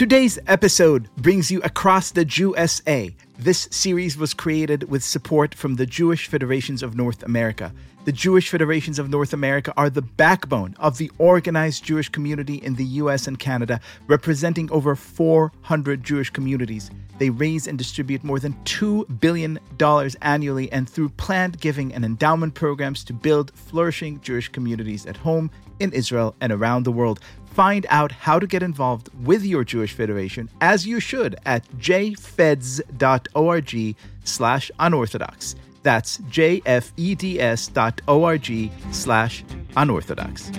Today's 0.00 0.38
episode 0.46 1.10
brings 1.18 1.50
you 1.50 1.60
across 1.60 2.10
the 2.10 2.24
USA. 2.24 3.14
This 3.38 3.68
series 3.70 4.16
was 4.16 4.32
created 4.32 4.88
with 4.88 5.04
support 5.04 5.54
from 5.54 5.76
the 5.76 5.84
Jewish 5.84 6.26
Federations 6.26 6.82
of 6.82 6.96
North 6.96 7.22
America. 7.22 7.70
The 8.06 8.12
Jewish 8.12 8.48
Federations 8.48 8.98
of 8.98 9.10
North 9.10 9.34
America 9.34 9.74
are 9.76 9.90
the 9.90 10.00
backbone 10.00 10.74
of 10.78 10.96
the 10.96 11.12
organized 11.18 11.84
Jewish 11.84 12.08
community 12.08 12.54
in 12.54 12.76
the 12.76 12.84
US 12.84 13.26
and 13.26 13.38
Canada, 13.38 13.78
representing 14.06 14.72
over 14.72 14.96
400 14.96 16.02
Jewish 16.02 16.30
communities. 16.30 16.90
They 17.18 17.28
raise 17.28 17.66
and 17.66 17.76
distribute 17.76 18.24
more 18.24 18.38
than 18.38 18.54
$2 18.64 19.20
billion 19.20 19.58
annually 20.22 20.72
and 20.72 20.88
through 20.88 21.10
planned 21.10 21.60
giving 21.60 21.92
and 21.92 22.06
endowment 22.06 22.54
programs 22.54 23.04
to 23.04 23.12
build 23.12 23.52
flourishing 23.54 24.18
Jewish 24.22 24.48
communities 24.48 25.04
at 25.04 25.18
home, 25.18 25.50
in 25.78 25.92
Israel, 25.92 26.34
and 26.40 26.52
around 26.52 26.84
the 26.84 26.92
world. 26.92 27.20
Find 27.50 27.84
out 27.90 28.12
how 28.12 28.38
to 28.38 28.46
get 28.46 28.62
involved 28.62 29.08
with 29.24 29.44
your 29.44 29.64
Jewish 29.64 29.92
Federation, 29.92 30.48
as 30.60 30.86
you 30.86 31.00
should, 31.00 31.36
at 31.44 31.66
jfeds.org 31.78 32.86
slash 34.24 34.70
unorthodox. 34.78 35.56
That's 35.82 36.18
jfeds 36.18 37.72
dot 37.72 38.00
org 38.06 38.70
slash 38.92 39.44
unorthodox. 39.76 40.50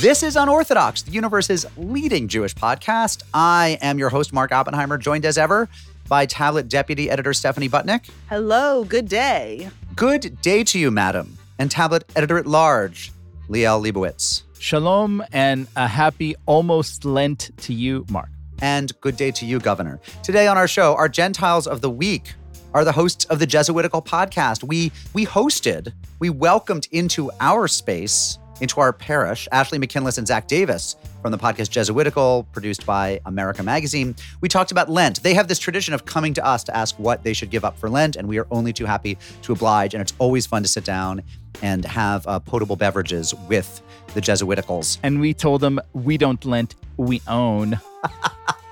This 0.00 0.22
is 0.22 0.36
Unorthodox, 0.36 1.02
the 1.02 1.12
universe's 1.12 1.64
leading 1.78 2.28
Jewish 2.28 2.54
podcast. 2.54 3.22
I 3.32 3.78
am 3.80 3.98
your 3.98 4.10
host, 4.10 4.34
Mark 4.34 4.52
Oppenheimer, 4.52 4.98
joined 4.98 5.24
as 5.24 5.38
ever 5.38 5.68
by 6.08 6.26
Tablet 6.26 6.68
Deputy 6.68 7.10
Editor 7.10 7.32
Stephanie 7.32 7.68
Butnick. 7.68 8.10
Hello, 8.28 8.84
good 8.84 9.08
day. 9.08 9.70
Good 9.96 10.40
day 10.42 10.64
to 10.64 10.78
you, 10.78 10.90
madam. 10.90 11.38
And 11.58 11.70
Tablet 11.70 12.04
Editor 12.16 12.38
at 12.38 12.46
Large, 12.46 13.12
Liel 13.48 13.80
Leibowitz. 13.82 14.42
Shalom 14.58 15.22
and 15.32 15.66
a 15.76 15.86
happy 15.86 16.34
almost 16.46 17.04
Lent 17.04 17.50
to 17.58 17.74
you, 17.74 18.04
Mark. 18.10 18.30
And 18.60 18.98
good 19.00 19.16
day 19.16 19.30
to 19.32 19.46
you, 19.46 19.60
Governor. 19.60 20.00
Today 20.22 20.46
on 20.46 20.56
our 20.56 20.68
show, 20.68 20.94
our 20.96 21.08
Gentiles 21.08 21.66
of 21.66 21.80
the 21.80 21.90
Week 21.90 22.34
are 22.72 22.84
the 22.84 22.92
hosts 22.92 23.24
of 23.26 23.38
the 23.38 23.46
Jesuitical 23.46 24.02
podcast. 24.02 24.64
We 24.64 24.90
we 25.12 25.26
hosted, 25.26 25.92
we 26.18 26.30
welcomed 26.30 26.88
into 26.92 27.30
our 27.40 27.68
space, 27.68 28.38
into 28.60 28.80
our 28.80 28.92
parish, 28.92 29.48
Ashley 29.52 29.78
McKinless 29.78 30.18
and 30.18 30.26
Zach 30.26 30.46
Davis 30.46 30.96
from 31.22 31.32
the 31.32 31.38
podcast 31.38 31.70
Jesuitical, 31.70 32.46
produced 32.52 32.86
by 32.86 33.20
America 33.26 33.62
Magazine. 33.62 34.14
We 34.40 34.48
talked 34.48 34.70
about 34.70 34.88
Lent. 34.90 35.22
They 35.22 35.34
have 35.34 35.48
this 35.48 35.58
tradition 35.58 35.94
of 35.94 36.04
coming 36.04 36.34
to 36.34 36.44
us 36.46 36.62
to 36.64 36.76
ask 36.76 36.96
what 36.98 37.22
they 37.24 37.32
should 37.32 37.50
give 37.50 37.64
up 37.64 37.78
for 37.78 37.88
Lent, 37.90 38.16
and 38.16 38.28
we 38.28 38.38
are 38.38 38.46
only 38.50 38.72
too 38.72 38.84
happy 38.86 39.18
to 39.42 39.52
oblige. 39.52 39.94
And 39.94 40.00
it's 40.00 40.12
always 40.18 40.46
fun 40.46 40.62
to 40.62 40.68
sit 40.68 40.84
down 40.84 41.22
and 41.62 41.84
have 41.84 42.26
uh, 42.26 42.38
potable 42.40 42.76
beverages 42.76 43.34
with 43.48 43.80
the 44.14 44.20
Jesuiticals. 44.20 44.98
And 45.02 45.20
we 45.20 45.34
told 45.34 45.60
them 45.60 45.80
we 45.92 46.16
don't 46.18 46.44
lent, 46.44 46.74
we 46.96 47.20
own. 47.28 47.80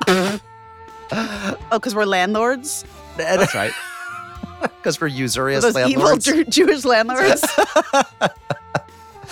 Oh, 1.15 1.61
because 1.73 1.95
we're 1.95 2.07
landlords? 2.07 2.85
That's 3.17 3.55
right. 3.55 3.73
Because 4.61 5.01
we're 5.01 5.09
usurious 5.09 5.63
Those 5.63 5.75
landlords. 5.75 6.27
evil 6.29 6.45
Ju- 6.45 6.51
Jewish 6.51 6.85
landlords? 6.85 7.45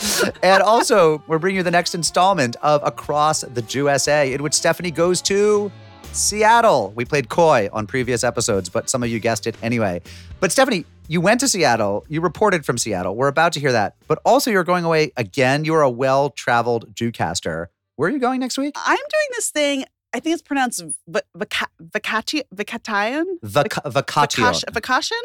and 0.42 0.62
also, 0.62 1.22
we're 1.26 1.38
bringing 1.38 1.58
you 1.58 1.62
the 1.62 1.70
next 1.70 1.94
installment 1.94 2.56
of 2.62 2.82
Across 2.84 3.42
the 3.42 3.64
USA, 3.70 4.32
in 4.32 4.42
which 4.42 4.54
Stephanie 4.54 4.90
goes 4.90 5.20
to 5.22 5.70
Seattle. 6.12 6.92
We 6.96 7.04
played 7.04 7.28
coy 7.28 7.68
on 7.72 7.86
previous 7.86 8.24
episodes, 8.24 8.68
but 8.68 8.90
some 8.90 9.02
of 9.02 9.08
you 9.10 9.18
guessed 9.20 9.46
it 9.46 9.56
anyway. 9.62 10.02
But 10.40 10.52
Stephanie, 10.52 10.84
you 11.08 11.20
went 11.20 11.40
to 11.40 11.48
Seattle. 11.48 12.04
You 12.08 12.20
reported 12.20 12.64
from 12.64 12.78
Seattle. 12.78 13.14
We're 13.16 13.28
about 13.28 13.52
to 13.54 13.60
hear 13.60 13.72
that. 13.72 13.96
But 14.08 14.20
also, 14.24 14.50
you're 14.50 14.64
going 14.64 14.84
away 14.84 15.12
again. 15.16 15.64
You 15.64 15.74
are 15.74 15.82
a 15.82 15.90
well 15.90 16.30
traveled 16.30 16.94
Jewcaster. 16.94 17.66
Where 17.96 18.08
are 18.08 18.12
you 18.12 18.18
going 18.18 18.40
next 18.40 18.56
week? 18.58 18.74
I'm 18.76 18.96
doing 18.96 19.28
this 19.32 19.50
thing, 19.50 19.84
I 20.12 20.20
think 20.20 20.34
it's 20.34 20.42
pronounced 20.42 20.82
v- 21.06 21.20
vaca- 21.36 21.68
vacati- 21.82 22.42
vacatio? 22.54 23.24
Vac- 23.42 23.84
vacatio. 23.84 24.62
Vacation? 24.72 25.20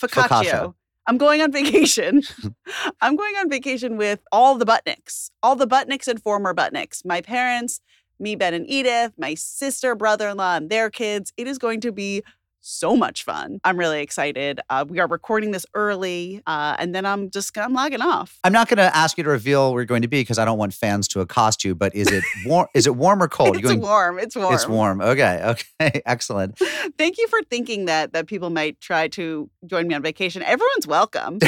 Vacation? 0.00 0.74
I'm 1.08 1.16
going 1.16 1.40
on 1.40 1.50
vacation. 1.50 2.22
I'm 3.00 3.16
going 3.16 3.34
on 3.36 3.48
vacation 3.48 3.96
with 3.96 4.20
all 4.30 4.56
the 4.56 4.66
Butnicks, 4.66 5.30
all 5.42 5.56
the 5.56 5.66
Butnicks 5.66 6.06
and 6.06 6.22
former 6.22 6.52
Butnicks, 6.54 7.02
my 7.02 7.22
parents, 7.22 7.80
me, 8.20 8.36
Ben, 8.36 8.52
and 8.52 8.68
Edith, 8.68 9.12
my 9.16 9.34
sister, 9.34 9.94
brother 9.94 10.28
in 10.28 10.36
law, 10.36 10.56
and 10.56 10.68
their 10.68 10.90
kids. 10.90 11.32
It 11.38 11.46
is 11.46 11.56
going 11.56 11.80
to 11.80 11.92
be 11.92 12.22
so 12.60 12.96
much 12.96 13.24
fun. 13.24 13.60
I'm 13.64 13.78
really 13.78 14.00
excited. 14.02 14.60
Uh, 14.68 14.84
we 14.88 14.98
are 14.98 15.06
recording 15.06 15.52
this 15.52 15.64
early, 15.74 16.42
uh, 16.46 16.76
and 16.78 16.94
then 16.94 17.06
I'm 17.06 17.30
just 17.30 17.56
I'm 17.56 17.72
logging 17.72 18.02
off. 18.02 18.38
I'm 18.44 18.52
not 18.52 18.68
going 18.68 18.78
to 18.78 18.94
ask 18.96 19.16
you 19.18 19.24
to 19.24 19.30
reveal 19.30 19.72
where 19.72 19.80
you're 19.82 19.86
going 19.86 20.02
to 20.02 20.08
be 20.08 20.20
because 20.20 20.38
I 20.38 20.44
don't 20.44 20.58
want 20.58 20.74
fans 20.74 21.08
to 21.08 21.20
accost 21.20 21.64
you. 21.64 21.74
But 21.74 21.94
is 21.94 22.08
it 22.10 22.24
warm? 22.44 22.66
is 22.74 22.86
it 22.86 22.96
warm 22.96 23.22
or 23.22 23.28
cold? 23.38 23.56
it's 23.56 23.64
going- 23.66 23.80
warm. 23.80 24.18
It's 24.18 24.36
warm. 24.36 24.54
It's 24.54 24.68
warm. 24.68 25.00
Okay. 25.00 25.42
Okay. 25.80 26.02
Excellent. 26.06 26.58
Thank 26.98 27.18
you 27.18 27.26
for 27.28 27.40
thinking 27.50 27.86
that 27.86 28.12
that 28.12 28.26
people 28.26 28.50
might 28.50 28.80
try 28.80 29.08
to 29.08 29.48
join 29.66 29.88
me 29.88 29.94
on 29.94 30.02
vacation. 30.02 30.42
Everyone's 30.42 30.86
welcome. 30.86 31.38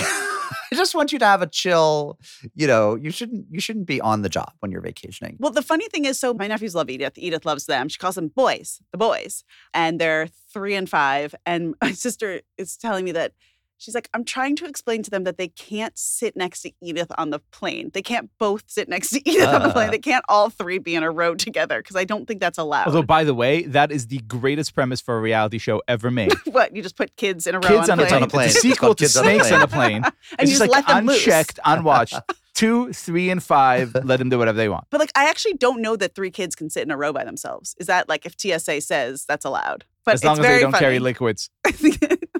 I 0.72 0.76
just 0.76 0.94
want 0.94 1.12
you 1.12 1.18
to 1.18 1.24
have 1.24 1.42
a 1.42 1.46
chill. 1.46 2.18
You 2.54 2.66
know, 2.66 2.94
you 2.94 3.10
shouldn't. 3.10 3.46
You 3.50 3.60
shouldn't 3.60 3.86
be 3.86 4.00
on 4.00 4.22
the 4.22 4.28
job 4.28 4.52
when 4.60 4.70
you're 4.70 4.80
vacationing. 4.80 5.36
Well, 5.40 5.52
the 5.52 5.62
funny 5.62 5.88
thing 5.88 6.04
is, 6.04 6.18
so 6.18 6.32
my 6.34 6.46
nephews 6.46 6.74
love 6.74 6.90
Edith. 6.90 7.14
Edith 7.16 7.44
loves 7.44 7.66
them. 7.66 7.88
She 7.88 7.98
calls 7.98 8.14
them 8.14 8.28
boys, 8.28 8.80
the 8.92 8.98
boys, 8.98 9.44
and 9.74 10.00
they're 10.00 10.28
three 10.52 10.74
and 10.74 10.88
five. 10.88 11.34
And 11.44 11.74
my 11.82 11.92
sister 11.92 12.40
is 12.56 12.76
telling 12.76 13.04
me 13.04 13.12
that 13.12 13.32
she's 13.80 13.94
like, 13.94 14.08
I'm 14.14 14.24
trying 14.24 14.54
to 14.56 14.66
explain 14.66 15.02
to 15.02 15.10
them 15.10 15.24
that 15.24 15.38
they 15.38 15.48
can't 15.48 15.96
sit 15.98 16.36
next 16.36 16.62
to 16.62 16.72
Edith 16.80 17.10
on 17.18 17.30
the 17.30 17.40
plane. 17.50 17.90
They 17.92 18.02
can't 18.02 18.30
both 18.38 18.64
sit 18.66 18.88
next 18.88 19.10
to 19.10 19.20
Edith 19.28 19.48
on 19.48 19.62
the 19.62 19.70
plane. 19.70 19.88
Uh. 19.88 19.92
They 19.92 19.98
can't 19.98 20.24
all 20.28 20.50
three 20.50 20.78
be 20.78 20.94
in 20.94 21.02
a 21.02 21.10
row 21.10 21.34
together 21.34 21.80
because 21.80 21.96
I 21.96 22.04
don't 22.04 22.26
think 22.26 22.40
that's 22.40 22.58
allowed. 22.58 22.86
Although, 22.86 23.02
by 23.02 23.24
the 23.24 23.34
way, 23.34 23.62
that 23.62 23.90
is 23.90 24.06
the 24.06 24.18
greatest 24.18 24.74
premise 24.74 25.00
for 25.00 25.16
a 25.16 25.20
reality 25.20 25.58
show 25.58 25.82
ever 25.88 26.10
made. 26.10 26.32
what 26.44 26.76
you 26.76 26.82
just 26.82 26.96
put 26.96 27.16
kids 27.16 27.46
in 27.46 27.54
a 27.54 27.58
row 27.58 27.68
Kids 27.68 27.88
on, 27.88 27.98
on, 27.98 28.00
a 28.00 28.24
a 28.24 28.28
plane, 28.28 28.28
plane. 28.28 28.46
It's 28.48 28.56
It's 28.56 28.64
a 28.64 28.68
on 28.68 28.70
a 28.70 28.70
plane. 28.70 28.70
sequel 28.70 28.70
It's 28.70 28.76
to 28.76 28.80
called 28.80 28.98
Kids 28.98 29.16
on 29.16 29.26
a 29.26 29.28
Snakes 29.30 29.52
on 29.52 29.62
a 29.62 29.66
Plane. 29.66 30.04
and 30.04 30.14
it's 30.38 30.40
you 30.40 30.46
just 30.46 30.58
just 30.58 30.60
like 30.60 30.70
let 30.70 30.86
them 30.86 31.06
loose. 31.06 31.24
unchecked, 31.26 31.58
unwatched. 31.64 32.14
Two, 32.54 32.92
three, 32.92 33.30
and 33.30 33.42
five. 33.42 33.94
Let 34.04 34.18
them 34.18 34.28
do 34.28 34.36
whatever 34.38 34.58
they 34.58 34.68
want. 34.68 34.84
But 34.90 35.00
like, 35.00 35.12
I 35.16 35.30
actually 35.30 35.54
don't 35.54 35.80
know 35.80 35.96
that 35.96 36.14
three 36.14 36.30
kids 36.30 36.54
can 36.54 36.68
sit 36.68 36.82
in 36.82 36.90
a 36.90 36.96
row 36.96 37.12
by 37.12 37.24
themselves. 37.24 37.74
Is 37.78 37.86
that 37.86 38.08
like 38.08 38.26
if 38.26 38.34
TSA 38.38 38.82
says 38.82 39.24
that's 39.24 39.46
allowed? 39.46 39.84
But 40.04 40.14
as 40.14 40.24
long 40.24 40.38
as 40.38 40.46
they 40.46 40.60
don't 40.60 40.72
carry 40.72 40.98
liquids. 40.98 41.50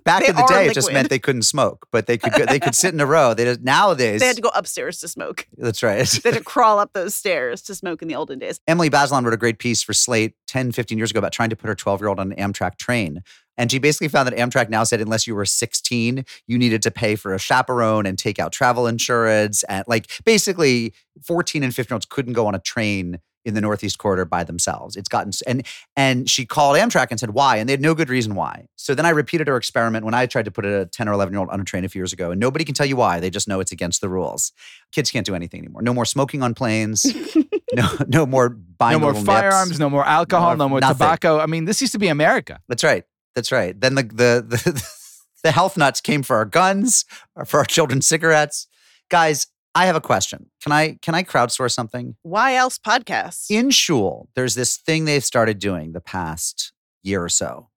Back 0.04 0.26
in 0.26 0.34
the 0.34 0.46
day, 0.48 0.66
it 0.66 0.74
just 0.74 0.92
meant 0.92 1.10
they 1.10 1.18
couldn't 1.18 1.42
smoke, 1.42 1.86
but 1.92 2.06
they 2.06 2.16
could. 2.16 2.32
Go, 2.32 2.46
they 2.46 2.58
could 2.58 2.74
sit 2.74 2.94
in 2.94 3.00
a 3.00 3.06
row. 3.06 3.34
They 3.34 3.44
just, 3.44 3.60
nowadays. 3.60 4.20
They 4.20 4.26
had 4.26 4.36
to 4.36 4.42
go 4.42 4.50
upstairs 4.54 4.98
to 5.00 5.08
smoke. 5.08 5.46
that's 5.56 5.82
right. 5.82 6.06
They 6.06 6.30
had 6.30 6.38
to 6.38 6.44
crawl 6.44 6.78
up 6.78 6.94
those 6.94 7.14
stairs 7.14 7.60
to 7.62 7.74
smoke 7.74 8.00
in 8.00 8.08
the 8.08 8.14
olden 8.14 8.38
days. 8.38 8.60
Emily 8.66 8.88
Bazelon 8.88 9.24
wrote 9.24 9.34
a 9.34 9.38
great 9.38 9.58
piece 9.58 9.82
for 9.82 9.92
Slate 9.92 10.34
10, 10.48 10.72
15 10.72 10.96
years 10.96 11.10
ago 11.10 11.18
about 11.18 11.32
trying 11.32 11.50
to 11.50 11.56
put 11.56 11.68
her 11.68 11.74
12 11.74 12.00
year 12.00 12.08
old 12.08 12.18
on 12.18 12.32
an 12.32 12.52
Amtrak 12.52 12.76
train. 12.76 13.22
And 13.58 13.70
she 13.70 13.78
basically 13.78 14.08
found 14.08 14.26
that 14.26 14.38
Amtrak 14.38 14.70
now 14.70 14.84
said 14.84 15.02
unless 15.02 15.26
you 15.26 15.34
were 15.34 15.44
16, 15.44 16.24
you 16.46 16.58
needed 16.58 16.80
to 16.82 16.90
pay 16.90 17.14
for 17.14 17.34
a 17.34 17.38
chaperone 17.38 18.06
and 18.06 18.18
take 18.18 18.38
out 18.38 18.52
travel 18.52 18.86
insurance. 18.86 19.64
And 19.64 19.84
like 19.86 20.10
basically 20.24 20.94
14 21.22 21.62
and 21.62 21.74
15 21.74 21.92
year 21.92 21.96
olds 21.96 22.06
couldn't 22.06 22.32
go 22.32 22.46
on 22.46 22.54
a 22.54 22.58
train 22.58 23.18
in 23.44 23.54
the 23.54 23.60
Northeast 23.60 23.98
corridor 23.98 24.24
by 24.24 24.44
themselves. 24.44 24.96
It's 24.96 25.08
gotten 25.08 25.32
and 25.46 25.66
and 25.96 26.28
she 26.28 26.44
called 26.44 26.76
Amtrak 26.76 27.08
and 27.10 27.18
said 27.18 27.30
why, 27.30 27.56
and 27.56 27.68
they 27.68 27.72
had 27.72 27.80
no 27.80 27.94
good 27.94 28.08
reason 28.08 28.34
why. 28.34 28.66
So 28.76 28.94
then 28.94 29.06
I 29.06 29.10
repeated 29.10 29.48
her 29.48 29.56
experiment 29.56 30.04
when 30.04 30.14
I 30.14 30.26
tried 30.26 30.44
to 30.44 30.50
put 30.50 30.64
a 30.64 30.86
10 30.86 31.08
or 31.08 31.12
11 31.12 31.32
year 31.32 31.40
old 31.40 31.50
on 31.50 31.60
a 31.60 31.64
train 31.64 31.84
a 31.84 31.88
few 31.88 32.00
years 32.00 32.12
ago, 32.12 32.30
and 32.30 32.40
nobody 32.40 32.64
can 32.64 32.74
tell 32.74 32.86
you 32.86 32.96
why. 32.96 33.20
They 33.20 33.30
just 33.30 33.48
know 33.48 33.60
it's 33.60 33.72
against 33.72 34.00
the 34.00 34.08
rules. 34.08 34.52
Kids 34.92 35.10
can't 35.10 35.26
do 35.26 35.34
anything 35.34 35.60
anymore. 35.60 35.82
No 35.82 35.94
more 35.94 36.04
smoking 36.04 36.42
on 36.42 36.54
planes. 36.54 37.06
no, 37.74 37.88
no 38.08 38.26
more 38.26 38.50
buying 38.50 38.94
no 38.94 39.00
more 39.00 39.12
little 39.12 39.24
nips. 39.24 39.40
firearms, 39.40 39.78
no 39.78 39.88
more 39.88 40.04
alcohol, 40.06 40.48
more 40.48 40.56
no 40.56 40.68
more 40.68 40.80
nothing. 40.80 40.94
tobacco. 40.94 41.38
I 41.38 41.46
mean, 41.46 41.64
this 41.64 41.80
used 41.80 41.92
to 41.92 41.98
be 41.98 42.08
America. 42.08 42.60
That's 42.68 42.84
right. 42.84 43.04
That's 43.34 43.52
right. 43.52 43.78
Then 43.80 43.94
the 43.94 44.02
the 44.02 44.44
the, 44.46 44.82
the 45.44 45.52
health 45.52 45.76
nuts 45.76 46.00
came 46.00 46.22
for 46.22 46.36
our 46.36 46.44
guns, 46.44 47.04
for 47.46 47.58
our 47.58 47.64
children's 47.64 48.06
cigarettes. 48.06 48.66
Guys, 49.08 49.46
I 49.74 49.86
have 49.86 49.96
a 49.96 50.00
question. 50.00 50.50
Can 50.62 50.72
I 50.72 50.98
can 51.00 51.14
I 51.14 51.22
crowdsource 51.22 51.72
something? 51.72 52.16
Why 52.22 52.54
else 52.56 52.78
podcasts? 52.78 53.46
In 53.50 53.70
Shul, 53.70 54.28
there's 54.34 54.54
this 54.54 54.76
thing 54.76 55.04
they've 55.04 55.24
started 55.24 55.58
doing 55.58 55.92
the 55.92 56.00
past 56.00 56.72
year 57.02 57.22
or 57.22 57.28
so, 57.28 57.68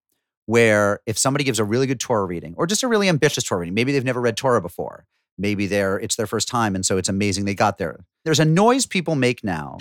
where 0.45 0.99
if 1.05 1.17
somebody 1.17 1.43
gives 1.43 1.59
a 1.59 1.63
really 1.63 1.85
good 1.87 1.99
Torah 1.99 2.25
reading, 2.25 2.55
or 2.57 2.65
just 2.65 2.83
a 2.83 2.87
really 2.87 3.07
ambitious 3.09 3.43
Torah 3.43 3.59
reading, 3.61 3.73
maybe 3.75 3.91
they've 3.91 4.03
never 4.03 4.21
read 4.21 4.35
Torah 4.35 4.61
before, 4.61 5.05
maybe 5.37 5.67
they're 5.67 5.99
it's 5.99 6.15
their 6.15 6.27
first 6.27 6.47
time, 6.47 6.73
and 6.75 6.85
so 6.85 6.97
it's 6.97 7.09
amazing 7.09 7.45
they 7.45 7.53
got 7.55 7.77
there. 7.77 8.05
There's 8.25 8.39
a 8.39 8.45
noise 8.45 8.85
people 8.87 9.13
make 9.15 9.43
now 9.43 9.77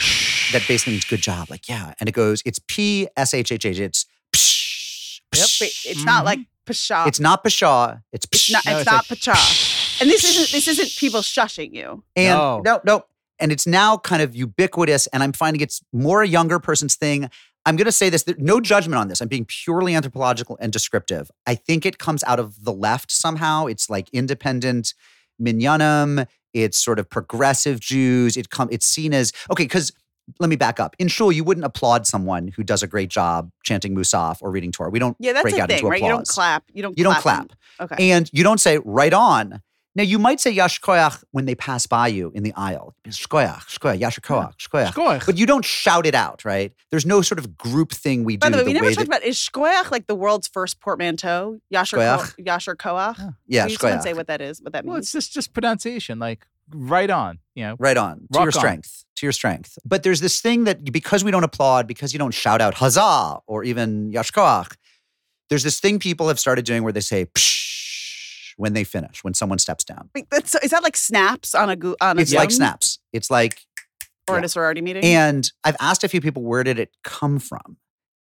that 0.53 0.63
basically 0.69 0.93
means 0.95 1.05
good 1.05 1.21
job. 1.23 1.49
Like, 1.49 1.69
yeah. 1.69 1.95
And 1.99 2.09
it 2.09 2.13
goes, 2.13 2.43
it's 2.45 2.61
P 2.69 3.09
S 3.17 3.33
H 3.33 3.51
H 3.53 3.65
H. 3.65 3.79
It's 3.81 4.05
psh, 4.35 5.21
Yep, 5.35 5.45
psh. 5.47 5.59
but 5.61 5.91
it's 5.91 6.05
not 6.05 6.25
like 6.27 6.41
pasha. 6.67 7.05
It's 7.07 7.21
not 7.21 7.43
pshaw. 7.43 8.01
It's 8.13 8.27
It's 8.31 8.51
psh. 8.51 8.53
not. 8.53 8.67
No, 8.67 8.73
it's 8.73 8.81
it's 8.83 8.87
not 8.91 9.11
like- 9.11 9.21
pacha. 9.21 9.82
And 10.03 10.11
this 10.11 10.25
isn't. 10.25 10.51
This 10.53 10.69
isn't 10.69 10.91
people 10.99 11.21
shushing 11.21 11.73
you. 11.75 12.03
And 12.17 12.37
No. 12.39 12.61
no, 12.65 12.81
no. 12.85 13.05
And 13.39 13.51
it's 13.51 13.67
now 13.67 13.97
kind 13.97 14.23
of 14.23 14.37
ubiquitous. 14.37 15.07
And 15.09 15.23
I'm 15.23 15.33
finding 15.33 15.61
it's 15.63 15.81
more 15.93 16.23
a 16.23 16.29
younger 16.29 16.59
person's 16.61 16.95
thing. 16.95 17.29
I'm 17.65 17.77
going 17.77 17.87
to 17.87 17.93
say 17.93 18.09
this, 18.11 18.25
there- 18.25 18.35
no 18.39 18.61
judgment 18.61 18.99
on 18.99 19.09
this. 19.09 19.21
I'm 19.21 19.29
being 19.29 19.45
purely 19.47 19.95
anthropological 19.95 20.59
and 20.61 20.73
descriptive. 20.73 21.31
I 21.47 21.55
think 21.55 21.87
it 21.87 21.99
comes 21.99 22.23
out 22.25 22.39
of 22.41 22.65
the 22.65 22.73
left 22.73 23.11
somehow. 23.13 23.67
It's 23.67 23.89
like 23.89 24.09
independent 24.13 24.95
minyanim. 25.41 26.27
It's 26.53 26.79
sort 26.79 26.99
of 26.99 27.09
progressive 27.09 27.81
Jews. 27.81 28.37
It 28.37 28.51
come. 28.51 28.69
It's 28.71 28.87
seen 28.87 29.15
as 29.15 29.33
okay 29.51 29.65
because 29.65 29.93
let 30.39 30.51
me 30.51 30.57
back 30.57 30.79
up. 30.79 30.95
In 30.99 31.09
shul, 31.09 31.33
you 31.33 31.45
wouldn't 31.45 31.65
applaud 31.65 32.07
someone 32.07 32.49
who 32.49 32.63
does 32.63 32.83
a 32.83 32.87
great 32.87 33.09
job 33.09 33.51
chanting 33.65 33.95
Musaf 33.95 34.39
or 34.41 34.51
reading 34.51 34.71
Torah. 34.71 34.91
We 34.91 34.99
don't 34.99 35.17
Yeah, 35.19 35.33
that's 35.33 35.43
break 35.43 35.57
a 35.57 35.63
out 35.63 35.69
thing, 35.69 35.79
into 35.79 35.89
right? 35.89 36.03
You 36.03 36.09
don't 36.09 36.27
clap. 36.27 36.65
You 36.73 36.83
don't. 36.83 36.97
You 36.99 37.05
don't 37.05 37.17
clap. 37.19 37.49
clap. 37.79 37.91
Okay. 37.93 38.11
And 38.11 38.29
you 38.33 38.45
don't 38.45 38.61
say 38.61 38.79
right 38.85 39.13
on. 39.13 39.63
Now 39.95 40.03
you 40.05 40.19
might 40.19 40.41
say 40.41 40.51
Yash 40.51 40.81
Koyach 40.81 41.23
when 41.33 41.45
they 41.45 41.55
pass 41.55 41.87
by 41.87 42.09
you 42.09 42.33
in 42.35 42.43
the 42.43 42.53
aisle. 42.57 42.95
Shkoyach, 43.07 43.67
Shkoyach, 43.79 43.99
Yash 44.01 44.19
Koyach, 44.21 44.57
Shkoyach. 44.57 44.93
Shkoyach. 44.95 45.27
But 45.27 45.37
you 45.37 45.45
don't 45.45 45.65
shout 45.65 46.07
it 46.07 46.15
out, 46.15 46.45
right? 46.47 46.73
There's 46.91 47.05
no 47.05 47.21
sort 47.21 47.39
of 47.39 47.59
group 47.59 47.93
thing 47.93 48.25
we 48.25 48.37
do 48.39 48.41
By 48.41 48.51
the 48.51 48.57
way, 48.59 48.65
we 48.65 48.73
never 48.73 48.87
way 48.87 48.95
talked 48.95 49.11
that, 49.11 49.19
about 49.19 49.29
is 49.29 49.37
shkoyach 49.37 49.91
like 49.91 50.07
the 50.07 50.15
world's 50.15 50.49
first 50.49 50.81
portmanteau? 50.81 51.61
Yasher 51.73 51.99
Shkoyach? 51.99 52.37
Ko- 52.37 52.43
Yasher 52.43 52.75
Koach. 52.75 53.35
yeah, 53.47 53.65
Will 53.65 53.71
you 53.73 53.77
someone 53.77 53.99
Shkoyach. 53.99 54.03
say 54.03 54.15
what 54.15 54.27
that 54.29 54.41
is? 54.41 54.63
What 54.63 54.73
that 54.73 54.85
means. 54.85 54.89
Well, 54.89 54.97
means? 54.97 55.07
it's 55.07 55.13
just 55.13 55.33
just 55.35 55.53
pronunciation, 55.53 56.19
like 56.19 56.47
right 56.75 57.11
on. 57.11 57.39
You 57.55 57.65
know, 57.65 57.77
Right 57.79 57.99
on. 57.99 58.21
To 58.33 58.39
your 58.39 58.47
on. 58.47 58.53
strength. 58.53 59.05
To 59.17 59.27
your 59.27 59.33
strength. 59.33 59.79
But 59.85 60.05
there's 60.05 60.21
this 60.21 60.41
thing 60.41 60.65
that 60.65 60.91
because 60.91 61.23
we 61.23 61.31
don't 61.31 61.45
applaud, 61.45 61.87
because 61.87 62.15
you 62.15 62.19
don't 62.19 62.33
shout 62.33 62.63
out 62.63 62.73
huzzah 62.75 63.41
or 63.47 63.63
even 63.63 64.11
yashkoach, 64.11 64.73
there's 65.51 65.65
this 65.65 65.81
thing 65.81 65.99
people 65.99 66.29
have 66.29 66.41
started 66.41 66.65
doing 66.65 66.83
where 66.83 66.95
they 66.95 67.01
say 67.01 67.27
psh 67.27 67.72
when 68.57 68.73
they 68.73 68.85
finish, 68.85 69.25
when 69.25 69.35
someone 69.35 69.59
steps 69.59 69.85
down. 69.85 70.11
Wait, 70.15 70.27
that's, 70.31 70.55
is 70.57 70.71
that 70.71 70.83
like 70.83 70.97
snaps 70.97 71.55
on 71.55 71.71
a 71.71 71.77
go- 71.77 71.97
on 72.01 72.19
a 72.19 72.21
It's 72.23 72.33
like 72.33 72.51
snaps. 72.51 72.99
It's 73.13 73.31
like 73.31 73.61
or 74.29 74.39
at 74.39 74.45
a 74.45 74.49
sorority 74.49 74.81
meeting? 74.81 75.05
And 75.05 75.51
I've 75.65 75.77
asked 75.81 76.05
a 76.05 76.09
few 76.09 76.21
people 76.21 76.43
where 76.43 76.65
did 76.65 76.79
it 76.79 76.91
come 77.03 77.39
from? 77.39 77.77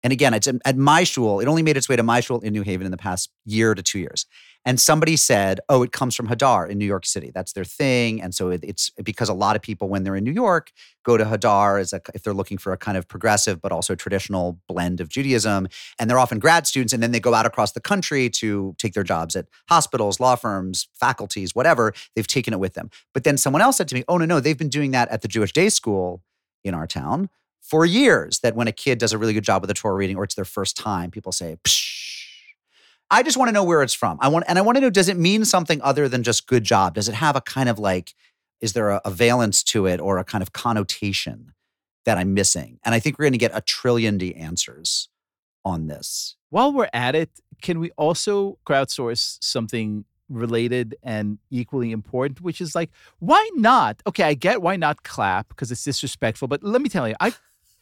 And 0.03 0.13
again, 0.13 0.33
it's 0.33 0.47
um, 0.47 0.59
at 0.63 0.77
my 0.77 1.03
shul. 1.03 1.39
It 1.39 1.47
only 1.47 1.63
made 1.63 1.75
its 1.75 1.89
way 1.89 1.95
to 1.95 2.03
my 2.03 2.19
shul 2.19 2.39
in 2.39 2.53
New 2.53 2.61
Haven 2.61 2.85
in 2.85 2.91
the 2.91 2.97
past 2.97 3.29
year 3.45 3.73
to 3.73 3.81
two 3.81 3.99
years. 3.99 4.25
And 4.65 4.79
somebody 4.79 5.15
said, 5.15 5.59
"Oh, 5.69 5.83
it 5.83 5.91
comes 5.91 6.15
from 6.15 6.27
Hadar 6.27 6.69
in 6.69 6.77
New 6.77 6.85
York 6.85 7.05
City. 7.05 7.31
That's 7.33 7.53
their 7.53 7.63
thing." 7.63 8.21
And 8.21 8.35
so 8.35 8.49
it, 8.49 8.61
it's 8.63 8.89
because 9.03 9.29
a 9.29 9.33
lot 9.33 9.55
of 9.55 9.61
people, 9.61 9.89
when 9.89 10.03
they're 10.03 10.15
in 10.15 10.23
New 10.23 10.31
York, 10.31 10.71
go 11.03 11.17
to 11.17 11.25
Hadar 11.25 11.79
as 11.79 11.93
a, 11.93 12.01
if 12.13 12.23
they're 12.23 12.33
looking 12.33 12.57
for 12.57 12.73
a 12.73 12.77
kind 12.77 12.97
of 12.97 13.07
progressive 13.07 13.61
but 13.61 13.71
also 13.71 13.95
traditional 13.95 14.59
blend 14.67 14.99
of 14.99 15.09
Judaism. 15.09 15.67
And 15.99 16.09
they're 16.09 16.19
often 16.19 16.39
grad 16.39 16.67
students, 16.67 16.93
and 16.93 17.01
then 17.01 17.11
they 17.11 17.19
go 17.19 17.33
out 17.33 17.45
across 17.45 17.71
the 17.71 17.81
country 17.81 18.29
to 18.31 18.75
take 18.77 18.93
their 18.93 19.03
jobs 19.03 19.35
at 19.35 19.47
hospitals, 19.69 20.19
law 20.19 20.35
firms, 20.35 20.87
faculties, 20.93 21.55
whatever. 21.55 21.93
They've 22.15 22.27
taken 22.27 22.53
it 22.53 22.59
with 22.59 22.73
them. 22.73 22.89
But 23.13 23.23
then 23.23 23.37
someone 23.37 23.61
else 23.61 23.77
said 23.77 23.87
to 23.89 23.95
me, 23.95 24.03
"Oh 24.07 24.17
no, 24.17 24.25
no, 24.25 24.39
they've 24.39 24.57
been 24.57 24.69
doing 24.69 24.91
that 24.91 25.09
at 25.09 25.21
the 25.21 25.27
Jewish 25.27 25.53
Day 25.53 25.69
School 25.69 26.21
in 26.63 26.73
our 26.73 26.87
town." 26.87 27.29
for 27.67 27.85
years 27.85 28.39
that 28.39 28.55
when 28.55 28.67
a 28.67 28.71
kid 28.71 28.97
does 28.97 29.11
a 29.11 29.17
really 29.17 29.33
good 29.33 29.43
job 29.43 29.61
with 29.61 29.69
a 29.69 29.73
Torah 29.73 29.95
reading 29.95 30.15
or 30.15 30.23
it's 30.23 30.35
their 30.35 30.45
first 30.45 30.77
time, 30.77 31.11
people 31.11 31.33
say, 31.33 31.57
Psh. 31.65 31.96
I 33.09 33.23
just 33.23 33.37
want 33.37 33.49
to 33.49 33.53
know 33.53 33.63
where 33.63 33.83
it's 33.83 33.93
from. 33.93 34.17
I 34.21 34.27
want, 34.27 34.45
and 34.47 34.57
I 34.57 34.61
want 34.61 34.75
to 34.77 34.81
know, 34.81 34.89
does 34.89 35.07
it 35.07 35.17
mean 35.17 35.45
something 35.45 35.81
other 35.81 36.09
than 36.09 36.23
just 36.23 36.47
good 36.47 36.63
job? 36.63 36.95
Does 36.95 37.07
it 37.07 37.15
have 37.15 37.35
a 37.35 37.41
kind 37.41 37.69
of 37.69 37.79
like, 37.79 38.13
is 38.59 38.73
there 38.73 38.89
a, 38.89 39.01
a 39.05 39.09
valence 39.11 39.63
to 39.63 39.85
it 39.85 39.99
or 39.99 40.17
a 40.17 40.23
kind 40.23 40.41
of 40.41 40.51
connotation 40.51 41.53
that 42.05 42.17
I'm 42.17 42.33
missing? 42.33 42.79
And 42.83 42.93
I 42.93 42.99
think 42.99 43.17
we're 43.17 43.25
going 43.25 43.33
to 43.33 43.37
get 43.37 43.51
a 43.53 43.61
trillion 43.61 44.17
D 44.17 44.35
answers 44.35 45.09
on 45.63 45.87
this. 45.87 46.35
while 46.49 46.71
we're 46.71 46.89
at 46.93 47.13
it, 47.13 47.29
can 47.61 47.79
we 47.79 47.91
also 47.97 48.57
crowdsource 48.65 49.37
something 49.41 50.05
related 50.29 50.95
and 51.03 51.39
equally 51.49 51.91
important, 51.91 52.41
which 52.41 52.61
is 52.61 52.75
like, 52.75 52.89
why 53.19 53.49
not? 53.55 54.01
Okay, 54.07 54.23
I 54.23 54.33
get 54.33 54.61
why 54.61 54.75
not 54.75 55.03
clap 55.03 55.49
because 55.49 55.71
it's 55.71 55.83
disrespectful, 55.83 56.47
but 56.47 56.63
let 56.63 56.81
me 56.81 56.89
tell 56.89 57.07
you, 57.07 57.15
I 57.19 57.33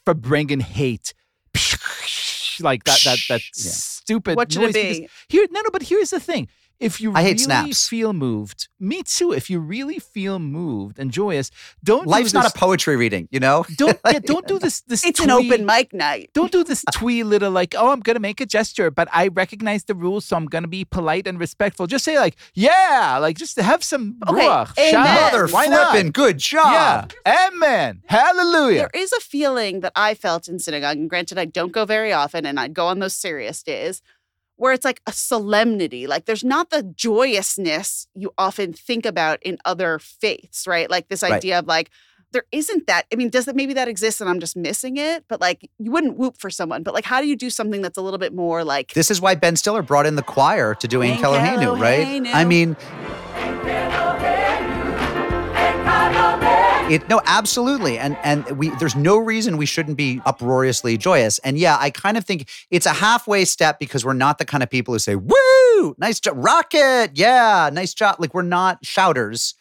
Farbrengen 0.06 0.62
hate 0.62 1.13
like 2.60 2.83
that 2.83 3.01
that 3.06 3.19
that 3.30 3.42
Yeah. 3.57 3.71
Stupid 4.06 4.36
what 4.38 4.52
should 4.52 4.62
it 4.62 4.66
noise 4.66 4.74
because 4.74 5.00
be? 5.00 5.10
Here, 5.30 5.48
no, 5.52 5.62
no, 5.62 5.69
but 5.72 5.84
here's 5.84 6.12
the 6.12 6.19
thing. 6.19 6.48
If 6.80 7.00
you 7.00 7.13
I 7.16 7.22
hate 7.24 7.31
really 7.39 7.44
snaps. 7.44 7.88
feel 7.88 8.12
moved, 8.13 8.68
me 8.80 9.01
too. 9.04 9.31
If 9.31 9.50
you 9.50 9.60
really 9.60 9.98
feel 10.00 10.39
moved 10.39 11.00
and 11.00 11.10
joyous, 11.12 11.50
don't 11.83 12.04
do 12.04 12.10
Life's 12.10 12.33
not 12.33 12.45
a 12.45 12.57
poetry 12.57 12.95
reading, 12.98 13.27
you 13.31 13.39
know? 13.39 13.66
don't 13.77 13.98
yeah, 14.06 14.19
don't 14.25 14.45
do 14.48 14.60
this 14.60 14.81
this 14.81 15.06
It's 15.06 15.19
an 15.22 15.31
open 15.31 15.66
mic 15.66 15.94
night. 15.94 16.31
don't 16.33 16.51
do 16.51 16.63
this 16.66 16.83
twee 16.92 17.24
little 17.24 17.51
like, 17.51 17.75
oh, 17.77 17.92
I'm 17.92 18.01
gonna 18.01 18.19
make 18.19 18.42
a 18.42 18.45
gesture, 18.45 18.92
but 18.92 19.07
I 19.13 19.30
recognize 19.30 19.86
the 19.86 19.95
rules, 19.95 20.25
so 20.25 20.36
I'm 20.36 20.48
gonna 20.48 20.68
be 20.68 20.83
polite 20.83 21.27
and 21.27 21.39
respectful. 21.39 21.88
Just 21.88 22.04
say 22.04 22.19
like, 22.19 22.36
yeah, 22.54 23.18
like 23.21 23.38
just 23.38 23.57
have 23.60 23.83
some 23.83 24.18
Okay, 24.28 24.42
ruach. 24.48 24.78
amen. 24.78 25.21
Mother 25.21 25.48
Why 25.48 25.68
not? 25.68 26.13
good 26.13 26.38
job. 26.38 27.13
Yeah, 27.25 27.48
amen, 27.48 28.01
hallelujah. 28.07 28.89
There 28.94 29.01
is 29.01 29.13
a 29.13 29.19
feeling 29.21 29.80
that 29.80 29.94
I 29.95 30.13
felt 30.13 30.48
in 30.50 30.60
synagogue, 30.60 30.98
and 30.98 31.10
granted, 31.10 31.38
I 31.38 31.45
don't 31.45 31.71
go 31.71 31.86
very 31.86 32.12
often, 32.12 32.45
and 32.45 32.60
I'd 32.60 32.74
go 32.74 32.88
on 32.88 33.00
those 33.00 33.13
serious 33.16 33.63
days 33.63 34.01
where 34.57 34.74
it's 34.74 34.86
like 34.86 35.02
a 35.06 35.12
solemnity. 35.12 36.07
Like 36.07 36.25
there's 36.25 36.44
not 36.44 36.69
the 36.69 36.84
joyousness 36.84 38.07
you 38.16 38.34
often 38.38 38.74
think 38.74 39.06
about 39.06 39.42
in 39.44 39.57
other 39.66 40.00
faiths, 40.00 40.66
right? 40.68 40.90
Like 40.90 41.07
this 41.10 41.24
Right. 41.24 41.34
idea 41.34 41.60
of 41.60 41.68
like, 41.68 41.90
there 42.31 42.44
isn't 42.52 42.88
that. 42.88 43.06
I 43.13 43.16
mean, 43.16 43.30
does 43.30 43.46
that 43.46 43.56
maybe 43.56 43.74
that 43.74 43.88
exists 43.88 44.19
and 44.19 44.30
I'm 44.30 44.40
just 44.42 44.57
missing 44.57 44.98
it? 44.98 45.24
But 45.30 45.40
like, 45.40 45.69
you 45.80 45.92
wouldn't 45.92 46.18
whoop 46.18 46.38
for 46.38 46.50
someone. 46.50 46.84
But 46.84 46.94
like, 46.94 47.06
how 47.06 47.22
do 47.22 47.28
you 47.28 47.36
do 47.36 47.50
something 47.50 47.81
that's 47.81 47.98
a 47.98 48.02
little 48.02 48.18
bit 48.19 48.34
more 48.34 48.63
like 48.63 48.94
This 48.94 49.10
is 49.10 49.22
why 49.22 49.36
Ben 49.36 49.56
Stiller 49.56 49.81
brought 49.81 50.06
in 50.06 50.16
the 50.16 50.24
choir 50.24 50.75
to 50.75 50.88
do 50.88 51.02
Ein 51.02 51.12
Ein 51.12 51.18
Kelohenu, 51.19 51.80
right? 51.80 52.28
I 52.34 52.44
mean, 52.44 52.75
it 56.90 57.10
no, 57.10 57.22
absolutely, 57.26 57.98
and 57.98 58.16
and 58.24 58.46
we 58.58 58.70
there's 58.78 58.96
no 58.96 59.18
reason 59.18 59.58
we 59.58 59.66
shouldn't 59.66 59.98
be 59.98 60.22
uproariously 60.26 60.98
joyous. 60.98 61.40
And 61.40 61.58
yeah, 61.58 61.78
I 61.80 61.90
kind 61.90 62.16
of 62.16 62.26
think 62.26 62.50
it's 62.70 62.86
a 62.86 62.94
halfway 62.94 63.46
step 63.46 63.80
because 63.80 64.06
we're 64.06 64.14
not 64.14 64.38
the 64.38 64.46
kind 64.46 64.62
of 64.62 64.70
people 64.70 64.94
who 64.94 65.00
say 65.00 65.16
"Woo, 65.16 65.96
nice 65.98 66.20
job, 66.20 66.36
rocket, 66.38 67.12
yeah, 67.16 67.70
nice 67.74 67.94
job." 67.94 68.18
Like 68.20 68.34
we're 68.34 68.44
not 68.44 68.86
shouters, 68.86 69.56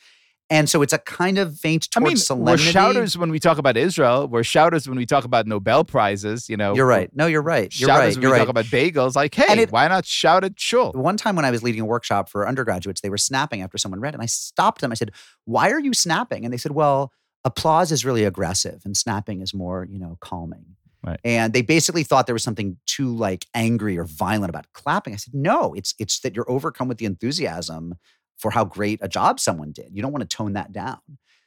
and 0.50 0.68
so 0.68 0.82
it's 0.82 0.92
a 0.92 0.98
kind 0.98 1.38
of 1.38 1.58
feint 1.58 1.88
I 1.96 2.00
towards 2.00 2.10
mean, 2.10 2.16
solemnity. 2.18 2.64
we're 2.66 2.70
shouters 2.72 3.16
when 3.16 3.30
we 3.30 3.38
talk 3.38 3.58
about 3.58 3.76
Israel. 3.76 4.28
We're 4.28 4.42
shouters 4.42 4.86
when 4.88 4.98
we 4.98 5.06
talk 5.06 5.24
about 5.24 5.46
Nobel 5.46 5.84
prizes. 5.84 6.48
You 6.50 6.56
know, 6.56 6.74
You're 6.74 6.86
right. 6.86 7.10
No, 7.14 7.26
you're 7.26 7.42
right. 7.42 7.72
You're 7.78 7.88
shouters 7.88 8.00
right. 8.08 8.14
when 8.16 8.22
You're 8.22 8.30
we 8.30 8.38
right. 8.38 8.38
talk 8.40 8.48
about 8.48 8.66
bagels. 8.66 9.16
Like, 9.16 9.34
hey, 9.34 9.62
it- 9.62 9.72
why 9.72 9.88
not 9.88 10.04
shout 10.04 10.44
at 10.44 10.60
shul? 10.60 10.92
One 10.92 11.16
time 11.16 11.34
when 11.36 11.44
I 11.44 11.50
was 11.50 11.62
leading 11.62 11.80
a 11.80 11.86
workshop 11.86 12.28
for 12.28 12.46
undergraduates, 12.46 13.00
they 13.00 13.10
were 13.10 13.18
snapping 13.18 13.62
after 13.62 13.78
someone 13.78 14.00
read, 14.00 14.14
and 14.14 14.22
I 14.22 14.26
stopped 14.26 14.80
them. 14.80 14.92
I 14.92 14.94
said, 14.94 15.12
"Why 15.46 15.70
are 15.70 15.80
you 15.80 15.94
snapping?" 15.94 16.44
And 16.44 16.52
they 16.52 16.58
said, 16.58 16.72
"Well, 16.72 17.10
applause 17.44 17.90
is 17.92 18.04
really 18.04 18.24
aggressive, 18.24 18.82
and 18.84 18.96
snapping 18.96 19.40
is 19.40 19.54
more, 19.54 19.86
you 19.90 19.98
know, 19.98 20.18
calming." 20.20 20.76
Right. 21.06 21.20
And 21.22 21.52
they 21.52 21.60
basically 21.62 22.02
thought 22.02 22.26
there 22.26 22.34
was 22.34 22.42
something 22.42 22.78
too 22.86 23.14
like 23.14 23.44
angry 23.54 23.98
or 23.98 24.04
violent 24.04 24.48
about 24.50 24.66
clapping. 24.72 25.12
I 25.12 25.16
said, 25.16 25.34
"No, 25.34 25.74
it's 25.74 25.94
it's 25.98 26.20
that 26.20 26.34
you're 26.36 26.50
overcome 26.50 26.88
with 26.88 26.98
the 26.98 27.04
enthusiasm 27.06 27.94
for 28.38 28.50
how 28.50 28.64
great 28.64 28.98
a 29.02 29.08
job 29.08 29.40
someone 29.40 29.72
did. 29.72 29.88
You 29.92 30.02
don't 30.02 30.12
want 30.12 30.28
to 30.28 30.36
tone 30.36 30.52
that 30.54 30.72
down." 30.72 30.98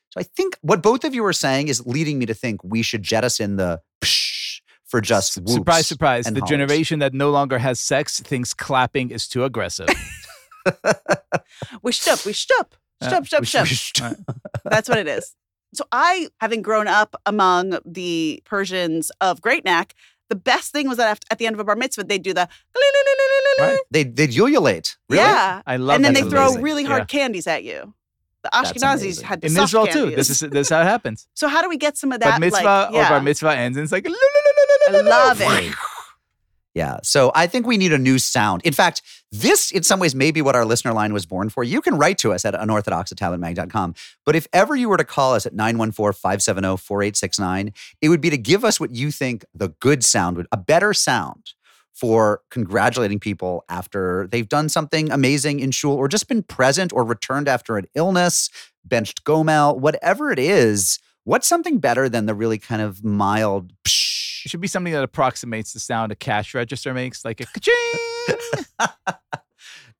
So 0.09 0.19
I 0.19 0.23
think 0.23 0.57
what 0.61 0.81
both 0.81 1.03
of 1.03 1.13
you 1.13 1.25
are 1.25 1.33
saying 1.33 1.67
is 1.67 1.85
leading 1.85 2.17
me 2.19 2.25
to 2.27 2.33
think 2.33 2.63
we 2.63 2.81
should 2.81 3.03
jettison 3.03 3.57
the 3.57 3.81
psh 4.01 4.61
for 4.85 5.01
just 5.01 5.35
whoops 5.37 5.53
surprise, 5.53 5.87
surprise. 5.87 6.25
and 6.27 6.35
The 6.35 6.39
hollers. 6.41 6.49
generation 6.49 6.99
that 6.99 7.13
no 7.13 7.29
longer 7.29 7.57
has 7.59 7.79
sex 7.79 8.19
thinks 8.21 8.53
clapping 8.53 9.11
is 9.11 9.27
too 9.27 9.43
aggressive. 9.43 9.87
we 11.83 11.91
stup, 11.91 12.25
we 12.25 12.33
sh- 12.33 12.47
stup. 12.47 12.71
we 13.01 13.07
uh, 13.07 14.13
That's 14.65 14.89
what 14.89 14.97
it 14.97 15.07
is. 15.07 15.35
So 15.73 15.83
I, 15.91 16.29
having 16.39 16.61
grown 16.61 16.87
up 16.87 17.15
among 17.25 17.77
the 17.85 18.41
Persians 18.45 19.11
of 19.19 19.41
Great 19.41 19.65
Neck, 19.65 19.93
the 20.29 20.35
best 20.35 20.71
thing 20.73 20.87
was 20.87 20.97
that 20.97 21.07
after, 21.09 21.25
at 21.31 21.37
the 21.39 21.45
end 21.47 21.53
of 21.55 21.59
a 21.59 21.63
bar 21.63 21.75
mitzvah, 21.75 22.03
they'd 22.03 22.23
do 22.23 22.33
the 22.33 22.47
Right. 23.59 23.79
They 23.89 24.03
they 24.03 24.27
ululate. 24.29 24.97
Really? 25.09 25.23
yeah, 25.23 25.61
I 25.65 25.77
love 25.77 25.95
and 25.95 26.05
then 26.05 26.13
they 26.13 26.21
That's 26.21 26.31
throw 26.53 26.61
really 26.61 26.83
hard 26.83 27.01
Yeah. 27.01 27.05
candies 27.05 27.47
at 27.47 27.63
you. 27.63 27.93
The 28.43 28.49
Ashkenazis 28.53 29.21
had 29.23 29.41
the 29.41 29.47
In 29.47 29.53
soft 29.53 29.69
Israel 29.69 29.87
too. 29.87 30.15
This 30.15 30.29
is 30.29 30.39
this 30.41 30.67
is 30.67 30.69
how 30.69 30.81
it 30.81 30.85
happens. 30.85 31.27
so 31.33 31.47
how 31.47 31.61
do 31.63 31.69
we 31.69 31.77
get 31.77 31.97
some 31.97 32.11
of 32.11 32.19
But 32.19 32.29
that? 32.29 32.39
mitzvah 32.39 32.63
like, 32.63 32.91
or 32.91 32.95
yeah. 32.97 33.09
bar 33.09 33.21
mitzvah 33.21 33.55
ends 33.55 33.77
and 33.77 33.83
it's 33.83 33.91
like 33.91 34.05
I 34.07 34.91
love 35.01 35.41
it. 35.41 35.73
Yeah. 36.77 36.97
So 37.01 37.31
I 37.33 37.47
think 37.47 37.65
we 37.65 37.75
need 37.75 37.91
a 37.91 37.97
new 37.97 38.19
sound. 38.19 38.61
In 38.63 38.71
fact, 38.71 39.01
this 39.31 39.71
in 39.71 39.81
some 39.81 39.99
ways 39.99 40.13
may 40.13 40.29
be 40.29 40.43
what 40.43 40.55
our 40.55 40.63
listener 40.63 40.93
line 40.93 41.11
was 41.11 41.25
born 41.25 41.49
for. 41.49 41.63
You 41.63 41.81
can 41.81 41.97
write 41.97 42.19
to 42.19 42.33
us 42.33 42.45
at 42.45 42.53
unorthodox 42.53 43.11
at 43.11 43.17
tabletmag.com. 43.17 43.95
But 44.27 44.35
if 44.35 44.45
ever 44.53 44.75
you 44.75 44.87
were 44.87 44.97
to 44.97 45.03
call 45.03 45.33
us 45.33 45.47
at 45.47 45.55
914-570-4869, 45.55 47.73
it 47.99 48.09
would 48.09 48.21
be 48.21 48.29
to 48.29 48.37
give 48.37 48.63
us 48.63 48.79
what 48.79 48.93
you 48.93 49.09
think 49.09 49.43
the 49.55 49.69
good 49.79 50.05
sound 50.05 50.37
would, 50.37 50.45
a 50.51 50.57
better 50.57 50.93
sound 50.93 51.53
for 51.95 52.41
congratulating 52.51 53.19
people 53.19 53.65
after 53.69 54.27
they've 54.31 54.47
done 54.47 54.69
something 54.69 55.11
amazing 55.11 55.59
in 55.59 55.71
shul 55.71 55.93
or 55.93 56.07
just 56.07 56.27
been 56.27 56.43
present 56.43 56.93
or 56.93 57.03
returned 57.03 57.47
after 57.47 57.77
an 57.77 57.85
illness, 57.95 58.51
benched 58.85 59.23
gomel, 59.23 59.79
whatever 59.79 60.31
it 60.31 60.37
is. 60.37 60.99
What's 61.23 61.47
something 61.47 61.79
better 61.79 62.07
than 62.07 62.27
the 62.27 62.35
really 62.35 62.59
kind 62.59 62.83
of 62.83 63.03
mild 63.03 63.73
psh? 63.83 64.16
It 64.47 64.49
should 64.49 64.61
be 64.61 64.69
something 64.69 64.93
that 64.93 65.03
approximates 65.03 65.73
the 65.73 65.79
sound 65.81 66.13
a 66.13 66.15
cash 66.15 66.53
register 66.53 66.93
makes, 66.93 67.25
like 67.25 67.41
a 67.41 67.45
ka-ching. 67.53 67.75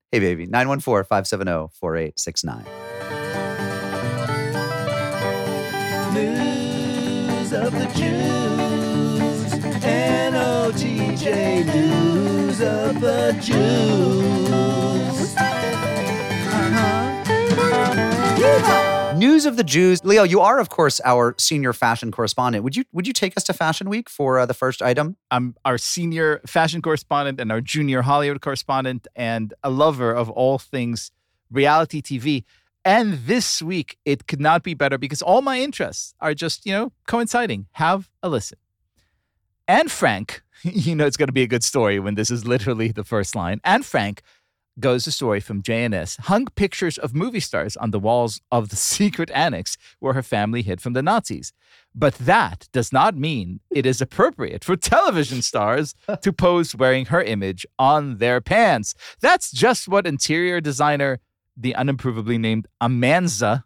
Hey, 0.10 0.20
baby, 0.20 0.46
914 0.46 1.04
570 1.04 1.68
4869. 1.78 2.64
News 6.14 7.52
of 7.52 7.74
the 7.74 7.88
Jews. 7.94 9.54
N-O-T-J 9.84 11.64
News 11.66 12.62
of 12.62 13.02
the 13.02 13.34
Jews. 13.42 15.36
Uh-huh. 18.40 18.97
News 19.18 19.48
of 19.48 19.58
the 19.58 19.64
Jews. 19.64 20.02
Liel, 20.02 20.30
you 20.30 20.42
are, 20.42 20.60
of 20.60 20.70
course, 20.70 21.02
our 21.04 21.34
senior 21.40 21.74
fashion 21.74 22.12
correspondent. 22.12 22.64
Would 22.64 22.76
you 22.76 22.84
would 22.92 23.08
you 23.08 23.14
take 23.14 23.36
us 23.36 23.44
to 23.46 23.54
Fashion 23.54 23.90
Week 23.90 24.12
for 24.12 24.38
uh, 24.38 24.46
the 24.46 24.54
first 24.54 24.84
item? 24.84 25.18
I'm 25.32 25.56
our 25.66 25.80
senior 25.80 26.40
fashion 26.46 26.84
correspondent 26.84 27.40
and 27.40 27.52
our 27.52 27.60
junior 27.60 28.04
Hollywood 28.04 28.42
correspondent 28.42 29.08
and 29.16 29.56
a 29.64 29.72
lover 29.72 30.12
of 30.12 30.30
all 30.30 30.60
things 30.60 31.10
reality 31.50 32.00
TV. 32.00 32.44
And 32.86 33.14
this 33.26 33.60
week, 33.60 33.98
it 34.06 34.28
could 34.28 34.40
not 34.40 34.62
be 34.62 34.76
better 34.76 35.00
because 35.00 35.24
all 35.24 35.42
my 35.42 35.62
interests 35.62 36.14
are 36.20 36.36
just, 36.36 36.68
you 36.68 36.72
know, 36.72 36.92
coinciding. 37.08 37.66
Have 37.72 38.12
a 38.22 38.30
listen. 38.30 38.60
Anne 39.68 39.88
Frank, 39.88 40.44
you 40.62 40.96
know 40.96 41.08
it's 41.08 41.18
going 41.18 41.28
to 41.28 41.34
be 41.34 41.42
a 41.42 41.48
good 41.48 41.64
story 41.64 42.00
when 42.00 42.14
this 42.14 42.30
is 42.30 42.46
literally 42.46 42.92
the 42.92 43.04
first 43.04 43.36
line. 43.36 43.62
Anne 43.64 43.82
Frank 43.82 44.22
goes 44.80 45.06
the 45.06 45.12
story 45.12 45.40
from 45.40 45.62
JNS, 45.62 46.22
hung 46.22 46.46
pictures 46.56 46.98
of 46.98 47.16
movie 47.16 47.40
stars 47.40 47.78
on 47.78 47.92
the 47.92 48.00
walls 48.00 48.42
of 48.52 48.70
the 48.70 48.76
secret 48.94 49.32
annex 49.32 49.78
where 50.00 50.14
her 50.14 50.24
family 50.24 50.62
hid 50.62 50.82
from 50.82 50.94
the 50.94 51.02
Nazis. 51.02 51.54
But 51.96 52.16
that 52.16 52.68
does 52.72 52.94
not 52.94 53.16
mean 53.16 53.60
it 53.72 53.86
is 53.86 54.02
appropriate 54.02 54.64
for 54.64 54.76
television 54.76 55.42
stars 55.42 55.96
to 56.22 56.34
pose 56.34 56.76
wearing 56.76 57.06
her 57.06 57.22
image 57.22 57.66
on 57.80 58.18
their 58.18 58.42
pants. 58.42 58.94
That's 59.22 59.52
just 59.52 59.88
what 59.88 60.06
interior 60.06 60.62
designer, 60.62 61.20
the 61.56 61.74
unimprovably 61.78 62.40
named 62.40 62.68
Amanza 62.82 63.64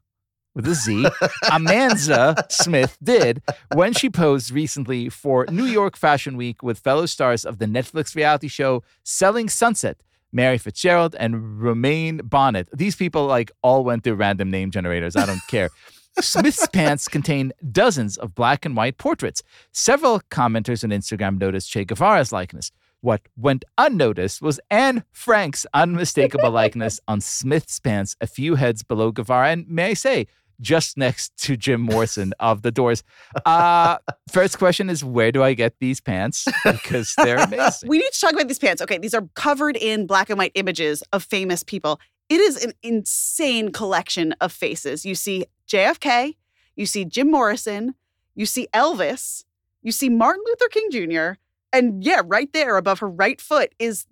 with 0.53 0.67
a 0.67 0.75
Z, 0.75 1.03
Amanza 1.45 2.51
Smith 2.51 2.97
did 3.01 3.41
when 3.73 3.93
she 3.93 4.09
posed 4.09 4.51
recently 4.51 5.09
for 5.09 5.45
New 5.49 5.65
York 5.65 5.95
Fashion 5.95 6.37
Week 6.37 6.61
with 6.61 6.79
fellow 6.79 7.05
stars 7.05 7.45
of 7.45 7.59
the 7.59 7.65
Netflix 7.65 8.15
reality 8.15 8.47
show 8.47 8.83
Selling 9.03 9.49
Sunset, 9.49 10.01
Mary 10.31 10.57
Fitzgerald 10.57 11.15
and 11.19 11.61
Romain 11.61 12.21
Bonnet. 12.23 12.69
These 12.73 12.95
people 12.95 13.25
like 13.25 13.51
all 13.61 13.83
went 13.83 14.03
through 14.03 14.15
random 14.15 14.49
name 14.49 14.71
generators. 14.71 15.15
I 15.15 15.25
don't 15.25 15.41
care. 15.47 15.69
Smith's 16.19 16.67
pants 16.67 17.07
contain 17.07 17.53
dozens 17.71 18.17
of 18.17 18.35
black 18.35 18.65
and 18.65 18.75
white 18.75 18.97
portraits. 18.97 19.43
Several 19.71 20.19
commenters 20.29 20.83
on 20.83 20.89
Instagram 20.89 21.39
noticed 21.39 21.69
Che 21.71 21.85
Guevara's 21.85 22.31
likeness. 22.31 22.71
What 22.99 23.21
went 23.35 23.65
unnoticed 23.77 24.41
was 24.41 24.59
Anne 24.69 25.03
Frank's 25.11 25.65
unmistakable 25.73 26.51
likeness 26.61 26.99
on 27.07 27.19
Smith's 27.19 27.79
pants 27.79 28.15
a 28.21 28.27
few 28.27 28.55
heads 28.55 28.83
below 28.83 29.11
Guevara. 29.11 29.49
And 29.49 29.67
may 29.67 29.85
I 29.85 29.93
say, 29.95 30.27
just 30.61 30.97
next 30.97 31.35
to 31.43 31.57
Jim 31.57 31.81
Morrison 31.81 32.33
of 32.39 32.61
The 32.61 32.71
Doors. 32.71 33.03
Uh, 33.45 33.97
first 34.31 34.57
question 34.57 34.89
is 34.89 35.03
where 35.03 35.31
do 35.31 35.43
I 35.43 35.53
get 35.53 35.75
these 35.79 35.99
pants? 35.99 36.47
Because 36.63 37.13
they're 37.17 37.37
amazing. 37.37 37.89
We 37.89 37.97
need 37.97 38.11
to 38.11 38.19
talk 38.19 38.33
about 38.33 38.47
these 38.47 38.59
pants. 38.59 38.81
Okay, 38.81 38.97
these 38.97 39.13
are 39.13 39.27
covered 39.35 39.75
in 39.75 40.07
black 40.07 40.29
and 40.29 40.37
white 40.37 40.51
images 40.55 41.03
of 41.11 41.23
famous 41.23 41.63
people. 41.63 41.99
It 42.29 42.39
is 42.39 42.63
an 42.63 42.73
insane 42.83 43.71
collection 43.71 44.33
of 44.39 44.51
faces. 44.51 45.05
You 45.05 45.15
see 45.15 45.45
JFK, 45.67 46.35
you 46.75 46.85
see 46.85 47.03
Jim 47.03 47.29
Morrison, 47.29 47.95
you 48.35 48.45
see 48.45 48.67
Elvis, 48.73 49.43
you 49.81 49.91
see 49.91 50.09
Martin 50.09 50.43
Luther 50.45 50.69
King 50.69 50.89
Jr., 50.91 51.39
and 51.73 52.03
yeah, 52.03 52.21
right 52.25 52.51
there 52.53 52.77
above 52.77 52.99
her 52.99 53.09
right 53.09 53.39
foot 53.39 53.73
is 53.79 54.05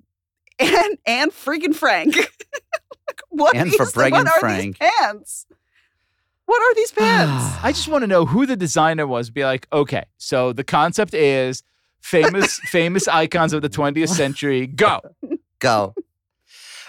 Anne 0.60 0.98
Anne 1.06 1.30
freaking 1.32 1.76
Frank. 1.76 2.16
what 3.30 3.56
is- 3.56 3.76
Fabregan 3.76 4.26
what 4.26 4.28
are 4.28 4.40
Frank. 4.40 4.78
these 4.80 4.90
pants? 5.00 5.46
What 6.50 6.62
are 6.64 6.74
these 6.74 6.92
pants? 6.92 7.58
I 7.64 7.72
just 7.72 7.88
want 7.88 8.02
to 8.02 8.08
know 8.08 8.26
who 8.26 8.48
the 8.48 8.56
designer 8.56 9.06
was. 9.06 9.30
Be 9.30 9.44
like, 9.44 9.68
okay, 9.72 10.06
so 10.18 10.52
the 10.52 10.64
concept 10.64 11.14
is 11.14 11.62
famous 12.02 12.60
famous 12.64 13.08
icons 13.08 13.54
of 13.54 13.62
the 13.62 13.70
20th 13.70 14.10
century. 14.10 14.66
Go. 14.66 15.00
Go. 15.60 15.94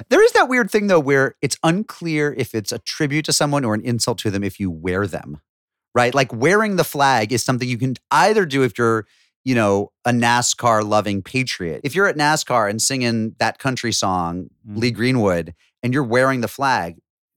There 0.08 0.24
is 0.24 0.32
that 0.32 0.48
weird 0.48 0.70
thing 0.70 0.86
though 0.86 0.98
where 0.98 1.34
it's 1.42 1.58
unclear 1.62 2.32
if 2.38 2.54
it's 2.54 2.72
a 2.72 2.78
tribute 2.78 3.26
to 3.26 3.34
someone 3.34 3.66
or 3.66 3.74
an 3.74 3.82
insult 3.82 4.16
to 4.20 4.30
them 4.30 4.42
if 4.42 4.58
you 4.58 4.70
wear 4.70 5.06
them. 5.06 5.42
Right? 5.94 6.14
Like 6.14 6.32
wearing 6.32 6.76
the 6.76 6.84
flag 6.84 7.30
is 7.30 7.44
something 7.44 7.68
you 7.68 7.76
can 7.76 7.96
either 8.10 8.46
do 8.46 8.62
if 8.62 8.78
you're, 8.78 9.06
you 9.44 9.54
know, 9.54 9.92
a 10.06 10.10
NASCAR 10.10 10.88
loving 10.88 11.20
patriot. 11.20 11.82
If 11.84 11.94
you're 11.94 12.06
at 12.06 12.16
NASCAR 12.16 12.70
and 12.70 12.80
singing 12.80 13.34
that 13.40 13.58
country 13.58 13.92
song, 13.92 14.48
Mm. 14.66 14.78
Lee 14.78 14.90
Greenwood, 14.90 15.54
and 15.82 15.92
you're 15.92 16.04
wearing 16.04 16.40
the 16.40 16.48
flag, 16.48 16.96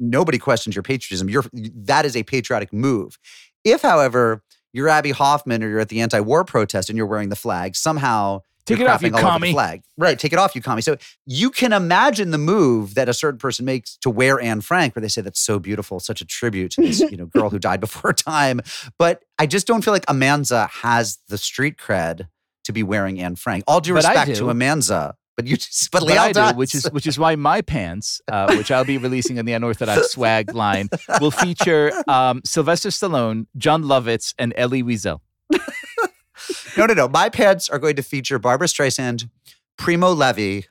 nobody 0.09 0.37
questions 0.37 0.75
your 0.75 0.83
patriotism. 0.83 1.29
You're 1.29 1.45
that 1.53 2.05
is 2.05 2.15
a 2.15 2.23
patriotic 2.23 2.71
move. 2.73 3.17
If, 3.63 3.81
however, 3.81 4.43
you're 4.73 4.89
Abbie 4.89 5.11
Hoffman 5.11 5.63
or 5.63 5.69
you're 5.69 5.79
at 5.79 5.89
the 5.89 6.01
anti-war 6.01 6.43
protest 6.43 6.89
and 6.89 6.97
you're 6.97 7.07
wearing 7.07 7.29
the 7.29 7.35
flag, 7.35 7.75
somehow 7.75 8.41
Take 8.65 8.79
you're 8.79 8.87
it 8.87 8.91
off, 8.91 9.01
you 9.01 9.09
crapping 9.09 9.13
all 9.13 9.19
over 9.19 9.27
the 9.27 9.31
commie. 9.39 9.51
flag. 9.51 9.81
Right, 9.97 10.17
take 10.17 10.31
it 10.31 10.39
off, 10.39 10.55
you 10.55 10.61
commie. 10.61 10.81
So 10.81 10.95
you 11.25 11.49
can 11.49 11.73
imagine 11.73 12.31
the 12.31 12.37
move 12.37 12.95
that 12.95 13.09
a 13.09 13.13
certain 13.13 13.37
person 13.37 13.65
makes 13.65 13.97
to 13.97 14.09
wear 14.09 14.39
Anne 14.39 14.61
Frank, 14.61 14.95
where 14.95 15.01
they 15.01 15.09
say 15.09 15.21
that's 15.21 15.41
so 15.41 15.59
beautiful, 15.59 15.99
such 15.99 16.21
a 16.21 16.25
tribute 16.25 16.71
to 16.73 16.81
this, 16.81 16.99
you 17.01 17.17
know, 17.17 17.25
girl 17.25 17.49
who 17.49 17.59
died 17.59 17.79
before 17.81 18.09
her 18.09 18.13
time. 18.13 18.61
But 18.97 19.23
I 19.37 19.47
just 19.47 19.67
don't 19.67 19.83
feel 19.83 19.93
like 19.93 20.05
Amanza 20.05 20.69
has 20.69 21.19
the 21.27 21.37
street 21.37 21.77
cred 21.77 22.29
to 22.63 22.71
be 22.71 22.83
wearing 22.83 23.19
Anne 23.19 23.35
Frank. 23.35 23.65
All 23.67 23.81
due 23.81 23.93
But 23.93 24.05
respect 24.05 24.35
to. 24.37 24.45
Amanza, 24.45 25.13
but 25.35 25.47
you 25.47 25.57
just 25.57 25.91
but, 25.91 26.01
But 26.01 26.09
Liel 26.09 26.17
I 26.17 26.27
do, 26.27 26.33
does. 26.33 26.55
which 26.55 26.75
is 26.75 26.85
which 26.91 27.07
is 27.07 27.17
why 27.17 27.35
my 27.35 27.61
pants, 27.61 28.21
uh, 28.31 28.53
which 28.55 28.71
I'll 28.71 28.85
be 28.85 28.97
releasing 28.97 29.37
in 29.37 29.45
the 29.45 29.53
unorthodox 29.53 30.11
swag 30.11 30.53
line, 30.53 30.89
will 31.19 31.31
feature 31.31 31.91
um, 32.07 32.41
Sylvester 32.45 32.89
Stallone, 32.89 33.47
Jon 33.57 33.83
Lovitz, 33.83 34.33
and 34.37 34.53
Elie 34.55 34.83
Wiesel. 34.83 35.19
no, 36.77 36.85
no, 36.85 36.93
no. 36.93 37.07
My 37.07 37.29
pants 37.29 37.69
are 37.69 37.79
going 37.79 37.95
to 37.95 38.03
feature 38.03 38.39
Barbra 38.39 38.67
Streisand, 38.67 39.29
Primo 39.77 40.11
Levi, 40.11 40.67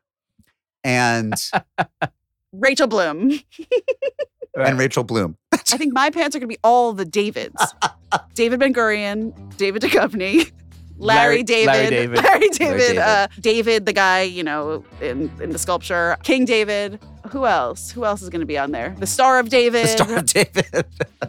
and 0.84 1.34
Rachel 2.52 2.86
Bloom. 2.86 3.38
and 4.56 4.78
Rachel 4.78 5.04
Bloom. 5.04 5.36
I 5.52 5.56
think 5.78 5.92
my 5.94 6.10
pants 6.10 6.36
are 6.36 6.38
going 6.38 6.48
to 6.50 6.54
be 6.54 6.60
all 6.62 6.92
the 6.92 7.04
Davids. 7.04 7.74
David 8.34 8.60
Ben 8.60 8.74
Gurion, 8.74 9.56
David 9.56 9.82
Duchovny, 9.82 10.50
Larry, 10.98 11.36
Larry- 11.38 11.42
David, 11.44 11.66
Larry 11.66 11.90
David. 11.90 12.16
Larry 12.24 12.48
David, 12.50 12.78
David. 12.78 12.98
Uh, 12.98 13.28
David, 13.40 13.86
the 13.86 13.92
guy 13.92 14.22
you 14.22 14.42
know 14.44 14.84
in 15.00 15.30
in 15.40 15.50
the 15.50 15.58
sculpture, 15.58 16.16
King 16.22 16.44
David. 16.44 16.98
Who 17.30 17.46
else? 17.46 17.90
Who 17.92 18.04
else 18.04 18.20
is 18.20 18.28
going 18.30 18.40
to 18.40 18.46
be 18.46 18.58
on 18.58 18.72
there? 18.72 18.94
The 18.98 19.06
Star 19.06 19.38
of 19.38 19.48
David. 19.48 19.84
The 19.84 19.88
Star 19.88 20.16
of 20.16 20.26
David. 20.26 20.84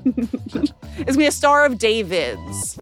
It's 0.95 1.07
gonna 1.07 1.17
be 1.17 1.25
a 1.25 1.31
Star 1.31 1.65
of 1.65 1.79
Davids. 1.79 2.79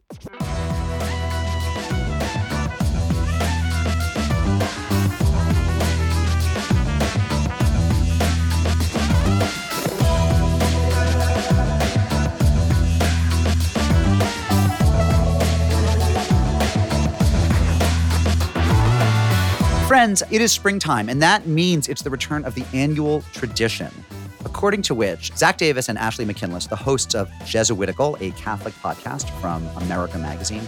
Friends, 19.92 20.24
it 20.32 20.40
is 20.40 20.54
springtime, 20.54 21.10
and 21.10 21.22
that 21.22 21.48
means 21.48 21.90
it's 21.90 22.02
the 22.02 22.10
return 22.10 22.46
of 22.46 22.56
the 22.56 22.64
annual 22.74 23.24
tradition, 23.34 23.92
according 24.46 24.82
to 24.84 24.96
which 24.96 25.36
Zach 25.36 25.58
Davis 25.58 25.90
and 25.90 25.98
Ashley 25.98 26.24
McKinless, 26.24 26.66
the 26.66 26.78
hosts 26.78 27.14
of 27.14 27.30
Jesuitical, 27.46 28.16
a 28.22 28.32
Catholic 28.32 28.74
podcast 28.76 29.30
from 29.42 29.68
America 29.84 30.18
Magazine, 30.18 30.66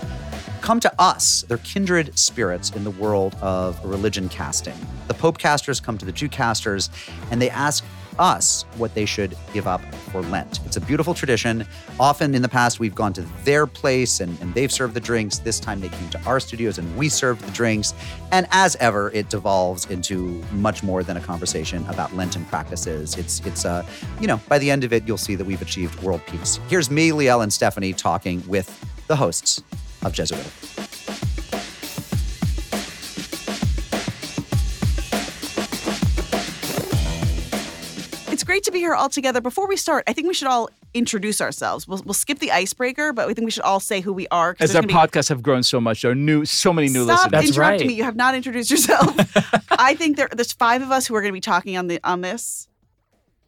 come 0.60 0.82
to 0.82 0.92
us, 1.02 1.44
their 1.44 1.60
kindred 1.60 2.20
spirits 2.20 2.72
in 2.72 2.84
the 2.84 2.92
world 2.92 3.36
of 3.36 3.80
religion 3.86 4.28
casting. 4.28 4.76
The 5.08 5.14
Pope 5.14 5.38
casters 5.38 5.80
come 5.80 5.98
to 6.00 6.06
the 6.06 6.12
Jew 6.12 6.28
casters, 6.28 6.90
and 7.32 7.42
they 7.42 7.50
ask 7.50 7.86
us 8.20 8.64
what 8.78 8.94
they 8.94 9.06
should 9.06 9.36
give 9.54 9.68
up 9.68 9.82
for 10.12 10.22
Lent. 10.22 10.60
It's 10.66 10.78
a 10.78 10.82
beautiful 10.82 11.14
tradition. 11.14 11.66
Often 12.00 12.36
in 12.36 12.42
the 12.42 12.50
past, 12.50 12.80
we've 12.80 12.96
gone 12.96 13.14
to 13.14 13.22
their 13.44 13.68
place 13.68 14.20
and, 14.20 14.40
and 14.42 14.54
they've 14.54 14.72
served 14.72 14.94
the 14.94 15.00
drinks. 15.00 15.40
This 15.40 15.60
time 15.60 15.80
they 15.80 15.90
came 15.90 16.10
to 16.10 16.22
our 16.26 16.40
studios 16.40 16.78
and 16.78 16.98
we 16.98 17.10
served 17.10 17.42
the 17.42 17.52
drinks. 17.52 17.94
And 18.32 18.48
as 18.52 18.76
ever, 18.78 19.12
it 19.12 19.30
devolves 19.30 19.90
into 19.90 20.44
much 20.52 20.84
more 20.84 21.04
than 21.04 21.18
a 21.18 21.22
conversation 21.22 21.86
about 21.88 22.14
Lenten 22.16 22.46
practices. 22.46 23.18
It's, 23.18 23.46
it's 23.46 23.66
uh, 23.66 23.86
you 24.20 24.28
know, 24.28 24.40
by 24.48 24.60
the 24.60 24.70
end 24.70 24.84
of 24.84 24.94
it, 24.94 25.08
you'll 25.08 25.18
see 25.18 25.36
that 25.36 25.46
we've 25.46 25.62
achieved 25.62 26.02
world 26.04 26.22
peace. 26.28 26.60
Here's 26.70 26.90
me, 26.90 27.10
Liel, 27.12 27.44
and 27.44 27.52
Stephanie 27.52 27.94
talking 27.94 28.44
with 28.48 28.68
the 29.08 29.16
hosts 29.16 29.64
of 30.04 30.14
Jesuit. 30.14 30.63
Great 38.54 38.64
to 38.66 38.72
be 38.72 38.78
here 38.78 38.94
all 38.94 39.10
together. 39.10 39.42
Before 39.42 39.68
we 39.68 39.76
start, 39.76 40.04
I 40.06 40.14
think 40.14 40.28
we 40.28 40.34
should 40.36 40.48
all 40.48 40.70
introduce 40.94 41.42
ourselves. 41.42 41.88
We'll, 41.88 42.04
we'll 42.06 42.14
skip 42.14 42.38
the 42.38 42.52
icebreaker, 42.52 43.12
but 43.12 43.28
I 43.28 43.34
think 43.34 43.46
we 43.46 43.50
should 43.52 43.64
all 43.64 43.80
say 43.80 44.00
who 44.00 44.14
we 44.14 44.28
are. 44.30 44.54
'cause 44.54 44.70
As 44.70 44.76
our 44.76 44.84
there's 44.84 44.90
be- 44.90 44.94
podcasts 44.94 45.30
have 45.30 45.42
grown 45.42 45.64
so 45.64 45.82
much, 45.82 46.04
there 46.04 46.12
are 46.12 46.16
new, 46.16 46.46
so 46.46 46.72
many 46.72 46.88
new 46.88 47.04
Stop 47.06 47.32
listeners. 47.32 47.50
interrupting 47.58 47.80
right. 47.80 47.88
me. 47.88 47.94
You 47.96 48.04
have 48.04 48.16
not 48.16 48.36
introduced 48.36 48.70
yourself. 48.70 49.10
I 49.72 49.96
think 49.96 50.18
there, 50.18 50.30
there's 50.32 50.54
five 50.54 50.84
of 50.84 50.92
us 50.92 51.08
who 51.08 51.16
are 51.16 51.22
going 51.22 51.32
to 51.32 51.34
be 51.34 51.42
talking 51.42 51.78
on 51.78 51.88
the 51.88 52.00
on 52.04 52.22
this. 52.22 52.68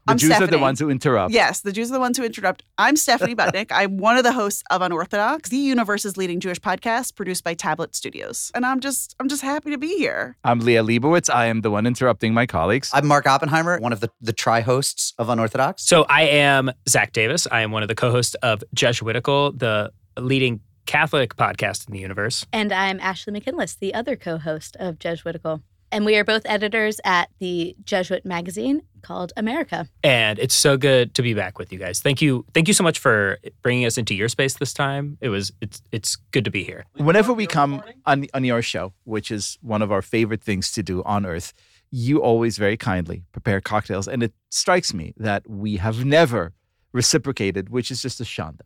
The 0.06 0.12
I'm 0.12 0.18
Jews 0.20 0.30
are 0.30 0.34
the 0.34 0.46
Stephanie. 0.46 0.62
ones 0.62 0.80
who 0.80 0.90
interrupt. 0.92 1.34
Yes, 1.34 1.62
the 1.62 1.72
Jews 1.72 1.90
are 1.90 1.94
the 1.96 2.00
ones 2.00 2.16
who 2.16 2.24
interrupt. 2.24 2.62
I'm 2.78 2.96
Stephanie 2.96 3.36
Butnick. 3.36 3.72
I'm 3.72 3.98
one 3.98 4.18
of 4.18 4.24
the 4.24 4.34
hosts 4.34 4.62
of 4.70 4.84
Unorthodox, 4.84 5.50
the 5.50 5.58
universe's 5.58 6.16
leading 6.16 6.40
Jewish 6.40 6.60
podcast 6.60 7.16
produced 7.16 7.44
by 7.44 7.56
Tablet 7.56 7.96
Studios. 7.96 8.52
And 8.54 8.68
I'm 8.68 8.82
just 8.82 9.16
I'm 9.20 9.28
just 9.28 9.42
happy 9.42 9.72
to 9.72 9.80
be 9.80 9.98
here. 9.98 10.38
I'm 10.44 10.62
Liel 10.62 10.86
Leibowitz. 10.88 11.28
I 11.34 11.48
am 11.48 11.62
the 11.62 11.72
one 11.72 11.88
interrupting 11.88 12.36
my 12.36 12.46
colleagues. 12.46 12.92
I'm 12.94 13.08
Mark 13.08 13.26
Oppenheimer, 13.26 13.80
one 13.80 13.94
of 13.94 14.00
the, 14.00 14.12
the 14.22 14.32
tri 14.32 14.62
hosts 14.62 15.16
of 15.18 15.28
Unorthodox. 15.28 15.84
So 15.88 16.04
I 16.08 16.24
am 16.28 16.72
Zach 16.88 17.12
Davis. 17.12 17.48
I 17.52 17.62
am 17.62 17.72
one 17.72 17.82
of 17.82 17.88
the 17.88 17.96
co-hosts 17.96 18.36
of 18.44 18.64
Jesuitical, 18.76 19.54
the 19.54 19.92
leading 20.20 20.60
Catholic 20.86 21.36
podcast 21.36 21.88
in 21.88 21.94
the 21.94 22.00
universe. 22.00 22.46
And 22.54 22.72
I'm 22.72 23.00
Ashley 23.00 23.34
McKinless, 23.34 23.74
the 23.80 23.96
other 23.96 24.16
co 24.16 24.38
host 24.38 24.78
of 24.80 25.00
Jesuitical. 25.00 25.64
And 25.92 26.06
we 26.06 26.15
are 26.18 26.24
both 26.24 26.42
editors 26.46 27.00
at 27.06 27.30
the 27.39 27.75
Jesuit 27.84 28.25
magazine 28.25 28.82
called 29.01 29.32
America. 29.38 29.88
And 30.04 30.39
it's 30.39 30.56
so 30.56 30.77
good 30.77 31.13
to 31.13 31.22
be 31.22 31.34
back 31.34 31.60
with 31.60 31.72
you 31.72 31.80
guys. 31.80 32.00
Thank 32.00 32.22
you. 32.22 32.46
Thank 32.54 32.68
you 32.68 32.74
so 32.74 32.84
much 32.84 33.00
for 33.00 33.38
bringing 33.62 33.86
us 33.86 33.98
into 33.98 34.15
your 34.15 34.27
space 34.27 34.56
this 34.56 34.74
time. 34.74 35.18
It 35.22 35.30
was 35.30 35.51
it's 35.62 35.82
it's 35.92 36.15
good 36.32 36.44
to 36.46 36.51
be 36.51 36.63
here. 36.63 36.86
Whenever 36.98 37.32
we 37.34 37.46
come 37.46 37.84
on, 38.06 38.25
on 38.34 38.44
your 38.44 38.62
show, 38.62 38.94
which 39.04 39.32
is 39.32 39.58
one 39.62 39.82
of 39.82 39.92
our 39.92 40.01
favorite 40.01 40.42
things 40.42 40.72
to 40.74 40.84
do 40.84 41.04
on 41.04 41.25
earth, 41.25 41.54
you 41.92 42.22
always 42.22 42.58
very 42.58 42.77
kindly 42.77 43.24
prepare 43.32 43.62
cocktails. 43.62 44.08
And 44.08 44.24
it 44.24 44.34
strikes 44.50 44.94
me 44.94 45.13
that 45.18 45.50
we 45.50 45.77
have 45.77 46.04
never 46.04 46.54
reciprocated, 46.92 47.70
which 47.70 47.92
is 47.92 48.01
just 48.01 48.20
a 48.20 48.24
shanda. 48.24 48.62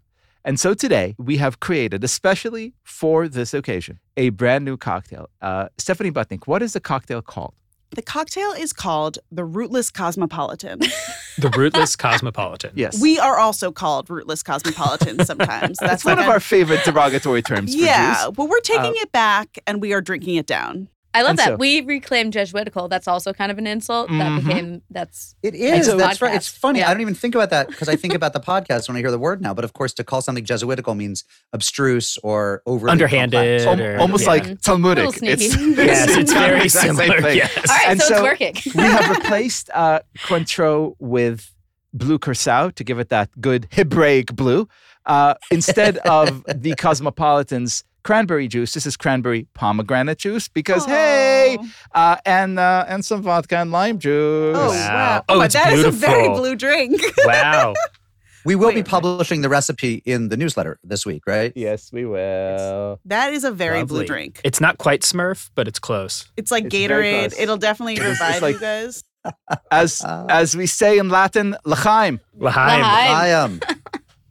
And 0.46 0.60
so 0.60 0.74
today 0.74 1.16
we 1.18 1.38
have 1.38 1.60
created, 1.60 2.04
especially 2.04 2.74
for 2.84 3.28
this 3.28 3.54
occasion, 3.54 4.00
a 4.18 4.30
brand 4.30 4.66
new 4.66 4.78
cocktail. 4.78 5.30
Uh, 5.42 5.68
Stephanie 5.78 6.12
Butnick, 6.12 6.48
what 6.48 6.62
is 6.62 6.74
the 6.74 6.80
cocktail 6.80 7.22
called? 7.22 7.54
The 7.92 8.02
cocktail 8.04 8.52
is 8.52 8.72
called 8.72 9.18
the 9.32 9.44
Rootless 9.44 9.90
Cosmopolitan. 9.92 10.80
The 11.40 11.50
rootless 11.50 11.96
cosmopolitan. 11.96 12.72
Yes. 12.76 13.02
we 13.02 13.18
are 13.18 13.38
also 13.38 13.72
called 13.72 14.10
Rootless 14.10 14.44
Cosmopolitans 14.44 15.26
sometimes. 15.26 15.78
That's 15.80 16.04
That's 16.04 16.06
one 16.06 16.18
like 16.18 16.26
of 16.26 16.30
a- 16.30 16.34
our 16.34 16.40
favorite 16.40 16.84
derogatory 16.86 17.42
terms 17.42 17.74
for 17.74 17.82
Yeah, 17.82 18.26
Jews. 18.26 18.34
but 18.36 18.48
we're 18.50 18.60
taking 18.60 18.92
Uh, 18.92 19.02
it 19.04 19.12
back 19.12 19.58
and 19.66 19.82
we 19.82 19.92
are 19.94 20.02
drinking 20.02 20.36
it 20.36 20.46
down. 20.46 20.88
I 21.20 21.22
love 21.24 21.30
And 21.32 21.40
that. 21.40 21.48
so- 21.50 21.56
we 21.58 21.82
reclaimed 21.82 22.34
Jesuitical. 22.34 22.88
That's 22.88 23.08
also 23.08 23.34
kind 23.34 23.52
of 23.52 23.58
an 23.58 23.68
insult. 23.68 24.10
Mhm. 24.10 24.18
That 24.20 24.44
became, 24.44 24.82
that's, 24.90 25.36
It 25.44 25.54
is. 25.56 25.88
a 25.88 25.96
That's 25.98 26.22
right. 26.22 26.34
It's 26.36 26.48
funny. 26.48 26.80
Yeah. 26.80 26.90
I 26.90 26.94
don't 26.94 27.02
even 27.02 27.14
think 27.16 27.36
about 27.36 27.50
that 27.52 27.68
because 27.68 27.90
I 27.90 27.96
think 27.96 28.14
about 28.14 28.34
the 28.34 28.40
podcast 28.54 28.88
when 28.88 28.96
I 28.98 29.02
hear 29.02 29.12
the 29.12 29.20
word 29.20 29.42
now. 29.42 29.54
But 29.54 29.66
of 29.66 29.74
course, 29.74 29.94
to 29.94 30.04
call 30.04 30.22
something 30.22 30.46
Jesuitical 30.46 30.96
means 30.96 31.24
abstruse 31.54 32.18
or 32.24 32.62
overly 32.66 32.92
Underhanded. 32.92 33.64
complex. 33.66 33.82
Al- 33.82 33.96
or- 33.96 34.00
almost 34.00 34.24
yeah. 34.24 34.30
like 34.30 34.62
Talmudic. 34.62 35.06
Little 35.06 35.12
sneaky. 35.14 35.48
Yes, 35.90 36.16
it's 36.18 36.32
not 36.32 36.40
very 36.50 36.60
the 36.60 36.66
exact 36.66 36.86
same 36.88 36.96
similar. 36.96 37.22
thing. 37.22 37.38
Yes. 37.38 37.58
all 37.58 37.76
right, 37.76 37.88
And 37.90 38.02
so, 38.02 38.08
so- 38.08 38.14
it's 38.16 38.24
working. 38.24 38.56
we 38.76 38.84
have 38.84 39.10
replaced 39.18 39.70
uh, 39.74 40.00
Cointreau 40.20 40.96
with 41.00 41.52
blue 41.94 42.20
curacao 42.20 42.70
to 42.70 42.84
give 42.84 43.00
it 43.00 43.10
that 43.10 43.30
good 43.42 43.68
Hebraic 43.72 44.36
blue. 44.36 44.68
Uh, 45.06 45.34
instead 45.50 45.98
of 46.00 46.44
the 46.54 46.76
Cosmopolitan's 46.76 47.84
cranberry 48.04 48.48
juice, 48.48 48.74
this 48.74 48.86
is 48.86 48.96
cranberry 48.98 49.48
pomegranate 49.54 50.18
juice 50.20 50.48
because 50.48 50.86
hey, 50.86 51.58
Oh. 51.60 51.68
uh, 51.96 52.16
and 52.26 52.60
uh, 52.60 52.86
and 52.88 53.04
some 53.04 53.22
vodka 53.22 53.58
and 53.58 53.72
lime 53.72 54.00
juice. 54.00 54.56
Oh, 54.58 54.70
Wow. 54.70 54.72
wow. 54.72 55.24
Oh, 55.30 55.38
but 55.40 55.46
it's 55.46 55.54
that 55.56 55.74
is 55.74 55.84
a 55.86 55.92
very 55.92 56.28
blue 56.30 56.56
drink. 56.56 57.02
Wow. 57.26 57.74
We 58.46 58.56
will 58.56 58.72
be 58.74 58.84
publishing 58.84 59.42
the 59.42 59.50
recipe 59.50 60.02
in 60.06 60.30
the 60.30 60.38
newsletter 60.38 60.80
this 60.84 61.06
week, 61.06 61.24
right? 61.28 61.52
Yes, 61.58 61.92
we 61.92 62.06
will. 62.06 63.00
that 63.06 63.34
is 63.34 63.44
a 63.44 63.52
very 63.52 63.84
blue 63.84 64.06
drink. 64.06 64.40
It's 64.46 64.62
not 64.62 64.78
quite 64.78 65.02
Smurf, 65.02 65.50
but 65.56 65.68
it's 65.68 65.78
close. 65.78 66.26
It's 66.38 66.50
like 66.50 66.66
It's 66.66 66.74
Gatorade. 66.74 67.36
It'll 67.38 67.58
definitely 67.58 67.94
It's- 67.96 68.12
it's 68.12 68.22
revive 68.22 68.42
like- 68.42 68.56
you 68.56 68.62
guys. 68.62 69.04
As 69.70 70.02
Uh, 70.02 70.26
as 70.30 70.56
we 70.56 70.66
say 70.68 70.98
in 70.98 71.10
Latin, 71.10 71.58
l'chaim, 71.66 72.22
L'chaim. 72.38 72.80
L'chaim. 72.80 72.84
I 72.84 73.28
am. 73.28 73.60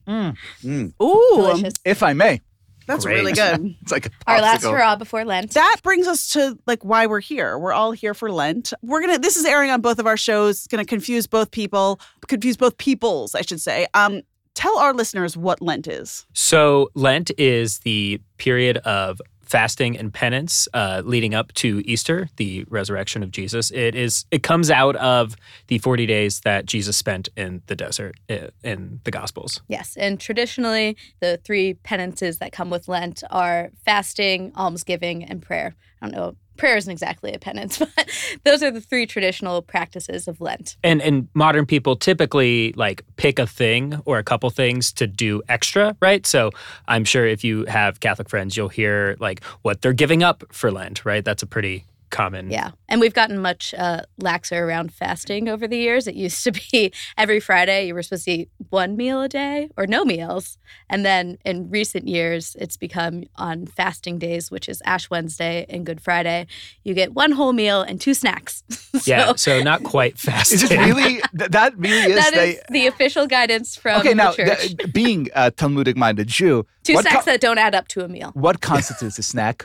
Mm. 0.09 0.35
Mm. 0.65 0.93
Ooh, 1.03 1.37
Delicious. 1.37 1.75
if 1.85 2.03
I 2.03 2.15
may. 2.15 2.41
That's 2.89 3.05
Great. 3.05 3.15
really 3.19 3.33
good. 3.33 3.77
It's 3.83 3.93
like 3.93 4.07
a 4.07 4.11
Our 4.27 4.41
last 4.41 4.65
hurrah 4.65 4.97
before 4.97 5.25
Lent. 5.25 5.53
that 5.53 5.77
brings 5.85 6.09
us 6.09 6.31
to 6.31 6.59
like 6.67 6.85
why 6.85 7.07
we're 7.07 7.21
here. 7.21 7.57
We're 7.59 7.73
all 7.73 7.93
here 7.93 8.15
for 8.15 8.33
Lent. 8.33 8.73
We're 8.83 9.01
gonna. 9.01 9.19
This 9.21 9.37
is 9.37 9.45
airing 9.45 9.71
on 9.71 9.81
both 9.81 10.01
of 10.01 10.07
our 10.07 10.17
shows. 10.17 10.57
It's 10.59 10.67
gonna 10.67 10.85
confuse 10.85 11.27
both 11.29 11.53
people. 11.53 12.01
Confuse 12.27 12.57
both 12.57 12.77
peoples, 12.79 13.37
I 13.37 13.43
should 13.43 13.61
say. 13.61 13.87
Um, 13.95 14.23
tell 14.55 14.77
our 14.79 14.93
listeners 14.93 15.37
what 15.37 15.63
Lent 15.63 15.87
is. 15.87 16.27
So 16.33 16.89
Lent 16.95 17.31
is 17.39 17.79
the 17.81 18.21
period 18.39 18.79
of 18.79 19.21
fasting 19.49 19.97
and 19.97 20.13
penance 20.13 20.69
uh, 20.75 21.03
leading 21.05 21.35
up 21.35 21.53
to 21.55 21.83
Easter, 21.85 22.29
the 22.37 22.65
resurrection 22.69 23.23
of 23.23 23.31
Jesus. 23.31 23.71
It 23.71 23.95
is. 23.95 24.25
It 24.31 24.43
comes 24.43 24.71
out 24.71 24.97
of 24.97 25.37
the 25.69 25.79
forty 25.79 26.07
days 26.07 26.41
that 26.41 26.67
Jesus 26.67 26.97
spent 26.97 27.29
in 27.37 27.63
the 27.67 27.77
desert 27.77 28.17
in 28.29 29.01
the 29.05 29.11
Gospels. 29.11 29.61
Yes. 29.69 29.97
And 29.97 30.21
traditionally, 30.21 30.97
the 31.21 31.39
three 31.45 31.75
penances 31.75 32.39
that 32.39 32.53
come 32.53 32.71
with 32.71 32.89
Lent 32.89 33.23
are 33.31 33.71
fasting, 33.85 34.53
almsgiving, 34.55 35.25
and 35.25 35.43
prayer. 35.43 35.75
I 36.01 36.07
don't 36.07 36.15
know. 36.15 36.37
Prayer 36.59 36.77
isn't 36.77 36.91
exactly 36.91 37.33
a 37.33 37.39
penance, 37.39 37.79
but 37.97 38.11
those 38.45 38.63
are 38.63 38.71
the 38.71 38.81
three 38.81 39.07
traditional 39.07 39.63
practices 39.63 40.29
of 40.29 40.41
Lent. 40.41 40.77
And 40.85 41.01
and 41.01 41.29
modern 41.35 41.65
people 41.65 41.97
typically 41.97 42.73
like 42.77 43.03
pick 43.17 43.39
a 43.39 43.47
thing 43.47 44.03
or 44.05 44.19
a 44.19 44.25
couple 44.25 44.51
things 44.51 44.93
to 44.95 45.07
do 45.07 45.43
extra, 45.49 45.97
right? 46.01 46.27
So 46.27 46.51
I'm 46.87 47.05
sure 47.05 47.27
if 47.27 47.45
you 47.45 47.65
have 47.67 48.01
Catholic 48.01 48.29
friends, 48.29 48.57
you'll 48.57 48.69
hear 48.69 49.17
like 49.21 49.43
what 49.63 49.81
they're 49.81 49.93
giving 49.93 50.23
up 50.23 50.45
for 50.53 50.71
Lent, 50.71 51.05
right? 51.05 51.25
That's 51.25 51.43
a 51.43 51.47
pretty 51.47 51.87
common. 52.11 52.51
Yeah. 52.51 52.71
And 52.89 53.01
we've 53.01 53.15
gotten 53.15 53.39
much 53.39 53.75
uh, 53.77 54.03
laxer 54.23 54.61
around 54.61 54.93
fasting 54.93 55.49
over 55.49 55.67
the 55.69 55.77
years. 55.77 56.07
It 56.07 56.15
used 56.15 56.43
to 56.45 56.53
be 56.73 56.93
every 57.17 57.41
Friday 57.41 57.87
you 57.87 57.95
were 57.95 58.03
supposed 58.03 58.25
to 58.27 58.31
eat 58.33 58.51
one 58.71 58.97
meal 58.97 59.23
a 59.23 59.29
day 59.29 59.69
or 59.77 59.87
no 59.87 60.05
meals. 60.05 60.59
And 60.89 61.05
then 61.05 61.39
in 61.45 61.71
recent 61.71 62.09
years, 62.09 62.57
it's 62.61 62.77
become 62.77 63.25
on 63.37 63.67
fasting 63.67 64.19
days, 64.19 64.51
which 64.51 64.69
is 64.69 64.83
Ash 64.85 65.11
Wednesday 65.11 65.67
and 65.69 65.85
Good 65.87 66.01
Friday, 66.01 66.47
you 66.85 66.95
get 66.95 67.13
one 67.15 67.33
whole 67.33 67.53
meal 67.53 67.83
and 67.83 68.01
two 68.01 68.15
snacks. 68.15 68.63
so 68.71 69.01
Yeah, 69.05 69.35
so 69.37 69.63
not 69.63 69.83
quite 69.85 70.19
fasting. 70.27 70.57
Is 70.61 70.71
it 70.71 70.79
really 70.79 71.21
that 71.35 71.77
really 71.77 72.13
is 72.13 72.17
that 72.17 72.35
they 72.35 72.59
the 72.71 72.87
official 72.87 73.27
guidance 73.27 73.77
from 73.77 74.01
Okay, 74.01 74.15
now 74.15 74.33
church. 74.33 74.77
th- 74.77 74.93
being 74.93 75.29
a 75.35 75.51
Talmudic 75.51 75.97
minded 75.97 76.29
Jew, 76.29 76.67
two 76.85 76.97
snacks 76.97 77.25
co- 77.25 77.31
that 77.33 77.41
don't 77.41 77.59
add 77.59 77.75
up 77.75 77.89
to 77.89 78.05
a 78.05 78.09
meal. 78.09 78.31
what 78.35 78.61
constitutes 78.61 79.19
a 79.19 79.23
snack? 79.23 79.65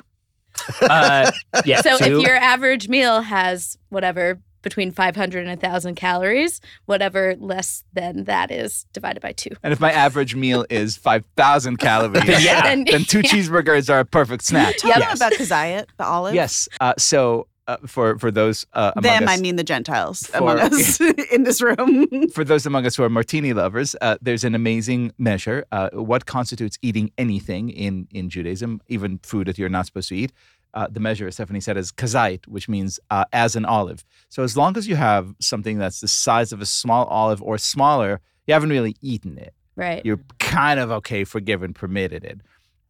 Uh, 0.81 1.31
yeah. 1.65 1.81
So 1.81 1.97
two. 1.97 2.19
if 2.19 2.23
your 2.27 2.35
average 2.35 2.87
meal 2.89 3.21
has 3.21 3.77
whatever 3.89 4.39
between 4.61 4.91
500 4.91 5.39
and 5.45 5.49
1,000 5.61 5.95
calories, 5.95 6.61
whatever 6.85 7.35
less 7.37 7.83
than 7.91 8.23
that 8.23 8.49
is 8.49 8.85
divided 8.93 9.21
by 9.21 9.33
two. 9.33 9.49
And 9.61 9.73
if 9.73 9.81
my 9.81 9.91
average 9.91 10.35
meal 10.35 10.65
is 10.69 10.95
5,000 10.95 11.77
calories, 11.77 12.23
Then 12.25 12.41
yeah. 12.41 12.61
Then- 12.61 12.85
then 12.85 13.03
two 13.03 13.19
cheeseburgers 13.23 13.89
are 13.89 13.99
a 13.99 14.05
perfect 14.05 14.45
snack. 14.45 14.77
Tell 14.77 14.91
Yep. 14.91 14.99
them 14.99 15.11
about 15.17 15.33
Kazayat, 15.33 15.85
the 15.97 16.05
olive. 16.05 16.33
Yes. 16.33 16.69
Uh, 16.79 16.93
so 16.97 17.47
uh, 17.67 17.77
for, 17.87 18.17
for 18.19 18.31
those 18.31 18.65
uh, 18.73 18.91
among 18.95 19.03
Them, 19.03 19.23
us, 19.23 19.37
I 19.37 19.41
mean 19.41 19.55
the 19.55 19.63
Gentiles 19.63 20.27
For- 20.27 20.37
among 20.37 20.59
us 20.59 20.99
in 21.31 21.43
this 21.43 21.61
room. 21.61 22.07
for 22.29 22.43
those 22.43 22.65
among 22.65 22.85
us 22.85 22.95
who 22.95 23.03
are 23.03 23.09
martini 23.09 23.53
lovers, 23.53 23.95
uh, 24.01 24.17
there's 24.21 24.43
an 24.43 24.55
amazing 24.55 25.13
measure. 25.17 25.65
Uh, 25.71 25.89
what 25.91 26.25
constitutes 26.25 26.77
eating 26.81 27.11
anything 27.17 27.69
in, 27.69 28.07
in 28.11 28.29
Judaism, 28.29 28.81
even 28.87 29.19
food 29.23 29.47
that 29.47 29.57
you're 29.57 29.69
not 29.69 29.85
supposed 29.85 30.09
to 30.09 30.15
eat? 30.15 30.31
Uh, 30.73 30.87
the 30.89 30.99
measure, 30.99 31.27
as 31.27 31.35
Stephanie 31.35 31.59
said, 31.59 31.77
is 31.77 31.91
kazait, 31.91 32.47
which 32.47 32.67
means 32.67 32.99
uh, 33.11 33.25
as 33.31 33.55
an 33.55 33.63
olive. 33.63 34.03
So 34.29 34.41
as 34.41 34.57
long 34.57 34.75
as 34.75 34.87
you 34.87 34.95
have 34.95 35.35
something 35.39 35.77
that's 35.77 35.99
the 36.01 36.07
size 36.07 36.51
of 36.51 36.61
a 36.61 36.65
small 36.65 37.05
olive 37.05 37.43
or 37.43 37.59
smaller, 37.59 38.21
you 38.47 38.55
haven't 38.55 38.69
really 38.71 38.95
eaten 38.99 39.37
it. 39.37 39.53
Right. 39.75 40.03
You're 40.03 40.19
kind 40.39 40.79
of 40.79 40.91
okay, 40.91 41.25
forgiven, 41.25 41.73
permitted 41.73 42.23
it. 42.25 42.41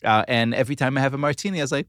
Uh, 0.04 0.24
and 0.30 0.54
every 0.56 0.76
time 0.78 0.98
I 0.98 1.02
have 1.02 1.14
a 1.14 1.18
martini, 1.18 1.60
I 1.60 1.64
was 1.64 1.72
like, 1.74 1.88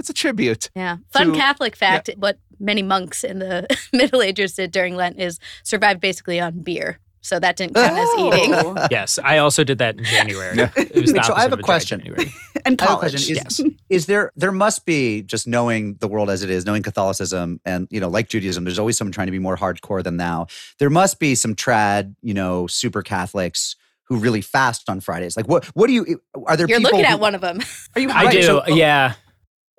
it's 0.00 0.10
a 0.10 0.14
tribute. 0.14 0.70
Yeah. 0.74 0.96
Fun 1.12 1.28
to- 1.32 1.38
Catholic 1.38 1.76
fact 1.76 2.10
what 2.16 2.38
many 2.58 2.82
monks 2.82 3.22
in 3.22 3.38
the 3.38 3.66
Middle 3.92 4.22
Ages 4.22 4.54
did 4.54 4.72
during 4.72 4.96
Lent 4.96 5.20
is 5.20 5.38
survived 5.62 6.00
basically 6.00 6.40
on 6.40 6.60
beer. 6.60 6.98
So 7.22 7.38
that 7.38 7.56
didn't 7.56 7.74
count 7.74 7.92
as 7.98 8.08
oh. 8.12 8.34
eating. 8.34 8.54
Oh. 8.54 8.74
yes, 8.90 9.18
I 9.22 9.36
also 9.38 9.62
did 9.62 9.76
that 9.76 9.98
in 9.98 10.04
January. 10.04 10.56
Yeah. 10.56 10.70
It 10.74 10.94
was 11.02 11.12
the 11.12 11.22
so 11.22 11.34
I 11.34 11.42
have 11.42 11.52
a 11.52 11.58
question. 11.58 12.00
January. 12.00 12.32
and 12.64 12.80
I 12.80 12.84
have 12.84 12.92
a 12.92 12.96
college. 12.96 13.12
question. 13.12 13.36
Is, 13.36 13.58
Yes. 13.60 13.70
is 13.90 14.06
there 14.06 14.32
there 14.36 14.52
must 14.52 14.86
be 14.86 15.20
just 15.20 15.46
knowing 15.46 15.96
the 16.00 16.08
world 16.08 16.30
as 16.30 16.42
it 16.42 16.48
is, 16.48 16.64
knowing 16.64 16.82
Catholicism, 16.82 17.60
and 17.66 17.88
you 17.90 18.00
know, 18.00 18.08
like 18.08 18.30
Judaism, 18.30 18.64
there's 18.64 18.78
always 18.78 18.96
someone 18.96 19.12
trying 19.12 19.26
to 19.26 19.32
be 19.32 19.38
more 19.38 19.56
hardcore 19.58 20.02
than 20.02 20.16
thou. 20.16 20.46
There 20.78 20.88
must 20.88 21.18
be 21.18 21.34
some 21.34 21.54
trad, 21.54 22.14
you 22.22 22.32
know, 22.32 22.66
super 22.66 23.02
Catholics 23.02 23.76
who 24.04 24.16
really 24.16 24.40
fast 24.40 24.88
on 24.88 25.00
Fridays. 25.00 25.36
Like, 25.36 25.46
what 25.46 25.66
what 25.76 25.88
do 25.88 25.92
you? 25.92 26.22
Are 26.46 26.56
there 26.56 26.66
people? 26.66 26.68
You're 26.68 26.78
people 26.80 26.98
looking 26.98 27.04
who- 27.04 27.12
at 27.16 27.20
one 27.20 27.34
of 27.34 27.42
them. 27.42 27.60
Are 27.96 28.00
you 28.00 28.08
I 28.10 28.24
Right, 28.24 28.32
do. 28.32 28.42
so- 28.44 28.62
oh. 28.66 28.74
yeah. 28.74 29.12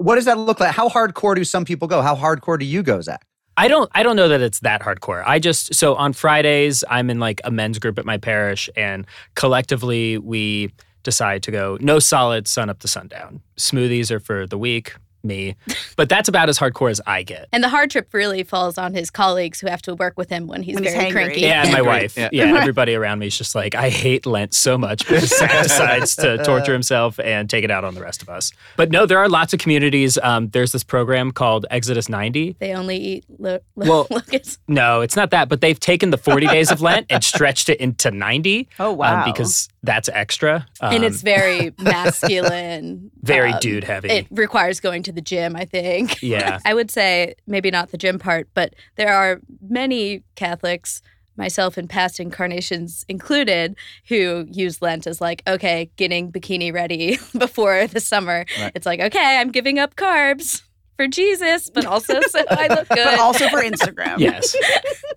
What 0.02 0.16
does 0.16 0.26
that 0.26 0.38
look 0.38 0.60
like? 0.60 0.74
How 0.74 0.90
hardcore 0.90 1.36
do 1.36 1.44
some 1.44 1.64
people 1.64 1.88
go? 1.88 2.02
How 2.02 2.16
hardcore 2.16 2.58
do 2.58 2.66
you 2.66 2.82
go, 2.82 3.02
Zach? 3.02 3.26
I 3.58 3.68
don't 3.68 3.92
I 3.94 4.02
don't 4.02 4.16
know 4.16 4.30
that 4.30 4.42
it's 4.42 4.60
that 4.62 4.82
hardcore. 4.82 5.24
I 5.26 5.38
just 5.38 5.76
so 5.76 5.96
on 5.96 6.14
Fridays 6.14 6.84
I'm 6.90 7.10
in 7.10 7.20
like 7.20 7.42
a 7.44 7.52
men's 7.52 7.80
group 7.80 8.00
at 8.00 8.06
my 8.06 8.18
parish 8.18 8.70
and 8.76 9.06
collectively 9.36 10.18
we 10.18 10.72
decide 11.04 11.44
to 11.44 11.52
go 11.52 11.78
no 11.82 12.00
solids 12.00 12.50
sun 12.50 12.70
up 12.70 12.80
to 12.80 12.88
sundown. 12.88 13.42
Smoothies 13.58 14.10
are 14.10 14.20
for 14.20 14.48
the 14.48 14.58
week. 14.58 14.96
Me. 15.24 15.56
But 15.96 16.10
that's 16.10 16.28
about 16.30 16.50
as 16.50 16.58
hardcore 16.60 16.90
as 16.92 17.02
I 17.06 17.24
get. 17.24 17.48
And 17.52 17.64
the 17.64 17.70
hard 17.70 17.92
trip 17.92 18.14
really 18.14 18.44
falls 18.44 18.78
on 18.78 18.94
his 18.94 19.10
colleagues 19.10 19.60
who 19.62 19.68
have 19.68 19.82
to 19.84 19.96
work 19.96 20.14
with 20.18 20.30
him 20.30 20.48
when 20.48 20.64
he's 20.64 20.76
When 20.76 20.84
very 20.84 20.96
hangry. 20.98 21.12
cranky. 21.12 21.42
Yeah, 21.42 21.64
and 21.64 21.72
my 21.72 21.82
wife. 21.82 22.18
yeah. 22.18 22.30
Yeah, 22.32 22.56
everybody 22.58 22.96
around 22.96 23.20
me 23.20 23.28
is 23.28 23.38
just 23.38 23.56
like, 23.56 23.76
I 23.76 23.90
hate 23.90 24.26
Lent 24.26 24.54
so 24.54 24.78
much 24.78 25.08
because 25.08 25.30
Zach 25.38 25.64
decides 25.64 26.16
to 26.18 26.38
torture 26.44 26.74
himself 26.74 27.20
and 27.20 27.50
take 27.50 27.64
it 27.64 27.72
out 27.72 27.84
on 27.84 27.94
the 27.96 28.02
rest 28.02 28.22
of 28.22 28.30
us. 28.30 28.52
But 28.78 28.92
no, 28.92 29.06
there 29.06 29.20
are 29.20 29.30
lots 29.30 29.54
of 29.54 29.60
communities. 29.60 30.18
Um, 30.22 30.50
there's 30.50 30.72
this 30.72 30.84
program 30.84 31.32
called 31.32 31.66
Exodus 31.72 32.10
90. 32.10 32.56
They 32.60 32.74
only 32.74 32.98
eat 32.98 33.26
lo- 33.38 33.60
lo- 33.76 33.86
Well- 33.90 34.08
locusts. 34.10 34.58
No, 34.68 35.02
it's 35.02 35.16
not 35.16 35.32
that, 35.32 35.50
but 35.50 35.62
they've 35.62 35.80
taken 35.80 36.10
the 36.12 36.18
40 36.18 36.48
days 36.48 36.72
of 36.72 36.82
Lent 36.82 37.08
and 37.10 37.24
stretched 37.32 37.70
it 37.70 37.80
into 37.80 38.12
90. 38.12 38.70
Oh 38.80 38.92
um, 38.92 38.98
wow! 38.98 39.26
because 39.26 39.70
that's 39.84 40.10
extra. 40.10 40.66
and 40.82 40.98
Um, 40.98 41.04
it's 41.04 41.22
very 41.22 41.74
masculine. 41.80 43.12
very 43.22 43.52
um, 43.54 43.60
dude 43.60 43.84
heavy. 43.84 44.10
It 44.10 44.28
requires 44.32 44.80
going 44.80 45.04
to 45.04 45.11
the 45.12 45.22
gym, 45.22 45.56
I 45.56 45.66
think. 45.66 46.22
yeah. 46.22 46.60
I 46.66 46.74
would 46.74 46.90
say 46.92 47.36
maybe 47.48 47.70
not 47.72 47.92
the 47.92 47.98
gym 47.98 48.20
part, 48.20 48.48
but 48.54 48.74
there 48.96 49.14
are 49.14 49.40
many 49.62 50.24
Catholics, 50.36 51.02
myself 51.38 51.78
and 51.78 51.90
past 51.90 52.20
incarnations 52.20 53.06
included, 53.08 53.76
who 54.08 54.46
use 54.52 54.82
Lent 54.82 55.08
as 55.08 55.22
like, 55.22 55.44
okay, 55.48 55.90
getting 55.96 56.32
bikini 56.32 56.74
ready 56.74 57.18
before 57.38 57.88
the 57.88 58.00
summer. 58.00 58.46
Right. 58.60 58.72
It's 58.76 58.86
like, 58.86 59.00
okay, 59.00 59.38
I'm 59.40 59.52
giving 59.52 59.80
up 59.80 59.96
carbs 59.96 60.62
for 60.98 61.08
Jesus, 61.08 61.70
but 61.70 61.86
also 61.86 62.20
so 62.30 62.44
I 62.50 62.68
look 62.68 62.88
good. 62.90 63.04
but 63.04 63.20
also 63.20 63.48
for 63.50 63.62
Instagram. 63.62 64.20
Yes. 64.20 64.56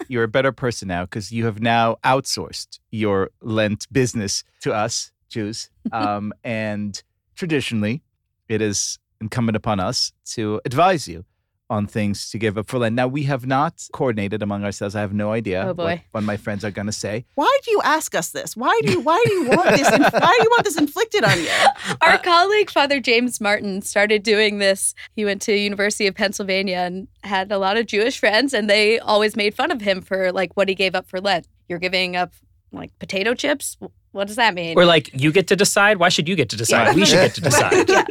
You're 0.09 0.25
a 0.25 0.29
better 0.29 0.53
person 0.53 0.89
now 0.89 1.03
because 1.05 1.31
you 1.33 1.45
have 1.47 1.61
now 1.61 1.97
outsourced 2.05 2.79
your 2.91 3.31
Lent 3.43 3.87
business 3.93 4.45
to 4.63 4.73
us, 4.73 5.13
Jews. 5.29 5.69
Um, 5.93 6.33
and 6.43 7.03
traditionally, 7.35 8.03
it 8.49 8.63
is 8.63 8.99
incumbent 9.25 9.57
upon 9.57 9.81
us 9.81 10.13
to 10.37 10.61
advise 10.65 11.09
you 11.09 11.25
on 11.71 11.87
things 11.87 12.29
to 12.31 12.39
give 12.39 12.59
up 12.59 12.67
for 12.69 12.79
Lent. 12.79 12.95
Now, 12.95 13.09
we 13.09 13.23
have 13.23 13.47
not 13.47 13.89
coordinated 13.95 14.43
among 14.43 14.65
ourselves. 14.65 14.95
I 14.95 15.01
have 15.01 15.15
no 15.15 15.33
idea 15.33 15.63
Oh, 15.63 15.67
what, 15.69 15.77
boy. 15.79 16.03
what 16.11 16.23
my 16.23 16.37
friends 16.37 16.63
are 16.63 16.71
going 16.71 16.87
to 16.87 16.93
say. 16.93 17.25
Why 17.37 17.59
do 17.65 17.71
you 17.71 17.81
ask 17.83 18.15
us 18.15 18.33
this? 18.33 18.55
Why 18.55 18.79
do 18.85 18.93
you 18.93 19.01
why 19.01 19.21
do 19.27 19.33
you 19.33 19.49
want 19.49 19.71
this? 19.71 19.91
Why 19.91 20.35
do 20.39 20.43
you 20.45 20.51
want 20.51 20.65
this 20.65 20.77
inflicted 20.77 21.25
on 21.25 21.39
you? 21.41 21.49
Our 22.03 22.19
colleague 22.19 22.71
Father 22.71 23.01
James 23.01 23.41
Martin 23.41 23.81
started 23.81 24.23
doing 24.23 24.59
this. 24.59 24.95
He 25.17 25.25
went 25.25 25.41
to 25.43 25.57
University 25.57 26.07
of 26.07 26.15
Pennsylvania 26.15 26.77
and 26.87 27.09
had 27.23 27.51
a 27.51 27.57
lot 27.59 27.79
of 27.79 27.87
Jewish 27.87 28.19
friends 28.21 28.53
and 28.53 28.69
they 28.69 28.99
always 28.99 29.35
made 29.35 29.55
fun 29.55 29.71
of 29.71 29.81
him 29.81 30.03
for 30.03 30.33
like 30.33 30.55
what 30.59 30.69
he 30.69 30.75
gave 30.75 30.95
up 30.95 31.09
for 31.09 31.19
Lent. 31.19 31.49
You're 31.71 31.79
giving 31.79 32.15
up 32.15 32.35
like 32.73 32.97
potato 32.99 33.33
chips? 33.35 33.79
What 34.15 34.29
does 34.29 34.37
that 34.37 34.55
mean? 34.55 34.79
Or 34.79 34.87
like, 34.87 35.11
you 35.13 35.31
get 35.33 35.49
to 35.49 35.57
decide. 35.57 35.99
Why 35.99 36.09
should 36.09 36.29
you 36.29 36.37
get 36.37 36.49
to 36.51 36.57
decide? 36.57 36.87
Yeah. 36.87 36.95
We 36.95 37.05
should 37.05 37.17
get 37.17 37.35
to 37.35 37.41
decide. 37.43 37.89
yeah. 37.89 38.05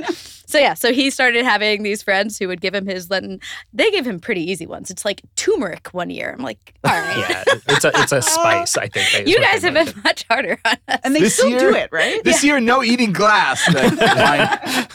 So 0.46 0.60
yeah, 0.60 0.76
so 0.76 0.94
he 0.94 1.10
started 1.10 1.46
having 1.46 1.82
these 1.82 2.04
friends 2.04 2.38
who 2.38 2.48
would 2.50 2.62
give 2.62 2.76
him 2.76 2.86
his 2.86 3.10
Lenten. 3.10 3.40
They 3.74 3.90
give 3.90 4.06
him 4.06 4.20
pretty 4.20 4.42
easy 4.52 4.68
ones. 4.68 4.92
It's 4.92 5.04
like 5.04 5.22
turmeric 5.36 5.88
one 5.94 6.12
year. 6.12 6.36
I'm 6.38 6.44
like, 6.44 6.76
all 6.84 6.92
right. 6.92 7.26
Yeah, 7.30 7.44
it's 7.70 7.86
a 7.86 7.92
it's 7.96 8.12
a 8.12 8.22
spice. 8.22 8.78
I 8.78 8.88
think. 8.88 9.28
You 9.28 9.40
guys 9.40 9.64
have 9.64 9.74
been 9.74 9.92
much 10.04 10.26
harder 10.30 10.60
on 10.66 10.76
us. 10.90 11.00
And 11.04 11.16
they 11.16 11.22
This 11.22 11.36
still 11.36 11.50
year- 11.50 11.60
do 11.72 11.76
it, 11.76 11.90
right? 11.92 12.24
This 12.24 12.44
year, 12.44 12.60
no 12.60 12.84
eating 12.84 13.14
glass. 13.14 13.64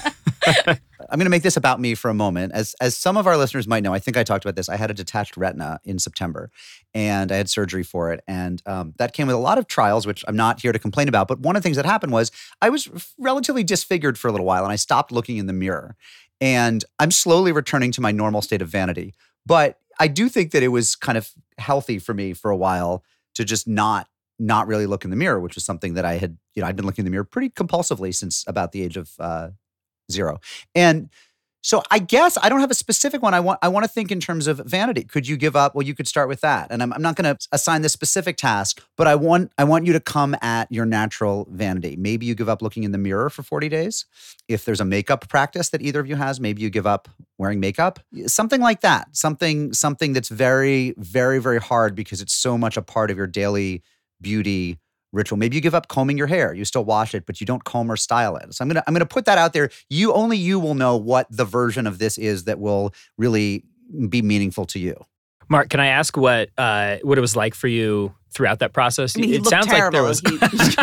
I'm 1.11 1.19
going 1.19 1.27
to 1.27 1.31
make 1.31 1.43
this 1.43 1.57
about 1.57 1.81
me 1.81 1.95
for 1.95 2.11
a 2.11 2.15
moment. 2.15 2.53
As 2.53 2.75
as 2.81 2.97
some 2.97 3.17
of 3.17 3.27
our 3.27 3.37
listeners 3.37 3.67
might 3.67 3.83
know, 3.83 3.95
I 3.95 3.99
think 3.99 4.17
I 4.17 4.25
talked 4.25 4.45
about 4.45 4.57
this. 4.57 4.69
I 4.69 4.77
had 4.77 4.91
a 4.91 4.95
detached 4.95 5.37
retina 5.37 5.81
in 5.85 5.99
September, 5.99 6.51
and 6.95 7.31
I 7.31 7.37
had 7.37 7.49
surgery 7.49 7.83
for 7.83 8.13
it, 8.13 8.23
and 8.27 8.63
um, 8.67 8.95
that 8.99 9.13
came 9.13 9.27
with 9.27 9.37
a 9.37 9.41
lot 9.41 9.59
of 9.59 9.67
trials, 9.67 10.07
which 10.07 10.25
I'm 10.27 10.37
not 10.37 10.61
here 10.61 10.73
to 10.73 10.79
complain 10.79 11.09
about. 11.09 11.29
But 11.29 11.41
one 11.41 11.57
of 11.57 11.63
the 11.63 11.67
things 11.67 11.77
that 11.77 11.87
happened 11.87 12.13
was 12.13 12.31
I 12.61 12.71
was 12.71 12.89
relatively 13.19 13.65
disfigured 13.65 14.19
for 14.19 14.29
a 14.29 14.33
little 14.33 14.47
while, 14.47 14.65
and 14.65 14.73
I 14.73 14.77
stopped 14.77 15.13
looking 15.13 15.37
in 15.37 15.47
the 15.47 15.53
mirror, 15.53 15.97
and 16.41 16.85
I'm 16.99 17.11
slowly 17.11 17.53
returning 17.53 17.93
to 17.93 18.01
my 18.01 18.13
normal 18.13 18.43
state 18.43 18.63
of 18.63 18.69
vanity. 18.69 19.15
But 19.47 19.79
I 20.01 20.09
do 20.09 20.29
think 20.29 20.53
that 20.53 20.63
it 20.63 20.69
was 20.69 20.97
kind 20.97 21.19
of 21.19 21.31
healthy 21.59 21.99
for 21.99 22.15
me 22.15 22.33
for 22.33 22.51
a 22.51 22.57
while 22.57 23.05
to 23.35 23.45
just 23.45 23.67
not 23.67 24.09
not 24.39 24.69
really 24.69 24.87
look 24.87 25.05
in 25.05 25.11
the 25.11 25.17
mirror, 25.17 25.41
which 25.41 25.57
was 25.57 25.65
something 25.65 25.95
that 25.95 26.05
I 26.05 26.15
had, 26.15 26.39
you 26.55 26.63
know, 26.63 26.69
I'd 26.69 26.77
been 26.77 26.87
looking 26.87 27.03
in 27.03 27.07
the 27.07 27.11
mirror 27.11 27.25
pretty 27.25 27.51
compulsively 27.51 28.15
since 28.15 28.45
about 28.47 28.71
the 28.71 28.83
age 28.83 28.97
of 28.97 29.11
uh, 29.19 29.49
zero. 30.11 30.39
And 30.75 31.11
so 31.63 31.83
I 31.91 31.99
guess 31.99 32.39
I 32.41 32.49
don't 32.49 32.61
have 32.61 32.71
a 32.71 32.75
specific 32.75 33.21
one. 33.21 33.35
I 33.35 33.41
want 33.41 33.59
I 33.63 33.69
want 33.69 33.85
to 33.85 33.89
think 33.89 34.13
in 34.13 34.21
terms 34.21 34.47
of 34.47 34.59
vanity. 34.59 35.05
Could 35.05 35.27
you 35.27 35.37
give 35.37 35.57
up? 35.57 35.75
Well, 35.75 35.87
you 35.87 35.95
could 35.95 36.07
start 36.07 36.29
with 36.29 36.41
that. 36.43 36.69
And 36.71 36.83
I'm, 36.83 36.93
I'm 36.93 37.03
not 37.03 37.17
going 37.17 37.37
to 37.37 37.49
assign 37.53 37.83
this 37.83 37.93
specific 37.93 38.37
task, 38.37 38.83
but 38.97 39.07
I 39.07 39.17
want 39.17 39.53
I 39.59 39.65
want 39.65 39.85
you 39.85 39.93
to 39.93 40.01
come 40.01 40.37
at 40.41 40.71
your 40.71 40.87
natural 40.87 41.49
vanity. 41.51 41.97
Maybe 41.97 42.27
you 42.27 42.35
give 42.35 42.49
up 42.49 42.63
looking 42.63 42.85
in 42.85 42.93
the 42.93 42.99
mirror 42.99 43.29
for 43.29 43.43
40 43.43 43.69
days. 43.69 44.05
If 44.47 44.65
there's 44.65 44.81
a 44.81 44.85
makeup 44.85 45.29
practice 45.29 45.71
that 45.71 45.83
either 45.83 46.01
of 46.01 46.07
you 46.07 46.17
has, 46.17 46.41
maybe 46.41 46.63
you 46.63 46.71
give 46.71 46.87
up 46.87 47.09
wearing 47.39 47.61
makeup. 47.61 47.99
Something 48.27 48.61
like 48.61 48.81
that. 48.83 49.09
Something 49.17 49.73
something 49.73 50.13
that's 50.13 50.29
very 50.29 50.95
very 50.97 51.41
very 51.41 51.61
hard 51.61 51.95
because 51.95 52.21
it's 52.21 52.35
so 52.35 52.57
much 52.57 52.77
a 52.77 52.83
part 52.83 53.11
of 53.11 53.17
your 53.17 53.27
daily 53.27 53.83
beauty 54.21 54.79
ritual. 55.13 55.39
Maybe 55.39 55.57
you 55.57 55.63
give 55.63 55.75
up 55.75 55.89
combing 55.89 56.19
your 56.19 56.27
hair. 56.27 56.55
You 56.55 56.65
still 56.65 56.85
wash 56.85 57.15
it, 57.15 57.27
but 57.27 57.41
you 57.41 57.47
don't 57.47 57.65
comb 57.65 57.91
or 57.91 57.97
style 57.97 58.37
it. 58.37 58.55
So 58.55 58.63
I'm 58.63 58.69
gonna 58.69 58.83
I'm 58.87 58.95
gonna 58.95 59.07
put 59.07 59.25
that 59.27 59.39
out 59.39 59.53
there. 59.53 59.71
You 59.89 60.13
only 60.13 60.37
you 60.37 60.59
will 60.61 60.75
know 60.75 60.97
what 60.97 61.27
the 61.31 61.45
version 61.45 61.87
of 61.87 61.99
this 61.99 62.19
is 62.19 62.45
that 62.45 62.59
will 62.59 62.93
really 63.17 63.65
be 64.09 64.23
meaningful 64.23 64.65
to 64.67 64.79
you. 64.79 64.95
Mark, 65.49 65.71
can 65.71 65.81
I 65.81 65.87
ask 65.87 66.17
what 66.17 66.51
uh, 66.59 66.99
what 67.03 67.17
it 67.17 67.23
was 67.23 67.35
like 67.35 67.55
for 67.55 67.69
you 67.69 68.15
throughout 68.31 68.59
that 68.59 68.75
process? 68.75 69.17
I 69.17 69.21
mean, 69.21 69.31
he 69.31 69.37
it 69.37 69.47
sounds 69.47 69.67
terrible. 69.67 70.03
like 70.03 70.21
there 70.21 70.33
was. 70.37 70.81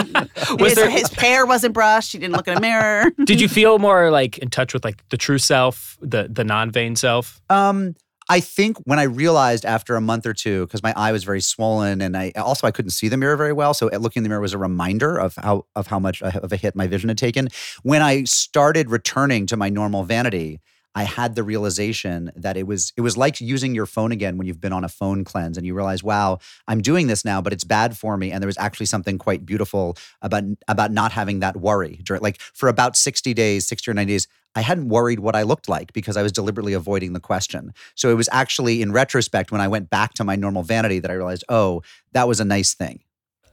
He- 0.47 0.53
was 0.63 0.69
his, 0.71 0.75
there? 0.75 0.89
his 0.89 1.09
hair 1.09 1.45
wasn't 1.45 1.73
brushed. 1.75 2.13
He 2.13 2.17
didn't 2.17 2.35
look 2.35 2.47
in 2.47 2.57
a 2.57 2.61
mirror. 2.61 3.11
did 3.25 3.39
you 3.39 3.47
feel 3.59 3.77
more 3.77 4.09
like 4.09 4.39
in 4.39 4.49
touch 4.49 4.73
with 4.73 4.83
like 4.83 5.07
the 5.09 5.17
true 5.17 5.38
self, 5.38 5.97
the 6.01 6.27
the 6.31 6.43
non 6.43 6.71
vain 6.71 6.95
self? 6.95 7.41
Um, 7.49 7.95
I 8.27 8.39
think 8.39 8.77
when 8.85 8.97
I 8.97 9.03
realized 9.03 9.65
after 9.65 9.95
a 9.95 10.01
month 10.01 10.25
or 10.25 10.33
two, 10.33 10.65
because 10.65 10.81
my 10.81 10.93
eye 10.95 11.11
was 11.11 11.23
very 11.23 11.41
swollen, 11.41 12.01
and 12.01 12.17
I 12.17 12.31
also 12.35 12.65
I 12.65 12.71
couldn't 12.71 12.91
see 12.91 13.07
the 13.07 13.17
mirror 13.17 13.38
very 13.38 13.53
well, 13.53 13.73
so 13.73 13.89
uh, 13.91 13.97
looking 13.97 14.21
in 14.21 14.23
the 14.23 14.29
mirror 14.29 14.41
was 14.41 14.53
a 14.53 14.57
reminder 14.57 15.17
of 15.17 15.35
how 15.35 15.65
of 15.75 15.88
how 15.88 15.99
much 15.99 16.23
uh, 16.23 16.31
of 16.41 16.51
a 16.51 16.55
hit 16.55 16.75
my 16.75 16.88
vision 16.88 17.09
had 17.09 17.17
taken. 17.17 17.49
When 17.83 18.01
I 18.01 18.23
started 18.23 18.89
returning 18.89 19.45
to 19.47 19.57
my 19.57 19.69
normal 19.69 20.03
vanity, 20.03 20.59
I 20.95 21.03
had 21.03 21.35
the 21.35 21.43
realization 21.43 22.31
that 22.35 22.57
it 22.57 22.65
was 22.65 22.93
it 22.97 23.01
was 23.01 23.15
like 23.15 23.39
using 23.41 23.75
your 23.75 23.85
phone 23.85 24.11
again 24.11 24.38
when 24.38 24.47
you've 24.47 24.61
been 24.61 24.73
on 24.73 24.83
a 24.83 24.89
phone 24.89 25.23
cleanse, 25.23 25.55
and 25.55 25.67
you 25.67 25.75
realize, 25.75 26.03
wow, 26.03 26.39
I'm 26.67 26.81
doing 26.81 27.05
this 27.05 27.25
now, 27.25 27.41
but 27.41 27.53
it's 27.53 27.63
bad 27.63 27.95
for 27.95 28.17
me. 28.17 28.31
And 28.31 28.41
there 28.41 28.47
was 28.47 28.57
actually 28.57 28.88
something 28.88 29.19
quite 29.19 29.45
beautiful 29.45 29.97
about 30.23 30.43
about 30.67 30.91
not 30.91 31.11
having 31.11 31.41
that 31.41 31.57
worry. 31.57 32.01
Like 32.09 32.41
for 32.41 32.69
about 32.69 32.97
60 32.97 33.35
days, 33.35 33.67
60 33.67 33.91
or 33.91 33.93
90 33.93 34.13
days, 34.13 34.27
I 34.55 34.61
hadn't 34.61 34.87
worried 34.87 35.19
what 35.19 35.35
I 35.35 35.43
looked 35.43 35.67
like 35.69 35.93
because 35.93 36.17
I 36.17 36.23
was 36.23 36.31
deliberately 36.31 36.73
avoiding 36.73 37.13
the 37.13 37.19
question. 37.19 37.73
So 37.95 38.09
it 38.09 38.15
was 38.15 38.29
actually 38.31 38.81
in 38.81 38.91
retrospect 38.91 39.51
when 39.51 39.61
I 39.61 39.67
went 39.67 39.89
back 39.89 40.13
to 40.15 40.23
my 40.23 40.35
normal 40.35 40.63
vanity 40.63 40.99
that 40.99 41.11
I 41.11 41.13
realized, 41.13 41.43
oh, 41.49 41.81
that 42.13 42.27
was 42.27 42.39
a 42.39 42.45
nice 42.45 42.73
thing. 42.73 43.01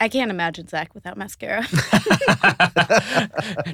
I 0.01 0.09
can't 0.09 0.33
imagine 0.33 0.67
Zach 0.67 0.95
without 0.97 1.17
mascara. 1.17 1.61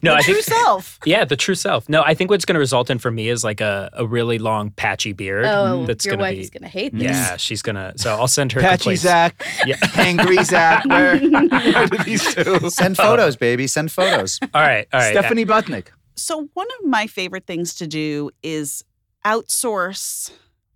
no, 0.02 0.14
I 0.14 0.20
True 0.20 0.34
think 0.34 0.44
self. 0.44 0.98
yeah, 1.06 1.24
the 1.24 1.36
true 1.36 1.54
self. 1.54 1.88
No, 1.88 2.02
I 2.02 2.12
think 2.12 2.28
what's 2.30 2.44
going 2.44 2.54
to 2.54 2.60
result 2.60 2.90
in 2.90 2.98
for 2.98 3.10
me 3.10 3.30
is 3.30 3.42
like 3.44 3.62
a, 3.62 3.88
a 3.94 4.06
really 4.06 4.38
long 4.38 4.70
patchy 4.72 5.14
beard. 5.14 5.46
oh, 5.46 5.86
that's 5.86 6.04
your 6.04 6.16
gonna 6.16 6.24
wife 6.24 6.36
be 6.36 6.42
is 6.42 6.50
gonna 6.50 6.68
hate 6.68 6.92
this. 6.92 7.04
yeah, 7.04 7.38
she's 7.38 7.62
gonna. 7.62 7.94
So 7.96 8.14
I'll 8.14 8.28
send 8.28 8.52
her 8.52 8.60
Patchy 8.60 8.96
complaints. 8.96 9.02
Zach, 9.04 9.42
Yeah. 9.64 9.76
Hangry 9.76 10.44
Zach. 10.44 10.84
Where, 10.84 11.18
where 11.18 12.04
these 12.04 12.34
two? 12.34 12.68
Send 12.68 12.96
oh. 13.00 13.04
photos, 13.04 13.36
baby. 13.36 13.66
Send 13.66 13.90
photos. 13.90 14.38
All 14.52 14.60
right, 14.60 14.86
all 14.92 15.00
right. 15.00 15.12
Stephanie 15.12 15.46
Butnick. 15.46 15.86
So, 16.18 16.48
one 16.54 16.66
of 16.80 16.86
my 16.86 17.06
favorite 17.06 17.46
things 17.46 17.74
to 17.76 17.86
do 17.86 18.30
is 18.42 18.84
outsource 19.24 20.30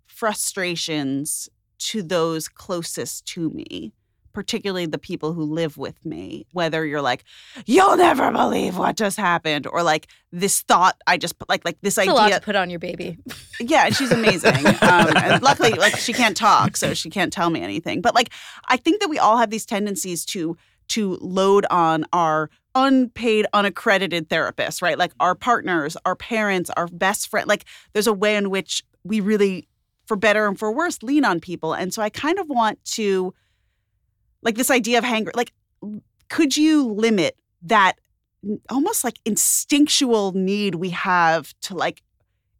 frustrations 0.05 1.49
to 1.79 2.01
those 2.01 2.47
closest 2.47 3.25
to 3.25 3.49
me, 3.49 3.91
particularly 4.31 4.85
the 4.85 4.97
people 4.97 5.33
who 5.33 5.43
live 5.43 5.77
with 5.77 6.05
me. 6.05 6.45
Whether 6.53 6.85
you're 6.85 7.01
like, 7.01 7.25
you'll 7.65 7.97
never 7.97 8.31
believe 8.31 8.77
what 8.77 8.95
just 8.95 9.17
happened, 9.17 9.67
or 9.67 9.83
like 9.83 10.07
this 10.31 10.61
thought 10.61 10.95
I 11.07 11.17
just 11.17 11.37
put, 11.37 11.49
like, 11.49 11.65
like 11.65 11.77
this 11.81 11.97
It's 11.97 12.07
a 12.07 12.13
lot 12.13 12.27
idea. 12.27 12.39
to 12.39 12.45
put 12.45 12.55
on 12.55 12.69
your 12.69 12.79
baby. 12.79 13.17
Yeah, 13.59 13.89
she's 13.89 14.11
amazing. 14.11 14.65
Um, 14.65 15.11
and 15.17 15.43
luckily, 15.43 15.71
like 15.77 15.97
she 15.97 16.13
can't 16.13 16.37
talk, 16.37 16.77
so 16.77 16.93
she 16.93 17.09
can't 17.09 17.33
tell 17.33 17.49
me 17.49 17.61
anything. 17.61 17.99
But 18.01 18.15
like, 18.15 18.29
I 18.69 18.77
think 18.77 19.01
that 19.01 19.09
we 19.09 19.19
all 19.19 19.37
have 19.37 19.49
these 19.49 19.65
tendencies 19.65 20.23
to 20.27 20.55
to 20.89 21.17
load 21.21 21.65
on 21.69 22.05
our 22.13 22.49
unpaid, 22.75 23.45
unaccredited 23.53 24.29
therapists, 24.29 24.81
right? 24.81 24.97
Like 24.97 25.13
our 25.19 25.35
partners, 25.35 25.95
our 26.05 26.15
parents, 26.15 26.69
our 26.77 26.87
best 26.87 27.29
friend. 27.29 27.47
Like, 27.47 27.65
there's 27.93 28.07
a 28.07 28.13
way 28.13 28.35
in 28.35 28.49
which 28.49 28.83
we 29.03 29.19
really, 29.19 29.67
for 30.05 30.17
better 30.17 30.47
and 30.47 30.57
for 30.57 30.71
worse, 30.71 31.01
lean 31.03 31.25
on 31.25 31.39
people. 31.39 31.73
And 31.73 31.93
so 31.93 32.01
I 32.01 32.09
kind 32.09 32.39
of 32.39 32.49
want 32.49 32.83
to, 32.85 33.33
like, 34.41 34.55
this 34.55 34.71
idea 34.71 34.97
of 34.97 35.03
hanger. 35.03 35.31
Like, 35.35 35.53
could 36.29 36.57
you 36.57 36.87
limit 36.87 37.37
that? 37.63 37.93
Almost 38.69 39.05
like 39.05 39.19
instinctual 39.23 40.33
need 40.33 40.75
we 40.75 40.89
have 40.89 41.53
to 41.61 41.75
like 41.75 42.03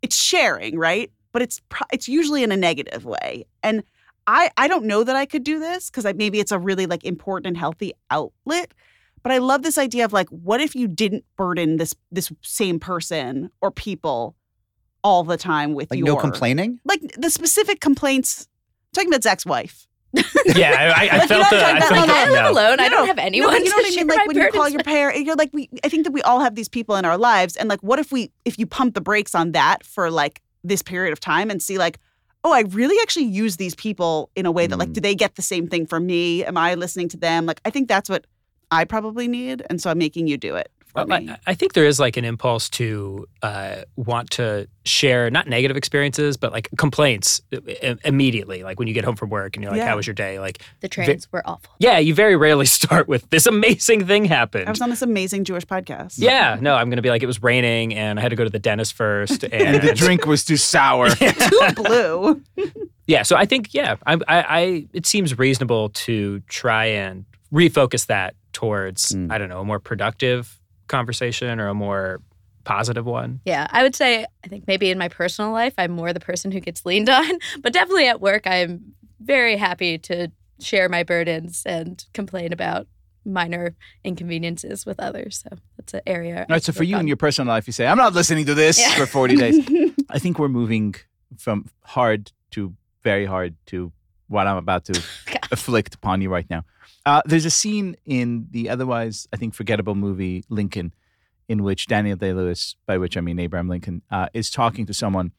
it's 0.02 0.16
sharing, 0.16 0.78
right? 0.80 1.12
But 1.34 1.42
it's 1.42 1.60
it's 1.92 2.08
usually 2.08 2.42
in 2.42 2.54
a 2.54 2.58
negative 2.58 3.04
way. 3.04 3.46
And 3.64 3.84
I 4.26 4.52
I 4.56 4.70
don't 4.70 4.86
know 4.86 5.04
that 5.04 5.18
I 5.18 5.26
could 5.26 5.44
do 5.44 5.60
this 5.60 5.90
because 5.90 6.06
maybe 6.16 6.40
it's 6.40 6.54
a 6.54 6.60
really 6.60 6.86
like 6.86 7.04
important 7.04 7.48
and 7.48 7.58
healthy 7.58 7.94
outlet. 8.12 8.74
But 9.24 9.32
I 9.32 9.38
love 9.40 9.62
this 9.64 9.78
idea 9.78 10.06
of 10.06 10.14
like, 10.14 10.28
what 10.30 10.60
if 10.62 10.76
you 10.76 10.88
didn't 10.88 11.24
burden 11.38 11.78
this 11.78 11.96
this 12.12 12.32
same 12.42 12.80
person 12.80 13.50
or 13.62 13.72
people 13.72 14.36
all 15.04 15.24
the 15.24 15.38
time 15.38 15.74
with 15.74 15.90
Like 15.92 15.98
your 16.00 16.08
no 16.08 16.16
complaining. 16.18 16.80
like 16.86 17.02
the 17.18 17.30
specific 17.30 17.80
complaints. 17.82 18.48
talking 18.94 19.10
about 19.10 19.24
Zach's 19.24 19.46
wife. 19.46 19.88
Yeah, 20.46 20.72
I, 20.72 20.84
I 20.84 20.88
Like, 20.90 21.12
you 21.12 21.18
know 21.20 21.28
felt 21.28 21.42
what 21.42 21.50
the. 21.52 21.66
I'm 21.66 21.76
I 21.78 21.80
talking 21.80 21.96
felt 21.96 22.06
about? 22.06 22.18
I 22.18 22.30
live 22.30 22.44
no. 22.44 22.52
alone. 22.52 22.80
I 22.80 22.90
don't 22.90 23.08
have 23.08 23.18
anyone 23.18 23.50
but 23.52 23.64
you 23.64 23.70
know 23.70 23.76
what 23.78 23.86
to 23.86 23.94
I 23.94 23.96
mean? 23.96 24.08
Like 24.08 24.28
when 24.28 24.38
you 24.38 24.52
call 24.52 24.70
your 24.70 24.78
with. 24.80 24.86
parent, 24.86 25.26
you're 25.26 25.36
like, 25.36 25.50
we. 25.54 25.70
I 25.84 25.90
think 25.90 26.04
that 26.04 26.12
we 26.12 26.22
all 26.22 26.40
have 26.42 26.56
these 26.56 26.68
people 26.70 26.96
in 26.98 27.06
our 27.06 27.18
lives, 27.18 27.56
and 27.56 27.68
like, 27.70 27.80
what 27.82 27.98
if 27.98 28.12
we, 28.12 28.32
if 28.46 28.60
you 28.60 28.66
pump 28.68 28.94
the 28.94 29.02
brakes 29.02 29.34
on 29.34 29.54
that 29.54 29.84
for 29.86 30.12
like 30.12 30.42
this 30.64 30.82
period 30.84 31.14
of 31.14 31.20
time 31.20 31.50
and 31.50 31.62
see 31.64 31.78
like, 31.78 31.98
oh, 32.44 32.54
I 32.54 32.62
really 32.70 32.96
actually 33.02 33.26
use 33.26 33.56
these 33.58 33.74
people 33.74 34.30
in 34.36 34.46
a 34.46 34.52
way 34.52 34.68
that 34.68 34.78
like, 34.78 34.90
Mm. 34.90 34.94
do 34.94 35.02
they 35.02 35.16
get 35.16 35.36
the 35.36 35.42
same 35.42 35.68
thing 35.68 35.88
from 35.88 36.06
me? 36.06 36.44
Am 36.46 36.58
I 36.58 36.76
listening 36.76 37.08
to 37.10 37.18
them? 37.18 37.46
Like, 37.46 37.60
I 37.66 37.70
think 37.70 37.88
that's 37.88 38.10
what 38.10 38.26
I 38.74 38.86
probably 38.86 39.28
need, 39.28 39.64
and 39.70 39.82
so 39.82 39.90
I'm 39.90 39.98
making 39.98 40.28
you 40.28 40.38
do 40.38 40.56
it 40.56 40.70
for 40.88 41.06
Well, 41.06 41.20
me. 41.22 41.30
I, 41.32 41.38
I 41.48 41.54
think 41.56 41.74
there 41.74 41.86
is 41.86 42.00
like 42.00 42.18
an 42.18 42.26
impulse 42.26 42.70
to 42.72 43.28
uh, 43.42 43.78
want 43.96 44.30
to 44.32 44.68
share 44.86 45.30
not 45.32 45.48
negative 45.48 45.76
experiences, 45.78 46.38
but 46.38 46.52
like 46.52 46.70
complaints 46.78 47.42
i- 47.52 47.58
i- 47.84 47.98
immediately. 48.06 48.64
Like 48.64 48.78
when 48.80 48.88
you 48.88 48.94
get 48.94 49.04
home 49.04 49.16
from 49.16 49.30
work 49.30 49.56
and 49.56 49.64
you're 49.64 49.72
like, 49.72 49.80
Yeah. 49.80 49.88
"How 49.88 49.96
was 49.96 50.06
your 50.06 50.14
day?" 50.14 50.40
Like, 50.40 50.62
The 50.82 50.88
trains 50.90 51.28
were 51.32 51.42
awful. 51.48 51.72
yeah, 51.80 51.98
you 52.00 52.14
very 52.14 52.36
rarely 52.36 52.66
start 52.80 53.08
with 53.08 53.28
this 53.32 53.46
amazing 53.48 54.06
thing 54.06 54.26
happened. 54.26 54.68
I 54.68 54.72
was 54.72 54.82
on 54.82 54.90
this 54.92 55.02
amazing 55.02 55.46
Jewish 55.46 55.66
podcast. 55.66 56.16
yeah, 56.18 56.58
no, 56.62 56.76
I'm 56.76 56.90
gonna 56.90 57.02
be 57.02 57.10
like, 57.10 57.24
it 57.24 57.28
was 57.28 57.42
raining 57.42 57.96
and 57.96 58.20
I 58.20 58.22
had 58.22 58.30
to 58.30 58.36
go 58.36 58.44
to 58.44 58.50
the 58.52 58.60
dentist 58.60 58.94
first, 58.94 59.44
and, 59.52 59.54
And 59.54 59.82
the 59.88 59.94
drink 59.96 60.26
was 60.26 60.44
too 60.46 60.58
sour. 60.58 61.10
too 61.16 61.32
blue. 61.76 62.42
Yeah, 63.08 63.24
so 63.24 63.36
I 63.36 63.46
think 63.46 63.74
yeah, 63.74 63.96
I, 64.06 64.14
I, 64.14 64.20
I 64.60 64.88
it 64.94 65.06
seems 65.06 65.38
reasonable 65.40 65.90
to 65.90 66.40
try 66.48 66.86
and 66.86 67.26
refocus 67.52 68.06
that 68.08 68.36
towards 68.54 69.14
Mm. 69.14 69.32
I 69.32 69.38
don't 69.38 69.50
know 69.50 69.60
a 69.62 69.66
more 69.66 69.80
productive 69.80 70.60
conversation 70.88 71.60
or 71.60 71.68
a 71.68 71.74
more 71.74 72.22
positive 72.64 73.06
one. 73.06 73.42
Yeah, 73.46 73.68
I 73.72 73.84
would 73.84 73.96
say 73.96 74.26
I 74.44 74.48
think 74.48 74.66
maybe 74.68 74.90
in 74.90 74.98
my 74.98 75.10
personal 75.10 75.52
life 75.52 75.74
I'm 75.78 75.92
more 75.92 76.14
the 76.14 76.20
person 76.20 76.52
who 76.52 76.60
gets 76.60 76.86
leaned 76.86 77.10
on, 77.20 77.40
but 77.62 77.74
definitely 77.74 78.08
at 78.08 78.22
work 78.22 78.44
I'm 78.48 78.94
very 79.20 79.58
happy 79.58 79.98
to 80.00 80.30
share 80.60 80.88
my 80.90 81.04
burdens 81.04 81.64
and 81.66 82.06
complain 82.14 82.54
about 82.54 82.88
minor 83.26 83.74
inconveniences 84.04 84.86
with 84.86 85.00
others. 85.00 85.44
So 85.50 85.58
that's 85.78 85.94
an 85.94 86.02
area. 86.06 86.40
All 86.42 86.46
right, 86.56 86.64
so 86.64 86.72
for 86.74 86.80
work 86.82 86.88
you 86.90 86.98
in 86.98 87.08
your 87.08 87.18
personal 87.18 87.48
life, 87.54 87.68
you 87.68 87.74
say, 87.74 87.88
I'm 87.88 87.98
not 87.98 88.14
listening 88.14 88.46
to 88.48 88.54
this 88.54 88.78
Yeah. 88.80 88.94
for 88.96 89.06
40 89.06 89.36
days. 89.38 89.66
I 90.10 90.20
think 90.20 90.40
we're 90.40 90.50
moving 90.50 90.96
from 91.38 91.70
hard 91.84 92.32
to 92.52 92.74
very 93.04 93.26
hard 93.26 93.56
to 93.68 93.92
what 94.28 94.46
I'm 94.48 94.58
about 94.58 94.86
to 94.86 95.02
afflict 95.52 95.96
upon 95.96 96.22
you 96.22 96.30
right 96.30 96.50
now. 96.50 96.64
Uh, 97.06 97.22
there's 97.26 97.46
a 97.46 97.52
scene 97.52 97.96
in 98.06 98.48
the 98.52 98.70
otherwise, 98.70 99.28
I 99.34 99.38
think, 99.38 99.54
forgettable 99.54 99.96
movie 99.96 100.46
Lincoln, 100.50 100.94
in 101.50 101.64
which 101.64 101.88
Daniel 101.88 102.16
Day 102.16 102.34
Lewis, 102.34 102.76
by 102.86 102.98
which 102.98 103.18
I 103.18 103.22
mean 103.22 103.40
Abraham 103.40 103.68
Lincoln, 103.68 104.02
uh, 104.10 104.28
is 104.34 104.50
talking 104.50 104.86
to 104.86 104.94
someone 104.94 105.32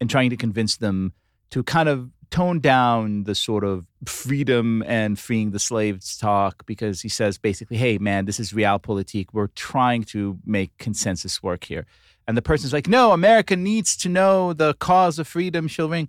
and 0.00 0.10
trying 0.10 0.30
to 0.30 0.36
convince 0.36 0.76
them 0.76 1.12
to 1.50 1.62
kind 1.62 1.88
of 1.88 2.10
tone 2.30 2.58
down 2.58 3.24
the 3.24 3.34
sort 3.34 3.62
of 3.62 3.84
freedom 4.06 4.82
and 4.86 5.18
freeing 5.18 5.50
the 5.50 5.58
slaves 5.58 6.16
talk 6.16 6.66
because 6.66 7.02
he 7.02 7.08
says 7.08 7.38
basically, 7.38 7.76
hey, 7.76 7.98
man, 7.98 8.24
this 8.24 8.40
is 8.40 8.52
realpolitik. 8.52 9.26
We're 9.32 9.48
trying 9.48 10.02
to 10.04 10.38
make 10.44 10.76
consensus 10.78 11.42
work 11.42 11.64
here. 11.64 11.86
And 12.26 12.36
the 12.36 12.42
person's 12.42 12.72
like, 12.72 12.88
no, 12.88 13.12
America 13.12 13.54
needs 13.54 13.96
to 13.98 14.08
know 14.08 14.52
the 14.54 14.74
cause 14.74 15.18
of 15.18 15.28
freedom 15.28 15.68
shall 15.68 15.88
ring. 15.88 16.08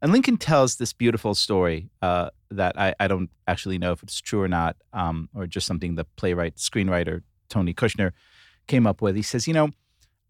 And 0.00 0.12
Lincoln 0.12 0.36
tells 0.36 0.76
this 0.76 0.92
beautiful 0.92 1.34
story 1.34 1.90
uh, 2.02 2.30
that 2.50 2.78
I, 2.78 2.94
I 3.00 3.08
don't 3.08 3.30
actually 3.46 3.78
know 3.78 3.92
if 3.92 4.02
it's 4.02 4.20
true 4.20 4.40
or 4.40 4.48
not, 4.48 4.76
um, 4.92 5.28
or 5.34 5.46
just 5.46 5.66
something 5.66 5.96
the 5.96 6.04
playwright, 6.04 6.56
screenwriter 6.56 7.22
Tony 7.48 7.74
Kushner 7.74 8.12
came 8.66 8.86
up 8.86 9.02
with. 9.02 9.16
He 9.16 9.22
says, 9.22 9.48
you 9.48 9.54
know, 9.54 9.70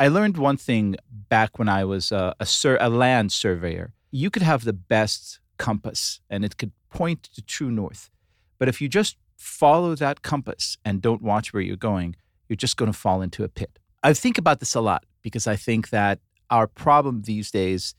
I 0.00 0.08
learned 0.08 0.38
one 0.38 0.56
thing 0.56 0.96
back 1.10 1.58
when 1.58 1.68
I 1.68 1.84
was 1.84 2.12
uh, 2.12 2.32
a, 2.40 2.46
sur- 2.46 2.78
a 2.80 2.88
land 2.88 3.32
surveyor. 3.32 3.92
You 4.10 4.30
could 4.30 4.42
have 4.42 4.64
the 4.64 4.72
best 4.72 5.40
compass 5.58 6.20
and 6.30 6.44
it 6.44 6.56
could 6.56 6.72
point 6.88 7.24
to 7.34 7.42
true 7.42 7.70
north. 7.70 8.10
But 8.58 8.68
if 8.68 8.80
you 8.80 8.88
just 8.88 9.16
follow 9.36 9.94
that 9.96 10.22
compass 10.22 10.78
and 10.84 11.02
don't 11.02 11.22
watch 11.22 11.52
where 11.52 11.62
you're 11.62 11.76
going, 11.76 12.16
you're 12.48 12.56
just 12.56 12.76
going 12.76 12.90
to 12.90 12.98
fall 12.98 13.20
into 13.20 13.44
a 13.44 13.48
pit. 13.48 13.78
I 14.02 14.14
think 14.14 14.38
about 14.38 14.60
this 14.60 14.74
a 14.74 14.80
lot 14.80 15.04
because 15.22 15.46
I 15.46 15.56
think 15.56 15.90
that 15.90 16.20
our 16.50 16.66
problem 16.66 17.22
these 17.22 17.50
days 17.50 17.94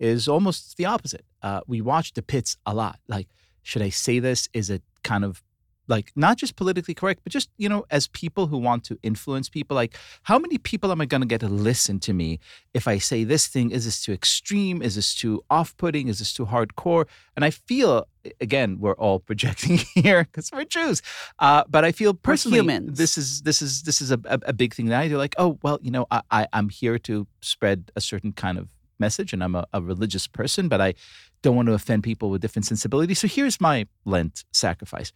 is 0.00 0.26
almost 0.26 0.76
the 0.76 0.86
opposite. 0.86 1.24
Uh, 1.42 1.60
we 1.66 1.80
watch 1.80 2.14
the 2.14 2.22
pits 2.22 2.56
a 2.66 2.74
lot. 2.74 2.98
Like, 3.06 3.28
should 3.62 3.82
I 3.82 3.90
say 3.90 4.18
this? 4.18 4.48
Is 4.52 4.70
it 4.70 4.82
kind 5.04 5.24
of 5.24 5.42
like 5.90 6.12
not 6.14 6.36
just 6.36 6.56
politically 6.56 6.94
correct, 6.94 7.20
but 7.24 7.32
just, 7.32 7.50
you 7.58 7.68
know, 7.68 7.84
as 7.90 8.06
people 8.06 8.46
who 8.46 8.56
want 8.56 8.84
to 8.84 8.98
influence 9.02 9.48
people, 9.48 9.74
like, 9.74 9.96
how 10.22 10.38
many 10.38 10.56
people 10.56 10.92
am 10.92 11.00
I 11.00 11.06
going 11.06 11.20
to 11.20 11.26
get 11.26 11.40
to 11.40 11.48
listen 11.48 11.98
to 12.00 12.12
me 12.12 12.38
if 12.72 12.86
I 12.86 12.98
say 12.98 13.24
this 13.24 13.48
thing? 13.48 13.72
Is 13.72 13.84
this 13.84 14.00
too 14.00 14.12
extreme? 14.12 14.80
Is 14.82 14.94
this 14.94 15.14
too 15.14 15.42
off 15.50 15.76
putting? 15.76 16.08
Is 16.08 16.20
this 16.20 16.32
too 16.32 16.46
hardcore? 16.46 17.06
And 17.34 17.44
I 17.44 17.50
feel, 17.50 18.06
again, 18.40 18.78
we're 18.78 18.94
all 18.94 19.18
projecting 19.30 19.78
here 19.94 20.24
because 20.24 20.50
we're 20.52 20.64
Jews. 20.64 21.02
Uh, 21.40 21.64
but 21.68 21.84
I 21.84 21.92
feel 21.92 22.14
personally, 22.14 22.60
this 22.86 23.18
is 23.18 23.42
this 23.42 23.60
is 23.60 23.82
this 23.82 24.00
is 24.00 24.12
a, 24.12 24.20
a, 24.24 24.38
a 24.46 24.52
big 24.52 24.74
thing 24.74 24.86
that 24.86 25.00
I 25.00 25.08
do. 25.08 25.18
Like, 25.18 25.34
oh 25.38 25.58
well, 25.62 25.80
you 25.82 25.90
know, 25.90 26.06
I, 26.10 26.22
I 26.30 26.46
I'm 26.52 26.68
here 26.68 26.98
to 27.00 27.26
spread 27.40 27.90
a 27.96 28.00
certain 28.00 28.32
kind 28.32 28.58
of 28.58 28.68
message, 29.00 29.32
and 29.32 29.42
I'm 29.42 29.54
a, 29.54 29.66
a 29.72 29.80
religious 29.80 30.26
person, 30.26 30.68
but 30.68 30.80
I 30.80 30.94
don't 31.42 31.56
want 31.56 31.66
to 31.66 31.74
offend 31.74 32.04
people 32.04 32.30
with 32.30 32.42
different 32.42 32.66
sensibilities. 32.66 33.18
So 33.18 33.28
here's 33.28 33.60
my 33.60 33.86
Lent 34.04 34.44
sacrifice. 34.52 35.12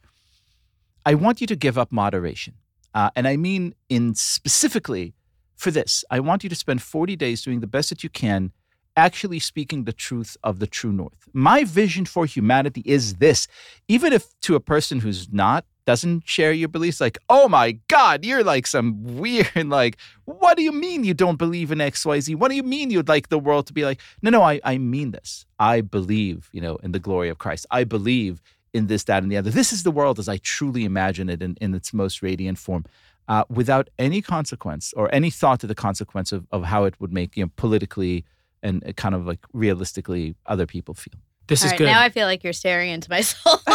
I 1.06 1.14
want 1.14 1.40
you 1.40 1.46
to 1.48 1.56
give 1.56 1.76
up 1.76 1.92
moderation, 1.92 2.54
uh, 2.94 3.10
and 3.14 3.28
I 3.28 3.36
mean 3.36 3.74
in 3.88 4.14
specifically 4.14 5.14
for 5.56 5.70
this. 5.70 6.04
I 6.10 6.20
want 6.20 6.42
you 6.42 6.48
to 6.48 6.56
spend 6.56 6.82
40 6.82 7.16
days 7.16 7.42
doing 7.42 7.60
the 7.60 7.66
best 7.66 7.90
that 7.90 8.02
you 8.02 8.10
can 8.10 8.52
actually 8.96 9.38
speaking 9.38 9.84
the 9.84 9.92
truth 9.92 10.36
of 10.42 10.58
the 10.58 10.66
true 10.66 10.92
north. 10.92 11.28
My 11.32 11.64
vision 11.64 12.04
for 12.04 12.26
humanity 12.26 12.82
is 12.84 13.14
this. 13.14 13.46
Even 13.88 14.12
if 14.12 14.28
to 14.42 14.54
a 14.54 14.60
person 14.60 15.00
who's 15.00 15.32
not 15.32 15.64
doesn't 15.86 16.26
share 16.26 16.52
your 16.52 16.68
beliefs 16.68 17.00
like, 17.00 17.18
"Oh 17.28 17.48
my 17.48 17.78
god, 17.88 18.24
you're 18.24 18.44
like 18.44 18.66
some 18.66 19.02
weird 19.02 19.50
like 19.68 19.96
what 20.24 20.56
do 20.56 20.62
you 20.62 20.72
mean 20.72 21.04
you 21.04 21.14
don't 21.14 21.36
believe 21.36 21.70
in 21.70 21.78
XYZ? 21.78 22.36
What 22.36 22.48
do 22.48 22.56
you 22.56 22.62
mean 22.62 22.90
you'd 22.90 23.08
like 23.08 23.28
the 23.28 23.38
world 23.38 23.66
to 23.66 23.72
be 23.72 23.84
like?" 23.84 24.00
No, 24.22 24.30
no, 24.30 24.42
I 24.42 24.60
I 24.64 24.78
mean 24.78 25.10
this. 25.10 25.46
I 25.58 25.80
believe, 25.80 26.48
you 26.52 26.60
know, 26.60 26.76
in 26.76 26.92
the 26.92 26.98
glory 26.98 27.28
of 27.28 27.38
Christ. 27.38 27.66
I 27.70 27.84
believe 27.84 28.42
in 28.74 28.88
this, 28.88 29.04
that, 29.04 29.22
and 29.22 29.30
the 29.32 29.36
other. 29.36 29.50
This 29.50 29.72
is 29.72 29.84
the 29.84 29.90
world 29.90 30.18
as 30.18 30.28
I 30.28 30.38
truly 30.38 30.84
imagine 30.84 31.30
it 31.30 31.40
in, 31.40 31.56
in 31.60 31.74
its 31.74 31.94
most 31.94 32.22
radiant 32.22 32.58
form, 32.58 32.84
uh, 33.28 33.44
without 33.48 33.88
any 33.98 34.20
consequence 34.20 34.92
or 34.96 35.14
any 35.14 35.30
thought 35.30 35.60
to 35.60 35.66
the 35.66 35.74
consequence 35.74 36.32
of, 36.32 36.46
of 36.50 36.64
how 36.64 36.84
it 36.84 37.00
would 37.00 37.12
make, 37.12 37.36
you 37.36 37.44
know, 37.44 37.50
politically 37.56 38.24
and 38.62 38.84
uh, 38.86 38.92
kind 38.92 39.14
of 39.14 39.26
like 39.26 39.38
realistically 39.52 40.34
other 40.46 40.66
people 40.66 40.92
feel. 40.92 41.14
This 41.46 41.62
All 41.62 41.66
is 41.66 41.72
right, 41.72 41.78
good. 41.78 41.86
now 41.86 42.00
I 42.00 42.08
feel 42.08 42.26
like 42.26 42.42
you're 42.42 42.52
staring 42.52 42.90
into 42.90 43.08
my 43.08 43.20
soul. 43.22 43.58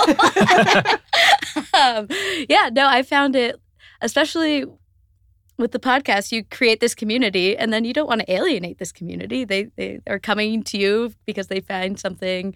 um, 1.73 2.07
yeah, 2.49 2.69
no, 2.71 2.87
I 2.87 3.03
found 3.03 3.35
it, 3.35 3.59
especially 4.01 4.65
with 5.59 5.73
the 5.73 5.79
podcast, 5.79 6.31
you 6.31 6.43
create 6.45 6.79
this 6.79 6.95
community 6.95 7.55
and 7.55 7.71
then 7.71 7.83
you 7.83 7.93
don't 7.93 8.07
want 8.07 8.21
to 8.21 8.31
alienate 8.31 8.79
this 8.79 8.93
community. 8.93 9.43
They, 9.43 9.65
they 9.75 9.99
are 10.07 10.17
coming 10.17 10.63
to 10.63 10.77
you 10.77 11.13
because 11.25 11.47
they 11.47 11.59
find 11.59 11.99
something 11.99 12.55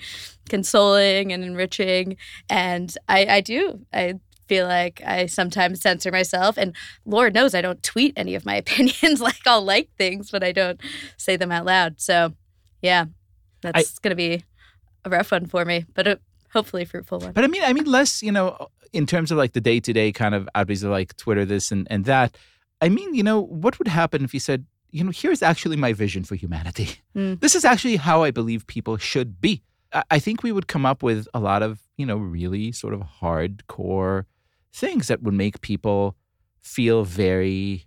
consoling 0.49 1.33
and 1.33 1.43
enriching. 1.43 2.15
And 2.49 2.95
I, 3.09 3.25
I 3.25 3.41
do. 3.41 3.85
I 3.91 4.15
feel 4.47 4.67
like 4.67 5.01
I 5.05 5.25
sometimes 5.25 5.81
censor 5.81 6.11
myself. 6.11 6.57
And 6.57 6.75
Lord 7.05 7.33
knows 7.33 7.53
I 7.53 7.61
don't 7.61 7.83
tweet 7.83 8.13
any 8.15 8.35
of 8.35 8.45
my 8.45 8.55
opinions. 8.63 9.19
like 9.19 9.45
I'll 9.45 9.63
like 9.63 9.89
things, 9.97 10.31
but 10.31 10.43
I 10.43 10.53
don't 10.53 10.79
say 11.17 11.35
them 11.35 11.51
out 11.51 11.65
loud. 11.65 11.99
So, 11.99 12.33
yeah, 12.81 13.05
that's 13.61 13.99
going 13.99 14.11
to 14.11 14.15
be 14.15 14.45
a 15.03 15.09
rough 15.09 15.31
one 15.31 15.45
for 15.45 15.65
me, 15.65 15.85
but 15.93 16.07
a 16.07 16.19
hopefully 16.53 16.85
fruitful 16.85 17.19
one. 17.19 17.33
But 17.33 17.43
I 17.43 17.47
mean, 17.47 17.63
I 17.63 17.73
mean, 17.73 17.85
less, 17.85 18.23
you 18.23 18.31
know, 18.31 18.67
in 18.93 19.05
terms 19.05 19.31
of 19.31 19.37
like 19.37 19.53
the 19.53 19.61
day 19.61 19.79
to 19.79 19.91
day 19.91 20.11
kind 20.11 20.35
of 20.35 20.47
outreach 20.55 20.83
of 20.83 20.91
like 20.91 21.17
Twitter, 21.17 21.45
this 21.45 21.71
and, 21.71 21.87
and 21.89 22.05
that. 22.05 22.37
I 22.79 22.89
mean, 22.89 23.13
you 23.15 23.23
know, 23.23 23.41
what 23.41 23.79
would 23.79 23.87
happen 23.87 24.23
if 24.23 24.33
you 24.33 24.39
said, 24.39 24.65
you 24.91 25.03
know, 25.03 25.11
here's 25.11 25.41
actually 25.41 25.75
my 25.77 25.93
vision 25.93 26.23
for 26.23 26.35
humanity. 26.35 26.89
Mm. 27.15 27.39
This 27.39 27.55
is 27.55 27.65
actually 27.65 27.95
how 27.95 28.23
I 28.23 28.31
believe 28.31 28.67
people 28.67 28.97
should 28.97 29.41
be. 29.41 29.63
I, 29.91 30.03
I 30.11 30.19
think 30.19 30.43
we 30.43 30.51
would 30.51 30.67
come 30.67 30.85
up 30.85 31.01
with 31.01 31.27
a 31.33 31.39
lot 31.39 31.63
of, 31.63 31.81
you 31.97 32.05
know, 32.05 32.17
really 32.17 32.71
sort 32.71 32.93
of 32.93 33.01
hardcore 33.21 34.25
things 34.71 35.07
that 35.07 35.23
would 35.23 35.33
make 35.33 35.61
people 35.61 36.15
feel 36.61 37.03
very, 37.03 37.85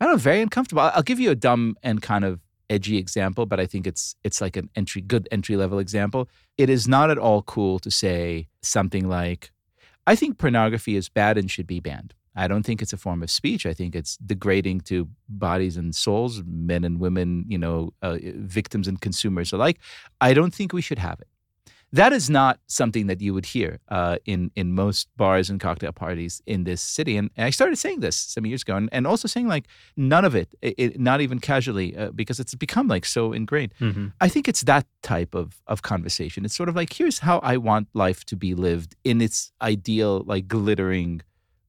I 0.00 0.04
don't 0.04 0.14
know, 0.14 0.18
very 0.18 0.40
uncomfortable. 0.40 0.82
I'll 0.82 1.02
give 1.02 1.20
you 1.20 1.30
a 1.30 1.34
dumb 1.34 1.76
and 1.82 2.02
kind 2.02 2.24
of 2.24 2.40
edgy 2.72 2.96
example, 2.96 3.44
but 3.46 3.60
I 3.60 3.66
think 3.66 3.86
it's 3.86 4.16
it's 4.24 4.40
like 4.40 4.56
an 4.56 4.68
entry 4.74 5.02
good 5.02 5.28
entry 5.30 5.56
level 5.56 5.78
example. 5.78 6.28
It 6.56 6.68
is 6.70 6.88
not 6.88 7.10
at 7.10 7.18
all 7.18 7.42
cool 7.42 7.78
to 7.80 7.90
say 7.90 8.48
something 8.62 9.08
like, 9.08 9.52
I 10.06 10.16
think 10.16 10.38
pornography 10.38 10.96
is 10.96 11.08
bad 11.08 11.38
and 11.38 11.50
should 11.50 11.66
be 11.66 11.80
banned. 11.80 12.14
I 12.34 12.48
don't 12.48 12.64
think 12.64 12.80
it's 12.80 12.94
a 12.94 12.96
form 12.96 13.22
of 13.22 13.30
speech. 13.30 13.66
I 13.66 13.74
think 13.74 13.94
it's 13.94 14.16
degrading 14.16 14.80
to 14.82 15.08
bodies 15.28 15.76
and 15.76 15.94
souls, 15.94 16.42
men 16.46 16.82
and 16.84 16.98
women, 16.98 17.44
you 17.46 17.58
know, 17.58 17.92
uh, 18.00 18.16
victims 18.22 18.88
and 18.88 18.98
consumers 19.00 19.52
alike. 19.52 19.78
I 20.20 20.32
don't 20.32 20.54
think 20.54 20.72
we 20.72 20.80
should 20.80 20.98
have 20.98 21.20
it. 21.20 21.28
That 21.94 22.12
is 22.12 22.30
not 22.30 22.58
something 22.66 23.06
that 23.08 23.20
you 23.20 23.34
would 23.34 23.44
hear 23.46 23.78
uh, 23.88 24.16
in 24.24 24.50
in 24.54 24.72
most 24.72 25.08
bars 25.16 25.50
and 25.50 25.60
cocktail 25.60 25.92
parties 25.92 26.40
in 26.46 26.64
this 26.64 26.80
city. 26.80 27.18
And, 27.18 27.30
and 27.36 27.46
I 27.46 27.50
started 27.50 27.76
saying 27.76 28.00
this 28.00 28.16
some 28.16 28.46
years 28.46 28.62
ago, 28.62 28.76
and, 28.76 28.88
and 28.92 29.06
also 29.06 29.28
saying 29.28 29.46
like 29.48 29.66
none 29.96 30.24
of 30.24 30.34
it, 30.34 30.48
it, 30.62 30.74
it- 30.78 31.00
not 31.00 31.20
even 31.20 31.38
casually, 31.38 31.94
uh, 31.96 32.10
because 32.14 32.40
it's 32.40 32.54
become 32.54 32.88
like 32.88 33.04
so 33.06 33.32
ingrained. 33.34 33.74
hmm 33.78 34.06
I 34.20 34.28
think 34.28 34.48
it's 34.48 34.62
that 34.64 34.86
type 35.02 35.34
of 35.34 35.60
of 35.66 35.82
conversation. 35.82 36.44
It's 36.46 36.56
sort 36.56 36.68
of 36.70 36.76
like 36.76 36.92
here's 36.98 37.18
how 37.20 37.38
I 37.52 37.56
want 37.58 37.88
life 37.94 38.24
to 38.24 38.36
be 38.36 38.54
lived 38.54 38.94
in 39.04 39.20
its 39.20 39.52
ideal, 39.60 40.22
like 40.26 40.48
glittering, 40.48 41.20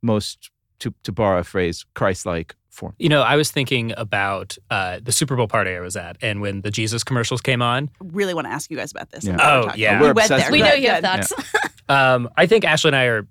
most 0.02 0.52
to 0.80 0.94
to 1.04 1.12
borrow 1.12 1.40
a 1.40 1.44
phrase, 1.44 1.86
Christ-like 1.96 2.56
form. 2.74 2.94
You 2.98 3.10
know, 3.10 3.22
I 3.22 3.36
was 3.36 3.52
thinking 3.52 3.94
about 3.98 4.58
uh, 4.70 5.00
the 5.02 5.12
Super 5.12 5.36
Bowl 5.36 5.48
party 5.48 5.72
I 5.72 5.80
was 5.80 5.96
at, 5.96 6.18
and 6.22 6.42
when 6.42 6.62
the 6.62 6.72
Jesus 6.72 7.04
commercials 7.04 7.40
came 7.42 7.62
on, 7.62 7.90
Really 8.00 8.34
want 8.34 8.48
to 8.48 8.52
ask 8.52 8.70
you 8.72 8.78
guys 8.78 8.92
about 8.92 9.12
this. 9.12 9.24
Yeah. 9.26 9.38
I'm 9.40 9.64
we're 9.66 9.70
Oh, 9.72 9.74
yeah. 9.76 10.00
We 10.02 10.08
We're 10.08 10.14
went 10.14 10.30
there. 10.30 10.52
We 10.52 10.60
know 10.62 10.74
you 10.74 10.90
have 10.90 11.04
Good. 11.04 11.26
thoughts. 11.28 11.34
um, 11.90 12.30
I 12.36 12.46
think 12.48 12.66
Ashley 12.66 12.90
and 12.90 12.96
I 12.96 13.04
are 13.06 13.28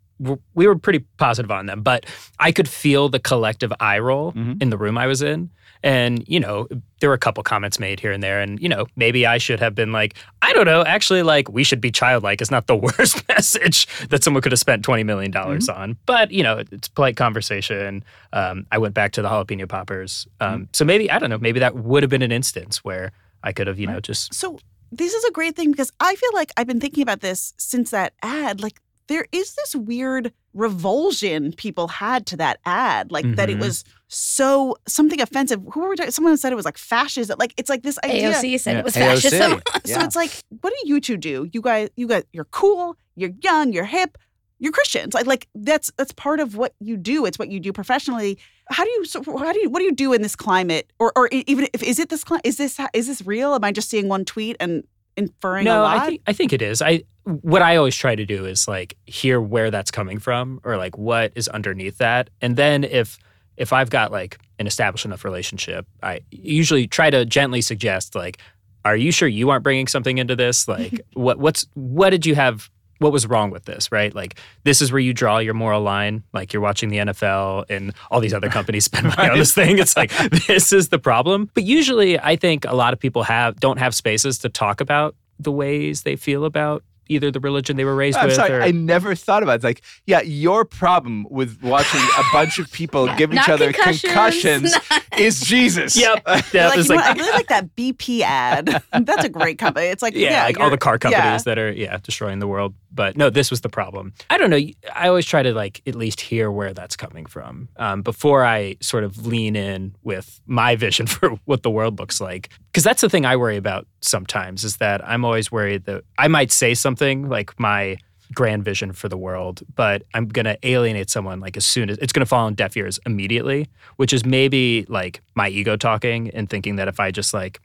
we 0.55 0.67
were 0.69 0.77
pretty 0.79 1.01
positive 1.19 1.51
on 1.51 1.67
them, 1.67 1.83
but 1.83 2.07
I 2.39 2.53
could 2.53 2.69
feel 2.69 3.09
the 3.09 3.19
collective 3.19 3.73
eye 3.81 3.99
roll 3.99 4.33
Mhm. 4.33 4.63
in 4.63 4.71
the 4.71 4.79
room 4.79 4.97
I 4.97 5.09
was 5.09 5.21
in. 5.21 5.51
And, 5.83 6.25
you 6.29 6.38
know, 6.38 6.68
there 7.01 7.09
were 7.11 7.14
a 7.14 7.18
couple 7.18 7.42
comments 7.42 7.79
made 7.79 7.99
here 7.99 8.12
and 8.12 8.23
there. 8.23 8.40
And, 8.40 8.61
you 8.61 8.68
know, 8.68 8.87
maybe 8.97 9.27
I 9.27 9.38
should 9.38 9.59
have 9.61 9.75
been 9.75 9.92
like, 9.92 10.14
I 10.40 10.53
don't 10.53 10.66
know, 10.66 10.85
actually, 10.85 11.23
like, 11.23 11.49
we 11.51 11.64
should 11.64 11.81
be 11.81 11.90
childlike 11.90 12.40
is 12.40 12.51
not 12.51 12.66
the 12.66 12.77
worst 12.99 13.27
message 13.29 13.87
that 14.09 14.23
someone 14.23 14.42
could 14.42 14.53
have 14.53 14.59
spent 14.59 14.85
$20 14.85 15.05
million 15.05 15.37
on. 15.37 15.97
But, 16.07 16.31
you 16.31 16.42
know, 16.42 16.62
it's 16.71 16.88
polite 16.88 17.16
conversation. 17.16 18.05
Um, 18.33 18.66
I 18.71 18.79
went 18.79 18.95
back 18.95 19.12
to 19.12 19.23
the 19.23 19.29
jalapeno 19.29 19.68
poppers. 19.68 20.27
Um, 20.40 20.68
So 20.73 20.85
maybe, 20.85 21.11
I 21.11 21.18
don't 21.18 21.31
know, 21.31 21.38
maybe 21.38 21.61
that 21.61 21.75
would 21.75 22.03
have 22.03 22.11
been 22.11 22.23
an 22.23 22.33
instance 22.33 22.85
where 22.85 23.12
I 23.42 23.53
could 23.53 23.66
have, 23.66 23.79
you 23.79 23.87
know, 23.87 24.01
just. 24.01 24.33
So 24.35 24.59
this 24.92 25.14
is 25.14 25.25
a 25.25 25.33
great 25.33 25.57
thing 25.57 25.71
because 25.73 25.90
I 25.99 26.14
feel 26.14 26.31
like 26.35 26.53
I've 26.57 26.66
been 26.66 26.81
thinking 26.81 27.03
about 27.03 27.21
this 27.21 27.55
since 27.57 27.90
that 27.90 28.12
ad. 28.23 28.61
Like 28.61 28.81
there 29.09 29.27
is 29.33 29.55
this 29.55 29.75
weird 29.75 30.33
revulsion 30.55 31.53
people 31.53 31.88
had 31.88 32.27
to 32.27 32.37
that 32.37 32.59
ad, 32.65 33.11
like 33.12 33.25
that 33.37 33.49
it 33.51 33.57
Mhm. 33.59 33.61
was 33.61 33.85
so 34.09 34.77
something 34.87 35.21
offensive. 35.21 35.61
Who 35.73 35.81
were 35.81 35.88
we 35.88 35.97
talking? 35.97 36.11
Someone 36.12 36.37
said 36.37 36.53
it 36.53 36.57
was 36.57 36.65
like 36.65 36.79
fascist. 36.79 37.31
Like 37.38 37.55
it's 37.57 37.71
like 37.71 37.83
this 37.83 37.99
idea. 38.05 38.31
AOC 38.33 38.59
said 38.59 38.73
Yeah. 38.75 38.79
it 38.81 38.85
was 38.85 38.95
AOC. 38.97 39.31
fascism. 39.31 39.62
So 39.85 40.01
it's 40.01 40.17
like, 40.17 40.31
what 40.61 40.73
do 40.73 40.88
you 40.88 41.01
two 41.01 41.17
do? 41.17 41.49
You 41.53 41.61
guys, 41.61 41.88
you 41.97 42.07
guys, 42.07 42.25
you're 42.33 42.45
cool, 42.47 42.97
you're 43.17 43.31
young, 43.43 43.73
you're 43.73 43.85
hip, 43.85 44.19
you're 44.59 44.73
Christians. 44.73 45.15
Like, 45.15 45.27
like 45.27 45.49
that's 45.55 45.91
that's 45.97 46.12
part 46.12 46.41
of 46.41 46.57
what 46.57 46.75
you 46.81 46.97
do. 46.97 47.25
It's 47.27 47.38
what 47.38 47.49
you 47.49 47.59
do 47.61 47.73
professionally. 47.73 48.38
How 48.71 48.85
do 48.85 48.91
you? 48.91 49.05
So 49.05 49.23
how 49.38 49.53
do 49.53 49.61
you? 49.61 49.69
What 49.71 49.81
do 49.81 49.85
you 49.85 49.93
do 49.93 50.12
in 50.12 50.23
this 50.23 50.37
climate? 50.37 50.93
Or, 50.99 51.12
or 51.17 51.29
even 51.33 51.67
if 51.73 51.83
is 51.83 51.99
it 51.99 52.09
this? 52.11 52.25
cli- 52.25 52.41
Is 52.45 52.57
this 52.59 52.79
is 52.95 53.07
this 53.09 53.23
real? 53.27 53.55
Am 53.55 53.65
I 53.65 53.73
just 53.73 53.88
seeing 53.91 54.09
one 54.09 54.25
tweet 54.25 54.57
and 54.61 54.85
inferring 55.17 55.67
a 55.67 55.71
No, 55.71 55.83
lot? 55.83 55.99
I 55.99 56.07
think 56.07 56.23
I 56.27 56.33
think 56.33 56.53
it 56.53 56.62
is. 56.62 56.81
I 56.81 57.03
what 57.25 57.63
I 57.63 57.77
always 57.77 57.97
try 57.97 58.15
to 58.15 58.27
do 58.27 58.47
is 58.47 58.67
like 58.67 58.97
hear 59.07 59.41
where 59.41 59.71
that's 59.71 59.91
coming 59.91 60.19
from 60.19 60.61
or 60.65 60.77
like 60.77 60.99
what 60.99 61.33
is 61.35 61.49
underneath 61.49 61.99
that. 61.99 62.31
And 62.41 62.57
then 62.57 62.85
if 62.85 63.19
if 63.57 63.73
I've 63.73 63.91
got 63.91 64.11
like 64.11 64.39
an 64.59 64.67
established 64.67 65.05
enough 65.05 65.25
relationship, 65.25 65.87
I 66.03 66.21
usually 66.31 66.87
try 66.87 67.11
to 67.11 67.25
gently 67.25 67.61
suggest 67.61 68.15
like 68.15 68.39
are 68.85 68.97
you 68.97 69.13
sure 69.13 69.29
you 69.29 69.51
aren't 69.51 69.63
bringing 69.63 69.87
something 69.87 70.19
into 70.19 70.35
this? 70.35 70.67
Like 70.73 71.03
what 71.15 71.39
what's 71.39 71.67
what 71.75 72.11
did 72.11 72.27
you 72.27 72.35
have 72.35 72.71
what 72.99 73.13
was 73.13 73.27
wrong 73.27 73.51
with 73.51 73.65
this, 73.65 73.91
right? 73.93 74.15
Like 74.15 74.39
this 74.65 74.81
is 74.81 74.91
where 74.91 75.01
you 75.01 75.13
draw 75.13 75.39
your 75.39 75.55
moral 75.55 75.83
line. 75.83 76.23
Like 76.33 76.53
you're 76.53 76.63
watching 76.63 76.89
the 76.89 76.99
NFL 76.99 77.67
and 77.69 77.93
all 78.11 78.21
these 78.21 78.33
other 78.33 78.49
companies 78.49 78.85
spend 78.85 79.09
money 79.09 79.31
on 79.31 79.39
this 79.39 79.53
thing. 79.53 79.79
It's 79.79 79.97
like 79.97 80.11
this 80.47 80.73
is 80.73 80.89
the 80.89 80.99
problem. 80.99 81.51
But 81.55 81.65
usually, 81.65 82.19
I 82.19 82.37
think 82.37 82.65
a 82.65 82.75
lot 82.75 82.93
of 82.93 83.01
people 83.01 83.25
have 83.25 83.61
don't 83.61 83.79
have 83.79 83.95
spaces 83.95 84.39
to 84.39 84.49
talk 84.49 84.81
about 84.81 85.15
the 85.39 85.53
ways 85.53 86.03
they 86.03 86.17
feel 86.17 86.45
about 86.45 86.85
either 87.14 87.31
the 87.31 87.40
religion 87.40 87.77
they 87.77 87.85
were 87.85 87.94
raised 87.94 88.18
I'm 88.18 88.27
with. 88.27 88.35
sorry, 88.37 88.53
or, 88.53 88.62
I 88.62 88.70
never 88.70 89.14
thought 89.14 89.42
about 89.42 89.53
it. 89.53 89.57
It's 89.57 89.64
like, 89.64 89.83
yeah, 90.07 90.20
your 90.22 90.64
problem 90.64 91.27
with 91.31 91.62
watching 91.62 92.01
a 92.01 92.22
bunch 92.33 92.59
of 92.59 92.70
people 92.72 93.07
give 93.16 93.33
each 93.33 93.48
other 93.48 93.72
concussions, 93.72 94.03
concussions 94.03 94.75
not- 94.90 95.03
is 95.18 95.40
Jesus. 95.40 95.96
Yep. 95.96 96.22
Like, 96.27 96.53
Yeah, 96.53 96.72
you 96.75 96.81
it's 96.81 96.88
know, 96.88 96.96
like, 96.96 97.05
I 97.05 97.12
really 97.12 97.33
like 97.33 97.48
that 97.48 97.75
BP 97.77 98.20
ad. 98.20 98.83
That's 98.92 99.25
a 99.25 99.29
great 99.29 99.59
company. 99.59 99.87
It's 99.87 100.03
like 100.03 100.14
yeah, 100.14 100.31
yeah, 100.31 100.44
like 100.44 100.61
all 100.61 100.70
the 100.70 100.79
car 100.79 100.98
companies 100.98 101.25
yeah. 101.25 101.38
that 101.44 101.59
are 101.59 101.72
yeah 101.72 101.98
destroying 102.03 102.38
the 102.38 102.46
world. 102.46 102.75
But 102.94 103.16
no, 103.16 103.31
this 103.31 103.51
was 103.51 103.62
the 103.62 103.68
problem. 103.68 104.12
I 104.29 104.37
don't 104.37 104.51
know. 104.51 104.61
I 104.94 105.09
always 105.09 105.25
try 105.25 105.42
to 105.42 105.55
like 105.55 105.81
at 105.87 105.94
least 105.94 106.20
hear 106.20 106.51
where 106.51 106.75
that's 106.75 106.96
coming 106.96 107.27
from 107.27 107.68
um, 107.77 108.03
before 108.03 108.44
I 108.44 108.77
sort 108.81 109.05
of 109.05 109.27
lean 109.27 109.57
in 109.57 109.94
with 110.03 110.40
my 110.46 110.77
vision 110.77 111.07
for 111.07 111.31
what 111.44 111.62
the 111.62 111.70
world 111.70 111.98
looks 111.98 112.20
like. 112.20 112.51
Because 112.73 112.85
that's 112.85 113.03
the 113.03 113.11
thing 113.11 113.27
I 113.27 113.37
worry 113.37 113.59
about 113.59 113.87
sometimes 114.01 114.65
is 114.65 114.79
that 114.79 115.07
I'm 115.07 115.27
always 115.27 115.53
worried 115.53 115.85
that 115.85 116.05
I 116.17 116.29
might 116.29 116.51
say 116.51 116.73
something 116.73 117.29
like 117.29 117.59
my 117.61 117.99
grand 118.33 118.65
vision 118.65 118.93
for 118.93 119.11
the 119.11 119.17
world, 119.19 119.61
but 119.75 120.05
I'm 120.15 120.27
going 120.27 120.47
to 120.47 120.57
alienate 120.67 121.11
someone 121.11 121.39
like 121.39 121.59
as 121.59 121.67
soon 121.67 121.91
as 121.91 121.99
it's 121.99 122.15
going 122.15 122.21
to 122.21 122.27
fall 122.27 122.47
on 122.47 122.55
deaf 122.55 122.75
ears 122.75 122.99
immediately, 123.05 123.69
which 123.97 124.15
is 124.15 124.25
maybe 124.25 124.87
like 124.89 125.21
my 125.35 125.51
ego 125.51 125.77
talking 125.77 126.31
and 126.31 126.49
thinking 126.49 126.77
that 126.77 126.89
if 126.89 126.99
I 126.99 127.11
just 127.11 127.35
like 127.35 127.61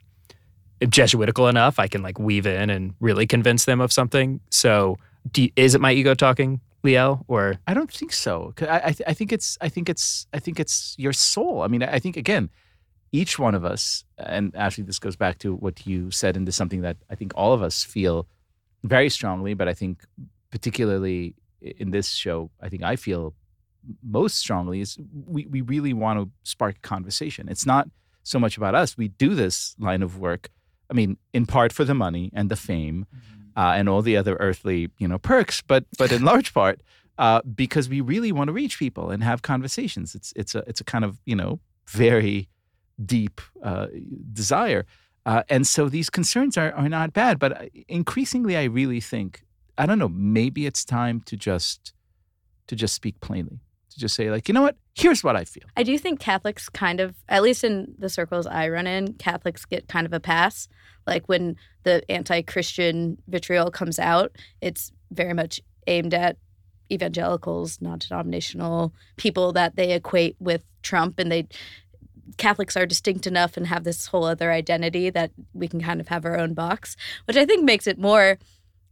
Jesuitical 0.86 1.48
enough, 1.48 1.78
I 1.78 1.88
can 1.88 2.02
like 2.02 2.18
weave 2.18 2.46
in 2.46 2.70
and 2.70 2.94
really 3.00 3.26
convince 3.26 3.64
them 3.64 3.80
of 3.80 3.92
something. 3.92 4.40
So, 4.50 4.96
you- 5.34 5.50
is 5.56 5.74
it 5.74 5.80
my 5.80 5.90
ego 5.92 6.14
talking, 6.14 6.60
Liel, 6.84 7.24
or 7.28 7.56
I 7.66 7.74
don't 7.74 7.90
think 7.90 8.12
so. 8.12 8.54
I, 8.60 8.66
I, 8.66 8.94
I 9.08 9.14
think 9.14 9.32
it's, 9.32 9.58
I 9.60 9.68
think 9.70 9.88
it's, 9.88 10.26
I 10.32 10.38
think 10.38 10.60
it's 10.60 10.94
your 10.98 11.12
soul. 11.12 11.62
I 11.62 11.66
mean, 11.68 11.82
I 11.82 11.98
think 11.98 12.16
again, 12.16 12.48
each 13.12 13.38
one 13.38 13.54
of 13.54 13.64
us, 13.64 14.04
and 14.18 14.54
actually, 14.56 14.84
this 14.84 14.98
goes 14.98 15.16
back 15.16 15.38
to 15.38 15.54
what 15.54 15.86
you 15.86 16.10
said, 16.10 16.36
into 16.36 16.52
something 16.52 16.82
that 16.82 16.96
I 17.10 17.14
think 17.14 17.32
all 17.34 17.52
of 17.52 17.62
us 17.62 17.84
feel 17.84 18.26
very 18.84 19.08
strongly. 19.08 19.54
But 19.54 19.68
I 19.68 19.74
think, 19.74 20.04
particularly 20.50 21.34
in 21.60 21.90
this 21.90 22.10
show, 22.10 22.50
I 22.60 22.68
think 22.68 22.82
I 22.82 22.96
feel 22.96 23.34
most 24.02 24.36
strongly 24.36 24.80
is 24.80 24.98
we 25.26 25.46
we 25.46 25.60
really 25.60 25.92
want 25.92 26.20
to 26.20 26.30
spark 26.42 26.76
a 26.76 26.80
conversation. 26.80 27.48
It's 27.48 27.66
not 27.66 27.88
so 28.22 28.38
much 28.38 28.56
about 28.56 28.74
us. 28.74 28.96
We 28.96 29.08
do 29.08 29.34
this 29.34 29.74
line 29.78 30.02
of 30.02 30.18
work. 30.18 30.50
I 30.90 30.94
mean, 30.94 31.18
in 31.32 31.46
part 31.46 31.72
for 31.72 31.84
the 31.84 31.94
money 31.94 32.30
and 32.34 32.50
the 32.50 32.56
fame, 32.56 33.06
uh, 33.56 33.74
and 33.76 33.88
all 33.88 34.02
the 34.02 34.16
other 34.16 34.36
earthly, 34.36 34.90
you 34.98 35.08
know, 35.08 35.18
perks, 35.18 35.62
but 35.62 35.84
but 35.98 36.12
in 36.12 36.24
large 36.24 36.52
part 36.54 36.80
uh, 37.18 37.42
because 37.42 37.88
we 37.88 38.00
really 38.00 38.32
want 38.32 38.48
to 38.48 38.52
reach 38.52 38.78
people 38.78 39.10
and 39.10 39.22
have 39.22 39.42
conversations. 39.42 40.14
It's 40.14 40.32
it's 40.36 40.54
a 40.54 40.62
it's 40.66 40.80
a 40.80 40.84
kind 40.84 41.04
of 41.04 41.20
you 41.26 41.34
know 41.34 41.60
very 41.88 42.48
deep 43.04 43.40
uh, 43.62 43.86
desire, 44.32 44.86
uh, 45.26 45.42
and 45.48 45.66
so 45.66 45.88
these 45.88 46.10
concerns 46.10 46.56
are 46.56 46.72
are 46.72 46.88
not 46.88 47.12
bad. 47.12 47.38
But 47.38 47.70
increasingly, 47.88 48.56
I 48.56 48.64
really 48.64 49.00
think 49.00 49.42
I 49.78 49.86
don't 49.86 49.98
know. 49.98 50.08
Maybe 50.08 50.66
it's 50.66 50.84
time 50.84 51.20
to 51.22 51.36
just 51.36 51.92
to 52.66 52.76
just 52.76 52.94
speak 52.94 53.20
plainly. 53.20 53.60
To 53.90 53.98
just 53.98 54.14
say 54.14 54.30
like, 54.30 54.48
you 54.48 54.54
know 54.54 54.62
what? 54.62 54.76
Here's 54.94 55.24
what 55.24 55.36
I 55.36 55.44
feel. 55.44 55.64
I 55.76 55.82
do 55.82 55.96
think 55.96 56.20
Catholics 56.20 56.68
kind 56.68 57.00
of, 57.00 57.14
at 57.28 57.42
least 57.42 57.64
in 57.64 57.94
the 57.98 58.08
circles 58.08 58.46
I 58.46 58.68
run 58.68 58.86
in, 58.86 59.14
Catholics 59.14 59.64
get 59.64 59.88
kind 59.88 60.06
of 60.06 60.12
a 60.12 60.20
pass. 60.20 60.68
Like 61.06 61.26
when 61.26 61.56
the 61.84 62.08
anti 62.10 62.42
Christian 62.42 63.16
vitriol 63.28 63.70
comes 63.70 63.98
out, 63.98 64.36
it's 64.60 64.92
very 65.10 65.32
much 65.32 65.60
aimed 65.86 66.12
at 66.12 66.36
evangelicals, 66.92 67.80
non 67.80 67.98
denominational 67.98 68.92
people 69.16 69.52
that 69.52 69.76
they 69.76 69.92
equate 69.92 70.36
with 70.38 70.64
Trump. 70.82 71.18
And 71.18 71.32
they, 71.32 71.48
Catholics 72.36 72.76
are 72.76 72.86
distinct 72.86 73.26
enough 73.26 73.56
and 73.56 73.66
have 73.66 73.84
this 73.84 74.06
whole 74.06 74.24
other 74.24 74.52
identity 74.52 75.10
that 75.10 75.30
we 75.54 75.68
can 75.68 75.80
kind 75.80 76.00
of 76.00 76.08
have 76.08 76.24
our 76.24 76.38
own 76.38 76.54
box, 76.54 76.96
which 77.26 77.36
I 77.36 77.44
think 77.46 77.64
makes 77.64 77.86
it 77.86 77.98
more 77.98 78.38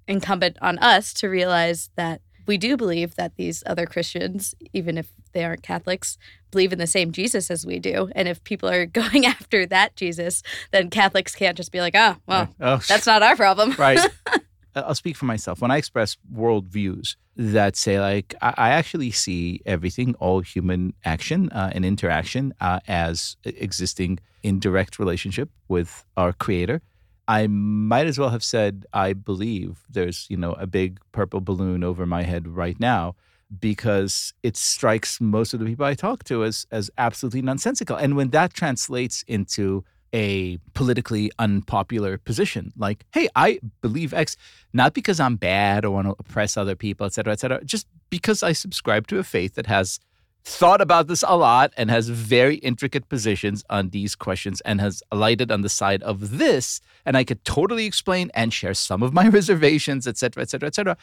incumbent 0.08 0.56
on 0.62 0.78
us 0.78 1.12
to 1.14 1.28
realize 1.28 1.90
that 1.96 2.20
we 2.46 2.56
do 2.56 2.76
believe 2.76 3.16
that 3.16 3.36
these 3.36 3.62
other 3.66 3.86
Christians, 3.86 4.54
even 4.72 4.96
if 4.96 5.08
they 5.32 5.44
aren't 5.44 5.62
Catholics, 5.64 6.16
believe 6.50 6.72
in 6.72 6.78
the 6.78 6.86
same 6.86 7.10
Jesus 7.12 7.50
as 7.50 7.66
we 7.66 7.78
do. 7.78 8.08
And 8.14 8.28
if 8.28 8.42
people 8.44 8.68
are 8.68 8.86
going 9.02 9.26
after 9.26 9.66
that 9.66 9.96
Jesus, 9.96 10.42
then 10.70 10.88
Catholics 10.90 11.34
can't 11.34 11.56
just 11.56 11.72
be 11.72 11.80
like, 11.80 11.94
oh, 11.96 12.16
well, 12.26 12.48
Oh, 12.60 12.80
that's 12.88 13.06
not 13.06 13.22
our 13.22 13.36
problem. 13.36 13.72
right. 13.78 13.98
I'll 14.76 14.94
speak 14.94 15.16
for 15.16 15.24
myself. 15.24 15.60
When 15.60 15.70
I 15.70 15.78
express 15.78 16.16
worldviews 16.32 17.16
that 17.36 17.76
say, 17.76 17.98
like, 18.00 18.34
I, 18.42 18.54
I 18.56 18.68
actually 18.70 19.10
see 19.10 19.60
everything, 19.66 20.14
all 20.16 20.40
human 20.40 20.92
action 21.04 21.48
uh, 21.50 21.70
and 21.72 21.84
interaction, 21.84 22.54
uh, 22.60 22.80
as 22.86 23.36
existing 23.44 24.18
in 24.42 24.58
direct 24.60 24.98
relationship 24.98 25.48
with 25.68 26.04
our 26.16 26.32
Creator. 26.32 26.82
I 27.28 27.48
might 27.48 28.06
as 28.06 28.18
well 28.18 28.28
have 28.28 28.44
said, 28.44 28.86
I 28.92 29.12
believe 29.12 29.84
there's, 29.90 30.26
you 30.28 30.36
know, 30.36 30.52
a 30.52 30.66
big 30.66 31.00
purple 31.10 31.40
balloon 31.40 31.82
over 31.82 32.06
my 32.06 32.22
head 32.22 32.46
right 32.46 32.78
now 32.78 33.16
because 33.58 34.32
it 34.42 34.56
strikes 34.56 35.20
most 35.20 35.52
of 35.54 35.60
the 35.60 35.66
people 35.66 35.86
I 35.86 35.94
talk 35.94 36.24
to 36.24 36.44
as 36.44 36.66
as 36.70 36.90
absolutely 36.98 37.42
nonsensical. 37.42 37.96
And 37.96 38.16
when 38.16 38.30
that 38.30 38.54
translates 38.54 39.24
into 39.26 39.84
a 40.12 40.58
politically 40.74 41.30
unpopular 41.38 42.18
position, 42.18 42.72
like, 42.76 43.04
hey, 43.12 43.28
I 43.34 43.60
believe 43.80 44.14
X, 44.14 44.36
not 44.72 44.94
because 44.94 45.20
I'm 45.20 45.36
bad 45.36 45.84
or 45.84 45.90
want 45.90 46.06
to 46.06 46.16
oppress 46.18 46.56
other 46.56 46.76
people, 46.76 47.06
et 47.06 47.12
cetera, 47.12 47.32
et 47.32 47.40
cetera, 47.40 47.64
just 47.64 47.86
because 48.10 48.42
I 48.42 48.52
subscribe 48.52 49.06
to 49.08 49.18
a 49.18 49.24
faith 49.24 49.54
that 49.54 49.66
has 49.66 50.00
thought 50.46 50.80
about 50.80 51.08
this 51.08 51.24
a 51.26 51.36
lot 51.36 51.72
and 51.76 51.90
has 51.90 52.08
very 52.08 52.56
intricate 52.56 53.08
positions 53.08 53.64
on 53.68 53.90
these 53.90 54.14
questions 54.14 54.60
and 54.60 54.80
has 54.80 55.02
alighted 55.10 55.50
on 55.50 55.62
the 55.62 55.68
side 55.68 56.04
of 56.04 56.38
this. 56.38 56.80
And 57.04 57.16
I 57.16 57.24
could 57.24 57.44
totally 57.44 57.84
explain 57.84 58.30
and 58.32 58.52
share 58.52 58.72
some 58.72 59.02
of 59.02 59.12
my 59.12 59.26
reservations, 59.40 60.06
et 60.06 60.16
cetera, 60.16 60.42
et 60.44 60.50
cetera, 60.50 60.68
et 60.68 60.74
cetera. 60.76 60.96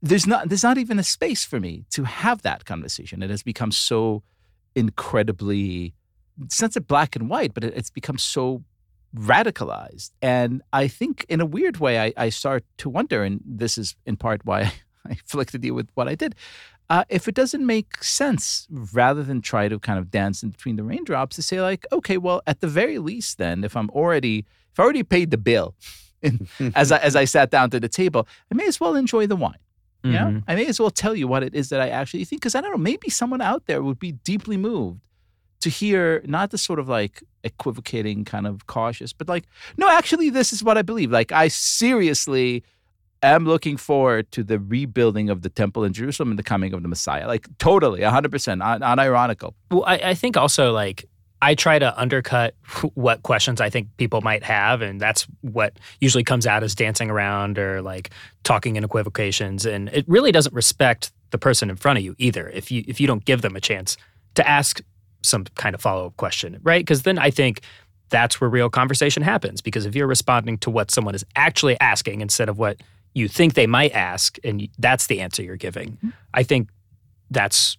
There's 0.00 0.28
not 0.28 0.48
there's 0.48 0.62
not 0.62 0.78
even 0.78 1.00
a 1.00 1.02
space 1.02 1.44
for 1.44 1.58
me 1.58 1.86
to 1.90 2.04
have 2.04 2.42
that 2.42 2.66
conversation. 2.66 3.20
It 3.22 3.30
has 3.30 3.42
become 3.42 3.72
so 3.72 4.22
incredibly 4.76 5.94
it's 6.42 6.62
of 6.62 6.86
black 6.86 7.16
and 7.16 7.28
white, 7.28 7.54
but 7.54 7.64
it, 7.64 7.74
it's 7.76 7.90
become 7.90 8.18
so 8.18 8.62
radicalized. 9.16 10.10
And 10.22 10.62
I 10.72 10.88
think 10.88 11.24
in 11.28 11.40
a 11.40 11.46
weird 11.46 11.78
way, 11.78 12.00
I, 12.00 12.12
I 12.16 12.28
start 12.30 12.64
to 12.78 12.88
wonder, 12.88 13.22
and 13.22 13.40
this 13.44 13.78
is 13.78 13.94
in 14.06 14.16
part 14.16 14.44
why 14.44 14.72
I 15.08 15.12
afflicted 15.12 15.64
you 15.64 15.74
with 15.74 15.88
what 15.94 16.08
I 16.08 16.14
did. 16.14 16.34
Uh, 16.90 17.04
if 17.08 17.28
it 17.28 17.34
doesn't 17.34 17.64
make 17.64 18.02
sense, 18.04 18.66
rather 18.70 19.22
than 19.22 19.40
try 19.40 19.68
to 19.68 19.78
kind 19.78 19.98
of 19.98 20.10
dance 20.10 20.42
in 20.42 20.50
between 20.50 20.76
the 20.76 20.82
raindrops, 20.82 21.36
to 21.36 21.42
say 21.42 21.60
like, 21.62 21.86
okay, 21.92 22.18
well, 22.18 22.42
at 22.46 22.60
the 22.60 22.66
very 22.68 22.98
least, 22.98 23.38
then, 23.38 23.64
if 23.64 23.74
I'm 23.76 23.88
already, 23.90 24.44
if 24.72 24.78
I 24.80 24.82
already 24.82 25.02
paid 25.02 25.30
the 25.30 25.38
bill, 25.38 25.74
in, 26.22 26.46
as 26.74 26.92
I 26.92 26.98
as 26.98 27.16
I 27.16 27.24
sat 27.24 27.50
down 27.50 27.70
to 27.70 27.80
the 27.80 27.88
table, 27.88 28.26
I 28.50 28.54
may 28.54 28.66
as 28.66 28.80
well 28.80 28.96
enjoy 28.96 29.26
the 29.26 29.36
wine. 29.36 29.58
You 30.02 30.12
know, 30.12 30.18
Mhm. 30.26 30.44
I 30.46 30.54
may 30.54 30.66
as 30.66 30.78
well 30.78 30.90
tell 30.90 31.14
you 31.14 31.26
what 31.26 31.42
it 31.42 31.54
is 31.54 31.70
that 31.70 31.80
I 31.80 31.88
actually 31.88 32.24
think, 32.26 32.42
because 32.42 32.54
I 32.54 32.60
don't 32.60 32.72
know, 32.72 32.76
maybe 32.76 33.08
someone 33.08 33.40
out 33.40 33.64
there 33.64 33.82
would 33.82 33.98
be 33.98 34.12
deeply 34.12 34.58
moved 34.58 35.00
to 35.64 35.70
hear 35.70 36.22
not 36.26 36.50
the 36.50 36.58
sort 36.58 36.78
of 36.78 36.90
like 36.90 37.22
equivocating 37.42 38.24
kind 38.26 38.46
of 38.46 38.66
cautious, 38.66 39.14
but 39.14 39.28
like, 39.28 39.44
no, 39.78 39.88
actually, 39.88 40.28
this 40.28 40.52
is 40.52 40.62
what 40.62 40.76
I 40.76 40.82
believe. 40.82 41.10
Like, 41.10 41.32
I 41.32 41.48
seriously 41.48 42.62
am 43.22 43.46
looking 43.46 43.78
forward 43.78 44.30
to 44.32 44.44
the 44.44 44.58
rebuilding 44.58 45.30
of 45.30 45.40
the 45.40 45.48
temple 45.48 45.82
in 45.82 45.94
Jerusalem 45.94 46.28
and 46.28 46.38
the 46.38 46.42
coming 46.42 46.74
of 46.74 46.82
the 46.82 46.88
Messiah. 46.88 47.26
Like, 47.26 47.48
totally, 47.56 48.00
100%, 48.00 48.62
un- 48.62 48.82
unironical. 48.82 49.54
Well, 49.70 49.84
I, 49.86 49.94
I 49.94 50.14
think 50.14 50.36
also 50.36 50.70
like 50.72 51.06
I 51.40 51.54
try 51.54 51.78
to 51.78 51.98
undercut 51.98 52.54
what 52.94 53.22
questions 53.22 53.62
I 53.62 53.70
think 53.70 53.88
people 53.96 54.20
might 54.20 54.42
have, 54.42 54.82
and 54.82 55.00
that's 55.00 55.26
what 55.40 55.78
usually 55.98 56.24
comes 56.24 56.46
out 56.46 56.62
as 56.62 56.74
dancing 56.74 57.08
around 57.08 57.58
or 57.58 57.80
like 57.80 58.10
talking 58.42 58.76
in 58.76 58.84
equivocations, 58.84 59.64
and 59.64 59.88
it 59.94 60.04
really 60.06 60.30
doesn't 60.30 60.54
respect 60.54 61.10
the 61.30 61.38
person 61.38 61.70
in 61.70 61.76
front 61.76 61.98
of 61.98 62.04
you 62.04 62.14
either. 62.18 62.50
If 62.50 62.70
you 62.70 62.84
if 62.86 63.00
you 63.00 63.06
don't 63.06 63.24
give 63.24 63.40
them 63.40 63.56
a 63.56 63.60
chance 63.60 63.96
to 64.34 64.46
ask 64.46 64.82
some 65.24 65.44
kind 65.56 65.74
of 65.74 65.80
follow 65.80 66.06
up 66.06 66.16
question, 66.16 66.60
right? 66.62 66.80
Because 66.80 67.02
then 67.02 67.18
I 67.18 67.30
think 67.30 67.60
that's 68.10 68.40
where 68.40 68.50
real 68.50 68.70
conversation 68.70 69.22
happens. 69.22 69.60
Because 69.60 69.86
if 69.86 69.94
you're 69.96 70.06
responding 70.06 70.58
to 70.58 70.70
what 70.70 70.90
someone 70.90 71.14
is 71.14 71.24
actually 71.34 71.78
asking 71.80 72.20
instead 72.20 72.48
of 72.48 72.58
what 72.58 72.82
you 73.14 73.28
think 73.28 73.54
they 73.54 73.66
might 73.66 73.92
ask, 73.92 74.38
and 74.44 74.68
that's 74.78 75.06
the 75.06 75.20
answer 75.20 75.42
you're 75.42 75.56
giving, 75.56 75.98
I 76.32 76.42
think 76.42 76.68
that's 77.30 77.76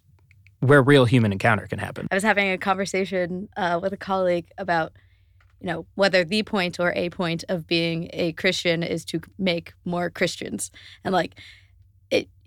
where 0.60 0.82
real 0.82 1.04
human 1.04 1.32
encounter 1.32 1.66
can 1.66 1.78
happen. 1.78 2.08
I 2.10 2.14
was 2.14 2.24
having 2.24 2.50
a 2.50 2.58
conversation 2.58 3.48
uh, 3.56 3.78
with 3.82 3.92
a 3.92 3.96
colleague 3.96 4.50
about, 4.58 4.92
you 5.60 5.66
know, 5.66 5.86
whether 5.94 6.24
the 6.24 6.42
point 6.42 6.80
or 6.80 6.92
a 6.94 7.10
point 7.10 7.44
of 7.48 7.66
being 7.66 8.10
a 8.12 8.32
Christian 8.32 8.82
is 8.82 9.04
to 9.06 9.20
make 9.38 9.74
more 9.84 10.10
Christians, 10.10 10.70
and 11.04 11.12
like, 11.12 11.38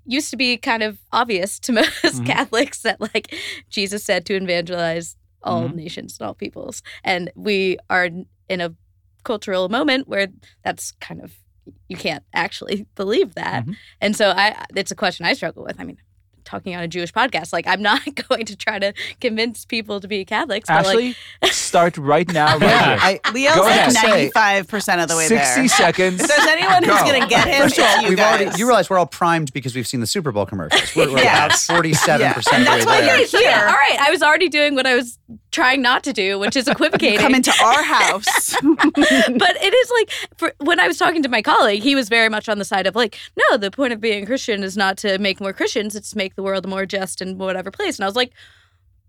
used 0.09 0.29
to 0.31 0.37
be 0.37 0.57
kind 0.57 0.83
of 0.83 0.97
obvious 1.11 1.59
to 1.61 1.71
most 1.79 2.03
Mhm. 2.03 2.25
Catholics 2.25 2.81
that 2.81 2.99
like 2.99 3.33
Jesus 3.69 4.03
said 4.03 4.25
to 4.25 4.33
evangelize 4.35 5.15
all 5.43 5.69
Mhm. 5.69 5.75
nations 5.75 6.17
and 6.19 6.27
all 6.27 6.33
peoples, 6.33 6.81
and 7.03 7.31
we 7.35 7.77
are 7.89 8.09
in 8.49 8.61
a 8.61 8.73
cultural 9.23 9.69
moment 9.69 10.07
where 10.07 10.27
that's 10.63 10.91
kind 10.99 11.21
of 11.21 11.33
you 11.87 11.95
can't 11.97 12.23
actually 12.33 12.85
believe 12.95 13.35
that, 13.35 13.65
Mhm. 13.65 13.75
and 14.01 14.15
so 14.15 14.31
I 14.31 14.65
it's 14.75 14.91
a 14.91 14.95
question 14.95 15.25
I 15.25 15.33
struggle 15.33 15.63
with. 15.63 15.79
I 15.79 15.83
mean. 15.85 15.97
Talking 16.45 16.75
on 16.75 16.81
a 16.83 16.87
Jewish 16.87 17.13
podcast, 17.13 17.53
like 17.53 17.67
I'm 17.67 17.81
not 17.81 18.01
going 18.29 18.45
to 18.45 18.55
try 18.55 18.79
to 18.79 18.93
convince 19.21 19.65
people 19.65 19.99
to 19.99 20.07
be 20.07 20.25
Catholics. 20.25 20.67
But 20.67 20.85
like, 20.85 21.15
start 21.51 21.97
right 21.97 22.27
now, 22.31 22.53
right 22.57 22.61
Yeah, 22.61 22.99
here. 23.09 23.19
I, 23.25 23.31
Liel's 23.31 23.55
Go 23.55 23.61
like 23.63 23.71
ahead. 23.71 23.93
ninety 23.93 24.29
five 24.31 24.67
percent 24.67 25.01
of 25.01 25.07
the 25.07 25.15
way 25.15 25.27
60 25.27 25.59
there. 25.59 25.67
seconds. 25.69 26.21
If 26.21 26.27
there's 26.27 26.47
anyone 26.47 26.83
who's 26.83 27.01
gonna 27.01 27.27
get 27.27 27.47
him, 27.47 27.61
First 27.63 27.77
of 27.79 27.85
all, 27.85 28.01
you 28.03 28.09
we've 28.09 28.17
guys. 28.17 28.41
already 28.41 28.57
you 28.59 28.65
realize 28.67 28.89
we're 28.89 28.97
all 28.97 29.05
primed 29.05 29.53
because 29.53 29.75
we've 29.75 29.87
seen 29.87 29.99
the 29.99 30.07
Super 30.07 30.31
Bowl 30.31 30.45
commercials. 30.45 30.95
We're, 30.95 31.11
we're 31.11 31.19
Yeah. 31.23 31.45
about 31.45 31.57
forty-seven 31.59 32.33
percent 32.33 32.63
Yeah. 32.63 32.75
of 32.75 32.77
And 32.77 32.83
the 32.83 32.83
that's 32.83 32.85
way 32.85 32.91
why 32.91 33.01
there. 33.05 33.17
you're 33.17 33.27
so 33.27 33.39
yeah, 33.39 33.57
here. 33.59 33.67
all 33.67 33.73
right, 33.73 33.97
I 33.99 34.09
was 34.11 34.21
already 34.23 34.49
doing 34.49 34.75
what 34.75 34.85
I 34.87 34.95
was 34.95 35.17
trying 35.51 35.81
not 35.81 36.03
to 36.03 36.13
do, 36.13 36.39
which 36.39 36.55
is 36.55 36.67
equivocating. 36.67 37.19
come 37.19 37.35
into 37.35 37.51
our 37.63 37.83
house. 37.83 38.55
but 38.61 39.55
it 39.61 39.73
is 39.73 39.91
like 39.99 40.11
for, 40.37 40.53
when 40.59 40.79
I 40.79 40.87
was 40.87 40.97
talking 40.97 41.23
to 41.23 41.29
my 41.29 41.41
colleague, 41.41 41.83
he 41.83 41.95
was 41.95 42.09
very 42.09 42.29
much 42.29 42.47
on 42.49 42.59
the 42.59 42.65
side 42.65 42.87
of 42.87 42.95
like, 42.95 43.17
no, 43.49 43.57
the 43.57 43.71
point 43.71 43.93
of 43.93 43.99
being 44.01 44.23
a 44.23 44.25
Christian 44.25 44.63
is 44.63 44.77
not 44.77 44.97
to 44.99 45.17
make 45.19 45.39
more 45.41 45.53
Christians; 45.53 45.95
it's 45.95 46.11
to 46.11 46.17
make 46.17 46.28
the 46.35 46.43
world 46.43 46.65
a 46.65 46.67
more 46.67 46.85
just 46.85 47.21
and 47.21 47.37
whatever 47.39 47.71
place. 47.71 47.97
And 47.97 48.03
I 48.05 48.07
was 48.07 48.15
like, 48.15 48.31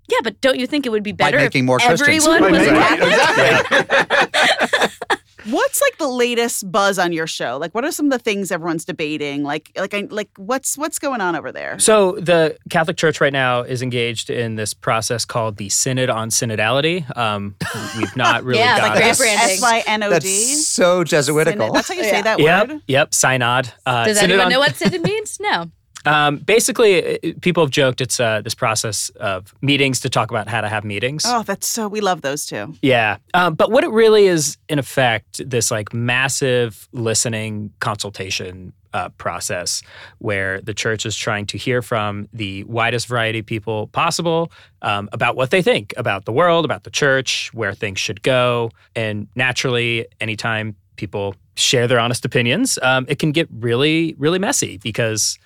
yeah, 0.09 0.19
but 0.25 0.41
don't 0.41 0.59
you 0.59 0.67
think 0.67 0.87
it 0.87 0.91
would 0.91 1.03
be 1.05 1.13
better 1.13 1.37
making 1.37 1.63
if 1.63 1.67
more 1.67 1.79
Christians. 1.79 2.27
everyone 2.27 2.53
By 2.53 2.59
was 2.59 2.67
a 2.67 2.73
making- 2.73 3.19
Catholic? 3.19 4.93
what's 5.47 5.81
like 5.81 5.97
the 5.99 6.07
latest 6.09 6.71
buzz 6.71 6.99
on 6.99 7.13
your 7.13 7.27
show? 7.27 7.57
Like, 7.59 7.75
what 7.75 7.85
are 7.85 7.93
some 7.93 8.07
of 8.07 8.13
the 8.13 8.19
things 8.19 8.51
everyone's 8.53 8.85
debating? 8.85 9.43
Like, 9.43 9.71
like, 9.77 9.95
I, 9.95 10.07
like, 10.11 10.29
what's 10.37 10.77
what's 10.77 10.99
going 10.99 11.21
on 11.21 11.35
over 11.37 11.51
there? 11.53 11.79
So 11.79 12.13
the 12.13 12.57
Catholic 12.71 12.97
Church 12.97 13.21
right 13.21 13.33
now 13.33 13.63
is 13.63 13.83
engaged 13.83 14.31
in 14.31 14.57
this 14.57 14.75
process 14.75 15.25
called 15.25 15.57
the 15.57 15.69
Synod 15.69 16.11
on 16.11 16.29
Synodality. 16.31 17.17
Um, 17.17 17.57
we've 17.97 18.15
not 18.17 18.43
really 18.45 18.59
Yeah, 18.61 18.79
got 18.79 18.91
like 18.91 18.99
great 18.99 19.11
it. 19.13 19.19
branding. 19.19 19.55
S 19.57 19.63
Y 19.63 19.85
N 19.87 20.03
O 20.03 20.11
That's 20.11 20.67
so 20.67 21.05
Jesuitical. 21.05 21.73
That's 21.73 21.89
how 21.89 21.95
you 21.95 22.03
Yeah. 22.03 22.11
say 22.11 22.23
that 22.23 22.39
Yep, 22.41 22.69
word. 22.69 22.83
yep, 22.89 23.15
synod. 23.15 23.73
Uh, 23.87 24.05
Does 24.07 24.17
synod 24.19 24.31
anyone 24.33 24.47
on- 24.47 24.53
know 24.53 24.59
what 24.61 24.75
synod 24.77 25.03
means? 25.03 25.39
No. 25.41 25.71
Um, 26.05 26.39
basically, 26.39 27.19
uh, 27.19 27.33
people 27.41 27.63
have 27.65 27.71
joked 27.71 28.01
it's 28.01 28.19
uh, 28.21 28.41
this 28.43 28.55
process 28.55 29.11
of 29.17 29.55
meetings 29.61 30.01
to 30.01 30.09
talk 30.09 30.31
about 30.31 30.49
how 30.49 30.61
to 30.61 30.69
have 30.69 30.85
meetings. 30.85 31.25
Oh, 31.27 31.43
that's 31.43 31.67
so. 31.67 31.89
We 31.89 32.01
love 32.01 32.23
those 32.23 32.47
too. 32.47 32.75
Yeah. 32.83 33.19
Um, 33.35 33.55
but 33.55 33.71
what 33.71 33.85
it 33.85 33.91
really 33.91 34.27
is, 34.27 34.57
in 34.69 34.79
effect, 34.79 35.43
this 35.49 35.71
like 35.71 35.93
massive 35.93 36.89
listening 36.93 37.73
consultation 37.81 38.73
uh, 38.93 39.09
process 39.11 39.83
where 40.19 40.61
the 40.63 40.75
church 40.75 41.07
is 41.07 41.17
trying 41.17 41.47
to 41.47 41.59
hear 41.59 41.83
from 41.83 42.29
the 42.33 42.65
widest 42.65 43.07
variety 43.07 43.41
of 43.41 43.47
people 43.47 43.87
possible 43.89 44.51
um, 44.83 45.09
about 45.13 45.37
what 45.37 45.51
they 45.51 45.63
think 45.63 45.95
about 45.97 46.25
the 46.25 46.33
world, 46.33 46.65
about 46.65 46.85
the 46.85 46.91
church, 46.91 47.51
where 47.55 47.73
things 47.73 48.01
should 48.01 48.23
go. 48.23 48.71
And 48.97 49.29
naturally, 49.37 50.07
anytime 50.21 50.75
people 50.97 51.35
share 51.55 51.87
their 51.87 52.01
honest 52.01 52.25
opinions, 52.25 52.79
um, 52.83 53.07
it 53.09 53.19
can 53.19 53.33
get 53.33 53.49
really, 53.53 54.15
really 54.19 54.39
messy 54.39 54.79
because 54.79 55.39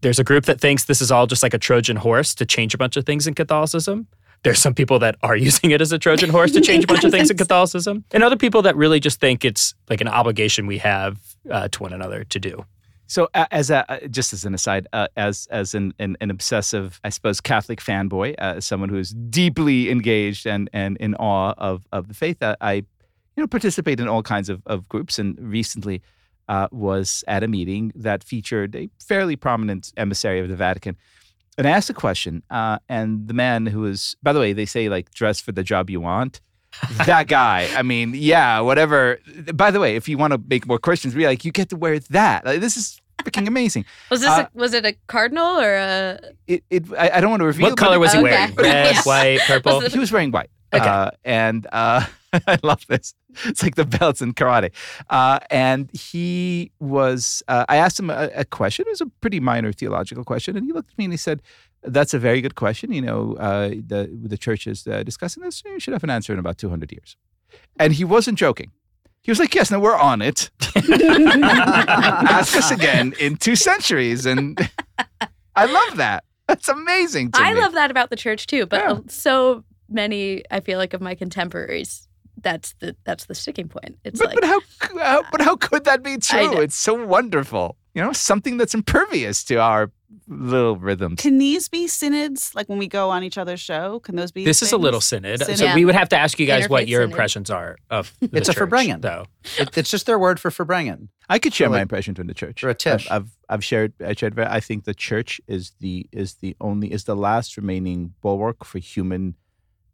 there's 0.00 0.18
a 0.18 0.24
group 0.24 0.44
that 0.44 0.60
thinks 0.60 0.84
this 0.84 1.00
is 1.00 1.10
all 1.10 1.26
just 1.26 1.42
like 1.42 1.54
a 1.54 1.58
Trojan 1.58 1.96
horse 1.96 2.34
to 2.36 2.46
change 2.46 2.74
a 2.74 2.78
bunch 2.78 2.96
of 2.96 3.04
things 3.04 3.26
in 3.26 3.34
Catholicism. 3.34 4.06
There's 4.42 4.58
some 4.58 4.74
people 4.74 4.98
that 5.00 5.16
are 5.22 5.36
using 5.48 5.70
it 5.70 5.80
as 5.80 5.92
a 5.92 5.98
Trojan 5.98 6.30
horse 6.30 6.52
to 6.52 6.60
change 6.60 6.84
a 6.84 6.86
bunch 6.86 7.04
of 7.04 7.10
things 7.10 7.30
in 7.30 7.36
Catholicism, 7.44 8.04
and 8.12 8.22
other 8.22 8.36
people 8.36 8.62
that 8.62 8.76
really 8.76 9.00
just 9.00 9.20
think 9.20 9.44
it's 9.44 9.74
like 9.88 10.00
an 10.00 10.08
obligation 10.08 10.66
we 10.66 10.78
have 10.78 11.18
uh, 11.50 11.68
to 11.68 11.82
one 11.82 11.92
another 11.92 12.24
to 12.24 12.38
do. 12.38 12.64
So, 13.08 13.28
as 13.34 13.70
a 13.70 13.90
uh, 13.90 14.08
just 14.08 14.32
as 14.32 14.44
an 14.44 14.52
aside, 14.52 14.88
uh, 14.92 15.06
as 15.16 15.46
as 15.50 15.74
an, 15.74 15.94
an 16.00 16.16
an 16.20 16.30
obsessive, 16.30 17.00
I 17.04 17.10
suppose, 17.10 17.40
Catholic 17.40 17.80
fanboy, 17.80 18.34
uh, 18.38 18.60
someone 18.60 18.88
who 18.88 18.98
is 18.98 19.10
deeply 19.10 19.90
engaged 19.90 20.46
and 20.46 20.68
and 20.72 20.96
in 20.96 21.14
awe 21.14 21.54
of 21.56 21.86
of 21.92 22.08
the 22.08 22.14
faith, 22.14 22.42
uh, 22.42 22.56
I, 22.60 22.74
you 22.74 22.84
know, 23.36 23.46
participate 23.46 24.00
in 24.00 24.08
all 24.08 24.24
kinds 24.24 24.48
of 24.48 24.60
of 24.66 24.88
groups, 24.88 25.20
and 25.20 25.38
recently 25.38 26.02
uh, 26.48 26.68
was 26.70 27.24
at 27.26 27.42
a 27.42 27.48
meeting 27.48 27.92
that 27.94 28.22
featured 28.24 28.74
a 28.76 28.88
fairly 29.00 29.36
prominent 29.36 29.92
emissary 29.96 30.40
of 30.40 30.48
the 30.48 30.56
Vatican. 30.56 30.96
And 31.58 31.66
I 31.66 31.70
asked 31.70 31.88
a 31.90 31.94
question, 31.94 32.42
uh, 32.50 32.78
and 32.88 33.28
the 33.28 33.34
man 33.34 33.66
who 33.66 33.80
was, 33.80 34.14
by 34.22 34.32
the 34.32 34.40
way, 34.40 34.52
they 34.52 34.66
say 34.66 34.88
like 34.88 35.10
dress 35.12 35.40
for 35.40 35.52
the 35.52 35.62
job 35.62 35.88
you 35.88 36.00
want. 36.00 36.40
that 37.06 37.28
guy. 37.40 37.68
I 37.74 37.82
mean, 37.82 38.12
yeah, 38.14 38.60
whatever. 38.60 39.18
By 39.54 39.70
the 39.70 39.80
way, 39.80 39.96
if 39.96 40.08
you 40.08 40.18
want 40.18 40.32
to 40.34 40.40
make 40.48 40.66
more 40.66 40.78
Christians, 40.78 41.14
be 41.14 41.24
like, 41.26 41.44
you 41.44 41.52
get 41.52 41.70
to 41.70 41.76
wear 41.76 41.98
that. 41.98 42.44
Like, 42.44 42.60
this 42.60 42.76
is 42.76 43.00
freaking 43.22 43.48
amazing. 43.48 43.86
Was 44.10 44.20
this 44.20 44.28
Uh, 44.28 44.46
a, 44.54 44.58
was 44.58 44.74
it 44.74 44.84
a 44.84 44.94
cardinal 45.06 45.58
or 45.58 45.74
a? 45.74 46.18
It, 46.46 46.62
it 46.68 46.84
I, 46.98 47.10
I 47.14 47.20
don't 47.20 47.30
want 47.30 47.40
to 47.40 47.46
reveal. 47.46 47.70
What 47.70 47.78
color 47.78 47.98
was 47.98 48.12
he 48.12 48.18
Okay. 48.18 48.30
wearing? 48.30 48.54
Red, 48.58 48.94
Yeah. 48.94 49.02
white, 49.04 49.40
purple. 49.46 49.78
Was 49.80 49.92
He 49.94 49.98
was 49.98 50.12
wearing 50.12 50.30
white. 50.32 50.50
Okay. 50.74 50.84
Uh, 50.86 51.10
and 51.24 51.66
uh, 51.72 52.04
I 52.46 52.58
love 52.62 52.86
this. 52.88 53.14
It's 53.44 53.62
like 53.62 53.74
the 53.74 53.84
belts 53.84 54.20
in 54.22 54.34
karate. 54.34 54.72
Uh, 55.10 55.38
and 55.50 55.90
he 55.92 56.72
was, 56.80 57.42
uh, 57.48 57.64
I 57.68 57.76
asked 57.76 57.98
him 57.98 58.10
a, 58.10 58.30
a 58.34 58.44
question. 58.44 58.84
It 58.86 58.90
was 58.90 59.00
a 59.00 59.06
pretty 59.20 59.40
minor 59.40 59.72
theological 59.72 60.24
question. 60.24 60.56
And 60.56 60.66
he 60.66 60.72
looked 60.72 60.90
at 60.92 60.98
me 60.98 61.04
and 61.04 61.12
he 61.12 61.16
said, 61.18 61.42
That's 61.82 62.14
a 62.14 62.18
very 62.18 62.40
good 62.40 62.54
question. 62.54 62.92
You 62.92 63.02
know, 63.02 63.34
uh, 63.38 63.68
the, 63.68 64.10
the 64.22 64.38
church 64.38 64.66
is 64.66 64.86
uh, 64.86 65.02
discussing 65.02 65.42
this. 65.42 65.62
You 65.64 65.78
should 65.80 65.92
have 65.92 66.04
an 66.04 66.10
answer 66.10 66.32
in 66.32 66.38
about 66.38 66.58
200 66.58 66.90
years. 66.92 67.16
And 67.78 67.92
he 67.92 68.04
wasn't 68.04 68.38
joking. 68.38 68.72
He 69.22 69.30
was 69.30 69.38
like, 69.38 69.54
Yes, 69.54 69.70
no, 69.70 69.78
we're 69.80 69.96
on 69.96 70.22
it. 70.22 70.50
Ask 71.46 72.56
us 72.56 72.70
again 72.70 73.14
in 73.20 73.36
two 73.36 73.56
centuries. 73.56 74.26
And 74.26 74.58
I 75.56 75.64
love 75.66 75.96
that. 75.96 76.24
That's 76.48 76.68
amazing. 76.68 77.32
To 77.32 77.40
I 77.40 77.54
me. 77.54 77.60
love 77.60 77.72
that 77.72 77.90
about 77.90 78.10
the 78.10 78.16
church 78.16 78.46
too, 78.46 78.66
but 78.66 78.80
Yeah. 78.80 78.92
uh, 78.92 79.00
so 79.08 79.64
many 79.88 80.42
I 80.50 80.60
feel 80.60 80.78
like 80.78 80.94
of 80.94 81.00
my 81.00 81.14
contemporaries 81.14 82.08
that's 82.42 82.74
the 82.80 82.96
that's 83.04 83.26
the 83.26 83.34
sticking 83.34 83.68
point. 83.68 83.98
It's 84.04 84.18
But, 84.20 84.28
like 84.28 84.34
but 84.40 84.44
how, 84.44 84.60
how 85.02 85.22
but 85.32 85.40
how 85.40 85.56
could 85.56 85.84
that 85.84 86.02
be 86.02 86.18
true? 86.18 86.58
It's 86.60 86.76
so 86.76 86.94
wonderful. 87.06 87.76
you 87.94 88.02
know, 88.02 88.12
something 88.12 88.56
that's 88.58 88.74
impervious 88.74 89.42
to 89.44 89.56
our 89.56 89.90
little 90.28 90.76
rhythms. 90.76 91.20
Can 91.22 91.38
these 91.38 91.68
be 91.68 91.86
synods? 91.88 92.54
Like 92.54 92.68
when 92.68 92.78
we 92.78 92.88
go 92.88 93.10
on 93.10 93.22
each 93.24 93.38
other's 93.38 93.60
show, 93.60 94.00
can 94.00 94.16
those 94.16 94.32
be? 94.32 94.44
This 94.44 94.60
is 94.62 94.72
a 94.72 94.76
little 94.76 95.00
synod. 95.00 95.40
Synod. 95.40 95.58
So 95.58 95.64
Yeah. 95.64 95.74
we 95.74 95.84
would 95.84 95.94
have 95.94 96.08
to 96.10 96.18
ask 96.18 96.38
you 96.38 96.46
guys 96.46 96.68
what 96.68 96.88
your 96.88 97.00
synod. 97.02 97.12
impressions 97.12 97.50
are 97.50 97.76
of 97.90 98.12
the 98.20 98.36
It's 98.36 98.48
a 98.48 98.54
church, 98.54 99.00
though. 99.00 99.24
It, 99.58 99.76
it's 99.78 99.90
just 99.90 100.04
their 100.06 100.18
word 100.18 100.38
for 100.38 100.50
Farbrengen. 100.50 101.08
I 101.28 101.38
could 101.38 101.54
share 101.54 101.68
Or 101.68 101.70
my 101.70 101.76
like- 101.76 101.82
impression 101.82 102.14
from 102.14 102.26
the 102.26 102.34
church. 102.34 102.62
or 102.62 102.68
a 102.68 102.74
tish. 102.74 103.08
I've, 103.10 103.22
I've 103.22 103.30
I've 103.48 103.64
shared 103.64 103.92
I 104.04 104.12
shared. 104.14 104.38
I 104.38 104.60
think 104.60 104.84
the 104.84 104.94
church 104.94 105.40
is 105.48 105.72
the 105.80 106.06
is 106.12 106.34
the 106.34 106.54
only 106.60 106.92
is 106.92 107.04
the 107.04 107.16
last 107.16 107.56
remaining 107.56 108.12
bulwark 108.20 108.64
for 108.64 108.78
human 108.78 109.36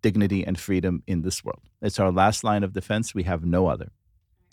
dignity 0.03 0.45
and 0.47 0.59
freedom 0.59 1.03
in 1.07 1.23
this 1.23 1.45
world. 1.45 1.63
It's 1.81 1.99
our 2.01 2.11
last 2.13 2.45
line 2.45 2.63
of 2.65 2.73
defense. 2.73 3.15
We 3.15 3.23
have 3.25 3.45
no 3.45 3.69
other. 3.69 3.93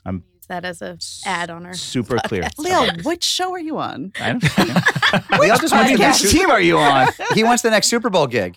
I'm 0.05 0.23
use 0.35 0.45
that 0.47 0.63
as 0.65 0.81
a 0.81 0.97
ad 1.25 1.49
on 1.49 1.65
our 1.65 1.73
Super 1.73 2.17
clear. 2.25 2.43
podcast. 2.43 2.55
Liel, 2.65 3.03
which 3.05 3.23
show 3.23 3.51
are 3.51 3.59
you 3.59 3.77
on? 3.77 4.13
I 4.19 4.27
don't 4.33 4.43
know. 4.43 4.49
Liel 5.39 5.59
just 5.59 5.73
wants 5.73 5.89
the 5.89 5.93
Which 5.93 5.99
next, 5.99 6.31
team 6.31 6.49
are 6.49 6.61
you 6.61 6.77
on? 6.77 7.07
he 7.33 7.43
wants 7.43 7.63
the 7.63 7.69
next 7.69 7.87
Super 7.87 8.09
Bowl 8.09 8.27
gig. 8.27 8.55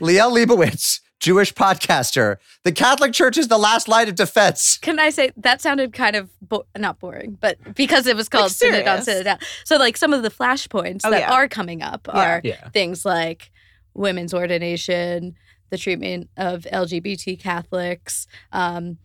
Liel 0.00 0.32
Leibowitz, 0.32 1.00
Jewish 1.20 1.52
podcaster. 1.54 2.36
The 2.64 2.72
Catholic 2.72 3.12
Church 3.12 3.36
is 3.36 3.48
the 3.48 3.58
last 3.58 3.88
line 3.88 4.08
of 4.08 4.14
defense. 4.14 4.78
Can 4.78 4.98
I 4.98 5.10
say 5.10 5.30
that 5.36 5.60
sounded 5.60 5.92
kind 5.92 6.16
of 6.16 6.30
bo- 6.40 6.66
not 6.76 6.98
boring, 6.98 7.36
but 7.40 7.58
because 7.74 8.06
it 8.06 8.16
was 8.16 8.28
called 8.28 8.50
Synod 8.52 8.86
on. 8.88 9.02
Synod 9.02 9.26
Out. 9.26 9.42
So, 9.64 9.76
like 9.76 9.96
some 9.96 10.12
of 10.12 10.22
the 10.22 10.30
flashpoints 10.30 11.00
Oh, 11.04 11.10
that 11.10 11.20
yeah. 11.20 11.32
are 11.32 11.48
coming 11.48 11.82
up 11.82 12.08
Yeah. 12.12 12.20
are 12.36 12.40
Yeah. 12.44 12.68
things 12.70 13.04
like 13.04 13.50
women's 13.96 14.32
ordination, 14.34 15.34
the 15.70 15.78
treatment 15.78 16.30
of 16.36 16.62
LGBT 16.72 17.38
Catholics, 17.38 18.26
um, 18.52 18.98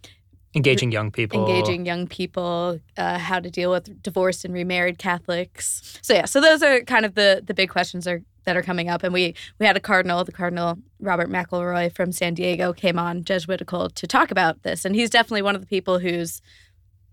Engaging 0.53 0.91
young 0.91 1.11
people. 1.11 1.47
engaging 1.47 1.85
young 1.85 2.07
people, 2.07 2.77
uh, 2.97 3.17
how 3.17 3.39
to 3.39 3.49
deal 3.49 3.71
with 3.71 4.03
divorced 4.03 4.43
and 4.43 4.53
remarried 4.53 4.97
Catholics. 4.97 5.97
So 6.01 6.13
yeah, 6.13 6.25
so 6.25 6.41
those 6.41 6.61
are 6.61 6.81
kind 6.81 7.05
of 7.05 7.15
the 7.15 7.41
the 7.45 7.53
big 7.53 7.69
questions 7.69 8.05
are 8.05 8.21
that 8.43 8.57
are 8.57 8.61
coming 8.61 8.89
up. 8.89 9.01
And 9.03 9.13
we 9.13 9.33
we 9.59 9.65
had 9.65 9.77
a 9.77 9.79
cardinal, 9.79 10.25
the 10.25 10.33
Cardinal 10.33 10.77
Robert 10.99 11.29
McElroy 11.29 11.95
from 11.95 12.11
San 12.11 12.33
Diego, 12.33 12.73
came 12.73 12.99
on 12.99 13.23
Jesuitical 13.23 13.89
to 13.91 14.05
talk 14.07 14.29
about 14.29 14.63
this, 14.63 14.83
and 14.83 14.93
he's 14.93 15.09
definitely 15.09 15.41
one 15.41 15.55
of 15.55 15.61
the 15.61 15.67
people 15.67 15.99
who's, 15.99 16.41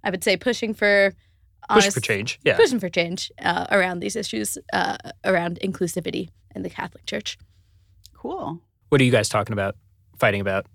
I 0.03 0.11
would 0.11 0.25
say, 0.25 0.37
pushing 0.37 0.75
for 0.75 1.13
Push 1.71 1.85
honest- 1.85 1.95
for 1.95 2.01
change. 2.01 2.41
Yeah. 2.45 2.57
pushing 2.57 2.81
for 2.81 2.89
change 2.89 3.31
uh, 3.41 3.67
around 3.71 4.01
these 4.01 4.17
issues 4.17 4.59
uh, 4.73 4.97
around 5.25 5.61
inclusivity 5.63 6.31
in 6.57 6.63
the 6.63 6.71
Catholic 6.71 7.07
Church. 7.07 7.39
Cool. 8.19 8.61
What 8.89 9.01
are 9.01 9.05
you 9.05 9.13
guys 9.13 9.29
talking 9.29 9.53
about? 9.53 9.77
Fighting 10.19 10.41
about? 10.41 10.67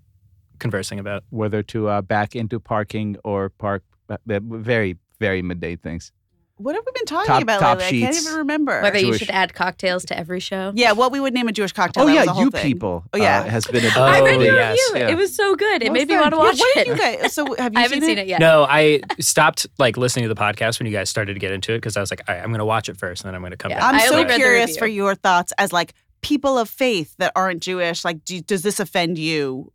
Conversing 0.58 0.98
about? 0.98 1.24
Whether 1.30 1.62
to 1.64 1.88
uh, 1.88 2.02
back 2.02 2.34
into 2.34 2.58
parking 2.58 3.16
or 3.24 3.50
park, 3.50 3.82
uh, 4.08 4.16
very 4.26 4.96
very 5.20 5.42
midday 5.42 5.76
things. 5.76 6.10
What 6.56 6.76
have 6.76 6.84
we 6.86 6.92
been 6.92 7.04
talking 7.06 7.26
Top- 7.26 7.42
about 7.42 7.58
top 7.60 7.78
lately? 7.80 8.04
I 8.04 8.12
can't 8.12 8.24
even 8.24 8.38
remember. 8.38 8.80
Whether 8.80 8.98
you 8.98 9.06
Jewish. 9.06 9.18
should 9.18 9.30
add 9.30 9.54
cocktails 9.54 10.04
to 10.06 10.16
every 10.16 10.38
show. 10.38 10.70
yeah, 10.76 10.92
what 10.92 11.10
we 11.10 11.18
would 11.18 11.34
name 11.34 11.48
a 11.48 11.52
Jewish 11.52 11.72
cocktail. 11.72 12.04
Oh 12.04 12.06
that 12.06 12.12
was 12.14 12.24
yeah, 12.26 12.30
a 12.30 12.34
whole 12.34 12.44
you 12.44 12.50
thing. 12.50 12.62
people. 12.62 13.04
Oh, 13.12 13.18
yeah. 13.18 13.40
uh, 13.40 13.44
has 13.48 13.66
been 13.66 13.84
a 13.84 13.88
Oh, 13.96 14.02
I 14.02 14.20
read 14.20 14.40
your 14.40 14.54
yes. 14.54 14.78
review. 14.92 15.04
Yeah. 15.06 15.12
It 15.12 15.16
was 15.16 15.34
so 15.34 15.56
good. 15.56 15.82
It 15.82 15.88
What 15.88 15.94
made 15.94 16.08
me 16.08 16.14
want 16.16 16.30
to 16.30 16.36
Yeah, 16.36 16.42
watch 16.44 16.58
what 16.58 16.76
it. 16.76 16.84
did 16.84 16.86
you 16.86 16.96
guys? 16.96 17.32
So 17.32 17.54
have 17.56 17.72
you 17.74 17.78
I 17.78 17.82
haven't 17.82 18.00
seen, 18.02 18.10
seen 18.10 18.18
it 18.18 18.28
yet. 18.28 18.38
No, 18.38 18.64
I 18.70 19.00
stopped 19.18 19.66
like 19.78 19.96
listening 19.96 20.28
to 20.28 20.28
the 20.32 20.40
podcast 20.40 20.78
when 20.78 20.86
you 20.86 20.92
guys 20.92 21.10
started 21.10 21.34
to 21.34 21.40
get 21.40 21.50
into 21.50 21.72
it 21.72 21.78
because 21.78 21.96
I 21.96 22.00
was 22.00 22.12
like, 22.12 22.22
all 22.28 22.34
right, 22.36 22.40
I'm 22.40 22.50
going 22.50 22.60
to 22.60 22.64
watch 22.64 22.88
it 22.88 22.96
first 22.98 23.24
and 23.24 23.28
then 23.28 23.34
I'm 23.34 23.40
going 23.42 23.50
to 23.50 23.56
come 23.56 23.72
Yeah. 23.72 23.80
back. 23.80 23.94
I'm 23.94 24.00
so 24.08 24.12
only 24.14 24.24
read 24.24 24.34
the 24.34 24.36
curious 24.36 24.76
for 24.76 24.86
your 24.86 25.16
thoughts 25.16 25.52
as 25.58 25.72
like 25.72 25.92
people 26.24 26.58
of 26.58 26.68
faith 26.68 27.14
that 27.18 27.32
aren't 27.36 27.62
Jewish. 27.62 28.04
Like, 28.04 28.24
do, 28.24 28.40
does 28.40 28.62
this 28.62 28.80
offend 28.80 29.18
you 29.18 29.72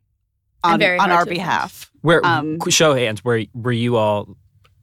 on, 0.64 0.80
very 0.80 0.97
on 0.97 1.12
our 1.12 1.20
to 1.20 1.22
offend. 1.24 1.38
behalf? 1.38 1.91
Where 2.02 2.26
Um, 2.26 2.58
show 2.70 2.93
hands, 2.93 3.24
were 3.24 3.43
were 3.54 3.72
you 3.72 3.95
all 3.95 4.36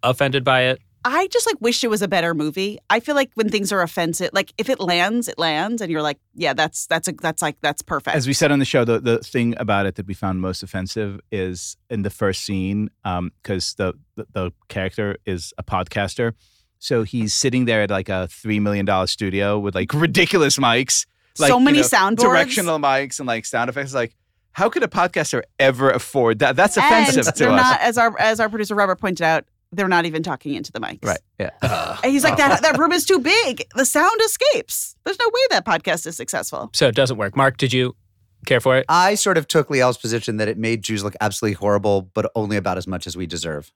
offended 0.03 0.45
by 0.45 0.63
it? 0.63 0.81
I 1.09 1.29
just 1.29 1.47
like 1.47 1.61
wish 1.61 1.85
it 1.85 1.89
was 1.89 2.03
a 2.03 2.09
better 2.09 2.35
movie. 2.35 2.79
I 2.91 2.99
feel 2.99 3.15
like 3.15 3.31
when 3.35 3.49
things 3.49 3.71
are 3.71 3.81
offensive, 3.81 4.31
like 4.33 4.53
if 4.59 4.69
it 4.69 4.81
lands, 4.81 5.29
it 5.29 5.39
lands, 5.39 5.81
and 5.81 5.89
you're 5.89 6.03
like, 6.03 6.19
yeah, 6.35 6.53
that's 6.53 6.87
that's 6.89 7.07
a 7.07 7.13
that's 7.13 7.41
like 7.41 7.57
that's 7.61 7.81
perfect. 7.81 8.17
As 8.17 8.27
we 8.27 8.33
said 8.33 8.51
on 8.51 8.59
the 8.59 8.65
show, 8.65 8.85
the, 8.85 8.99
the 8.99 9.19
thing 9.19 9.55
about 9.59 9.87
it 9.87 9.95
that 9.95 10.07
we 10.09 10.15
found 10.15 10.41
most 10.41 10.65
offensive 10.65 11.21
is 11.31 11.77
in 11.91 12.03
the 12.03 12.11
first 12.11 12.45
scene, 12.45 12.91
because 13.05 13.75
the, 13.75 13.95
the 14.17 14.27
the 14.33 14.51
character 14.67 15.17
is 15.25 15.55
a 15.59 15.63
podcaster, 15.63 16.33
so 16.81 17.05
he's 17.05 17.33
sitting 17.33 17.67
there 17.67 17.83
at 17.83 17.91
like 17.91 18.09
a 18.09 18.27
three 18.27 18.59
million 18.59 18.85
dollar 18.85 19.07
studio 19.07 19.61
with 19.61 19.77
like 19.77 19.95
ridiculous 19.95 20.59
mics, 20.59 21.07
like 21.39 21.51
so 21.51 21.59
you 21.59 21.65
many 21.65 21.79
know, 21.79 21.85
soundboards. 21.85 22.17
directional 22.17 22.79
mics, 22.79 23.19
and 23.19 23.27
like 23.27 23.45
sound 23.45 23.71
effects. 23.71 23.95
Like, 23.95 24.15
how 24.53 24.69
could 24.69 24.83
a 24.83 24.89
podcaster 24.89 25.43
ever 25.59 25.91
afford 25.91 26.39
that? 26.41 26.57
That's 26.57 26.77
and 26.77 26.87
offensive 26.87 27.35
to 27.35 27.39
they're 27.39 27.53
us. 27.53 27.61
not, 27.61 27.81
as 27.81 27.99
our 27.99 28.19
as 28.19 28.41
our 28.41 28.49
producer 28.49 28.75
Robert 28.75 29.01
pointed 29.01 29.25
out, 29.25 29.45
they're 29.73 29.89
not 29.89 30.07
even 30.07 30.23
talking 30.23 30.55
into 30.55 30.73
the 30.73 30.81
mics. 30.81 31.05
right? 31.05 31.21
Yeah. 31.39 31.99
And 32.03 32.13
he's 32.13 32.25
like, 32.25 32.37
that 32.37 32.63
that 32.63 32.79
room 32.79 32.93
is 32.93 33.05
too 33.05 33.19
big. 33.19 33.67
The 33.75 33.85
sound 33.85 34.21
escapes. 34.25 34.97
There's 35.05 35.19
no 35.19 35.27
way 35.27 35.41
that 35.51 35.65
podcast 35.67 36.07
is 36.07 36.17
successful. 36.17 36.71
So 36.73 36.89
it 36.89 36.95
doesn't 36.95 37.17
work. 37.17 37.37
Mark, 37.37 37.57
did 37.57 37.73
you 37.73 37.97
care 38.47 38.61
for 38.61 38.77
it? 38.77 38.87
I 38.89 39.15
sort 39.17 39.39
of 39.39 39.49
took 39.49 39.69
Liel's 39.69 39.99
position 39.99 40.37
that 40.39 40.49
it 40.49 40.57
made 40.57 40.83
Jews 40.83 41.03
look 41.05 41.17
absolutely 41.21 41.55
horrible, 41.55 42.03
but 42.15 42.31
only 42.35 42.57
about 42.57 42.79
as 42.79 42.87
much 42.87 43.07
as 43.07 43.17
we 43.17 43.27
deserve. 43.27 43.73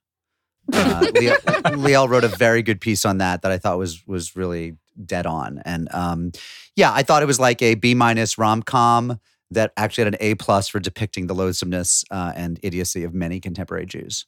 Uh, 0.72 1.00
Liel, 1.14 1.36
Liel 1.76 2.08
wrote 2.08 2.24
a 2.24 2.28
very 2.28 2.62
good 2.62 2.80
piece 2.80 3.04
on 3.04 3.18
that 3.18 3.42
that 3.42 3.50
I 3.50 3.58
thought 3.58 3.78
was 3.78 4.06
was 4.06 4.36
really 4.36 4.76
dead 5.06 5.26
on, 5.26 5.60
and 5.64 5.88
um, 5.94 6.32
yeah, 6.76 6.92
I 6.92 7.02
thought 7.02 7.22
it 7.22 7.26
was 7.26 7.40
like 7.40 7.60
a 7.62 7.74
B 7.74 7.94
minus 7.94 8.38
rom 8.38 8.62
com 8.62 9.18
that 9.50 9.72
actually 9.76 10.04
had 10.04 10.14
an 10.14 10.18
A 10.20 10.34
plus 10.36 10.68
for 10.68 10.78
depicting 10.80 11.26
the 11.26 11.34
loathsomeness 11.34 12.04
uh, 12.10 12.32
and 12.36 12.60
idiocy 12.62 13.02
of 13.04 13.12
many 13.14 13.40
contemporary 13.40 13.86
Jews. 13.86 14.26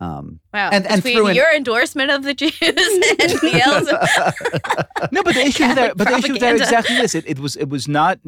Um, 0.00 0.40
Wow. 0.52 0.70
And- 0.72 0.84
and 0.86 1.02
Between 1.02 1.34
your 1.36 1.54
endorsement 1.54 2.10
of 2.10 2.24
the 2.24 2.34
Jews 2.34 2.58
and 2.60 3.42
Neil's 3.42 3.86
No, 5.12 5.22
but 5.22 5.34
the 5.34 5.44
issue 5.46 5.72
there, 5.74 5.94
but 5.94 6.08
the 6.08 6.16
issue 6.18 6.38
there 6.38 6.56
exactly 6.56 6.96
this. 6.96 7.14
It, 7.14 7.24
it 7.28 7.38
was 7.38 7.54
it 7.56 7.68
was 7.68 7.86
not. 7.86 8.18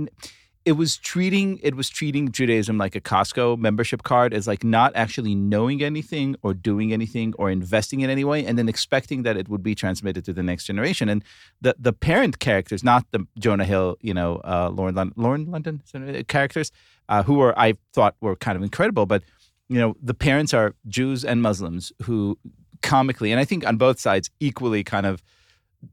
It 0.66 0.72
was 0.72 0.96
treating 0.96 1.60
it 1.62 1.76
was 1.76 1.88
treating 1.88 2.32
Judaism 2.32 2.76
like 2.76 2.96
a 2.96 3.00
Costco 3.00 3.56
membership 3.56 4.02
card 4.02 4.34
as 4.34 4.48
like 4.48 4.64
not 4.64 4.90
actually 4.96 5.32
knowing 5.36 5.80
anything 5.80 6.34
or 6.42 6.54
doing 6.54 6.92
anything 6.92 7.34
or 7.38 7.50
investing 7.50 8.00
in 8.00 8.10
any 8.10 8.24
way, 8.24 8.44
and 8.44 8.58
then 8.58 8.68
expecting 8.68 9.22
that 9.22 9.36
it 9.36 9.48
would 9.48 9.62
be 9.62 9.76
transmitted 9.76 10.24
to 10.24 10.32
the 10.32 10.42
next 10.42 10.64
generation. 10.64 11.08
And 11.08 11.22
the 11.60 11.76
the 11.78 11.92
parent 11.92 12.40
characters, 12.40 12.82
not 12.82 13.06
the 13.12 13.24
Jonah 13.38 13.64
Hill, 13.64 13.96
you 14.00 14.12
know, 14.12 14.40
uh, 14.44 14.70
Lauren 14.74 15.12
Lauren 15.14 15.48
London 15.48 15.82
it? 15.94 16.26
characters, 16.26 16.72
uh, 17.08 17.22
who 17.22 17.34
were 17.34 17.56
I 17.56 17.74
thought 17.92 18.16
were 18.20 18.34
kind 18.34 18.56
of 18.56 18.64
incredible, 18.64 19.06
but 19.06 19.22
you 19.68 19.78
know 19.78 19.94
the 20.02 20.14
parents 20.14 20.52
are 20.52 20.74
Jews 20.88 21.24
and 21.24 21.42
Muslims 21.42 21.92
who 22.02 22.36
comically, 22.82 23.30
and 23.30 23.40
I 23.40 23.44
think 23.44 23.64
on 23.64 23.76
both 23.76 24.00
sides 24.00 24.30
equally 24.40 24.82
kind 24.82 25.06
of 25.06 25.22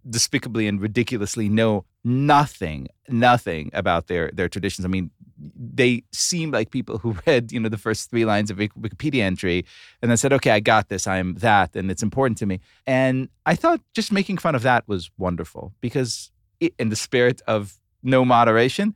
despicably 0.09 0.67
and 0.67 0.81
ridiculously 0.81 1.47
know 1.47 1.85
nothing, 2.03 2.87
nothing 3.07 3.69
about 3.73 4.07
their 4.07 4.31
their 4.33 4.49
traditions. 4.49 4.85
I 4.85 4.87
mean, 4.87 5.11
they 5.37 6.03
seem 6.11 6.51
like 6.51 6.71
people 6.71 6.97
who 6.97 7.17
read, 7.27 7.51
you 7.51 7.59
know, 7.59 7.69
the 7.69 7.77
first 7.77 8.09
three 8.09 8.25
lines 8.25 8.51
of 8.51 8.57
Wikipedia 8.57 9.21
entry 9.21 9.65
and 10.01 10.09
then 10.09 10.17
said, 10.17 10.33
"Okay, 10.33 10.51
I 10.51 10.59
got 10.59 10.89
this. 10.89 11.07
I'm 11.07 11.35
that, 11.35 11.75
and 11.75 11.89
it's 11.89 12.03
important 12.03 12.37
to 12.39 12.45
me." 12.45 12.59
And 12.85 13.29
I 13.45 13.55
thought 13.55 13.81
just 13.93 14.11
making 14.11 14.37
fun 14.37 14.55
of 14.55 14.61
that 14.63 14.87
was 14.87 15.09
wonderful 15.17 15.73
because, 15.81 16.31
it, 16.59 16.73
in 16.77 16.89
the 16.89 16.95
spirit 16.95 17.41
of 17.47 17.77
no 18.01 18.25
moderation, 18.25 18.95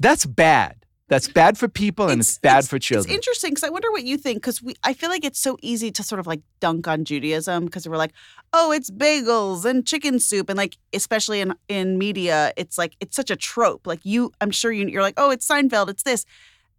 that's 0.00 0.26
bad. 0.26 0.81
That's 1.12 1.28
bad 1.28 1.58
for 1.58 1.68
people 1.68 2.08
and 2.08 2.22
it's, 2.22 2.38
bad 2.38 2.66
for 2.66 2.78
children. 2.78 3.10
It's 3.10 3.14
interesting 3.14 3.50
because 3.50 3.64
I 3.64 3.68
wonder 3.68 3.92
what 3.92 4.02
you 4.02 4.16
think 4.16 4.38
because 4.38 4.62
we 4.62 4.76
I 4.82 4.94
feel 4.94 5.10
like 5.10 5.26
it's 5.26 5.38
so 5.38 5.58
easy 5.60 5.90
to 5.90 6.02
sort 6.02 6.20
of 6.20 6.26
like 6.26 6.40
dunk 6.58 6.88
on 6.88 7.04
Judaism 7.04 7.66
because 7.66 7.86
we're 7.86 7.98
like, 7.98 8.14
oh, 8.54 8.72
it's 8.72 8.90
bagels 8.90 9.66
and 9.66 9.86
chicken 9.86 10.18
soup 10.18 10.48
and 10.48 10.56
like 10.56 10.78
especially 10.94 11.42
in 11.42 11.54
in 11.68 11.98
media, 11.98 12.54
it's 12.56 12.78
like 12.78 12.96
it's 12.98 13.14
such 13.14 13.30
a 13.30 13.36
trope. 13.36 13.86
Like 13.86 14.00
you, 14.04 14.32
I'm 14.40 14.50
sure 14.50 14.72
you 14.72 14.86
you're 14.86 15.02
like, 15.02 15.12
oh, 15.18 15.30
it's 15.30 15.46
Seinfeld, 15.46 15.90
it's 15.90 16.02
this, 16.02 16.24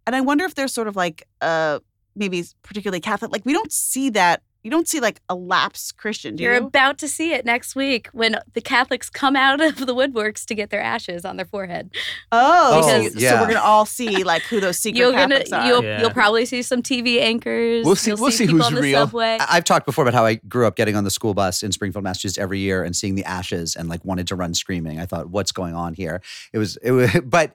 and 0.04 0.16
I 0.16 0.20
wonder 0.20 0.44
if 0.44 0.56
there's 0.56 0.74
sort 0.74 0.88
of 0.88 0.96
like 0.96 1.28
uh 1.40 1.78
maybe 2.16 2.44
particularly 2.64 2.98
Catholic, 2.98 3.30
like 3.30 3.46
we 3.46 3.52
don't 3.52 3.70
see 3.70 4.10
that. 4.10 4.42
You 4.64 4.70
don't 4.70 4.88
see 4.88 4.98
like 4.98 5.20
a 5.28 5.34
lapsed 5.34 5.98
Christian, 5.98 6.36
do 6.36 6.42
You're 6.42 6.54
you? 6.54 6.64
about 6.66 6.96
to 7.00 7.06
see 7.08 7.34
it 7.34 7.44
next 7.44 7.76
week 7.76 8.08
when 8.14 8.38
the 8.54 8.62
Catholics 8.62 9.10
come 9.10 9.36
out 9.36 9.60
of 9.60 9.76
the 9.76 9.94
woodworks 9.94 10.46
to 10.46 10.54
get 10.54 10.70
their 10.70 10.80
ashes 10.80 11.26
on 11.26 11.36
their 11.36 11.44
forehead. 11.44 11.90
oh, 12.32 12.80
so, 12.80 12.94
Oh, 12.96 13.00
you- 13.00 13.10
so 13.10 13.40
we're 13.42 13.46
gonna 13.48 13.60
all 13.60 13.84
see 13.84 14.24
like 14.24 14.40
who 14.44 14.60
those 14.60 14.78
secret 14.78 14.98
You're 14.98 15.12
gonna 15.12 15.34
Catholics 15.34 15.52
are. 15.52 15.66
you'll 15.66 15.84
Yeah. 15.84 16.00
you'll 16.00 16.10
probably 16.10 16.46
see 16.46 16.62
some 16.62 16.80
TV 16.82 17.20
anchors. 17.20 17.84
We'll 17.84 17.94
see- 17.94 18.12
You'll 18.12 18.20
we'll 18.20 18.30
see 18.30 18.46
people 18.46 18.64
who's 18.70 18.80
real. 18.80 19.00
subway. 19.06 19.36
I- 19.38 19.56
I've 19.58 19.64
talked 19.64 19.84
before 19.84 20.02
about 20.02 20.14
how 20.14 20.24
I 20.24 20.36
grew 20.36 20.66
up 20.66 20.76
getting 20.76 20.96
on 20.96 21.04
the 21.04 21.10
school 21.10 21.34
bus 21.34 21.62
in 21.62 21.70
Springfield, 21.70 22.02
Massachusetts 22.02 22.38
every 22.38 22.58
year 22.60 22.82
and 22.84 22.96
seeing 22.96 23.16
the 23.16 23.24
ashes 23.26 23.76
and 23.76 23.90
like 23.90 24.02
wanted 24.02 24.26
to 24.28 24.34
run 24.34 24.54
screaming. 24.54 24.98
I 24.98 25.04
thought, 25.04 25.28
what's 25.28 25.52
going 25.52 25.74
on 25.74 25.92
here? 25.92 26.22
It 26.54 26.58
was, 26.58 26.78
it 26.78 26.92
was, 26.92 27.10
but 27.24 27.54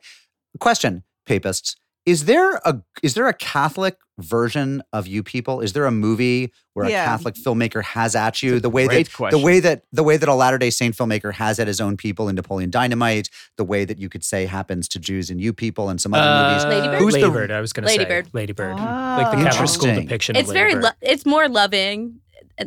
question, 0.59 1.03
papists, 1.25 1.75
is 2.05 2.25
there 2.25 2.55
a 2.65 2.81
is 3.03 3.13
there 3.13 3.27
a 3.27 3.33
Catholic 3.33 3.97
version 4.17 4.81
of 4.91 5.07
you 5.07 5.23
people? 5.23 5.61
Is 5.61 5.73
there 5.73 5.85
a 5.85 5.91
movie 5.91 6.51
where 6.73 6.89
Yeah. 6.89 7.03
a 7.03 7.05
Catholic 7.05 7.35
filmmaker 7.35 7.83
has 7.83 8.15
at 8.15 8.41
you 8.43 8.59
the 8.59 8.69
way 8.69 8.87
that 8.87 9.13
question. 9.13 9.37
the 9.39 9.45
way 9.45 9.59
that 9.59 9.83
the 9.91 10.03
way 10.03 10.17
that 10.17 10.27
a 10.27 10.33
Latter 10.33 10.57
Day 10.57 10.69
Saint 10.69 10.95
filmmaker 10.95 11.33
has 11.33 11.59
at 11.59 11.67
his 11.67 11.79
own 11.79 11.95
people 11.97 12.27
in 12.27 12.35
Napoleon 12.35 12.69
Dynamite, 12.69 13.29
the 13.57 13.63
way 13.63 13.85
that 13.85 13.97
you 13.97 14.09
could 14.09 14.23
say 14.23 14.45
happens 14.45 14.87
to 14.89 14.99
Jews 14.99 15.29
and 15.29 15.39
you 15.39 15.53
people 15.53 15.89
and 15.89 16.01
some 16.01 16.13
other 16.13 16.49
movies. 16.49 16.65
Uh, 16.65 16.69
Lady 16.69 16.87
Bird? 16.87 16.99
Who's 17.01 17.13
the- 17.13 17.19
Lady 17.21 17.31
Bird, 17.33 17.51
I 17.51 17.61
was 17.61 17.73
going 17.73 17.83
to 17.85 17.89
say. 17.89 17.97
Lady 17.99 18.09
Bird. 18.09 18.29
Lady 18.33 18.53
Bird. 18.53 18.75
Oh. 18.77 18.83
Like 18.83 19.37
the 19.37 19.43
Catholic 19.43 19.69
school 19.69 19.93
depiction 19.95 20.35
it's 20.35 20.49
of 20.49 20.55
Lady 20.55 20.59
very 20.59 20.73
Bird. 20.75 20.83
lo- 20.83 20.89
it's 21.01 21.25
more 21.25 21.47
loving 21.47 22.19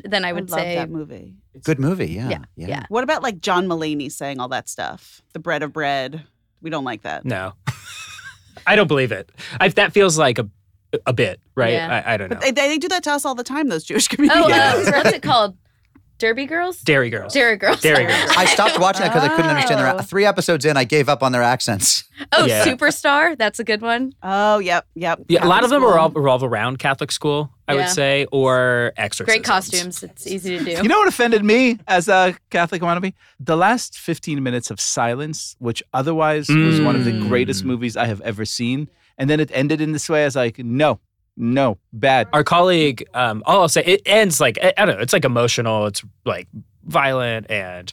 than 0.04 0.24
I 0.24 0.32
would 0.32 0.50
love 0.50 0.60
say 0.60 0.74
that 0.76 0.88
movie. 0.90 1.34
Good 1.64 1.78
movie. 1.78 2.06
Yeah. 2.12 2.28
Yeah, 2.30 2.38
yeah. 2.56 2.66
yeah. 2.68 2.82
What 2.88 3.04
about 3.04 3.22
like 3.22 3.40
John 3.40 3.66
Mulaney 3.66 4.10
saying 4.10 4.40
all 4.40 4.48
that 4.48 4.68
stuff? 4.70 5.20
The 5.34 5.38
bread 5.38 5.62
of 5.62 5.72
bread. 5.72 6.22
We 6.62 6.70
don't 6.70 6.84
like 6.84 7.02
that. 7.02 7.24
No, 7.26 7.52
I 8.66 8.76
don't 8.76 8.88
believe 8.88 9.12
it. 9.12 9.30
I, 9.60 9.68
that 9.68 9.92
feels 9.92 10.18
like 10.18 10.38
a 10.38 10.48
a 11.06 11.12
bit, 11.12 11.40
right? 11.54 11.72
Yeah. 11.72 12.02
I, 12.04 12.14
I 12.14 12.16
don't 12.16 12.30
know. 12.30 12.36
But 12.36 12.54
they, 12.54 12.68
they 12.68 12.78
do 12.78 12.88
that 12.88 13.02
to 13.04 13.12
us 13.12 13.24
all 13.24 13.34
the 13.34 13.44
time, 13.44 13.68
those 13.68 13.84
Jewish 13.84 14.08
communities. 14.08 14.44
Oh, 14.46 14.52
uh, 14.52 14.90
what's 14.92 15.12
it 15.12 15.22
called? 15.22 15.56
Derby 16.22 16.46
Girls? 16.46 16.78
Derry 16.82 17.10
Girls. 17.10 17.32
Derry 17.34 17.56
Girls. 17.56 17.80
Derry 17.80 18.06
Girls. 18.06 18.30
I 18.36 18.44
stopped 18.44 18.78
watching 18.78 19.02
that 19.02 19.12
because 19.12 19.28
I 19.28 19.34
couldn't 19.34 19.50
understand 19.50 19.80
their 19.80 19.92
Oh. 19.96 19.98
three 20.02 20.24
episodes 20.24 20.64
in. 20.64 20.76
I 20.76 20.84
gave 20.84 21.08
up 21.08 21.20
on 21.20 21.32
their 21.32 21.42
accents. 21.42 22.04
Oh, 22.30 22.46
Yeah. 22.46 22.64
Superstar. 22.64 23.36
That's 23.36 23.58
a 23.58 23.64
good 23.64 23.82
one. 23.82 24.12
Oh, 24.22 24.60
yep, 24.60 24.86
yep. 24.94 25.18
Yeah, 25.28 25.44
a 25.44 25.48
lot 25.48 25.64
of 25.64 25.70
them 25.70 25.80
school. 25.82 25.90
are 25.92 25.98
all 25.98 26.10
revolve 26.10 26.44
around 26.44 26.78
Catholic 26.78 27.10
school, 27.10 27.50
I 27.66 27.72
Yeah. 27.74 27.78
would 27.80 27.88
say, 27.88 28.26
or 28.30 28.92
exorcisms. 28.96 29.34
Great 29.34 29.44
costumes. 29.44 30.02
It's 30.04 30.24
easy 30.28 30.58
to 30.58 30.64
do. 30.64 30.70
You 30.70 30.84
know 30.84 30.98
what 31.00 31.08
offended 31.08 31.42
me 31.44 31.80
as 31.88 32.06
a 32.08 32.36
Catholic 32.50 32.82
wannabe? 32.82 33.14
The 33.40 33.56
last 33.56 33.98
15 33.98 34.44
minutes 34.44 34.70
of 34.70 34.80
silence, 34.80 35.56
which 35.58 35.82
otherwise 35.92 36.48
was 36.48 36.80
one 36.80 36.94
of 36.94 37.04
the 37.04 37.10
Mm. 37.10 37.28
greatest 37.28 37.64
movies 37.64 37.96
I 37.96 38.06
have 38.06 38.20
ever 38.20 38.44
seen. 38.44 38.88
And 39.18 39.28
then 39.28 39.40
it 39.40 39.50
ended 39.52 39.80
in 39.80 39.90
this 39.90 40.08
way. 40.08 40.22
I 40.22 40.26
was 40.26 40.36
like, 40.36 40.60
no, 40.60 41.00
no, 41.36 41.78
bad. 41.92 42.28
Our 42.32 42.44
colleague, 42.44 43.06
um, 43.14 43.42
all 43.46 43.62
I'll 43.62 43.68
say, 43.68 43.82
it 43.84 44.02
ends 44.04 44.40
like 44.40 44.58
I, 44.62 44.84
don't 44.84 44.96
know. 44.96 45.02
It's 45.02 45.12
like 45.12 45.24
emotional. 45.24 45.86
It's 45.86 46.02
like 46.24 46.46
violent 46.84 47.50
and 47.50 47.92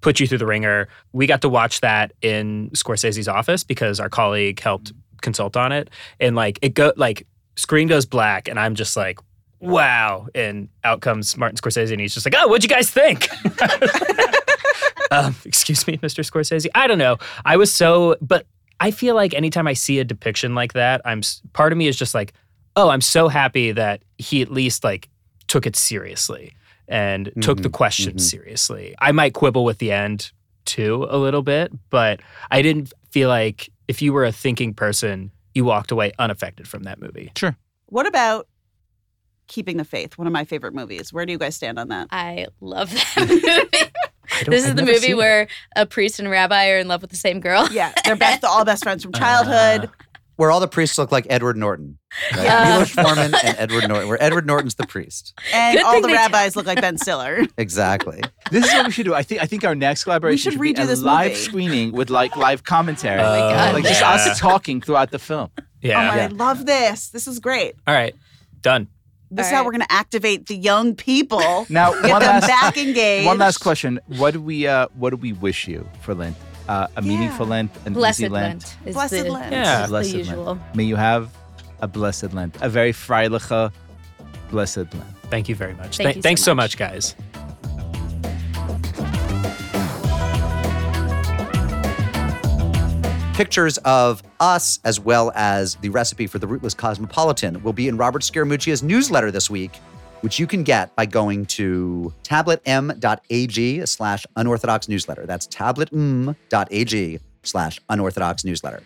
put 0.00 0.18
you 0.18 0.26
through 0.26 0.38
the 0.38 0.46
ringer. 0.46 0.88
We 1.12 1.26
got 1.26 1.42
to 1.42 1.48
watch 1.48 1.80
that 1.82 2.12
in 2.22 2.70
Scorsese's 2.70 3.28
office 3.28 3.64
because 3.64 4.00
our 4.00 4.08
colleague 4.08 4.60
helped 4.60 4.92
consult 5.22 5.56
on 5.56 5.72
it, 5.72 5.90
and 6.18 6.34
like 6.34 6.58
it 6.62 6.74
go 6.74 6.92
like 6.96 7.26
screen 7.56 7.88
goes 7.88 8.06
black, 8.06 8.48
and 8.48 8.58
I'm 8.58 8.74
just 8.74 8.96
like. 8.96 9.18
Wow. 9.62 10.26
And 10.34 10.70
out 10.84 11.02
comes 11.02 11.36
Martin 11.36 11.58
Scorsese, 11.58 11.92
and 11.92 12.00
he's 12.00 12.14
just 12.14 12.24
like, 12.24 12.34
Oh, 12.34 12.48
what'd 12.48 12.64
you 12.64 12.74
guys 12.74 12.88
think? 12.88 13.28
um, 15.10 15.36
excuse 15.44 15.86
me, 15.86 15.98
Mr. 15.98 16.24
Scorsese. 16.24 16.66
I 16.74 16.86
don't 16.86 16.96
know. 16.96 17.18
I 17.44 17.58
was 17.58 17.70
so, 17.70 18.16
but 18.22 18.46
I 18.80 18.90
feel 18.90 19.14
like 19.14 19.34
anytime 19.34 19.66
I 19.66 19.74
see 19.74 19.98
a 19.98 20.04
depiction 20.04 20.54
like 20.54 20.72
that, 20.72 21.02
I'm 21.04 21.20
part 21.52 21.72
of 21.72 21.76
me 21.76 21.88
is 21.88 21.96
just 21.98 22.14
like, 22.14 22.32
oh, 22.80 22.88
I'm 22.88 23.00
so 23.00 23.28
happy 23.28 23.72
that 23.72 24.02
he 24.18 24.40
at 24.42 24.50
least 24.50 24.84
like 24.84 25.08
took 25.48 25.66
it 25.66 25.76
seriously 25.76 26.54
and 26.88 27.30
took 27.40 27.62
the 27.62 27.68
question 27.68 28.12
questions 28.12 28.26
mhm. 28.26 28.30
seriously. 28.30 28.94
I 28.98 29.12
might 29.12 29.34
quibble 29.34 29.64
with 29.64 29.78
the 29.78 29.92
end 29.92 30.32
too 30.64 31.06
a 31.10 31.18
little 31.18 31.42
bit, 31.42 31.72
but 31.90 32.20
I 32.50 32.62
didn't 32.62 32.92
feel 33.10 33.28
like 33.28 33.70
if 33.86 34.02
you 34.02 34.12
were 34.12 34.24
a 34.24 34.32
thinking 34.32 34.74
person, 34.74 35.30
you 35.54 35.64
walked 35.64 35.90
away 35.90 36.12
unaffected 36.18 36.66
from 36.66 36.84
that 36.84 37.00
movie. 37.00 37.30
Sure. 37.36 37.56
What 37.86 38.06
about 38.06 38.48
Keeping 39.46 39.76
the 39.76 39.84
Faith? 39.84 40.16
One 40.16 40.26
of 40.26 40.32
my 40.32 40.44
favorite 40.44 40.74
movies. 40.74 41.12
Where 41.12 41.26
do 41.26 41.32
you 41.32 41.38
guys 41.38 41.56
stand 41.56 41.78
on 41.78 41.88
that? 41.88 42.08
I 42.10 42.46
love 42.60 42.92
that 42.92 43.14
movie. 43.28 43.90
This 44.46 44.64
is 44.64 44.70
I've 44.70 44.76
the 44.76 44.82
movie 44.82 44.98
seen 44.98 45.10
it. 45.12 45.16
where 45.16 45.48
a 45.76 45.86
priest 45.86 46.18
and 46.18 46.30
rabbi 46.30 46.70
are 46.70 46.78
in 46.78 46.88
love 46.88 47.02
with 47.02 47.10
the 47.10 47.16
same 47.16 47.40
girl. 47.40 47.68
Yeah, 47.70 47.92
they're 48.04 48.16
best, 48.16 48.44
all 48.44 48.64
best 48.64 48.84
friends 48.84 49.02
from 49.02 49.12
childhood. 49.24 49.90
Where 50.40 50.50
all 50.50 50.58
the 50.58 50.66
priests 50.68 50.96
look 50.96 51.12
like 51.12 51.26
Edward 51.28 51.58
Norton. 51.58 51.98
Right? 52.34 52.44
Yeah. 52.44 52.64
Milos 52.72 52.90
Forman 52.94 53.34
and 53.44 53.56
Edward 53.58 53.86
Norton. 53.88 54.08
Where 54.08 54.22
Edward 54.22 54.46
Norton's 54.46 54.74
the 54.76 54.86
priest. 54.86 55.38
and 55.52 55.76
Good 55.76 55.84
all 55.84 56.00
the 56.00 56.06
they- 56.08 56.14
rabbis 56.14 56.56
look 56.56 56.64
like 56.64 56.80
Ben 56.80 56.96
Stiller. 56.96 57.42
Exactly. 57.58 58.22
This 58.50 58.64
is 58.66 58.72
what 58.72 58.86
we 58.86 58.92
should 58.92 59.04
do. 59.04 59.14
I 59.14 59.22
think 59.22 59.42
I 59.42 59.44
think 59.46 59.64
our 59.64 59.74
next 59.74 60.04
collaboration 60.04 60.52
should 60.52 60.60
be 60.62 60.72
redo 60.72 60.84
a 60.84 60.86
this 60.86 61.02
live 61.02 61.32
movie. 61.32 61.40
screening 61.42 61.92
with 61.92 62.08
like 62.08 62.36
live 62.36 62.64
commentary. 62.64 63.20
Oh 63.20 63.24
my 63.24 63.38
God. 63.38 63.74
Like 63.74 63.84
just 63.84 64.00
yeah. 64.00 64.12
us 64.12 64.38
talking 64.40 64.80
throughout 64.80 65.10
the 65.10 65.18
film. 65.18 65.50
Yeah. 65.82 66.00
Oh 66.02 66.08
my, 66.08 66.16
Yeah. 66.16 66.24
I 66.24 66.26
love 66.28 66.64
this. 66.64 67.10
This 67.10 67.26
is 67.26 67.38
great. 67.38 67.74
All 67.86 67.92
right. 67.94 68.14
Done. 68.62 68.88
This 69.30 69.46
is 69.46 69.52
All 69.52 69.56
how 69.56 69.60
right. 69.60 69.66
we're 69.66 69.72
going 69.72 69.82
to 69.82 69.92
activate 69.92 70.46
the 70.46 70.56
young 70.56 70.96
people. 70.96 71.66
Now, 71.68 71.92
Get 72.00 72.10
one 72.10 72.20
them 72.22 72.40
last 72.40 72.46
back 72.48 72.76
engaged. 72.78 73.26
one 73.26 73.36
last 73.38 73.58
question. 73.58 74.00
What 74.06 74.32
do 74.32 74.40
we 74.40 74.66
uh 74.66 74.88
what 74.96 75.10
do 75.10 75.16
we 75.16 75.34
wish 75.34 75.68
you 75.68 75.86
for 76.00 76.14
Lent? 76.14 76.34
Uh, 76.70 76.86
a 76.94 77.02
meaningful 77.02 77.46
Yeah. 77.46 77.50
Lent, 77.50 77.70
an 77.84 77.94
Blessed 77.94 78.20
easy 78.20 78.28
Lent. 78.28 78.62
Lent 78.62 78.76
is 78.86 78.94
Blessed 78.94 79.10
the, 79.10 79.30
Lent. 79.32 79.52
Yeah. 79.52 79.74
is 79.80 79.82
the 79.82 79.88
Blessed 79.88 80.14
usual. 80.14 80.44
Lent. 80.44 80.60
May 80.76 80.84
you 80.84 80.94
have 80.94 81.28
a 81.80 81.88
blessed 81.88 82.32
Lent, 82.32 82.56
a 82.60 82.68
very 82.68 82.92
freiliche, 82.92 83.72
blessed 84.52 84.76
Lent. 84.76 85.16
Thank 85.30 85.48
you 85.48 85.56
very 85.56 85.74
much. 85.74 85.96
Thank 85.96 86.06
Th- 86.06 86.16
you 86.16 86.22
thanks 86.22 86.42
so 86.42 86.54
much. 86.54 86.78
much, 86.78 86.78
guys. 86.78 87.16
Pictures 93.34 93.78
of 93.78 94.22
us, 94.38 94.80
as 94.84 95.00
well 95.00 95.32
as 95.34 95.76
the 95.76 95.88
recipe 95.88 96.26
for 96.26 96.38
the 96.38 96.46
Rootless 96.46 96.74
Cosmopolitan, 96.74 97.62
will 97.62 97.72
be 97.72 97.88
in 97.88 97.96
Robert 97.96 98.20
Scaramuccia's 98.20 98.82
newsletter 98.82 99.30
this 99.30 99.48
week, 99.48 99.72
which 100.20 100.38
you 100.38 100.46
can 100.46 100.62
get 100.62 100.94
by 100.96 101.06
going 101.06 101.46
to 101.46 102.12
tabletm.ag 102.22 103.86
slash 103.86 104.26
unorthodox 104.36 104.88
newsletter. 104.88 105.26
That's 105.26 105.46
tabletm.ag 105.46 107.20
slash 107.42 107.80
unorthodox 107.88 108.44
newsletter. 108.44 108.82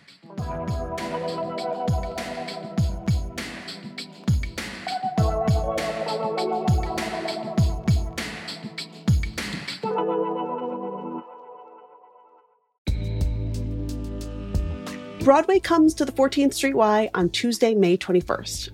Broadway 15.24 15.59
comes 15.59 15.95
to 15.95 16.05
the 16.05 16.12
14th 16.12 16.53
Street 16.53 16.74
Y 16.74 17.09
on 17.14 17.30
Tuesday, 17.30 17.74
May 17.74 17.97
21st. 17.97 18.73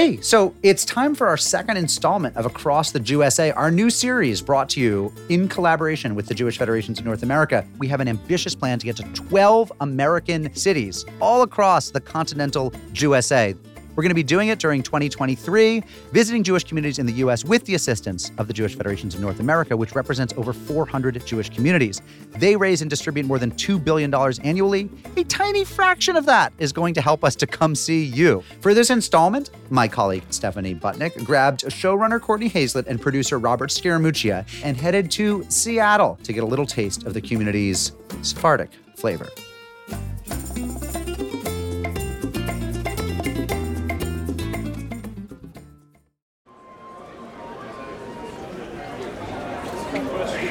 Hey, 0.00 0.18
so 0.22 0.54
it's 0.62 0.86
time 0.86 1.14
for 1.14 1.26
our 1.26 1.36
second 1.36 1.76
installment 1.76 2.34
of 2.34 2.46
Across 2.46 2.92
the 2.92 3.00
USA, 3.00 3.50
our 3.50 3.70
new 3.70 3.90
series 3.90 4.40
brought 4.40 4.70
to 4.70 4.80
you 4.80 5.12
in 5.28 5.46
collaboration 5.46 6.14
with 6.14 6.26
the 6.26 6.32
Jewish 6.32 6.56
Federations 6.56 6.98
of 6.98 7.04
North 7.04 7.22
America. 7.22 7.66
We 7.76 7.86
have 7.88 8.00
an 8.00 8.08
ambitious 8.08 8.54
plan 8.54 8.78
to 8.78 8.86
get 8.86 8.96
to 8.96 9.02
12 9.12 9.70
American 9.82 10.54
cities 10.54 11.04
all 11.20 11.42
across 11.42 11.90
the 11.90 12.00
continental 12.00 12.72
USA. 12.94 13.54
We're 14.00 14.04
going 14.04 14.12
to 14.12 14.14
be 14.14 14.22
doing 14.22 14.48
it 14.48 14.58
during 14.58 14.82
2023, 14.82 15.82
visiting 16.10 16.42
Jewish 16.42 16.64
communities 16.64 16.98
in 16.98 17.04
the 17.04 17.12
U.S. 17.24 17.44
with 17.44 17.66
the 17.66 17.74
assistance 17.74 18.32
of 18.38 18.46
the 18.46 18.54
Jewish 18.54 18.74
Federations 18.74 19.14
of 19.14 19.20
North 19.20 19.40
America, 19.40 19.76
which 19.76 19.94
represents 19.94 20.32
over 20.38 20.54
400 20.54 21.22
Jewish 21.26 21.50
communities. 21.50 22.00
They 22.30 22.56
raise 22.56 22.80
and 22.80 22.88
distribute 22.88 23.26
more 23.26 23.38
than 23.38 23.50
$2 23.50 23.84
billion 23.84 24.10
annually. 24.42 24.88
A 25.18 25.24
tiny 25.24 25.66
fraction 25.66 26.16
of 26.16 26.24
that 26.24 26.54
is 26.58 26.72
going 26.72 26.94
to 26.94 27.02
help 27.02 27.22
us 27.24 27.36
to 27.36 27.46
come 27.46 27.74
see 27.74 28.02
you. 28.02 28.42
For 28.62 28.72
this 28.72 28.88
installment, 28.88 29.50
my 29.68 29.86
colleague 29.86 30.24
Stephanie 30.30 30.74
Butnick 30.74 31.22
grabbed 31.22 31.64
showrunner 31.64 32.22
Courtney 32.22 32.48
Hazlett 32.48 32.86
and 32.86 32.98
producer 32.98 33.38
Robert 33.38 33.68
Scaramuccia 33.68 34.46
and 34.64 34.78
headed 34.78 35.10
to 35.10 35.44
Seattle 35.50 36.18
to 36.22 36.32
get 36.32 36.42
a 36.42 36.46
little 36.46 36.64
taste 36.64 37.04
of 37.04 37.12
the 37.12 37.20
community's 37.20 37.92
Sephardic 38.22 38.70
flavor. 38.96 39.28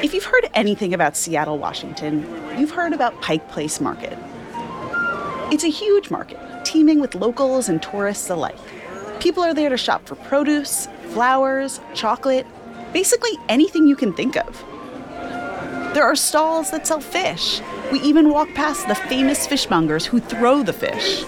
If 0.02 0.14
you've 0.14 0.24
heard 0.24 0.48
anything 0.54 0.94
about 0.94 1.14
Seattle, 1.14 1.58
Washington, 1.58 2.26
you've 2.58 2.70
heard 2.70 2.94
about 2.94 3.20
Pike 3.20 3.46
Place 3.50 3.82
Market. 3.82 4.16
It's 5.52 5.62
a 5.62 5.68
huge 5.68 6.10
market, 6.10 6.38
teeming 6.64 7.00
with 7.00 7.14
locals 7.14 7.68
and 7.68 7.82
tourists 7.82 8.30
alike. 8.30 8.56
People 9.20 9.42
are 9.42 9.52
there 9.52 9.68
to 9.68 9.76
shop 9.76 10.06
for 10.06 10.14
produce, 10.14 10.88
flowers, 11.08 11.80
chocolate, 11.92 12.46
basically 12.94 13.32
anything 13.50 13.86
you 13.86 13.94
can 13.94 14.14
think 14.14 14.38
of. 14.38 14.64
There 15.92 16.04
are 16.04 16.16
stalls 16.16 16.70
that 16.70 16.86
sell 16.86 17.02
fish. 17.02 17.60
We 17.92 18.00
even 18.00 18.30
walk 18.30 18.48
past 18.54 18.88
the 18.88 18.94
famous 18.94 19.46
fishmongers 19.46 20.06
who 20.06 20.18
throw 20.18 20.62
the 20.62 20.72
fish. 20.72 21.24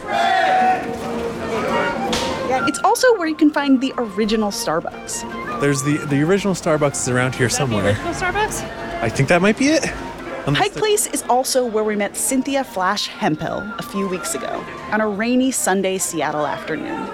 It's 2.64 2.78
also 2.84 3.18
where 3.18 3.28
you 3.28 3.34
can 3.34 3.50
find 3.50 3.82
the 3.82 3.92
original 3.98 4.50
Starbucks. 4.50 5.41
There's 5.62 5.84
the 5.84 5.98
the 5.98 6.20
original 6.24 6.54
Starbucks 6.54 7.02
is 7.02 7.08
around 7.08 7.36
here 7.36 7.48
somewhere. 7.48 7.90
Original 7.90 8.12
Starbucks? 8.12 8.64
I 9.00 9.08
think 9.08 9.28
that 9.28 9.40
might 9.40 9.56
be 9.56 9.68
it. 9.68 9.84
Unless 10.44 10.60
Pike 10.60 10.72
there- 10.72 10.80
Place 10.80 11.06
is 11.06 11.22
also 11.28 11.64
where 11.64 11.84
we 11.84 11.94
met 11.94 12.16
Cynthia 12.16 12.64
Flash 12.64 13.06
Hemphill 13.06 13.58
a 13.78 13.82
few 13.82 14.08
weeks 14.08 14.34
ago 14.34 14.64
on 14.90 15.00
a 15.00 15.06
rainy 15.06 15.52
Sunday 15.52 15.98
Seattle 15.98 16.48
afternoon. 16.48 17.08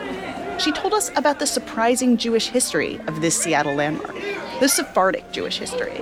She 0.58 0.72
told 0.72 0.94
us 0.94 1.10
about 1.14 1.40
the 1.40 1.46
surprising 1.46 2.16
Jewish 2.16 2.48
history 2.48 2.98
of 3.06 3.20
this 3.20 3.38
Seattle 3.38 3.74
landmark, 3.74 4.16
the 4.60 4.68
Sephardic 4.68 5.30
Jewish 5.30 5.58
history. 5.58 6.00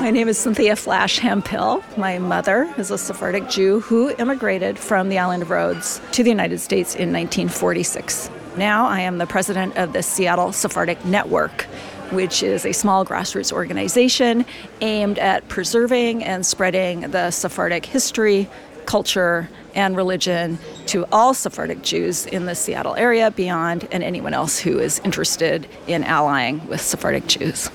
My 0.00 0.10
name 0.10 0.28
is 0.28 0.38
Cynthia 0.38 0.74
Flash 0.74 1.18
Hemphill. 1.18 1.84
My 1.98 2.18
mother 2.18 2.72
is 2.78 2.90
a 2.90 2.96
Sephardic 2.96 3.50
Jew 3.50 3.80
who 3.80 4.14
immigrated 4.16 4.78
from 4.78 5.10
the 5.10 5.18
island 5.18 5.42
of 5.42 5.50
Rhodes 5.50 6.00
to 6.12 6.22
the 6.24 6.30
United 6.30 6.60
States 6.60 6.94
in 6.94 7.12
1946. 7.12 8.30
Now 8.56 8.86
I 8.86 9.00
am 9.00 9.16
the 9.16 9.26
president 9.26 9.78
of 9.78 9.94
the 9.94 10.02
Seattle 10.02 10.52
Sephardic 10.52 11.02
Network, 11.06 11.62
which 12.10 12.42
is 12.42 12.66
a 12.66 12.72
small 12.72 13.02
grassroots 13.06 13.50
organization 13.50 14.44
aimed 14.82 15.18
at 15.18 15.48
preserving 15.48 16.22
and 16.22 16.44
spreading 16.44 17.00
the 17.12 17.30
Sephardic 17.30 17.86
history, 17.86 18.50
culture, 18.84 19.48
and 19.74 19.96
religion 19.96 20.58
to 20.84 21.06
all 21.10 21.32
Sephardic 21.32 21.80
Jews 21.80 22.26
in 22.26 22.44
the 22.44 22.54
Seattle 22.54 22.94
area, 22.96 23.30
beyond, 23.30 23.88
and 23.90 24.04
anyone 24.04 24.34
else 24.34 24.58
who 24.58 24.78
is 24.78 24.98
interested 24.98 25.66
in 25.86 26.04
allying 26.04 26.66
with 26.68 26.82
Sephardic 26.82 27.26
Jews. 27.26 27.70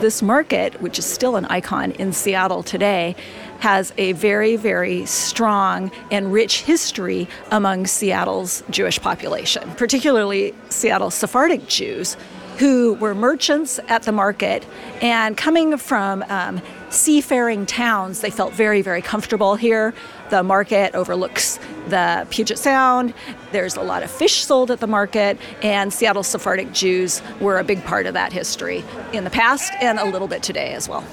This 0.00 0.20
market, 0.20 0.80
which 0.82 0.98
is 0.98 1.06
still 1.06 1.36
an 1.36 1.44
icon 1.44 1.92
in 1.92 2.12
Seattle 2.12 2.64
today, 2.64 3.14
has 3.60 3.92
a 3.96 4.12
very, 4.12 4.56
very 4.56 5.06
strong 5.06 5.92
and 6.10 6.32
rich 6.32 6.62
history 6.62 7.28
among 7.50 7.86
Seattle's 7.86 8.62
Jewish 8.70 9.00
population, 9.00 9.70
particularly 9.76 10.54
Seattle 10.68 11.10
Sephardic 11.10 11.66
Jews 11.68 12.16
who 12.60 12.92
were 12.94 13.14
merchants 13.14 13.80
at 13.88 14.02
the 14.02 14.12
market 14.12 14.66
and 15.00 15.34
coming 15.34 15.78
from 15.78 16.22
um, 16.28 16.60
seafaring 16.90 17.64
towns, 17.64 18.20
they 18.20 18.28
felt 18.28 18.52
very, 18.52 18.82
very 18.82 19.00
comfortable 19.00 19.56
here. 19.56 19.94
The 20.30 20.44
market 20.44 20.94
overlooks 20.94 21.58
the 21.88 22.24
Puget 22.30 22.56
Sound. 22.56 23.12
There's 23.50 23.74
a 23.74 23.82
lot 23.82 24.04
of 24.04 24.10
fish 24.10 24.44
sold 24.44 24.70
at 24.70 24.78
the 24.78 24.86
market, 24.86 25.36
and 25.60 25.92
Seattle 25.92 26.22
Sephardic 26.22 26.72
Jews 26.72 27.20
were 27.40 27.58
a 27.58 27.64
big 27.64 27.82
part 27.84 28.06
of 28.06 28.14
that 28.14 28.32
history 28.32 28.84
in 29.12 29.24
the 29.24 29.30
past 29.30 29.72
and 29.80 29.98
a 29.98 30.04
little 30.04 30.28
bit 30.28 30.44
today 30.44 30.72
as 30.72 30.88
well. 30.88 31.04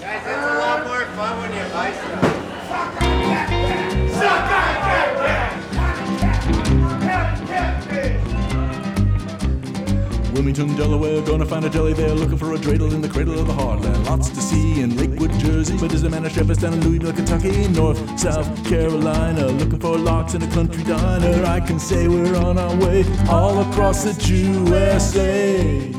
Wilmington, 10.33 10.75
Delaware, 10.75 11.21
gonna 11.21 11.45
find 11.45 11.65
a 11.65 11.69
jelly 11.69 11.93
there, 11.93 12.13
looking 12.13 12.37
for 12.37 12.53
a 12.53 12.57
dreidel 12.57 12.91
in 12.93 13.01
the 13.01 13.09
cradle 13.09 13.39
of 13.39 13.47
the 13.47 13.53
heartland. 13.53 14.05
Lots 14.05 14.29
to 14.29 14.41
see 14.41 14.81
in 14.81 14.95
Lakewood, 14.97 15.31
Jersey, 15.39 15.77
but 15.77 15.89
there's 15.89 16.03
a 16.03 16.09
man 16.09 16.25
at 16.25 16.31
Shepherd's 16.31 16.61
down 16.61 16.73
in 16.73 16.81
Louisville, 16.81 17.13
Kentucky, 17.13 17.67
North, 17.69 18.19
South 18.19 18.47
Carolina, 18.65 19.47
looking 19.47 19.79
for 19.79 19.97
locks 19.97 20.33
in 20.33 20.41
a 20.43 20.47
country 20.47 20.83
diner. 20.83 21.45
I 21.45 21.59
can 21.59 21.79
say 21.79 22.07
we're 22.07 22.35
on 22.35 22.57
our 22.57 22.75
way 22.77 23.05
all 23.29 23.59
across 23.61 24.03
the 24.03 24.13
USA. 24.33 25.93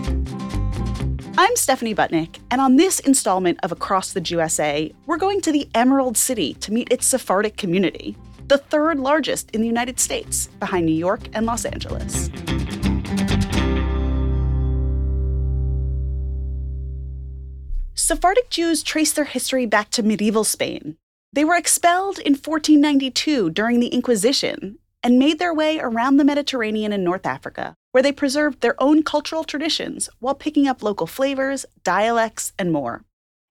I'm 1.40 1.54
Stephanie 1.54 1.94
Butnick, 1.94 2.40
and 2.50 2.60
on 2.60 2.76
this 2.76 2.98
installment 2.98 3.60
of 3.62 3.70
Across 3.70 4.12
the 4.12 4.20
USA, 4.20 4.92
we're 5.06 5.18
going 5.18 5.40
to 5.42 5.52
the 5.52 5.68
Emerald 5.74 6.16
City 6.16 6.54
to 6.54 6.72
meet 6.72 6.92
its 6.92 7.06
Sephardic 7.06 7.56
community, 7.56 8.16
the 8.48 8.58
third 8.58 8.98
largest 8.98 9.50
in 9.52 9.60
the 9.60 9.66
United 9.68 10.00
States, 10.00 10.48
behind 10.58 10.86
New 10.86 10.92
York 10.94 11.28
and 11.34 11.46
Los 11.46 11.64
Angeles. 11.64 12.28
Sephardic 18.08 18.48
Jews 18.48 18.82
trace 18.82 19.12
their 19.12 19.26
history 19.26 19.66
back 19.66 19.90
to 19.90 20.02
medieval 20.02 20.42
Spain. 20.42 20.96
They 21.34 21.44
were 21.44 21.56
expelled 21.56 22.18
in 22.18 22.32
1492 22.32 23.50
during 23.50 23.80
the 23.80 23.88
Inquisition 23.88 24.78
and 25.02 25.18
made 25.18 25.38
their 25.38 25.52
way 25.52 25.78
around 25.78 26.16
the 26.16 26.24
Mediterranean 26.24 26.90
and 26.90 27.04
North 27.04 27.26
Africa, 27.26 27.74
where 27.92 28.02
they 28.02 28.10
preserved 28.10 28.62
their 28.62 28.82
own 28.82 29.02
cultural 29.02 29.44
traditions 29.44 30.08
while 30.20 30.34
picking 30.34 30.66
up 30.66 30.82
local 30.82 31.06
flavors, 31.06 31.66
dialects, 31.84 32.54
and 32.58 32.72
more. 32.72 33.04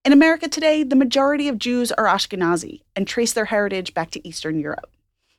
In 0.04 0.12
America 0.12 0.48
today, 0.48 0.82
the 0.82 0.96
majority 0.96 1.46
of 1.46 1.60
Jews 1.60 1.92
are 1.92 2.06
Ashkenazi 2.06 2.80
and 2.96 3.06
trace 3.06 3.32
their 3.32 3.44
heritage 3.44 3.94
back 3.94 4.10
to 4.10 4.28
Eastern 4.28 4.58
Europe. 4.58 4.90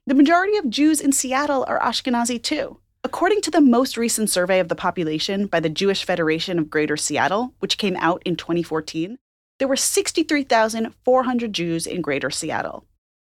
The 0.08 0.16
majority 0.16 0.56
of 0.56 0.70
Jews 0.70 1.02
in 1.02 1.12
Seattle 1.12 1.66
are 1.68 1.82
Ashkenazi 1.82 2.42
too. 2.42 2.80
According 3.02 3.40
to 3.44 3.52
the 3.52 3.62
most 3.62 3.96
recent 3.96 4.30
survey 4.30 4.60
of 4.60 4.68
the 4.68 4.76
population 4.76 5.48
by 5.48 5.62
the 5.62 5.70
Jewish 5.70 6.04
Federation 6.04 6.60
of 6.60 6.70
Greater 6.70 6.98
Seattle, 6.98 7.54
which 7.60 7.78
came 7.78 7.96
out 7.96 8.22
in 8.26 8.36
2014, 8.36 9.18
there 9.58 9.70
were 9.70 9.78
63,400 9.78 11.54
Jews 11.54 11.88
in 11.88 12.02
Greater 12.02 12.30
Seattle. 12.30 12.84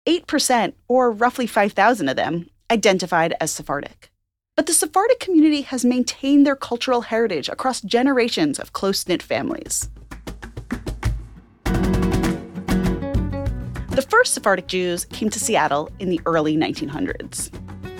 8%, 0.05 0.73
or 0.89 1.11
roughly 1.11 1.47
5,000 1.47 2.09
of 2.09 2.17
them, 2.17 2.49
identified 2.69 3.35
as 3.39 3.51
Sephardic. 3.51 4.11
But 4.57 4.65
the 4.65 4.73
Sephardic 4.73 5.21
community 5.21 5.61
has 5.61 5.85
maintained 5.85 6.45
their 6.45 6.57
cultural 6.57 7.01
heritage 7.01 7.47
across 7.47 7.79
generations 7.79 8.59
of 8.59 8.73
close 8.73 9.07
knit 9.07 9.23
families. 9.23 9.89
The 13.91 14.05
first 14.09 14.33
Sephardic 14.33 14.67
Jews 14.67 15.05
came 15.05 15.29
to 15.29 15.39
Seattle 15.39 15.89
in 15.99 16.09
the 16.09 16.19
early 16.25 16.57
1900s. 16.57 17.49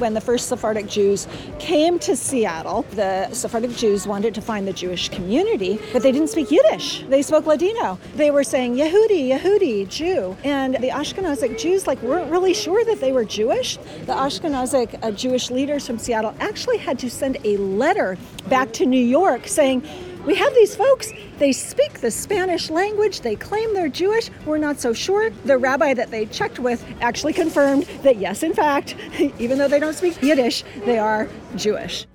When 0.03 0.13
the 0.13 0.19
first 0.19 0.49
Sephardic 0.49 0.85
Jews 0.85 1.29
came 1.59 1.97
to 1.99 2.13
Seattle, 2.17 2.81
the 2.91 3.31
Sephardic 3.31 3.71
Jews 3.71 4.05
wanted 4.05 4.35
to 4.35 4.41
find 4.41 4.67
the 4.67 4.73
Jewish 4.73 5.07
community, 5.07 5.79
but 5.93 6.03
they 6.03 6.11
didn't 6.11 6.27
speak 6.27 6.51
Yiddish. 6.51 7.05
They 7.07 7.21
spoke 7.21 7.45
Ladino. 7.45 7.97
They 8.17 8.29
were 8.29 8.43
saying 8.43 8.75
Yehudi, 8.75 9.29
Yehudi, 9.29 9.87
Jew. 9.87 10.35
And 10.43 10.75
the 10.75 10.89
Ashkenazic 10.89 11.57
Jews 11.57 11.87
like 11.87 12.01
weren't 12.01 12.29
really 12.29 12.53
sure 12.53 12.83
that 12.83 12.99
they 12.99 13.13
were 13.13 13.23
Jewish. 13.23 13.77
The 14.05 14.11
Ashkenazic 14.11 15.01
uh, 15.01 15.11
Jewish 15.11 15.49
leaders 15.49 15.87
from 15.87 15.97
Seattle 15.97 16.35
actually 16.41 16.79
had 16.79 16.99
to 16.99 17.09
send 17.09 17.37
a 17.45 17.55
letter 17.55 18.17
back 18.49 18.73
to 18.73 18.85
New 18.85 19.01
York 19.01 19.47
saying, 19.47 19.87
we 20.25 20.35
have 20.35 20.53
these 20.53 20.75
folks, 20.75 21.11
they 21.37 21.51
speak 21.51 21.99
the 21.99 22.11
Spanish 22.11 22.69
language, 22.69 23.21
they 23.21 23.35
claim 23.35 23.73
they're 23.73 23.89
Jewish, 23.89 24.29
we're 24.45 24.57
not 24.57 24.79
so 24.79 24.93
sure. 24.93 25.29
The 25.45 25.57
rabbi 25.57 25.93
that 25.93 26.11
they 26.11 26.25
checked 26.27 26.59
with 26.59 26.85
actually 27.01 27.33
confirmed 27.33 27.83
that, 28.03 28.17
yes, 28.17 28.43
in 28.43 28.53
fact, 28.53 28.95
even 29.39 29.57
though 29.57 29.67
they 29.67 29.79
don't 29.79 29.95
speak 29.95 30.21
Yiddish, 30.21 30.63
they 30.85 30.97
are 30.97 31.27
Jewish. 31.55 32.05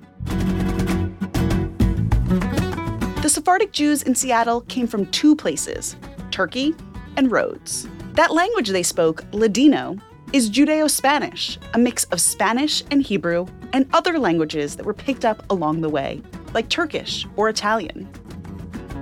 The 3.23 3.29
Sephardic 3.29 3.73
Jews 3.73 4.03
in 4.03 4.15
Seattle 4.15 4.63
came 4.63 4.87
from 4.87 5.07
two 5.07 5.37
places 5.37 5.97
Turkey 6.31 6.75
and 7.17 7.31
Rhodes. 7.31 7.89
That 8.15 8.33
language 8.33 8.71
they 8.71 8.83
spoke, 8.83 9.25
Ladino, 9.33 9.99
is 10.33 10.51
Judeo 10.51 10.91
Spanish, 10.91 11.59
a 11.73 11.79
mix 11.79 12.05
of 12.05 12.21
Spanish 12.21 12.83
and 12.91 13.03
Hebrew 13.03 13.47
and 13.73 13.89
other 13.95 14.19
languages 14.19 14.77
that 14.77 14.85
were 14.85 14.93
picked 14.93 15.25
up 15.25 15.43
along 15.51 15.81
the 15.81 15.89
way 15.89 16.23
like 16.53 16.69
Turkish 16.69 17.27
or 17.37 17.49
Italian. 17.49 18.05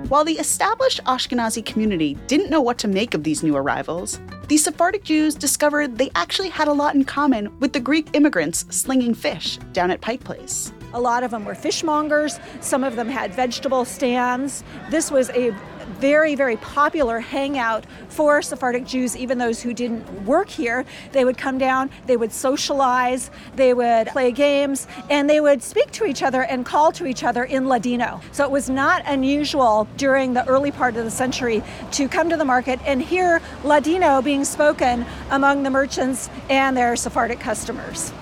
While 0.07 0.23
the 0.23 0.39
established 0.39 1.01
Ashkenazi 1.03 1.65
community 1.65 2.13
didn't 2.27 2.49
know 2.49 2.61
what 2.61 2.77
to 2.79 2.87
make 2.87 3.13
of 3.13 3.23
these 3.23 3.43
new 3.43 3.57
arrivals, 3.57 4.21
the 4.47 4.55
Sephardic 4.55 5.03
Jews 5.03 5.35
discovered 5.35 5.97
they 5.97 6.11
actually 6.15 6.47
had 6.47 6.69
a 6.69 6.73
lot 6.73 6.95
in 6.95 7.03
common 7.03 7.57
with 7.59 7.73
the 7.73 7.81
Greek 7.81 8.07
immigrants 8.13 8.65
slinging 8.69 9.13
fish 9.13 9.57
down 9.73 9.91
at 9.91 9.99
Pike 9.99 10.23
Place. 10.23 10.71
A 10.93 11.01
lot 11.01 11.23
of 11.23 11.31
them 11.31 11.43
were 11.43 11.55
fishmongers, 11.55 12.39
some 12.61 12.85
of 12.85 12.95
them 12.95 13.09
had 13.09 13.33
vegetable 13.33 13.83
stands. 13.83 14.63
This 14.89 15.11
was 15.11 15.29
a 15.31 15.53
very, 15.99 16.35
very 16.35 16.57
popular 16.57 17.19
hangout 17.19 17.85
for 18.09 18.41
Sephardic 18.41 18.85
Jews, 18.85 19.15
even 19.15 19.37
those 19.37 19.61
who 19.61 19.73
didn't 19.73 20.25
work 20.25 20.49
here. 20.49 20.85
They 21.11 21.25
would 21.25 21.37
come 21.37 21.57
down, 21.57 21.89
they 22.05 22.17
would 22.17 22.31
socialize, 22.31 23.31
they 23.55 23.73
would 23.73 24.07
play 24.07 24.31
games, 24.31 24.87
and 25.09 25.29
they 25.29 25.41
would 25.41 25.61
speak 25.61 25.91
to 25.91 26.05
each 26.05 26.23
other 26.23 26.43
and 26.43 26.65
call 26.65 26.91
to 26.93 27.05
each 27.05 27.23
other 27.23 27.43
in 27.43 27.67
Ladino. 27.67 28.21
So 28.31 28.43
it 28.43 28.51
was 28.51 28.69
not 28.69 29.03
unusual 29.05 29.87
during 29.97 30.33
the 30.33 30.45
early 30.47 30.71
part 30.71 30.95
of 30.97 31.05
the 31.05 31.11
century 31.11 31.63
to 31.91 32.07
come 32.07 32.29
to 32.29 32.37
the 32.37 32.45
market 32.45 32.79
and 32.85 33.01
hear 33.01 33.41
Ladino 33.63 34.21
being 34.21 34.45
spoken 34.45 35.05
among 35.31 35.63
the 35.63 35.69
merchants 35.69 36.29
and 36.49 36.75
their 36.75 36.95
Sephardic 36.95 37.39
customers. 37.39 38.13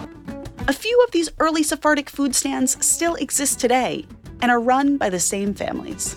A 0.68 0.74
few 0.74 1.00
of 1.04 1.12
these 1.12 1.30
early 1.40 1.62
Sephardic 1.62 2.10
food 2.10 2.34
stands 2.34 2.84
still 2.84 3.16
exist 3.16 3.60
today, 3.60 4.06
and 4.42 4.52
are 4.52 4.60
run 4.60 4.98
by 4.98 5.10
the 5.10 5.20
same 5.20 5.54
families. 5.54 6.16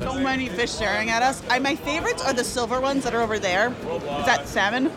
So 0.00 0.18
many 0.18 0.48
fish 0.48 0.70
staring 0.70 1.10
at 1.10 1.22
us. 1.22 1.42
I, 1.48 1.58
my 1.58 1.76
favorites 1.76 2.22
are 2.24 2.32
the 2.32 2.44
silver 2.44 2.80
ones 2.80 3.04
that 3.04 3.14
are 3.14 3.22
over 3.22 3.38
there. 3.38 3.68
Is 3.68 4.26
that 4.26 4.48
salmon? 4.48 4.90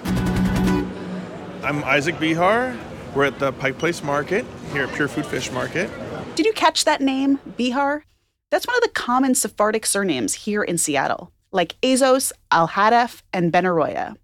I'm 1.63 1.83
Isaac 1.83 2.19
Behar. 2.19 2.77
We're 3.15 3.25
at 3.25 3.39
the 3.39 3.51
Pike 3.51 3.77
Place 3.77 4.03
Market 4.03 4.45
here 4.71 4.83
at 4.83 4.93
Pure 4.95 5.09
Food 5.09 5.25
Fish 5.25 5.51
Market. 5.51 5.89
Did 6.35 6.45
you 6.45 6.53
catch 6.53 6.85
that 6.85 7.01
name, 7.01 7.39
Behar? 7.57 8.05
That's 8.49 8.67
one 8.67 8.75
of 8.75 8.81
the 8.81 8.89
common 8.89 9.35
Sephardic 9.35 9.85
surnames 9.85 10.33
here 10.33 10.63
in 10.63 10.77
Seattle, 10.77 11.31
like 11.51 11.79
Azose, 11.81 12.31
Al 12.51 12.69
Hadaf, 12.69 13.21
and 13.31 13.53
Benaroya. 13.53 14.15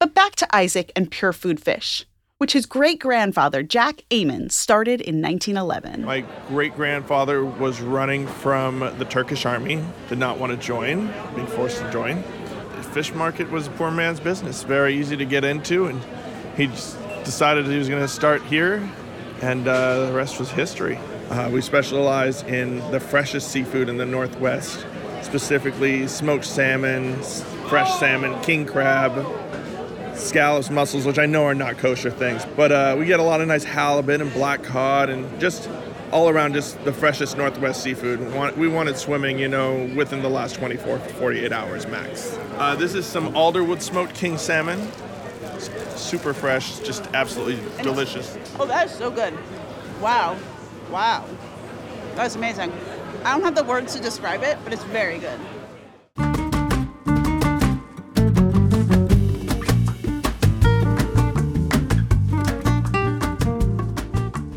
But 0.00 0.14
back 0.14 0.36
to 0.36 0.56
Isaac 0.56 0.90
and 0.96 1.10
Pure 1.10 1.34
Food 1.34 1.60
Fish 1.60 2.06
which 2.38 2.52
his 2.52 2.66
great 2.66 2.98
grandfather, 2.98 3.62
Jack 3.62 4.04
Amon, 4.12 4.50
started 4.50 5.00
in 5.00 5.22
1911. 5.22 6.04
My 6.04 6.24
great 6.48 6.74
grandfather 6.74 7.44
was 7.44 7.80
running 7.80 8.26
from 8.26 8.80
the 8.98 9.04
Turkish 9.04 9.46
army, 9.46 9.82
did 10.08 10.18
not 10.18 10.38
want 10.38 10.50
to 10.52 10.58
join, 10.58 11.12
being 11.34 11.46
forced 11.46 11.78
to 11.78 11.90
join. 11.92 12.22
The 12.76 12.82
fish 12.82 13.14
market 13.14 13.50
was 13.50 13.68
a 13.68 13.70
poor 13.70 13.90
man's 13.90 14.20
business, 14.20 14.62
very 14.64 14.96
easy 14.96 15.16
to 15.16 15.24
get 15.24 15.44
into, 15.44 15.86
and 15.86 16.00
he 16.56 16.66
decided 17.24 17.66
he 17.66 17.78
was 17.78 17.88
going 17.88 18.02
to 18.02 18.08
start 18.08 18.42
here, 18.42 18.88
and 19.40 19.66
uh, 19.66 20.06
the 20.06 20.12
rest 20.12 20.38
was 20.40 20.50
history. 20.50 20.98
Uh, 21.30 21.48
we 21.50 21.60
specialize 21.60 22.42
in 22.42 22.78
the 22.90 23.00
freshest 23.00 23.50
seafood 23.50 23.88
in 23.88 23.96
the 23.96 24.06
Northwest, 24.06 24.84
specifically 25.22 26.06
smoked 26.06 26.44
salmon, 26.44 27.14
fresh 27.68 27.92
salmon, 27.98 28.40
king 28.42 28.66
crab, 28.66 29.12
scallops, 30.14 30.70
mussels, 30.70 31.06
which 31.06 31.18
I 31.18 31.26
know 31.26 31.44
are 31.44 31.54
not 31.54 31.78
kosher 31.78 32.10
things. 32.10 32.44
But 32.56 32.72
uh, 32.72 32.96
we 32.98 33.06
get 33.06 33.20
a 33.20 33.22
lot 33.22 33.40
of 33.40 33.48
nice 33.48 33.64
halibut 33.64 34.20
and 34.20 34.32
black 34.32 34.62
cod 34.62 35.10
and 35.10 35.40
just 35.40 35.68
all 36.12 36.28
around 36.28 36.54
just 36.54 36.82
the 36.84 36.92
freshest 36.92 37.36
Northwest 37.36 37.82
seafood. 37.82 38.20
We, 38.20 38.26
want, 38.28 38.56
we 38.56 38.68
wanted 38.68 38.96
swimming, 38.96 39.38
you 39.38 39.48
know, 39.48 39.90
within 39.96 40.22
the 40.22 40.28
last 40.28 40.54
24 40.54 40.98
to 40.98 41.14
48 41.14 41.52
hours 41.52 41.86
max. 41.88 42.38
Uh, 42.56 42.76
this 42.76 42.94
is 42.94 43.04
some 43.04 43.32
Alderwood 43.34 43.82
smoked 43.82 44.14
king 44.14 44.38
salmon. 44.38 44.88
Super 45.96 46.32
fresh, 46.32 46.78
just 46.80 47.04
absolutely 47.14 47.58
delicious. 47.82 48.38
Oh, 48.58 48.66
that 48.66 48.86
is 48.86 48.92
so 48.92 49.10
good. 49.10 49.36
Wow. 50.00 50.36
Wow. 50.90 51.26
That's 52.14 52.36
amazing. 52.36 52.72
I 53.24 53.32
don't 53.32 53.42
have 53.42 53.54
the 53.54 53.64
words 53.64 53.94
to 53.94 54.00
describe 54.00 54.42
it, 54.42 54.58
but 54.64 54.72
it's 54.72 54.84
very 54.84 55.18
good. 55.18 55.40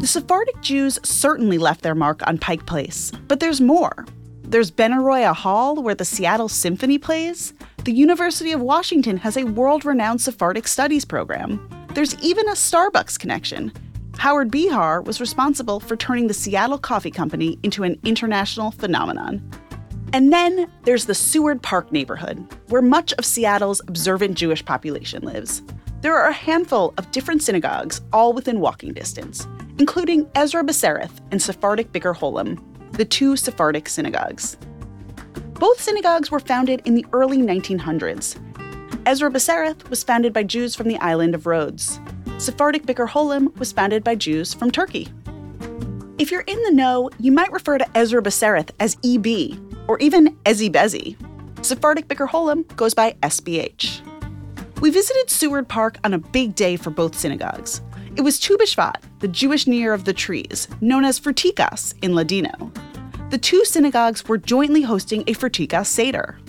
The 0.08 0.22
Sephardic 0.22 0.62
Jews 0.62 0.98
certainly 1.04 1.58
left 1.58 1.82
their 1.82 1.94
mark 1.94 2.26
on 2.26 2.38
Pike 2.38 2.66
Place, 2.66 3.12
but 3.28 3.42
there's 3.42 3.60
more. 3.60 4.06
There's 4.44 4.72
Benaroya 4.72 5.36
Hall, 5.36 5.84
where 5.84 5.96
the 5.96 6.06
Seattle 6.06 6.48
Symphony 6.48 6.98
plays. 6.98 7.54
The 7.84 7.92
University 7.92 8.54
of 8.54 8.62
Washington 8.62 9.18
has 9.18 9.36
a 9.36 9.44
world 9.44 9.84
renowned 9.84 10.22
Sephardic 10.22 10.66
studies 10.70 11.04
program. 11.04 11.60
There's 11.94 12.18
even 12.24 12.48
a 12.48 12.54
Starbucks 12.54 13.20
connection. 13.20 13.74
Howard 14.18 14.50
Behar 14.50 15.02
was 15.02 15.20
responsible 15.20 15.82
for 15.82 15.98
turning 15.98 16.28
the 16.28 16.34
Seattle 16.34 16.78
Coffee 16.78 17.12
Company 17.12 17.60
into 17.64 17.84
an 17.84 18.00
international 18.06 18.72
phenomenon. 18.72 19.44
And 20.14 20.32
then 20.32 20.72
there's 20.84 21.08
the 21.08 21.16
Seward 21.16 21.62
Park 21.62 21.92
neighborhood, 21.92 22.48
where 22.70 22.82
much 22.82 23.12
of 23.16 23.26
Seattle's 23.26 23.82
observant 23.90 24.38
Jewish 24.38 24.64
population 24.64 25.24
lives. 25.24 25.64
There 26.00 26.18
are 26.18 26.30
a 26.30 26.34
handful 26.34 26.94
of 26.98 27.12
different 27.12 27.44
synagogues, 27.44 28.00
all 28.14 28.32
within 28.32 28.62
walking 28.62 28.94
distance 28.94 29.46
including 29.80 30.30
Ezra 30.36 30.64
Bessaroth 30.64 31.20
and 31.32 31.42
Sephardic 31.42 31.92
Bikur 31.92 32.16
Cholim, 32.16 32.62
the 32.94 33.06
two 33.06 33.36
Sephardic 33.36 33.88
synagogues. 33.90 34.58
Both 35.54 35.82
synagogues 35.82 36.32
were 36.32 36.40
founded 36.40 36.82
in 36.86 36.96
the 36.96 37.06
early 37.14 37.38
1900s. 37.38 38.38
Ezra 39.06 39.32
Bessaroth 39.32 39.90
was 39.90 40.04
founded 40.04 40.34
by 40.34 40.44
Jews 40.44 40.76
from 40.76 40.88
the 40.88 40.98
island 40.98 41.34
of 41.34 41.46
Rhodes. 41.46 42.00
Sephardic 42.38 42.86
Cholim 42.86 43.56
was 43.58 43.72
founded 43.72 44.04
by 44.04 44.16
Jews 44.16 44.54
from 44.54 44.70
Turkey. 44.70 45.08
If 46.18 46.32
you're 46.32 46.42
in 46.42 46.62
the 46.64 46.72
know, 46.72 47.10
you 47.20 47.32
might 47.32 47.52
refer 47.52 47.78
to 47.78 47.98
Ezra 47.98 48.22
Bessaroth 48.22 48.72
as 48.80 48.98
EB 49.04 49.60
or 49.88 49.98
even 50.00 50.36
Ezi 50.46 50.72
Bezi. 50.72 51.16
Sephardic 51.66 52.08
Cholim 52.08 52.68
goes 52.76 52.94
by 52.94 53.14
SBH. 53.24 54.02
We 54.82 54.92
visited 54.92 55.30
Seward 55.30 55.68
Park 55.68 55.98
on 56.04 56.14
a 56.14 56.20
big 56.20 56.54
day 56.54 56.76
for 56.76 56.92
both 56.92 57.18
synagogues. 57.18 57.82
It 58.18 58.24
was 58.24 58.40
Tu 58.40 58.58
B'Shvat, 58.58 58.96
the 59.20 59.28
Jewish 59.28 59.68
Year 59.68 59.94
of 59.94 60.06
the 60.06 60.12
Trees, 60.12 60.68
known 60.82 61.06
as 61.06 61.20
Frutikas 61.20 61.94
in 62.02 62.16
Ladino. 62.16 62.72
The 63.30 63.38
two 63.38 63.64
synagogues 63.64 64.28
were 64.28 64.40
jointly 64.40 64.82
hosting 64.82 65.22
a 65.28 65.36
Frutikas 65.36 65.86
Seder. 65.86 66.40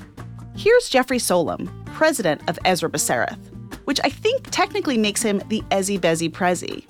Here's 0.56 0.88
Jeffrey 0.88 1.18
Solom, 1.18 1.68
president 1.84 2.40
of 2.48 2.58
Ezra 2.64 2.88
Bessaroth, 2.88 3.38
which 3.84 4.00
I 4.02 4.08
think 4.08 4.48
technically 4.50 4.96
makes 4.96 5.20
him 5.20 5.42
the 5.48 5.60
Ezi 5.70 6.00
Bezi 6.00 6.30
Prezi. 6.30 6.86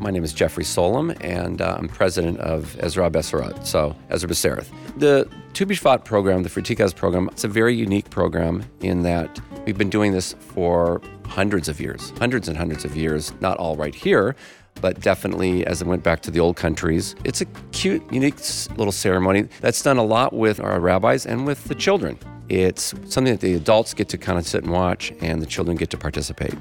My 0.00 0.12
name 0.12 0.22
is 0.22 0.32
Jeffrey 0.32 0.62
Solom, 0.62 1.16
and 1.20 1.60
uh, 1.60 1.74
I'm 1.76 1.88
president 1.88 2.38
of 2.38 2.78
Ezra 2.78 3.10
Bessaroth, 3.10 3.66
so 3.66 3.96
Ezra 4.08 4.28
Bessaroth. 4.28 4.68
The 4.98 5.28
Tu 5.52 5.66
B'Shvat 5.66 6.04
program, 6.04 6.44
the 6.44 6.48
Frutikas 6.48 6.94
program, 6.94 7.28
it's 7.32 7.42
a 7.42 7.48
very 7.48 7.74
unique 7.74 8.08
program 8.08 8.62
in 8.82 9.02
that 9.02 9.40
we've 9.66 9.76
been 9.76 9.90
doing 9.90 10.12
this 10.12 10.34
for 10.38 11.02
hundreds 11.30 11.68
of 11.68 11.80
years, 11.80 12.12
hundreds 12.18 12.48
and 12.48 12.58
hundreds 12.58 12.84
of 12.84 12.96
years, 12.96 13.32
not 13.40 13.56
all 13.56 13.76
right 13.76 13.94
here, 13.94 14.34
but 14.80 15.00
definitely 15.00 15.64
as 15.66 15.80
it 15.80 15.86
went 15.86 16.02
back 16.02 16.20
to 16.22 16.30
the 16.30 16.40
old 16.40 16.56
countries. 16.56 17.14
It's 17.24 17.40
a 17.40 17.46
cute, 17.72 18.02
unique 18.12 18.36
little 18.76 18.92
ceremony 18.92 19.42
that's 19.60 19.82
done 19.82 19.96
a 19.96 20.04
lot 20.04 20.32
with 20.32 20.60
our 20.60 20.80
rabbis 20.80 21.26
and 21.26 21.46
with 21.46 21.64
the 21.64 21.74
children. 21.74 22.18
It's 22.48 22.94
something 23.04 23.32
that 23.32 23.40
the 23.40 23.54
adults 23.54 23.94
get 23.94 24.08
to 24.08 24.18
kind 24.18 24.38
of 24.38 24.46
sit 24.46 24.64
and 24.64 24.72
watch, 24.72 25.12
and 25.20 25.40
the 25.40 25.46
children 25.46 25.76
get 25.76 25.88
to 25.90 25.96
participate. 25.96 26.54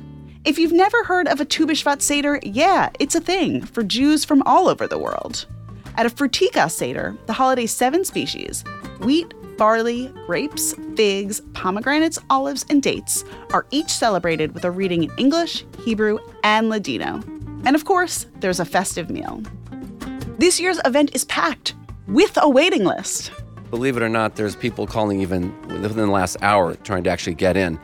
If 0.45 0.59
you've 0.59 0.71
never 0.71 1.03
heard 1.03 1.27
of 1.27 1.41
a 1.41 1.45
Tu 1.45 1.65
B'Shvat 1.65 2.01
Seder, 2.01 2.39
yeah, 2.43 2.89
it's 2.99 3.15
a 3.15 3.19
thing 3.19 3.65
for 3.65 3.83
Jews 3.83 4.23
from 4.23 4.43
all 4.43 4.69
over 4.69 4.87
the 4.87 4.99
world. 4.99 5.47
At 5.97 6.05
a 6.05 6.09
Frutika 6.09 6.71
Seder, 6.71 7.17
the 7.25 7.33
holiday's 7.33 7.71
seven 7.71 8.05
species 8.05 8.63
wheat, 8.99 9.33
barley, 9.59 10.07
grapes, 10.25 10.73
figs, 10.95 11.41
pomegranates, 11.53 12.17
olives, 12.29 12.65
and 12.69 12.81
dates 12.81 13.25
are 13.51 13.67
each 13.71 13.89
celebrated 13.89 14.53
with 14.53 14.63
a 14.63 14.71
reading 14.71 15.03
in 15.03 15.11
English, 15.17 15.65
Hebrew, 15.83 16.17
and 16.45 16.69
Ladino. 16.69 17.21
And 17.65 17.75
of 17.75 17.83
course, 17.83 18.25
there's 18.39 18.61
a 18.61 18.65
festive 18.65 19.09
meal. 19.09 19.43
This 20.37 20.61
year's 20.61 20.79
event 20.85 21.13
is 21.13 21.25
packed 21.25 21.75
with 22.07 22.37
a 22.41 22.47
waiting 22.47 22.85
list. 22.85 23.33
Believe 23.69 23.97
it 23.97 24.01
or 24.01 24.07
not, 24.07 24.37
there's 24.37 24.55
people 24.55 24.87
calling 24.87 25.19
even 25.19 25.53
within 25.67 25.97
the 25.97 26.07
last 26.07 26.37
hour 26.41 26.75
trying 26.75 27.03
to 27.03 27.09
actually 27.09 27.35
get 27.35 27.57
in. 27.57 27.77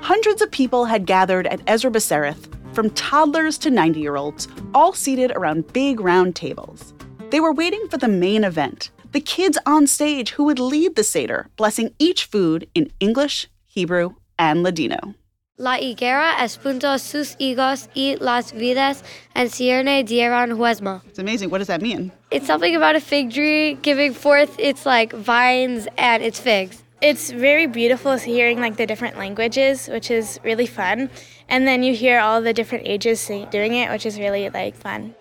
Hundreds 0.00 0.40
of 0.40 0.50
people 0.50 0.86
had 0.86 1.04
gathered 1.04 1.46
at 1.46 1.60
Ezra 1.66 1.90
Bessaroth, 1.90 2.48
from 2.74 2.88
toddlers 2.90 3.58
to 3.58 3.70
90 3.70 4.00
year 4.00 4.16
olds, 4.16 4.48
all 4.74 4.94
seated 4.94 5.32
around 5.32 5.70
big 5.74 6.00
round 6.00 6.34
tables. 6.34 6.94
They 7.28 7.40
were 7.40 7.52
waiting 7.52 7.86
for 7.88 7.98
the 7.98 8.08
main 8.08 8.44
event 8.44 8.90
the 9.18 9.24
kids 9.24 9.58
on 9.66 9.84
stage 9.84 10.30
who 10.36 10.44
would 10.44 10.60
lead 10.60 10.94
the 10.94 11.02
Seder, 11.02 11.48
blessing 11.56 11.92
each 11.98 12.26
food 12.26 12.68
in 12.72 12.88
English, 13.00 13.48
Hebrew, 13.66 14.14
and 14.38 14.62
Ladino. 14.62 15.16
La 15.56 15.76
higuera 15.76 16.36
es 16.38 16.56
punto 16.56 16.96
sus 16.98 17.34
higos 17.40 17.88
y 17.96 18.16
las 18.20 18.52
vidas 18.52 19.02
en 19.34 19.48
cierne 19.48 20.04
dieron 20.04 20.56
huesma. 20.56 21.02
It's 21.08 21.18
amazing. 21.18 21.50
What 21.50 21.58
does 21.58 21.66
that 21.66 21.82
mean? 21.82 22.12
It's 22.30 22.46
something 22.46 22.76
about 22.76 22.94
a 22.94 23.00
fig 23.00 23.32
tree 23.32 23.74
giving 23.82 24.14
forth 24.14 24.54
its 24.56 24.86
like 24.86 25.12
vines 25.12 25.88
and 25.98 26.22
its 26.22 26.38
figs. 26.38 26.84
It's 27.02 27.32
very 27.32 27.66
beautiful 27.66 28.16
hearing 28.18 28.60
like 28.60 28.76
the 28.76 28.86
different 28.86 29.18
languages, 29.18 29.88
which 29.88 30.12
is 30.12 30.38
really 30.44 30.66
fun. 30.66 31.10
And 31.48 31.66
then 31.66 31.82
you 31.82 31.92
hear 31.92 32.20
all 32.20 32.40
the 32.40 32.52
different 32.52 32.86
ages 32.86 33.26
doing 33.26 33.74
it, 33.74 33.90
which 33.90 34.06
is 34.06 34.16
really 34.16 34.48
like 34.48 34.76
fun. 34.76 35.16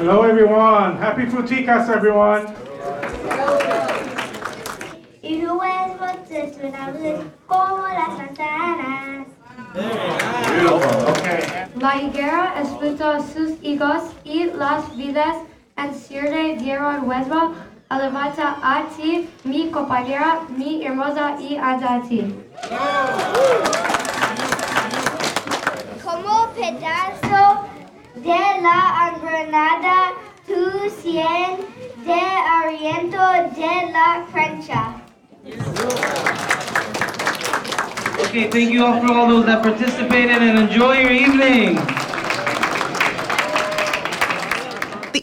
Hello, 0.00 0.22
everyone. 0.22 0.96
Happy 0.96 1.26
Fruticas, 1.26 1.90
everyone. 1.90 2.46
Y 5.22 5.44
huevos 5.44 6.26
desvelados 6.26 7.24
como 7.46 7.82
las 7.82 8.08
manzanas. 8.16 9.26
La 11.76 11.96
higuera 12.00 12.54
es 12.62 12.68
sus 13.34 13.62
higos 13.62 14.04
y 14.24 14.44
las 14.44 14.96
vidas 14.96 15.36
en 15.76 15.94
cierne 15.94 16.56
dieron 16.56 17.06
huesma. 17.06 17.52
Alabata 17.90 18.56
a 18.62 18.84
ti, 18.96 19.28
mi 19.44 19.70
compañera, 19.70 20.40
mi 20.48 20.82
hermosa 20.82 21.36
y 21.38 21.58
a 21.58 22.00
ti. 22.08 22.34
Como 26.02 26.48
pedazo 26.54 27.51
de 28.22 28.62
la 28.62 29.12
granada, 29.20 30.12
tu 30.46 30.88
cien 31.02 31.58
de 32.04 32.22
ariento 32.62 33.18
de 33.56 33.92
la 33.92 34.24
crencha. 34.32 34.94
Okay, 38.20 38.48
thank 38.48 38.70
you 38.70 38.84
all 38.84 39.00
for 39.00 39.12
all 39.12 39.28
those 39.28 39.46
that 39.46 39.62
participated 39.62 40.40
and 40.42 40.58
enjoy 40.58 41.00
your 41.00 41.10
evening. 41.10 41.91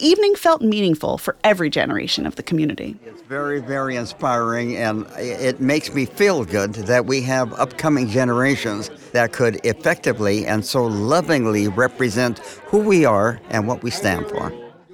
The 0.00 0.06
evening 0.06 0.34
felt 0.34 0.62
meaningful 0.62 1.18
for 1.18 1.36
every 1.44 1.68
generation 1.68 2.24
of 2.24 2.36
the 2.36 2.42
community. 2.42 2.96
It's 3.04 3.20
very, 3.20 3.60
very 3.60 3.96
inspiring, 3.96 4.74
and 4.74 5.06
it 5.18 5.60
makes 5.60 5.92
me 5.92 6.06
feel 6.06 6.46
good 6.46 6.72
that 6.72 7.04
we 7.04 7.20
have 7.20 7.52
upcoming 7.60 8.08
generations 8.08 8.90
that 9.12 9.34
could 9.34 9.60
effectively 9.62 10.46
and 10.46 10.64
so 10.64 10.86
lovingly 10.86 11.68
represent 11.68 12.38
who 12.38 12.78
we 12.78 13.04
are 13.04 13.42
and 13.50 13.68
what 13.68 13.82
we 13.82 13.90
stand 13.90 14.26
for. 14.28 14.50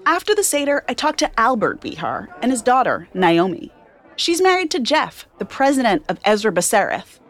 After 0.07 0.35
the 0.35 0.43
Seder, 0.43 0.85
I 0.89 0.95
talked 0.95 1.21
to 1.21 1.31
Albert 1.39 1.81
Behar 1.81 2.29
and 2.43 2.51
his 2.51 2.63
daughter, 2.63 3.07
Naomi. 3.15 3.71
She's 4.17 4.43
married 4.43 4.73
to 4.73 4.81
Jeff, 4.81 5.29
the 5.39 5.45
president 5.45 6.03
of 6.09 6.19
Ezra 6.25 6.51
Bessaroth. 6.51 7.21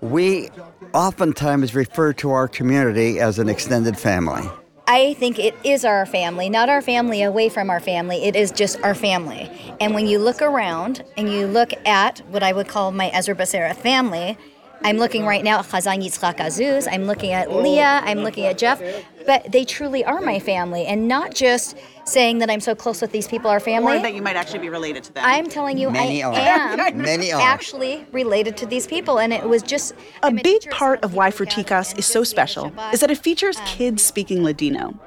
We 0.00 0.50
oftentimes 0.94 1.74
refer 1.74 2.12
to 2.12 2.30
our 2.30 2.46
community 2.46 3.18
as 3.18 3.40
an 3.40 3.48
extended 3.48 3.98
family. 3.98 4.48
I 4.90 5.12
think 5.14 5.38
it 5.38 5.54
is 5.64 5.84
our 5.84 6.06
family, 6.06 6.48
not 6.48 6.70
our 6.70 6.80
family 6.80 7.22
away 7.22 7.50
from 7.50 7.68
our 7.68 7.78
family. 7.78 8.24
It 8.24 8.34
is 8.34 8.50
just 8.50 8.80
our 8.82 8.94
family. 8.94 9.50
And 9.80 9.94
when 9.94 10.06
you 10.06 10.18
look 10.18 10.40
around 10.40 11.04
and 11.18 11.30
you 11.30 11.46
look 11.46 11.72
at 11.86 12.20
what 12.30 12.42
I 12.42 12.54
would 12.54 12.68
call 12.68 12.90
my 12.90 13.10
Ezra 13.10 13.34
Bessaroth 13.34 13.76
family, 13.76 14.38
I'm 14.82 14.96
looking 14.96 15.26
right 15.26 15.44
now 15.44 15.58
at 15.58 15.66
Chazan 15.66 16.02
Yitzchak 16.02 16.38
Azose, 16.38 16.88
I'm 16.90 17.04
looking 17.04 17.32
at 17.32 17.52
Leah, 17.52 18.00
I'm 18.02 18.20
looking 18.20 18.46
at 18.46 18.56
Jeff, 18.56 18.80
but 19.26 19.52
they 19.52 19.66
truly 19.66 20.06
are 20.06 20.22
my 20.22 20.38
family. 20.38 20.86
And 20.86 21.06
not 21.06 21.34
just 21.34 21.76
saying 22.08 22.38
that 22.38 22.50
I'm 22.50 22.60
so 22.60 22.74
close 22.74 23.00
with 23.00 23.12
these 23.12 23.28
people, 23.28 23.50
our 23.50 23.60
family. 23.60 23.96
Or 23.98 24.02
that 24.02 24.14
you 24.14 24.22
might 24.22 24.36
actually 24.36 24.60
be 24.60 24.68
related 24.68 25.04
to 25.04 25.12
them. 25.12 25.24
I'm 25.26 25.48
telling 25.48 25.78
you, 25.78 25.90
Many 25.90 26.22
I 26.22 26.28
are. 26.28 26.34
am 26.82 26.98
Many 27.02 27.32
are. 27.32 27.40
actually 27.40 28.06
related 28.12 28.56
to 28.58 28.66
these 28.66 28.86
people. 28.86 29.18
And 29.18 29.32
it 29.32 29.48
was 29.48 29.62
just 29.62 29.94
A 30.22 30.32
big 30.32 30.68
part 30.70 31.02
of 31.04 31.14
why 31.14 31.30
Frutikas 31.30 31.98
is 31.98 32.06
so 32.06 32.24
special 32.24 32.72
is 32.92 33.00
that 33.00 33.10
it 33.10 33.18
features 33.18 33.58
um, 33.58 33.66
kids 33.66 34.02
speaking 34.02 34.42
Ladino. 34.42 34.98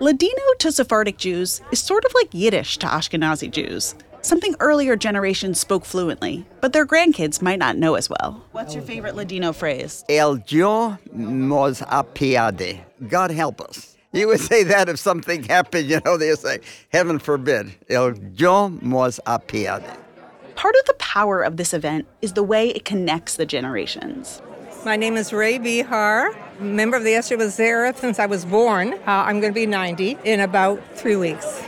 Ladino 0.00 0.42
to 0.60 0.72
Sephardic 0.72 1.18
Jews 1.18 1.60
is 1.72 1.78
sort 1.78 2.04
of 2.06 2.14
like 2.14 2.28
Yiddish 2.32 2.78
to 2.78 2.86
Ashkenazi 2.86 3.50
Jews, 3.50 3.94
something 4.22 4.54
earlier 4.58 4.96
generations 4.96 5.60
spoke 5.60 5.84
fluently, 5.84 6.46
but 6.62 6.72
their 6.72 6.86
grandkids 6.86 7.42
might 7.42 7.58
not 7.58 7.76
know 7.76 7.96
as 7.96 8.08
well. 8.08 8.42
What's 8.52 8.74
your 8.74 8.82
favorite 8.82 9.14
Ladino 9.14 9.52
phrase? 9.52 10.02
El 10.08 10.36
Dios 10.36 10.96
nos 11.12 11.82
apiade. 11.82 12.80
God 13.08 13.30
help 13.30 13.60
us. 13.60 13.89
You 14.12 14.26
would 14.26 14.40
say 14.40 14.64
that 14.64 14.88
if 14.88 14.98
something 14.98 15.44
happened, 15.44 15.88
you 15.88 16.00
know, 16.04 16.16
they 16.16 16.34
say, 16.34 16.58
heaven 16.92 17.20
forbid. 17.20 17.72
El 17.88 18.10
Dios 18.10 18.72
nos 18.82 19.20
apiade. 19.24 19.96
Part 20.56 20.74
of 20.74 20.84
the 20.86 20.94
power 20.94 21.42
of 21.42 21.56
this 21.56 21.72
event 21.72 22.08
is 22.20 22.32
the 22.32 22.42
way 22.42 22.70
it 22.70 22.84
connects 22.84 23.36
the 23.36 23.46
generations. 23.46 24.42
My 24.84 24.96
name 24.96 25.16
is 25.16 25.32
Ray 25.32 25.58
Behar, 25.58 26.34
member 26.58 26.96
of 26.96 27.04
the 27.04 27.14
Ezra 27.14 27.36
Bessaroth 27.36 27.98
since 27.98 28.18
I 28.18 28.26
was 28.26 28.44
born. 28.44 28.94
Uh, 28.94 29.00
I'm 29.06 29.40
going 29.40 29.52
to 29.52 29.60
be 29.60 29.66
90 29.66 30.18
in 30.24 30.40
about 30.40 30.82
three 30.94 31.16
weeks. 31.16 31.62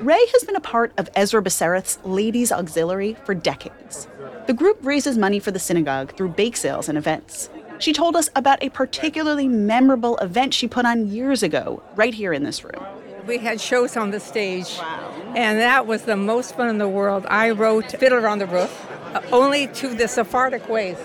Ray 0.00 0.24
has 0.32 0.44
been 0.44 0.56
a 0.56 0.60
part 0.60 0.92
of 0.96 1.10
Ezra 1.16 1.42
Bessaroth's 1.42 1.98
Ladies 2.04 2.52
Auxiliary 2.52 3.16
for 3.24 3.34
decades. 3.34 4.06
The 4.46 4.54
group 4.54 4.78
raises 4.82 5.18
money 5.18 5.40
for 5.40 5.50
the 5.50 5.58
synagogue 5.58 6.16
through 6.16 6.30
bake 6.30 6.56
sales 6.56 6.88
and 6.88 6.96
events. 6.96 7.50
She 7.80 7.94
told 7.94 8.14
us 8.14 8.28
about 8.36 8.62
a 8.62 8.68
particularly 8.68 9.48
memorable 9.48 10.18
event 10.18 10.52
she 10.52 10.68
put 10.68 10.84
on 10.84 11.08
years 11.08 11.42
ago, 11.42 11.82
right 11.96 12.12
here 12.12 12.32
in 12.34 12.44
this 12.44 12.62
room. 12.62 12.84
We 13.26 13.38
had 13.38 13.58
shows 13.58 13.96
on 13.96 14.10
the 14.10 14.20
stage, 14.20 14.78
and 15.34 15.58
that 15.58 15.86
was 15.86 16.02
the 16.02 16.16
most 16.16 16.56
fun 16.56 16.68
in 16.68 16.76
the 16.76 16.88
world. 16.88 17.24
I 17.28 17.50
wrote 17.50 17.90
Fiddler 17.92 18.28
on 18.28 18.38
the 18.38 18.46
Roof, 18.46 18.86
uh, 19.14 19.22
only 19.32 19.66
to 19.68 19.94
the 19.94 20.08
Sephardic 20.08 20.68
ways. 20.68 20.98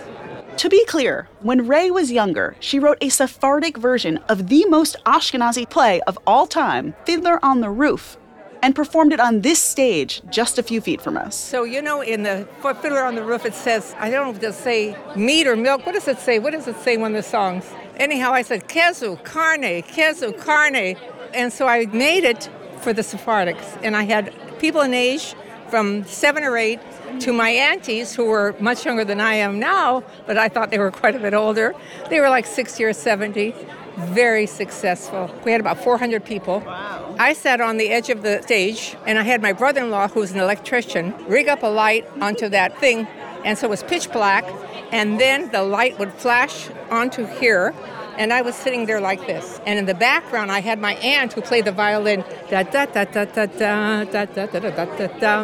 To 0.58 0.70
be 0.70 0.84
clear, 0.86 1.30
when 1.40 1.66
Ray 1.66 1.92
was 1.92 2.12
younger, 2.12 2.58
she 2.60 2.80
wrote 2.80 2.98
a 3.00 3.10
Sephardic 3.10 3.78
version 3.78 4.18
of 4.30 4.50
the 4.50 4.66
most 4.66 4.98
Ashkenazi 5.06 5.70
play 5.70 6.02
of 6.02 6.20
all 6.28 6.46
time, 6.46 6.94
Fiddler 7.06 7.44
on 7.44 7.62
the 7.62 7.70
Roof, 7.70 8.18
and 8.66 8.74
performed 8.74 9.14
it 9.14 9.20
on 9.20 9.42
this 9.42 9.60
stage 9.60 10.24
just 10.32 10.58
a 10.58 10.64
few 10.64 10.82
feet 10.82 11.00
from 11.00 11.18
us. 11.18 11.36
So, 11.36 11.66
you 11.66 11.84
know, 11.84 12.02
in 12.02 12.24
the 12.24 12.48
Fiddler 12.82 13.04
on 13.04 13.14
the 13.14 13.24
Roof, 13.24 13.46
it 13.46 13.54
says, 13.54 13.94
I 14.00 14.10
don't 14.10 14.26
know 14.26 14.34
if 14.34 14.42
does 14.42 14.56
say 14.56 14.98
meat 15.16 15.46
or 15.46 15.56
milk. 15.56 15.86
What 15.86 15.94
does 15.94 16.08
it 16.08 16.18
say? 16.18 16.40
What 16.40 16.52
does 16.52 16.68
it 16.68 16.76
say 16.78 16.96
of 16.96 17.14
the 17.14 17.22
songs? 17.22 17.64
Anyhow, 17.98 18.32
I 18.32 18.42
said, 18.42 18.68
Kezu, 18.68 19.24
carne, 19.24 19.84
Kezu, 19.84 20.36
carne. 20.44 20.98
And 21.36 21.54
so 21.54 21.68
I 21.68 21.86
made 21.86 22.24
it 22.24 22.50
for 22.80 22.92
the 22.92 23.04
Sephardics. 23.04 23.80
And 23.84 23.96
I 23.96 24.02
had 24.02 24.34
people 24.58 24.82
in 24.82 24.96
age 24.96 25.36
from 25.70 26.04
seven 26.06 26.44
or 26.44 26.58
eight 26.58 26.80
to 27.20 27.34
my 27.34 27.50
aunties 27.50 28.16
who 28.16 28.26
were 28.26 28.56
much 28.60 28.84
younger 28.84 29.06
than 29.06 29.22
I 29.22 29.36
am 29.36 29.60
now, 29.60 30.04
but 30.26 30.40
I 30.40 30.50
thought 30.50 30.72
they 30.72 30.80
were 30.80 30.92
quite 30.92 31.16
a 31.16 31.20
bit 31.20 31.36
older. 31.36 31.76
They 32.10 32.20
were 32.20 32.30
like 32.30 32.48
60 32.48 32.84
or 32.84 32.94
70. 32.94 33.54
Very 33.98 34.46
successful. 34.46 35.34
We 35.46 35.52
had 35.52 35.62
about 35.62 35.78
400 35.78 36.26
people. 36.26 36.60
Wow. 36.60 37.16
I 37.18 37.34
sat 37.34 37.62
on 37.62 37.78
the 37.78 37.90
edge 37.90 38.10
of 38.10 38.24
the 38.24 38.42
stage 38.42 38.96
and 39.08 39.18
I 39.18 39.24
had 39.24 39.42
my 39.42 39.54
brother 39.54 39.82
in 39.82 39.90
law, 39.90 40.08
who's 40.10 40.32
an 40.32 40.40
electrician, 40.40 41.14
rig 41.28 41.48
up 41.48 41.64
a 41.64 41.68
light 41.68 42.06
onto 42.20 42.50
that 42.50 42.78
thing. 42.80 43.08
And 43.46 43.58
so 43.58 43.68
it 43.68 43.70
was 43.70 43.84
pitch 43.84 44.12
black. 44.12 44.44
And 44.92 45.20
then 45.20 45.50
the 45.52 45.64
light 45.64 45.98
would 45.98 46.12
flash 46.14 46.70
onto 46.90 47.26
here. 47.26 47.74
And 48.18 48.34
I 48.34 48.42
was 48.42 48.56
sitting 48.56 48.86
there 48.86 49.00
like 49.00 49.26
this. 49.28 49.62
And 49.66 49.80
in 49.80 49.86
the 49.86 49.94
background, 49.94 50.52
I 50.52 50.60
had 50.60 50.80
my 50.80 50.96
aunt 50.96 51.34
who 51.34 51.42
played 51.42 51.66
the 51.66 51.72
violin. 51.72 52.24
Da 52.50 52.64
da 52.64 52.86
da 52.86 53.06
da 53.06 53.26
da 53.26 53.46
da 53.46 54.04
da 54.06 54.26
da 54.26 54.46
da 54.46 54.60
da 54.60 54.86
da 54.86 55.08
da. 55.08 55.42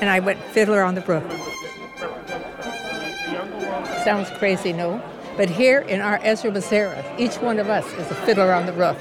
And 0.00 0.10
I 0.10 0.20
went 0.20 0.42
fiddler 0.42 0.82
on 0.82 0.94
the 0.96 1.00
roof. 1.02 1.24
Sounds 4.04 4.30
crazy, 4.38 4.72
no? 4.72 5.02
But 5.36 5.50
here 5.50 5.80
in 5.80 6.00
our 6.00 6.20
Ezra 6.22 6.52
Bessaroth, 6.52 7.18
each 7.18 7.34
one 7.38 7.58
of 7.58 7.68
us 7.68 7.84
is 7.94 8.08
a 8.08 8.14
fiddler 8.14 8.52
on 8.52 8.66
the 8.66 8.72
roof. 8.72 8.96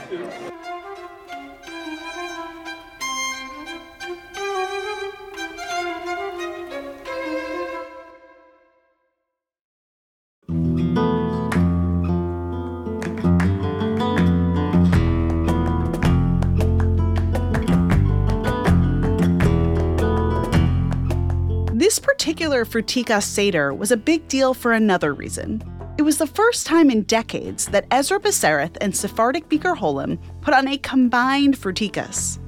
This 21.75 21.99
particular 21.99 22.65
Frutika 22.65 23.21
Seder 23.21 23.71
was 23.71 23.91
a 23.91 23.97
big 23.97 24.27
deal 24.27 24.55
for 24.55 24.71
another 24.73 25.13
reason. 25.13 25.61
It 25.95 26.01
was 26.01 26.17
the 26.17 26.25
first 26.25 26.65
time 26.65 26.89
in 26.89 27.03
decades 27.03 27.67
that 27.67 27.85
Ezra 27.91 28.19
Bessaroth 28.19 28.77
and 28.81 28.95
Sephardic 28.97 29.47
Bikur 29.47 29.77
Cholim 29.77 30.17
put 30.41 30.55
on 30.55 30.67
a 30.67 30.77
combined 30.79 31.55
Frutikas. 31.55 32.39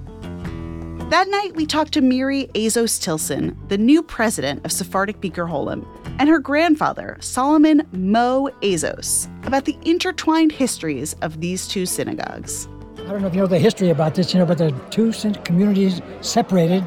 That 1.11 1.27
night, 1.29 1.55
we 1.55 1.67
talked 1.67 1.93
to 1.93 2.01
Miri 2.01 2.47
Azose 2.55 2.99
Tilson, 2.99 3.55
the 3.67 3.77
new 3.77 4.01
president 4.01 4.65
of 4.65 4.71
Sephardic 4.71 5.21
Bikur 5.21 5.47
Cholim, 5.47 5.85
and 6.17 6.27
her 6.27 6.39
grandfather, 6.39 7.17
Solomon 7.19 7.87
Mo 7.91 8.49
Azose, 8.63 9.27
about 9.45 9.65
the 9.65 9.77
intertwined 9.85 10.51
histories 10.51 11.13
of 11.21 11.39
these 11.39 11.67
two 11.67 11.85
synagogues. 11.85 12.67
I 12.97 13.09
don't 13.09 13.21
know 13.21 13.27
if 13.27 13.35
you 13.35 13.41
know 13.41 13.47
the 13.47 13.59
history 13.59 13.91
about 13.91 14.15
this, 14.15 14.33
you 14.33 14.39
know, 14.39 14.47
but 14.47 14.57
the 14.57 14.71
two 14.89 15.11
communities 15.43 16.01
separated 16.21 16.81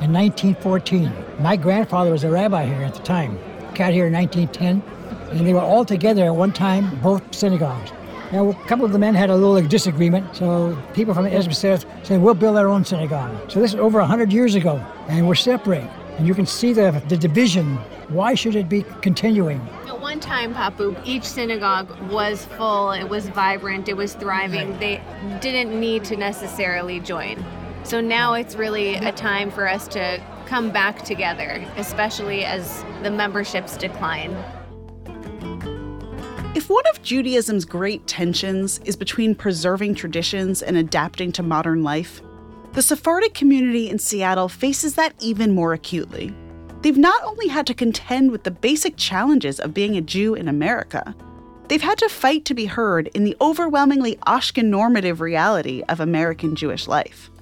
in 0.00 0.12
1914. 0.12 1.12
My 1.40 1.56
grandfather 1.56 2.12
was 2.12 2.22
a 2.22 2.30
rabbi 2.30 2.66
here 2.66 2.82
at 2.82 2.94
the 2.94 3.02
time, 3.02 3.36
got 3.74 3.92
here 3.92 4.06
in 4.06 4.12
1910, 4.12 4.93
and 5.34 5.46
they 5.46 5.52
were 5.52 5.60
all 5.60 5.84
together 5.84 6.24
at 6.24 6.34
one 6.34 6.52
time, 6.52 6.98
both 7.00 7.34
synagogues. 7.34 7.92
Now, 8.32 8.48
a 8.50 8.54
couple 8.66 8.84
of 8.84 8.92
the 8.92 8.98
men 8.98 9.14
had 9.14 9.30
a 9.30 9.36
little 9.36 9.60
disagreement, 9.68 10.34
so 10.34 10.80
people 10.94 11.14
from 11.14 11.24
the 11.24 11.32
Ezra 11.32 11.52
said, 11.52 11.84
we'll 12.08 12.34
build 12.34 12.56
our 12.56 12.68
own 12.68 12.84
synagogue. 12.84 13.50
So 13.50 13.60
this 13.60 13.74
is 13.74 13.80
over 13.80 13.98
100 13.98 14.32
years 14.32 14.54
ago, 14.54 14.84
and 15.08 15.26
we're 15.28 15.34
separate. 15.34 15.88
And 16.18 16.26
you 16.26 16.34
can 16.34 16.46
see 16.46 16.72
the, 16.72 17.02
the 17.08 17.16
division. 17.16 17.76
Why 18.08 18.34
should 18.34 18.54
it 18.54 18.68
be 18.68 18.84
continuing? 19.02 19.60
At 19.86 20.00
one 20.00 20.20
time, 20.20 20.54
Papu, 20.54 20.96
each 21.04 21.24
synagogue 21.24 21.90
was 22.10 22.44
full, 22.44 22.92
it 22.92 23.08
was 23.08 23.28
vibrant, 23.28 23.88
it 23.88 23.96
was 23.96 24.14
thriving. 24.14 24.78
They 24.78 25.02
didn't 25.40 25.78
need 25.78 26.04
to 26.04 26.16
necessarily 26.16 27.00
join. 27.00 27.44
So 27.82 28.00
now 28.00 28.34
it's 28.34 28.54
really 28.54 28.94
a 28.94 29.12
time 29.12 29.50
for 29.50 29.68
us 29.68 29.86
to 29.88 30.20
come 30.46 30.70
back 30.70 31.02
together, 31.02 31.64
especially 31.76 32.44
as 32.44 32.84
the 33.02 33.10
memberships 33.10 33.76
decline. 33.76 34.36
If 36.54 36.70
one 36.70 36.84
of 36.86 37.02
Judaism's 37.02 37.64
great 37.64 38.06
tensions 38.06 38.78
is 38.84 38.94
between 38.94 39.34
preserving 39.34 39.96
traditions 39.96 40.62
and 40.62 40.76
adapting 40.76 41.32
to 41.32 41.42
modern 41.42 41.82
life, 41.82 42.22
the 42.74 42.82
Sephardic 42.82 43.34
community 43.34 43.90
in 43.90 43.98
Seattle 43.98 44.48
faces 44.48 44.94
that 44.94 45.16
even 45.18 45.52
more 45.52 45.72
acutely. 45.72 46.32
They've 46.82 46.96
not 46.96 47.24
only 47.24 47.48
had 47.48 47.66
to 47.66 47.74
contend 47.74 48.30
with 48.30 48.44
the 48.44 48.52
basic 48.52 48.96
challenges 48.96 49.58
of 49.58 49.74
being 49.74 49.96
a 49.96 50.00
Jew 50.00 50.34
in 50.34 50.46
America, 50.46 51.16
they've 51.66 51.82
had 51.82 51.98
to 51.98 52.08
fight 52.08 52.44
to 52.44 52.54
be 52.54 52.66
heard 52.66 53.08
in 53.14 53.24
the 53.24 53.36
overwhelmingly 53.40 54.14
Ashken 54.24 54.66
normative 54.66 55.20
reality 55.20 55.82
of 55.88 55.98
American 55.98 56.54
Jewish 56.54 56.86
life. 56.86 57.32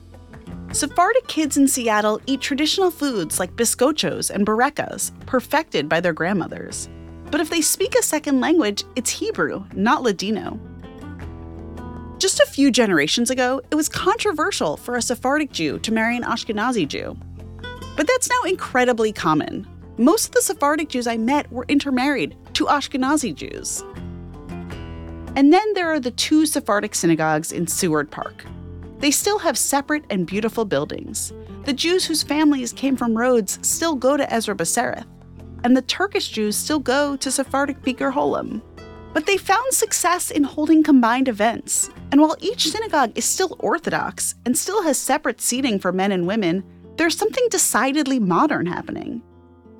Sephardic 0.73 1.29
kids 1.29 1.59
in 1.59 1.69
Seattle 1.69 2.19
eat 2.25 2.41
traditional 2.41 2.91
foods 2.91 3.39
like 3.39 3.57
biscochos 3.57 4.31
and 4.31 4.47
burekas, 4.47 5.13
perfected 5.27 5.87
by 5.87 6.01
their 6.01 6.15
grandmothers. 6.15 6.89
But 7.33 7.41
if 7.41 7.49
they 7.49 7.63
speak 7.63 7.95
a 7.95 8.03
second 8.03 8.41
language, 8.41 8.85
it's 8.95 9.09
Hebrew, 9.09 9.65
not 9.73 10.03
Ladino. 10.03 10.61
Just 12.19 12.41
a 12.41 12.47
few 12.47 12.71
generations 12.71 13.31
ago, 13.31 13.63
it 13.71 13.75
was 13.75 13.89
controversial 13.89 14.77
for 14.77 14.97
a 14.97 15.03
Sephardic 15.03 15.51
Jew 15.51 15.79
to 15.79 15.93
marry 15.93 16.15
an 16.15 16.25
Ashkenazi 16.25 16.87
Jew. 16.87 17.17
But 17.97 18.07
that's 18.07 18.29
now 18.29 18.43
incredibly 18.47 19.13
common. 19.15 19.67
Most 19.97 20.27
of 20.27 20.33
the 20.33 20.43
Sephardic 20.43 20.91
Jews 20.91 21.07
I 21.07 21.17
met 21.17 21.51
were 21.51 21.65
intermarried 21.69 22.37
to 22.53 22.67
Ashkenazi 22.67 23.35
Jews. 23.35 23.83
And 25.35 25.51
then 25.51 25.73
there 25.73 25.91
are 25.91 26.01
the 26.01 26.11
two 26.11 26.45
Sephardic 26.45 26.95
synagogues 26.95 27.51
in 27.51 27.67
Seward 27.67 28.11
Park. 28.11 28.45
They 28.99 29.11
still 29.11 29.39
have 29.39 29.57
separate 29.57 30.05
and 30.11 30.27
beautiful 30.27 30.67
buildings. 30.67 31.33
The 31.65 31.73
Jews 31.73 32.05
whose 32.05 32.23
families 32.23 32.75
came 32.75 32.95
from 32.95 33.17
Rhodes 33.17 33.59
still 33.63 33.95
go 33.95 34.19
to 34.19 34.31
Ezra 34.31 34.55
Bessaroth, 34.55 35.07
and 35.65 35.77
the 35.77 35.83
Turkish 35.83 36.29
Jews 36.29 36.57
still 36.57 36.79
go 36.79 37.17
to 37.17 37.31
Sephardic 37.31 37.83
Bikur 37.83 38.13
Cholim. 38.13 38.61
But 39.13 39.27
they 39.27 39.37
found 39.37 39.73
success 39.73 40.31
in 40.31 40.43
holding 40.45 40.83
combined 40.83 41.29
events, 41.29 41.91
and 42.11 42.21
while 42.21 42.37
each 42.41 42.71
synagogue 42.71 43.13
is 43.15 43.25
still 43.25 43.57
Orthodox 43.59 44.35
and 44.47 44.57
still 44.57 44.83
has 44.83 44.99
separate 44.99 45.41
seating 45.41 45.79
for 45.79 45.93
men 45.93 46.13
and 46.13 46.27
women, 46.27 46.65
there's 46.97 47.17
something 47.17 47.47
decidedly 47.51 48.19
modern 48.19 48.67
happening. 48.67 49.23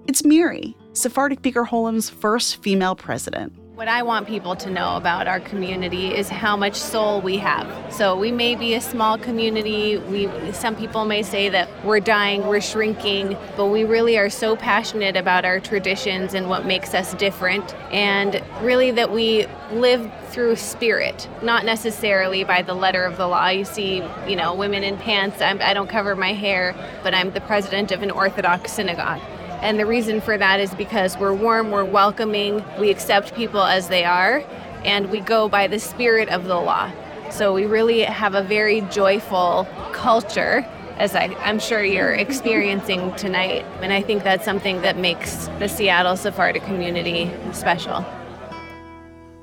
It's 0.07 0.25
Miri, 0.25 0.77
Sephardic 0.93 1.43
Bikur 1.43 1.67
Cholim's 1.67 2.11
first 2.11 2.63
female 2.63 2.97
president. 2.97 3.53
What 3.83 3.89
I 3.89 4.05
want 4.05 4.29
people 4.29 4.55
to 4.55 4.71
know 4.71 4.95
about 4.95 5.27
our 5.27 5.41
community 5.41 6.15
is 6.15 6.29
how 6.29 6.57
much 6.57 6.77
soul 6.77 7.21
we 7.21 7.37
have. 7.39 7.93
So 7.93 8.17
we 8.17 8.31
may 8.31 8.55
be 8.55 8.75
a 8.75 8.81
small 8.81 9.19
community. 9.19 9.99
We 9.99 10.31
some 10.53 10.77
people 10.77 11.05
may 11.05 11.25
say 11.25 11.49
that 11.49 11.69
we're 11.85 11.99
dying, 11.99 12.47
we're 12.47 12.61
shrinking, 12.61 13.37
but 13.57 13.67
we 13.67 13.83
really 13.83 14.17
are 14.19 14.31
so 14.31 14.55
passionate 14.55 15.17
about 15.17 15.45
our 15.45 15.59
traditions 15.59 16.33
and 16.33 16.49
what 16.49 16.65
makes 16.65 16.95
us 16.95 17.13
different 17.15 17.75
and 17.91 18.41
really 18.61 18.93
that 18.93 19.11
we 19.11 19.49
live 19.73 20.09
through 20.29 20.55
spirit, 20.55 21.29
not 21.43 21.65
necessarily 21.65 22.45
by 22.45 22.63
the 22.63 22.75
letter 22.75 23.03
of 23.03 23.17
the 23.17 23.27
law. 23.27 23.49
You 23.49 23.65
see, 23.65 23.97
you 24.29 24.37
know, 24.37 24.55
women 24.55 24.85
in 24.85 24.97
pants. 24.97 25.41
I'm, 25.41 25.61
I 25.61 25.75
do 25.75 25.81
not 25.81 25.89
cover 25.89 26.15
my 26.15 26.35
hair, 26.35 26.77
but 27.03 27.15
I'm 27.15 27.33
the 27.33 27.41
president 27.41 27.91
of 27.91 28.05
an 28.05 28.13
Orthodox 28.13 28.71
synagogue. 28.71 29.21
And 29.63 29.79
the 29.79 29.87
reason 29.87 30.21
for 30.21 30.37
that 30.37 30.59
is 30.59 30.75
because 30.75 31.17
we're 31.17 31.33
warm, 31.33 31.71
we're 31.71 31.85
welcoming, 31.85 32.65
we 32.81 32.91
accept 32.91 33.33
people 33.35 33.63
as 33.63 33.87
they 33.87 34.05
are, 34.05 34.45
and 34.85 35.09
we 35.09 35.21
go 35.21 35.49
by 35.49 35.69
the 35.69 35.79
spirit 35.79 36.29
of 36.31 36.45
the 36.45 36.57
law. 36.57 36.91
So 37.31 37.55
we 37.55 37.65
really 37.65 38.03
have 38.03 38.35
a 38.35 38.43
very 38.43 38.81
joyful 38.83 39.69
culture, 39.93 40.67
as 40.99 41.15
I, 41.15 41.27
am 41.49 41.61
sure 41.61 41.85
you're 41.85 42.13
experiencing 42.13 43.15
tonight. 43.15 43.65
And 43.81 43.93
I 43.93 44.03
think 44.03 44.25
that's 44.25 44.45
something 44.45 44.83
that 44.83 44.99
makes 44.99 45.47
the 45.61 45.69
Seattle 45.69 46.17
Sephardic 46.17 46.65
community 46.65 47.31
special. 47.53 48.05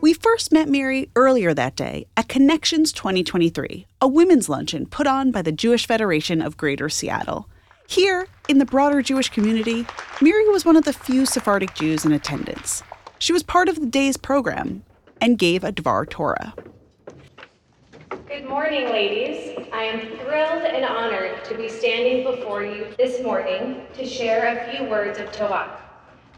We 0.01 0.13
first 0.13 0.51
met 0.51 0.67
Mary 0.67 1.09
earlier 1.15 1.53
that 1.53 1.77
day 1.77 2.07
at 2.17 2.27
Connections 2.27 2.91
2023, 2.91 3.87
a 4.01 4.07
women's 4.07 4.49
luncheon 4.49 4.85
put 4.85 5.07
on 5.07 5.31
by 5.31 5.41
the 5.41 5.51
Jewish 5.53 5.87
Federation 5.87 6.41
of 6.41 6.57
Greater 6.57 6.89
Seattle. 6.89 7.47
Here, 7.89 8.27
in 8.47 8.59
the 8.59 8.67
broader 8.67 9.01
Jewish 9.01 9.29
community, 9.29 9.83
Miri 10.21 10.47
was 10.49 10.63
one 10.63 10.75
of 10.75 10.83
the 10.83 10.93
few 10.93 11.25
Sephardic 11.25 11.73
Jews 11.73 12.05
in 12.05 12.11
attendance. 12.11 12.83
She 13.17 13.33
was 13.33 13.41
part 13.41 13.67
of 13.67 13.79
the 13.79 13.87
day's 13.87 14.15
program 14.15 14.83
and 15.19 15.39
gave 15.39 15.63
a 15.63 15.71
Dvar 15.71 16.07
Torah. 16.07 16.53
Good 18.27 18.47
morning, 18.47 18.89
ladies. 18.89 19.67
I 19.73 19.85
am 19.85 20.01
thrilled 20.19 20.65
and 20.65 20.85
honored 20.85 21.43
to 21.45 21.57
be 21.57 21.67
standing 21.67 22.23
before 22.23 22.63
you 22.63 22.93
this 22.99 23.23
morning 23.23 23.81
to 23.95 24.05
share 24.05 24.55
a 24.55 24.71
few 24.71 24.87
words 24.87 25.17
of 25.17 25.31
Torah. 25.31 25.81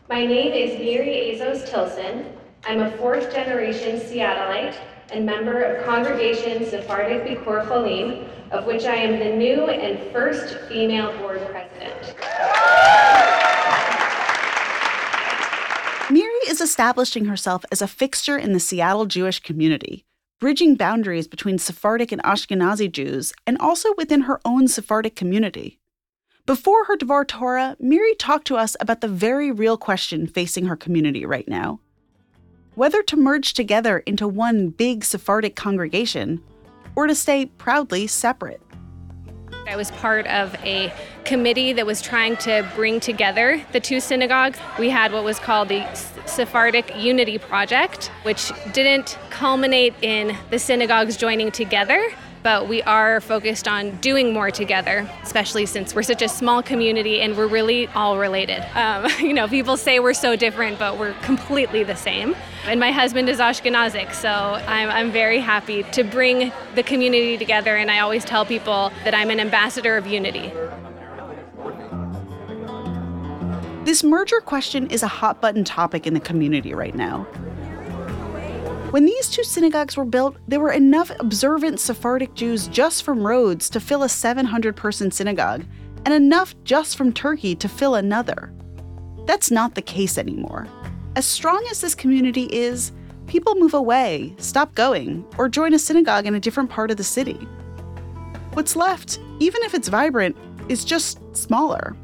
My 0.07 0.25
name 0.25 0.53
is 0.53 0.79
Miri 0.79 1.35
Azose 1.35 1.69
Tilson. 1.69 2.27
I'm 2.63 2.79
a 2.79 2.95
fourth 2.95 3.29
generation 3.33 3.99
Seattleite 3.99 4.77
and 5.11 5.25
member 5.25 5.61
of 5.61 5.85
Congregation 5.85 6.65
Sephardic 6.65 7.25
Bikur 7.25 7.67
Cholim, 7.67 8.27
of 8.51 8.65
which 8.65 8.85
I 8.85 8.95
am 8.95 9.19
the 9.19 9.35
new 9.35 9.65
and 9.67 10.11
first 10.11 10.57
female 10.69 11.15
board 11.17 11.41
president. 11.51 12.15
Miri 16.09 16.47
is 16.47 16.61
establishing 16.61 17.25
herself 17.25 17.65
as 17.71 17.81
a 17.81 17.87
fixture 17.87 18.37
in 18.37 18.53
the 18.53 18.59
Seattle 18.59 19.05
Jewish 19.05 19.39
community, 19.39 20.05
bridging 20.39 20.75
boundaries 20.75 21.27
between 21.27 21.57
Sephardic 21.57 22.11
and 22.11 22.23
Ashkenazi 22.23 22.91
Jews, 22.91 23.33
and 23.45 23.57
also 23.59 23.93
within 23.97 24.21
her 24.21 24.39
own 24.45 24.67
Sephardic 24.67 25.15
community. 25.15 25.79
Before 26.45 26.85
her 26.85 26.97
Dvar 26.97 27.27
Torah, 27.27 27.75
Miri 27.79 28.15
talked 28.15 28.47
to 28.47 28.57
us 28.57 28.75
about 28.79 29.01
the 29.01 29.07
very 29.07 29.51
real 29.51 29.77
question 29.77 30.25
facing 30.25 30.65
her 30.65 30.75
community 30.75 31.25
right 31.25 31.47
now 31.47 31.79
whether 32.81 33.03
to 33.03 33.15
merge 33.15 33.53
together 33.53 33.99
into 34.07 34.27
one 34.27 34.69
big 34.69 35.03
Sephardic 35.03 35.55
congregation 35.55 36.41
or 36.95 37.05
to 37.05 37.13
stay 37.13 37.45
proudly 37.45 38.07
separate. 38.07 38.59
I 39.67 39.75
was 39.75 39.91
part 39.91 40.25
of 40.25 40.55
a 40.63 40.91
committee 41.23 41.73
that 41.73 41.85
was 41.85 42.01
trying 42.01 42.37
to 42.37 42.67
bring 42.73 42.99
together 42.99 43.63
the 43.71 43.79
two 43.79 43.99
synagogues. 43.99 44.57
We 44.79 44.89
had 44.89 45.13
what 45.13 45.23
was 45.23 45.37
called 45.37 45.69
the 45.69 45.85
Sephardic 46.25 46.91
Unity 46.97 47.37
Project, 47.37 48.07
which 48.23 48.51
didn't 48.73 49.15
culminate 49.29 49.93
in 50.01 50.35
the 50.49 50.57
synagogues 50.57 51.17
joining 51.17 51.51
together, 51.51 52.11
but 52.43 52.67
we 52.67 52.81
are 52.83 53.21
focused 53.21 53.67
on 53.67 53.91
doing 53.97 54.33
more 54.33 54.51
together, 54.51 55.09
especially 55.23 55.65
since 55.65 55.93
we're 55.93 56.03
such 56.03 56.21
a 56.21 56.29
small 56.29 56.63
community 56.63 57.21
and 57.21 57.37
we're 57.37 57.47
really 57.47 57.87
all 57.87 58.17
related. 58.17 58.63
Um, 58.75 59.09
you 59.19 59.33
know, 59.33 59.47
people 59.47 59.77
say 59.77 59.99
we're 59.99 60.13
so 60.13 60.35
different, 60.35 60.79
but 60.79 60.97
we're 60.97 61.13
completely 61.21 61.83
the 61.83 61.95
same. 61.95 62.35
And 62.65 62.79
my 62.79 62.91
husband 62.91 63.29
is 63.29 63.39
Ashkenazic, 63.39 64.13
so 64.13 64.29
I'm, 64.29 64.89
I'm 64.89 65.11
very 65.11 65.39
happy 65.39 65.83
to 65.83 66.03
bring 66.03 66.51
the 66.75 66.83
community 66.83 67.37
together. 67.37 67.75
And 67.75 67.89
I 67.89 67.99
always 67.99 68.23
tell 68.23 68.45
people 68.45 68.91
that 69.03 69.13
I'm 69.13 69.29
an 69.29 69.39
ambassador 69.39 69.97
of 69.97 70.07
unity. 70.07 70.51
This 73.83 74.03
merger 74.03 74.39
question 74.41 74.87
is 74.91 75.01
a 75.01 75.07
hot 75.07 75.41
button 75.41 75.63
topic 75.63 76.05
in 76.05 76.13
the 76.13 76.19
community 76.19 76.73
right 76.73 76.93
now. 76.93 77.25
When 78.91 79.05
these 79.05 79.29
two 79.29 79.45
synagogues 79.45 79.95
were 79.95 80.03
built, 80.03 80.35
there 80.49 80.59
were 80.59 80.73
enough 80.73 81.11
observant 81.17 81.79
Sephardic 81.79 82.33
Jews 82.33 82.67
just 82.67 83.03
from 83.03 83.25
Rhodes 83.25 83.69
to 83.69 83.79
fill 83.79 84.03
a 84.03 84.09
700 84.09 84.75
person 84.75 85.11
synagogue, 85.11 85.63
and 86.03 86.13
enough 86.13 86.53
just 86.65 86.97
from 86.97 87.13
Turkey 87.13 87.55
to 87.55 87.69
fill 87.69 87.95
another. 87.95 88.51
That's 89.25 89.49
not 89.49 89.75
the 89.75 89.81
case 89.81 90.17
anymore. 90.17 90.67
As 91.15 91.25
strong 91.25 91.65
as 91.71 91.79
this 91.79 91.95
community 91.95 92.49
is, 92.51 92.91
people 93.27 93.55
move 93.55 93.75
away, 93.75 94.35
stop 94.37 94.75
going, 94.75 95.25
or 95.37 95.47
join 95.47 95.73
a 95.73 95.79
synagogue 95.79 96.25
in 96.25 96.35
a 96.35 96.39
different 96.41 96.69
part 96.69 96.91
of 96.91 96.97
the 96.97 97.03
city. 97.05 97.47
What's 98.55 98.75
left, 98.75 99.21
even 99.39 99.63
if 99.63 99.73
it's 99.73 99.87
vibrant, 99.87 100.35
is 100.67 100.83
just 100.83 101.17
smaller. 101.33 101.95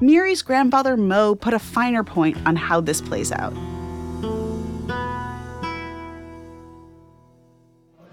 Miri's 0.00 0.40
grandfather 0.40 0.96
Mo 0.96 1.34
put 1.34 1.52
a 1.52 1.58
finer 1.58 2.02
point 2.02 2.38
on 2.46 2.56
how 2.56 2.80
this 2.80 3.02
plays 3.02 3.32
out. 3.32 3.52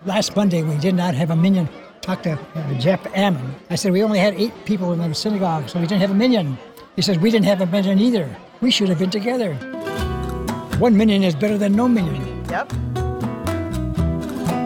Last 0.05 0.35
Monday, 0.35 0.63
we 0.63 0.77
did 0.79 0.95
not 0.95 1.15
have 1.15 1.29
a 1.29 1.35
minyan. 1.35 1.69
Talked 2.01 2.23
to 2.23 2.33
uh, 2.33 2.73
Jeff 2.73 3.07
Ammon. 3.15 3.55
I 3.69 3.75
said, 3.75 3.93
we 3.93 4.03
only 4.03 4.19
had 4.19 4.33
eight 4.33 4.51
people 4.65 4.91
in 4.91 4.99
the 4.99 5.15
synagogue, 5.15 5.69
so 5.69 5.79
we 5.79 5.87
didn't 5.87 6.01
have 6.01 6.11
a 6.11 6.13
minyan. 6.13 6.57
He 6.97 7.01
says, 7.01 7.17
we 7.17 7.31
didn't 7.31 7.45
have 7.45 7.61
a 7.61 7.65
minyan 7.67 7.99
either. 7.99 8.35
We 8.59 8.69
should 8.69 8.89
have 8.89 8.99
been 8.99 9.09
together. 9.09 9.53
One 10.77 10.97
minyan 10.97 11.23
is 11.23 11.35
better 11.35 11.57
than 11.57 11.73
no 11.73 11.87
minyan. 11.87 12.43
Yep. 12.49 12.73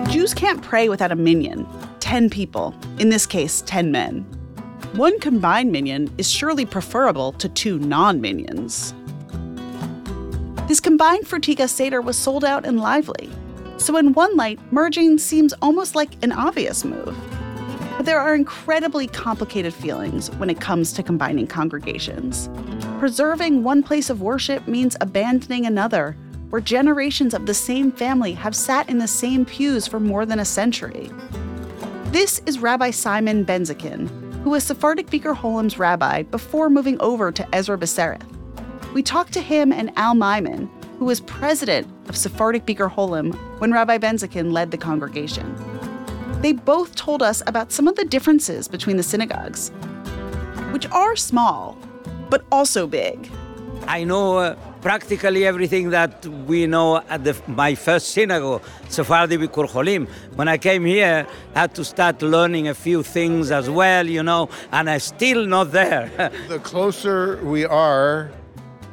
Jews 0.09 0.33
can't 0.33 0.63
pray 0.63 0.89
without 0.89 1.11
a 1.11 1.15
minyan 1.15 1.67
10 1.99 2.31
people, 2.31 2.73
in 2.97 3.09
this 3.09 3.27
case, 3.27 3.61
10 3.67 3.91
men. 3.91 4.21
One 4.93 5.19
combined 5.19 5.71
minyan 5.71 6.11
is 6.17 6.31
surely 6.31 6.65
preferable 6.65 7.33
to 7.33 7.47
two 7.47 7.77
non 7.77 8.19
minyans. 8.19 8.95
This 10.67 10.79
combined 10.79 11.25
Frutika 11.25 11.69
Seder 11.69 12.01
was 12.01 12.17
sold 12.17 12.43
out 12.43 12.65
and 12.65 12.79
lively. 12.79 13.29
So, 13.77 13.95
in 13.97 14.13
one 14.13 14.35
light, 14.35 14.59
merging 14.71 15.17
seems 15.17 15.53
almost 15.61 15.95
like 15.95 16.21
an 16.23 16.31
obvious 16.31 16.83
move. 16.83 17.15
But 17.95 18.05
there 18.05 18.19
are 18.19 18.35
incredibly 18.35 19.07
complicated 19.07 19.73
feelings 19.73 20.29
when 20.31 20.49
it 20.49 20.59
comes 20.59 20.91
to 20.93 21.03
combining 21.03 21.47
congregations. 21.47 22.49
Preserving 22.99 23.63
one 23.63 23.83
place 23.83 24.09
of 24.09 24.21
worship 24.21 24.67
means 24.67 24.97
abandoning 24.99 25.65
another, 25.65 26.15
where 26.49 26.61
generations 26.61 27.33
of 27.33 27.45
the 27.45 27.53
same 27.53 27.91
family 27.91 28.33
have 28.33 28.55
sat 28.55 28.89
in 28.89 28.97
the 28.97 29.07
same 29.07 29.45
pews 29.45 29.85
for 29.85 29.99
more 29.99 30.25
than 30.25 30.39
a 30.39 30.45
century. 30.45 31.11
This 32.05 32.41
is 32.45 32.59
Rabbi 32.59 32.91
Simon 32.91 33.45
Benzaquen, 33.45 34.07
who 34.43 34.51
was 34.51 34.63
Sephardic 34.63 35.07
Bikur 35.07 35.35
Cholim's 35.35 35.77
rabbi 35.77 36.23
before 36.23 36.69
moving 36.69 36.99
over 36.99 37.31
to 37.31 37.55
Ezra 37.55 37.77
Bessaroth. 37.77 38.23
We 38.93 39.03
talked 39.03 39.33
to 39.33 39.41
him 39.41 39.71
and 39.73 39.91
Al 39.97 40.15
Maimon, 40.15 40.69
who 40.97 41.05
was 41.05 41.21
president 41.21 41.87
of 42.09 42.17
Sephardic 42.17 42.65
Bikur 42.65 42.91
Cholim 42.91 43.35
when 43.59 43.71
Rabbi 43.71 43.97
Benzaquen 43.97 44.51
led 44.51 44.71
the 44.71 44.77
congregation. 44.77 45.55
They 46.41 46.53
both 46.53 46.95
told 46.95 47.21
us 47.21 47.41
about 47.47 47.71
some 47.71 47.87
of 47.87 47.95
the 47.95 48.05
differences 48.05 48.67
between 48.67 48.97
the 48.97 49.03
synagogues, 49.03 49.69
which 50.71 50.89
are 50.91 51.15
small, 51.15 51.77
but 52.29 52.43
also 52.51 52.87
big. 52.87 53.29
I 53.87 54.03
know 54.03 54.37
uh, 54.37 54.55
practically 54.81 55.45
everything 55.45 55.91
that 55.91 56.25
we 56.25 56.67
know 56.67 56.97
at 57.09 57.23
the, 57.23 57.35
my 57.47 57.75
first 57.75 58.09
synagogue, 58.09 58.63
Sephardi 58.89 59.37
Bikur 59.37 59.67
Cholim. 59.69 60.07
When 60.35 60.47
I 60.47 60.57
came 60.57 60.85
here, 60.85 61.27
I 61.55 61.59
had 61.59 61.75
to 61.75 61.85
start 61.85 62.21
learning 62.21 62.67
a 62.67 62.73
few 62.73 63.03
things 63.03 63.51
as 63.51 63.69
well, 63.69 64.05
you 64.07 64.23
know, 64.23 64.49
and 64.71 64.89
I'm 64.89 64.99
still 64.99 65.45
not 65.45 65.71
there. 65.71 66.31
the 66.47 66.59
closer 66.59 67.43
we 67.43 67.65
are, 67.65 68.31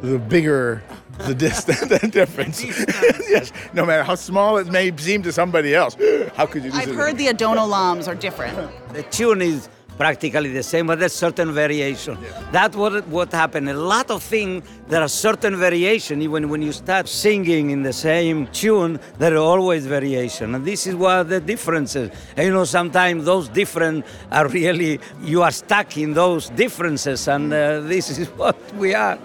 the 0.01 0.19
bigger 0.19 0.83
the 1.19 1.35
distance 1.35 1.81
the 1.89 2.09
difference. 2.09 2.65
yes, 3.29 3.53
no 3.73 3.85
matter 3.87 4.03
how 4.03 4.15
small 4.15 4.59
it 4.59 4.69
may 4.69 4.95
seem 4.97 5.23
to 5.23 5.33
somebody 5.33 5.75
else. 5.75 5.97
How 6.35 6.47
could 6.47 6.65
you 6.65 6.71
do 6.71 6.77
I've 6.77 6.95
heard 6.95 7.19
the 7.19 7.29
Adonolams 7.29 8.09
are 8.09 8.15
different. 8.15 8.57
The 8.93 9.03
tune 9.05 9.43
is 9.43 9.69
practically 9.97 10.53
the 10.53 10.63
same, 10.63 10.87
but 10.89 10.99
there's 10.99 11.13
certain 11.13 11.53
variation. 11.53 12.19
Yeah. 12.21 12.43
That's 12.51 12.77
what 12.77 13.07
what 13.09 13.33
happened. 13.33 13.69
A 13.69 13.75
lot 13.75 14.11
of 14.11 14.23
things 14.23 14.65
there 14.89 15.01
are 15.01 15.09
certain 15.09 15.57
variation. 15.57 16.23
Even 16.23 16.49
when 16.49 16.63
you 16.63 16.73
start 16.73 17.09
singing 17.09 17.71
in 17.71 17.83
the 17.83 17.93
same 17.93 18.47
tune, 18.49 18.99
there 19.19 19.35
are 19.35 19.39
always 19.39 19.87
variation, 19.87 20.55
and 20.55 20.65
this 20.65 20.87
is 20.87 20.95
what 20.95 21.29
the 21.29 21.41
differences. 21.41 22.11
And, 22.37 22.47
you 22.47 22.53
know, 22.53 22.65
sometimes 22.65 23.25
those 23.25 23.49
different 23.49 24.05
are 24.31 24.49
really 24.49 25.01
you 25.23 25.43
are 25.43 25.53
stuck 25.53 25.97
in 25.97 26.15
those 26.15 26.51
differences, 26.51 27.29
and 27.29 27.53
uh, 27.53 27.81
this 27.81 28.19
is 28.19 28.29
what 28.37 28.57
we 28.75 28.95
are 28.95 29.19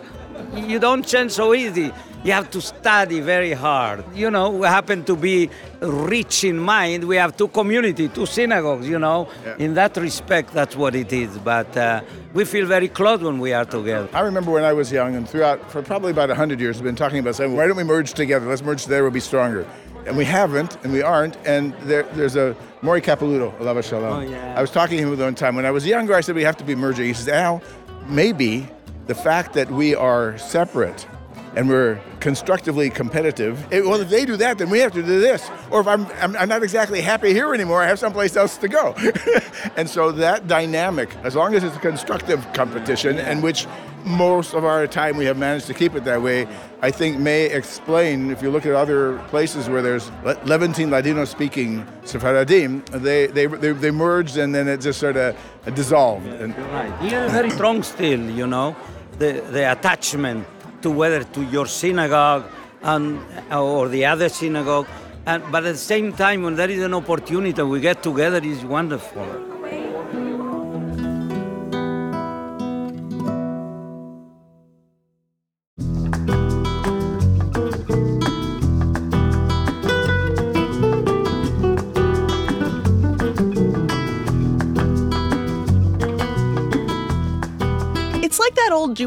you 0.56 0.80
don't 0.80 1.06
change 1.06 1.32
so 1.32 1.54
easy. 1.54 1.92
You 2.24 2.34
have 2.34 2.52
to 2.52 2.62
study 2.62 3.22
very 3.22 3.54
hard. 3.54 4.04
You 4.14 4.30
know, 4.30 4.50
we 4.50 4.68
happen 4.68 5.06
to 5.06 5.16
be 5.16 5.50
rich 5.80 6.44
in 6.44 6.60
mind. 6.60 7.06
We 7.06 7.16
have 7.16 7.38
two 7.38 7.48
community, 7.48 8.10
two 8.10 8.26
synagogues. 8.26 8.90
You 8.90 9.00
know, 9.00 9.30
yeah. 9.46 9.56
in 9.58 9.74
that 9.76 9.96
respect, 9.96 10.54
that's 10.54 10.76
what 10.76 10.96
it 10.96 11.14
is. 11.14 11.38
But 11.38 11.78
uh, 11.78 12.02
we 12.34 12.44
feel 12.44 12.66
very 12.66 12.90
close 12.90 13.22
when 13.22 13.40
we 13.40 13.54
are 13.54 13.64
together. 13.64 14.10
I 14.14 14.20
remember 14.20 14.52
when 14.52 14.66
I 14.66 14.74
was 14.74 14.92
young, 14.92 15.16
and 15.16 15.30
throughout 15.30 15.72
for 15.72 15.82
probably 15.82 16.12
about 16.12 16.30
hundred 16.32 16.60
years, 16.60 16.78
I've 16.78 16.84
been 16.84 16.98
talking 16.98 17.20
about 17.20 17.36
saying, 17.36 17.56
why 17.56 17.68
don't 17.68 17.78
we 17.78 17.84
merge 17.84 18.14
together? 18.14 18.48
Let's 18.48 18.64
merge 18.64 18.84
together. 18.84 19.04
We'll 19.04 19.12
be 19.12 19.22
stronger. 19.22 19.66
And 20.06 20.18
we 20.18 20.26
haven't, 20.26 20.78
and 20.84 20.92
we 20.92 21.02
aren't. 21.02 21.38
And 21.46 21.74
there, 21.82 22.04
there's 22.14 22.36
a 22.36 22.56
Mori 22.82 23.02
Capilouto, 23.02 23.58
Alava 23.60 23.84
Shalom. 23.84 24.24
Oh, 24.24 24.30
yeah. 24.30 24.56
I 24.58 24.62
was 24.62 24.72
talking 24.72 24.98
to 24.98 25.04
him 25.04 25.20
one 25.20 25.36
time 25.36 25.56
when 25.56 25.66
I 25.66 25.72
was 25.72 25.86
younger. 25.86 26.16
I 26.16 26.22
said 26.22 26.36
we 26.36 26.44
have 26.44 26.58
to 26.58 26.64
be 26.64 26.76
merging. 26.76 27.06
He 27.06 27.14
says, 27.14 27.28
Al, 27.28 27.62
maybe 28.08 28.68
the 29.10 29.16
fact 29.16 29.54
that 29.54 29.72
we 29.72 29.96
are 29.96 30.38
separate 30.38 31.08
and 31.56 31.68
we're 31.68 32.00
constructively 32.20 32.90
competitive. 32.90 33.66
It, 33.72 33.86
well, 33.86 34.00
if 34.00 34.10
they 34.10 34.24
do 34.24 34.38
that, 34.38 34.58
then 34.58 34.70
we 34.70 34.80
have 34.80 34.92
to 34.94 35.02
do 35.02 35.20
this. 35.20 35.50
Or 35.72 35.82
if 35.82 35.88
I'm, 35.88 36.06
I'm, 36.22 36.36
I'm 36.36 36.50
not 36.50 36.64
exactly 36.64 37.02
happy 37.02 37.34
here 37.34 37.54
anymore, 37.54 37.82
I 37.82 37.88
have 37.88 38.00
someplace 38.00 38.36
else 38.36 38.58
to 38.58 38.68
go. 38.68 38.94
and 39.76 39.90
so 39.90 40.12
that 40.12 40.48
dynamic, 40.48 41.16
as 41.24 41.36
long 41.36 41.56
as 41.56 41.64
it's 41.64 41.76
a 41.76 41.80
constructive 41.80 42.46
competition, 42.54 43.18
in 43.18 43.42
which 43.42 43.68
most 44.06 44.54
of 44.54 44.64
our 44.64 44.88
time 44.88 45.18
we 45.18 45.26
have 45.26 45.38
managed 45.38 45.68
to 45.68 45.74
keep 45.74 45.96
it 45.96 46.04
that 46.06 46.22
way, 46.22 46.48
I 46.82 46.92
think 46.92 47.20
may 47.20 47.46
explain, 47.46 48.32
if 48.32 48.42
you 48.42 48.52
look 48.52 48.66
at 48.66 48.74
other 48.74 49.18
places 49.28 49.68
where 49.68 49.82
there's 49.82 50.10
Levantine 50.46 50.92
Ladino 50.92 51.26
speaking 51.26 51.86
Sephardim, 52.06 52.84
they, 52.92 53.28
they, 53.28 53.48
they, 53.48 53.72
they 53.74 53.92
merged 53.92 54.38
and 54.38 54.54
then 54.56 54.68
it 54.68 54.82
just 54.82 55.00
sort 55.00 55.18
of 55.18 55.36
dissolved. 55.74 56.28
And, 56.28 56.58
right. 56.58 57.12
You're 57.12 57.28
very 57.30 57.50
strong 57.50 57.84
still, 57.84 58.22
you 58.30 58.48
know 58.48 58.76
the, 59.20 59.44
the 59.52 59.72
attachment 59.72 60.48
to 60.82 60.90
whether 60.90 61.24
to 61.24 61.44
your 61.44 61.68
synagogue 61.68 62.46
and, 62.82 63.20
or 63.52 63.88
the 63.90 64.06
other 64.06 64.30
synagogue. 64.30 64.88
And, 65.26 65.44
but 65.52 65.66
at 65.66 65.74
the 65.74 65.78
same 65.78 66.14
time, 66.14 66.44
when 66.44 66.56
there 66.56 66.70
is 66.70 66.82
an 66.82 66.94
opportunity, 66.94 67.62
we 67.62 67.82
get 67.82 68.02
together, 68.02 68.40
is 68.44 68.64
wonderful. 68.64 69.59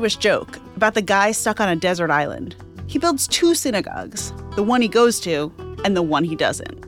Jewish 0.03 0.16
joke 0.16 0.59
about 0.74 0.95
the 0.95 1.01
guy 1.01 1.31
stuck 1.31 1.61
on 1.61 1.69
a 1.69 1.77
desert 1.77 2.11
island. 2.11 2.57
He 2.89 2.99
builds 2.99 3.29
two 3.29 3.55
synagogues 3.55 4.33
the 4.57 4.62
one 4.65 4.83
he 4.83 4.89
goes 4.89 5.20
to 5.20 5.53
and 5.85 5.97
the 5.97 6.03
one 6.03 6.24
he 6.24 6.35
doesn't. 6.35 6.81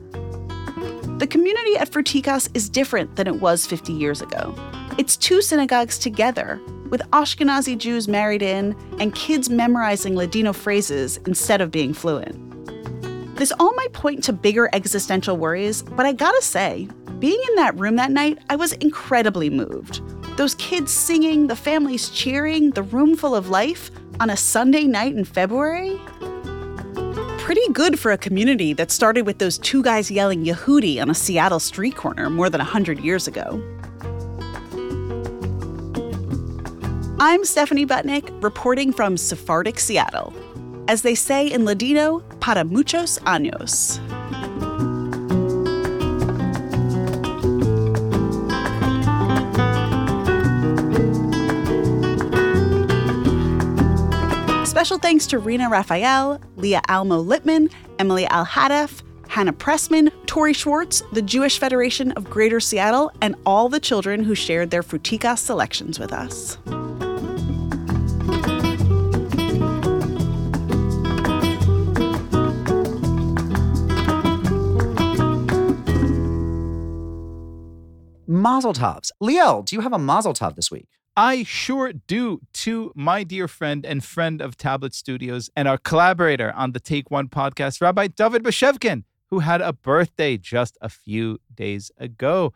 The 1.17 1.25
community 1.25 1.77
at 1.77 1.89
Frutikas 1.89 2.49
is 2.53 2.67
different 2.67 3.15
than 3.15 3.25
it 3.25 3.39
was 3.39 3.65
50 3.65 3.93
years 3.93 4.21
ago. 4.21 4.53
It's 4.97 5.15
two 5.15 5.41
synagogues 5.41 5.97
together, 5.97 6.59
with 6.89 6.99
Ashkenazi 7.11 7.77
Jews 7.77 8.09
married 8.09 8.41
in 8.41 8.75
and 8.99 9.15
kids 9.15 9.49
memorizing 9.49 10.17
Ladino 10.17 10.51
phrases 10.51 11.15
instead 11.25 11.61
of 11.61 11.71
being 11.71 11.93
fluent. 11.93 12.35
This 13.37 13.53
all 13.61 13.73
might 13.75 13.93
point 13.93 14.25
to 14.25 14.33
bigger 14.33 14.69
existential 14.73 15.37
worries, 15.37 15.83
but 15.83 16.05
I 16.05 16.11
gotta 16.11 16.41
say, 16.41 16.89
being 17.19 17.41
in 17.47 17.55
that 17.55 17.79
room 17.79 17.95
that 17.95 18.11
night, 18.11 18.39
I 18.49 18.57
was 18.57 18.73
incredibly 18.73 19.49
moved. 19.49 20.01
Those 20.37 20.55
kids 20.55 20.91
singing, 20.91 21.47
the 21.47 21.55
families 21.55 22.09
cheering, 22.09 22.71
the 22.71 22.83
room 22.83 23.15
full 23.15 23.33
of 23.33 23.49
life 23.49 23.89
on 24.19 24.29
a 24.29 24.35
Sunday 24.35 24.83
night 24.83 25.15
in 25.15 25.23
February? 25.23 25.97
Pretty 27.37 27.67
good 27.71 27.97
for 27.97 28.11
a 28.11 28.17
community 28.17 28.73
that 28.73 28.91
started 28.91 29.25
with 29.25 29.37
those 29.37 29.57
two 29.57 29.81
guys 29.81 30.11
yelling 30.11 30.43
Yehudi 30.43 31.01
on 31.01 31.09
a 31.09 31.13
Seattle 31.13 31.61
street 31.61 31.95
corner 31.95 32.29
more 32.29 32.49
than 32.49 32.59
100 32.59 32.99
years 32.99 33.29
ago. 33.29 33.63
I'm 37.17 37.45
Stephanie 37.45 37.85
Butnick, 37.85 38.43
reporting 38.43 38.91
from 38.91 39.15
Sephardic 39.15 39.79
Seattle. 39.79 40.33
As 40.89 41.01
they 41.01 41.15
say 41.15 41.47
in 41.47 41.63
Ladino, 41.63 42.23
para 42.41 42.65
muchos 42.65 43.19
años. 43.19 43.99
Special 54.75 54.97
thanks 54.97 55.25
to 55.27 55.39
Rena 55.39 55.69
Raphael, 55.69 56.41
Leah 56.57 56.81
Almo 56.89 57.23
Littman, 57.23 57.71
Emily 57.97 58.25
Al 58.25 58.43
Hannah 58.43 58.89
Pressman, 59.53 60.11
Tori 60.25 60.51
Schwartz, 60.51 61.01
the 61.13 61.21
Jewish 61.21 61.59
Federation 61.59 62.11
of 62.11 62.29
Greater 62.29 62.59
Seattle, 62.59 63.09
and 63.21 63.35
all 63.45 63.69
the 63.69 63.79
children 63.79 64.21
who 64.21 64.35
shared 64.35 64.71
their 64.71 64.83
Frutika 64.83 65.37
selections 65.37 65.97
with 65.97 66.11
us. 66.11 66.57
Mazel 78.27 78.73
tovs. 78.73 79.11
Liel, 79.23 79.63
do 79.63 79.77
you 79.77 79.81
have 79.81 79.93
a 79.93 79.97
mazel 79.97 80.33
tov 80.33 80.57
this 80.57 80.69
week? 80.69 80.89
I 81.17 81.43
sure 81.43 81.93
do 81.93 82.41
to 82.55 82.91
my 82.93 83.23
dear 83.23 83.47
friend 83.47 83.85
and 83.85 84.03
friend 84.03 84.41
of 84.41 84.57
Tablet 84.57 84.93
Studios 84.93 85.49
and 85.55 85.65
our 85.65 85.77
collaborator 85.77 86.51
on 86.53 86.73
the 86.73 86.79
Take 86.81 87.09
One 87.09 87.29
podcast, 87.29 87.81
Rabbi 87.81 88.07
David 88.07 88.43
Bashevkin, 88.43 89.05
who 89.29 89.39
had 89.39 89.61
a 89.61 89.71
birthday 89.71 90.35
just 90.35 90.77
a 90.81 90.89
few 90.89 91.39
days 91.53 91.89
ago. 91.97 92.53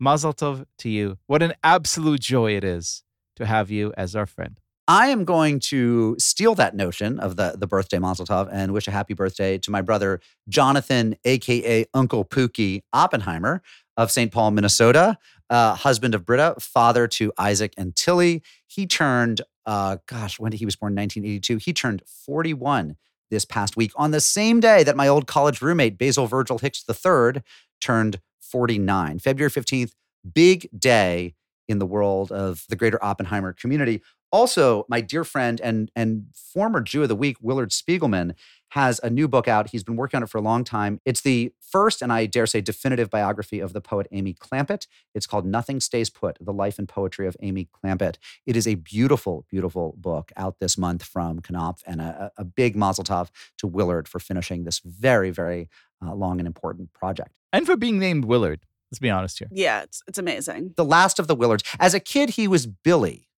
Mazel 0.00 0.32
tov 0.32 0.64
to 0.78 0.88
you. 0.88 1.18
What 1.26 1.42
an 1.42 1.52
absolute 1.62 2.22
joy 2.22 2.56
it 2.56 2.64
is 2.64 3.02
to 3.36 3.44
have 3.44 3.70
you 3.70 3.92
as 3.98 4.16
our 4.16 4.24
friend. 4.24 4.58
I 4.86 5.08
am 5.08 5.26
going 5.26 5.60
to 5.64 6.16
steal 6.18 6.54
that 6.54 6.74
notion 6.74 7.20
of 7.20 7.36
the, 7.36 7.56
the 7.58 7.66
birthday 7.66 7.98
Mazel 7.98 8.24
Tov 8.24 8.48
and 8.50 8.72
wish 8.72 8.88
a 8.88 8.90
happy 8.90 9.12
birthday 9.12 9.58
to 9.58 9.70
my 9.70 9.82
brother, 9.82 10.18
Jonathan, 10.48 11.14
AKA 11.26 11.84
Uncle 11.92 12.24
Pookie 12.24 12.80
Oppenheimer 12.94 13.60
of 13.98 14.10
St. 14.10 14.32
Paul, 14.32 14.52
Minnesota, 14.52 15.18
uh, 15.50 15.74
husband 15.74 16.14
of 16.14 16.24
Britta, 16.24 16.54
father 16.60 17.06
to 17.08 17.32
Isaac 17.38 17.74
and 17.76 17.94
Tilly. 17.94 18.42
He 18.66 18.86
turned, 18.86 19.40
uh, 19.66 19.98
gosh, 20.06 20.38
when 20.38 20.50
did 20.50 20.58
he 20.58 20.64
was 20.64 20.76
born? 20.76 20.94
1982. 20.94 21.56
He 21.58 21.72
turned 21.72 22.02
41 22.06 22.96
this 23.30 23.44
past 23.44 23.76
week 23.76 23.92
on 23.96 24.10
the 24.10 24.20
same 24.20 24.60
day 24.60 24.82
that 24.84 24.96
my 24.96 25.08
old 25.08 25.26
college 25.26 25.60
roommate, 25.60 25.98
Basil 25.98 26.26
Virgil 26.26 26.58
Hicks 26.58 26.84
III, 26.88 27.42
turned 27.80 28.20
49. 28.40 29.18
February 29.18 29.50
15th, 29.50 29.92
big 30.34 30.68
day 30.76 31.34
in 31.68 31.78
the 31.78 31.86
world 31.86 32.32
of 32.32 32.64
the 32.68 32.76
greater 32.76 33.02
Oppenheimer 33.04 33.52
community. 33.52 34.02
Also, 34.30 34.84
my 34.88 35.00
dear 35.00 35.24
friend 35.24 35.60
and, 35.62 35.90
and 35.96 36.26
former 36.34 36.80
Jew 36.80 37.02
of 37.02 37.08
the 37.08 37.16
Week, 37.16 37.36
Willard 37.40 37.70
Spiegelman, 37.70 38.34
has 38.70 39.00
a 39.02 39.10
new 39.10 39.28
book 39.28 39.48
out. 39.48 39.70
He's 39.70 39.82
been 39.82 39.96
working 39.96 40.18
on 40.18 40.22
it 40.22 40.28
for 40.28 40.38
a 40.38 40.42
long 40.42 40.64
time. 40.64 41.00
It's 41.04 41.20
the 41.20 41.52
first 41.60 42.02
and 42.02 42.12
I 42.12 42.26
dare 42.26 42.46
say 42.46 42.60
definitive 42.60 43.10
biography 43.10 43.60
of 43.60 43.72
the 43.72 43.80
poet 43.80 44.06
Amy 44.12 44.34
Clampitt. 44.34 44.86
It's 45.14 45.26
called 45.26 45.46
Nothing 45.46 45.80
Stays 45.80 46.10
Put 46.10 46.38
The 46.40 46.52
Life 46.52 46.78
and 46.78 46.88
Poetry 46.88 47.26
of 47.26 47.36
Amy 47.40 47.68
Clampitt. 47.72 48.18
It 48.46 48.56
is 48.56 48.66
a 48.66 48.76
beautiful, 48.76 49.46
beautiful 49.50 49.94
book 49.96 50.32
out 50.36 50.58
this 50.58 50.76
month 50.76 51.02
from 51.02 51.40
Knopf 51.40 51.82
and 51.86 52.00
a, 52.00 52.32
a 52.36 52.44
big 52.44 52.76
mazel 52.76 53.04
tov 53.04 53.28
to 53.58 53.66
Willard 53.66 54.08
for 54.08 54.18
finishing 54.18 54.64
this 54.64 54.80
very, 54.80 55.30
very 55.30 55.68
uh, 56.04 56.14
long 56.14 56.38
and 56.38 56.46
important 56.46 56.92
project. 56.92 57.32
And 57.52 57.66
for 57.66 57.76
being 57.76 57.98
named 57.98 58.24
Willard. 58.24 58.60
Let's 58.90 59.00
be 59.00 59.10
honest 59.10 59.38
here. 59.38 59.48
Yeah, 59.50 59.82
it's, 59.82 60.02
it's 60.08 60.18
amazing. 60.18 60.72
The 60.76 60.84
last 60.84 61.18
of 61.18 61.26
the 61.26 61.36
Willards. 61.36 61.62
As 61.78 61.92
a 61.92 62.00
kid, 62.00 62.30
he 62.30 62.48
was 62.48 62.66
Billy 62.66 63.28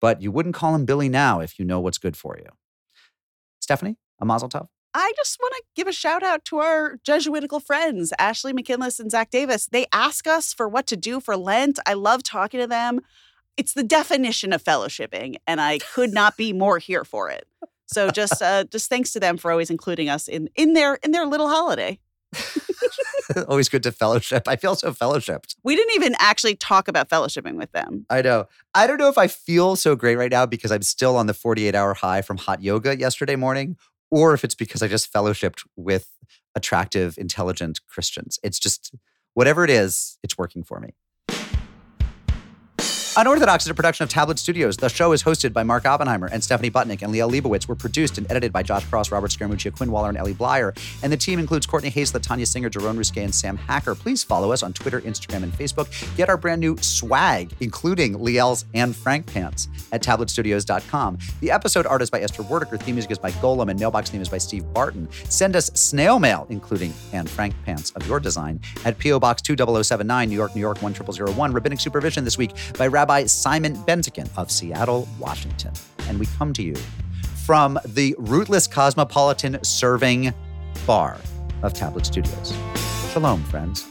but 0.00 0.22
you 0.22 0.30
wouldn't 0.30 0.54
call 0.54 0.74
him 0.74 0.84
Billy 0.84 1.08
now 1.08 1.40
if 1.40 1.58
you 1.58 1.64
know 1.64 1.80
what's 1.80 1.98
good 1.98 2.16
for 2.16 2.36
you. 2.38 2.50
Stephanie, 3.60 3.96
a 4.20 4.24
mazel 4.24 4.48
tov? 4.48 4.68
I 4.98 5.12
just 5.14 5.38
want 5.38 5.52
to 5.56 5.62
give 5.74 5.88
a 5.88 5.92
shout 5.92 6.22
out 6.22 6.46
to 6.46 6.56
our 6.56 6.96
Jesuitical 7.04 7.60
friends, 7.60 8.14
Ashley 8.18 8.54
McKinless 8.54 8.98
and 8.98 9.10
Zach 9.10 9.30
Davis. 9.30 9.66
They 9.66 9.84
ask 9.92 10.26
us 10.26 10.54
for 10.54 10.66
what 10.66 10.86
to 10.86 10.96
do 10.96 11.20
for 11.20 11.36
Lent. 11.36 11.78
I 11.84 11.92
love 11.92 12.22
talking 12.22 12.60
to 12.60 12.66
them. 12.66 13.00
It's 13.58 13.74
the 13.74 13.82
definition 13.82 14.54
of 14.54 14.64
fellowshipping, 14.64 15.36
and 15.46 15.60
I 15.60 15.80
could 15.80 16.14
not 16.14 16.38
be 16.38 16.54
more 16.54 16.78
here 16.78 17.04
for 17.04 17.28
it. 17.28 17.46
So 17.84 18.08
just 18.08 18.40
uh, 18.40 18.64
just 18.64 18.88
thanks 18.88 19.12
to 19.12 19.20
them 19.20 19.36
for 19.36 19.50
always 19.50 19.68
including 19.68 20.08
us 20.08 20.28
in 20.28 20.48
in 20.54 20.72
their 20.72 20.94
in 20.94 21.10
their 21.10 21.26
little 21.26 21.48
holiday. 21.48 21.98
Always 23.48 23.68
good 23.68 23.82
to 23.82 23.92
fellowship. 23.92 24.48
I 24.48 24.56
feel 24.56 24.74
so 24.76 24.92
fellowshipped. 24.92 25.56
We 25.62 25.76
didn't 25.76 25.94
even 25.94 26.14
actually 26.18 26.54
talk 26.54 26.88
about 26.88 27.08
fellowshipping 27.08 27.56
with 27.56 27.72
them. 27.72 28.06
I 28.08 28.22
know. 28.22 28.46
I 28.74 28.86
don't 28.86 28.98
know 28.98 29.08
if 29.08 29.18
I 29.18 29.26
feel 29.26 29.76
so 29.76 29.94
great 29.94 30.16
right 30.16 30.30
now 30.30 30.46
because 30.46 30.70
I'm 30.70 30.82
still 30.82 31.16
on 31.16 31.26
the 31.26 31.34
48 31.34 31.74
hour 31.74 31.94
high 31.94 32.22
from 32.22 32.36
hot 32.36 32.62
yoga 32.62 32.98
yesterday 32.98 33.36
morning, 33.36 33.76
or 34.10 34.34
if 34.34 34.44
it's 34.44 34.54
because 34.54 34.82
I 34.82 34.88
just 34.88 35.12
fellowshipped 35.12 35.62
with 35.76 36.08
attractive, 36.54 37.16
intelligent 37.18 37.80
Christians. 37.88 38.38
It's 38.42 38.58
just 38.58 38.94
whatever 39.34 39.64
it 39.64 39.70
is, 39.70 40.18
it's 40.22 40.38
working 40.38 40.62
for 40.62 40.80
me. 40.80 40.94
Unorthodox 43.18 43.64
is 43.64 43.70
a 43.70 43.74
production 43.74 44.04
of 44.04 44.10
Tablet 44.10 44.38
Studios. 44.38 44.76
The 44.76 44.90
show 44.90 45.12
is 45.12 45.22
hosted 45.22 45.54
by 45.54 45.62
Mark 45.62 45.86
Oppenheimer 45.86 46.26
and 46.26 46.44
Stephanie 46.44 46.70
Butnick 46.70 47.00
and 47.00 47.14
Liel 47.14 47.30
Leibovitz. 47.30 47.66
We're 47.66 47.74
produced 47.74 48.18
and 48.18 48.30
edited 48.30 48.52
by 48.52 48.62
Josh 48.62 48.84
Cross, 48.84 49.10
Robert 49.10 49.30
Scaramuccia, 49.30 49.74
Quinn 49.74 49.90
Waller, 49.90 50.10
and 50.10 50.18
Ellie 50.18 50.34
Blyer. 50.34 50.76
And 51.02 51.10
the 51.10 51.16
team 51.16 51.38
includes 51.38 51.64
Courtney 51.64 51.88
Hazlett, 51.88 52.22
Tanya 52.22 52.44
Singer, 52.44 52.68
Jerome 52.68 52.98
Rusquet, 52.98 53.24
and 53.24 53.34
Sam 53.34 53.56
Hacker. 53.56 53.94
Please 53.94 54.22
follow 54.22 54.52
us 54.52 54.62
on 54.62 54.74
Twitter, 54.74 55.00
Instagram, 55.00 55.44
and 55.44 55.52
Facebook. 55.54 55.88
Get 56.18 56.28
our 56.28 56.36
brand 56.36 56.60
new 56.60 56.76
swag, 56.82 57.54
including 57.60 58.18
Liel's 58.18 58.66
Anne 58.74 58.92
Frank 58.92 59.24
pants, 59.24 59.68
at 59.92 60.02
tabletstudios.com. 60.02 61.16
The 61.40 61.50
episode 61.50 61.86
art 61.86 62.02
is 62.02 62.10
by 62.10 62.20
Esther 62.20 62.42
Werdiger. 62.42 62.78
Theme 62.78 62.96
music 62.96 63.12
is 63.12 63.18
by 63.18 63.30
Golem, 63.30 63.70
and 63.70 63.80
mailbox 63.80 64.10
theme 64.10 64.20
is 64.20 64.28
by 64.28 64.36
Steve 64.36 64.70
Barton. 64.74 65.08
Send 65.30 65.56
us 65.56 65.68
snail 65.68 66.18
mail, 66.18 66.46
including 66.50 66.92
Anne 67.14 67.26
Frank 67.26 67.54
pants 67.64 67.92
of 67.92 68.06
your 68.06 68.20
design, 68.20 68.60
at 68.84 68.98
P.O. 68.98 69.20
Box 69.20 69.40
20079, 69.40 70.28
New 70.28 70.34
York, 70.34 70.54
New 70.54 70.60
York 70.60 70.80
10001. 70.80 71.52
Rabbinic 71.54 71.80
supervision 71.80 72.22
this 72.22 72.36
week 72.36 72.50
by 72.76 72.86
Rabbi 73.06 73.26
Simon 73.26 73.76
Benzaquen 73.84 74.28
of 74.36 74.50
Seattle, 74.50 75.06
Washington. 75.20 75.72
And 76.08 76.18
we 76.18 76.26
come 76.38 76.52
to 76.54 76.62
you 76.64 76.74
from 77.44 77.78
the 77.84 78.16
rootless 78.18 78.66
cosmopolitan 78.66 79.62
serving 79.62 80.34
bar 80.88 81.16
of 81.62 81.72
Tablet 81.72 82.04
Studios. 82.04 82.52
Shalom, 83.12 83.44
friends. 83.44 83.86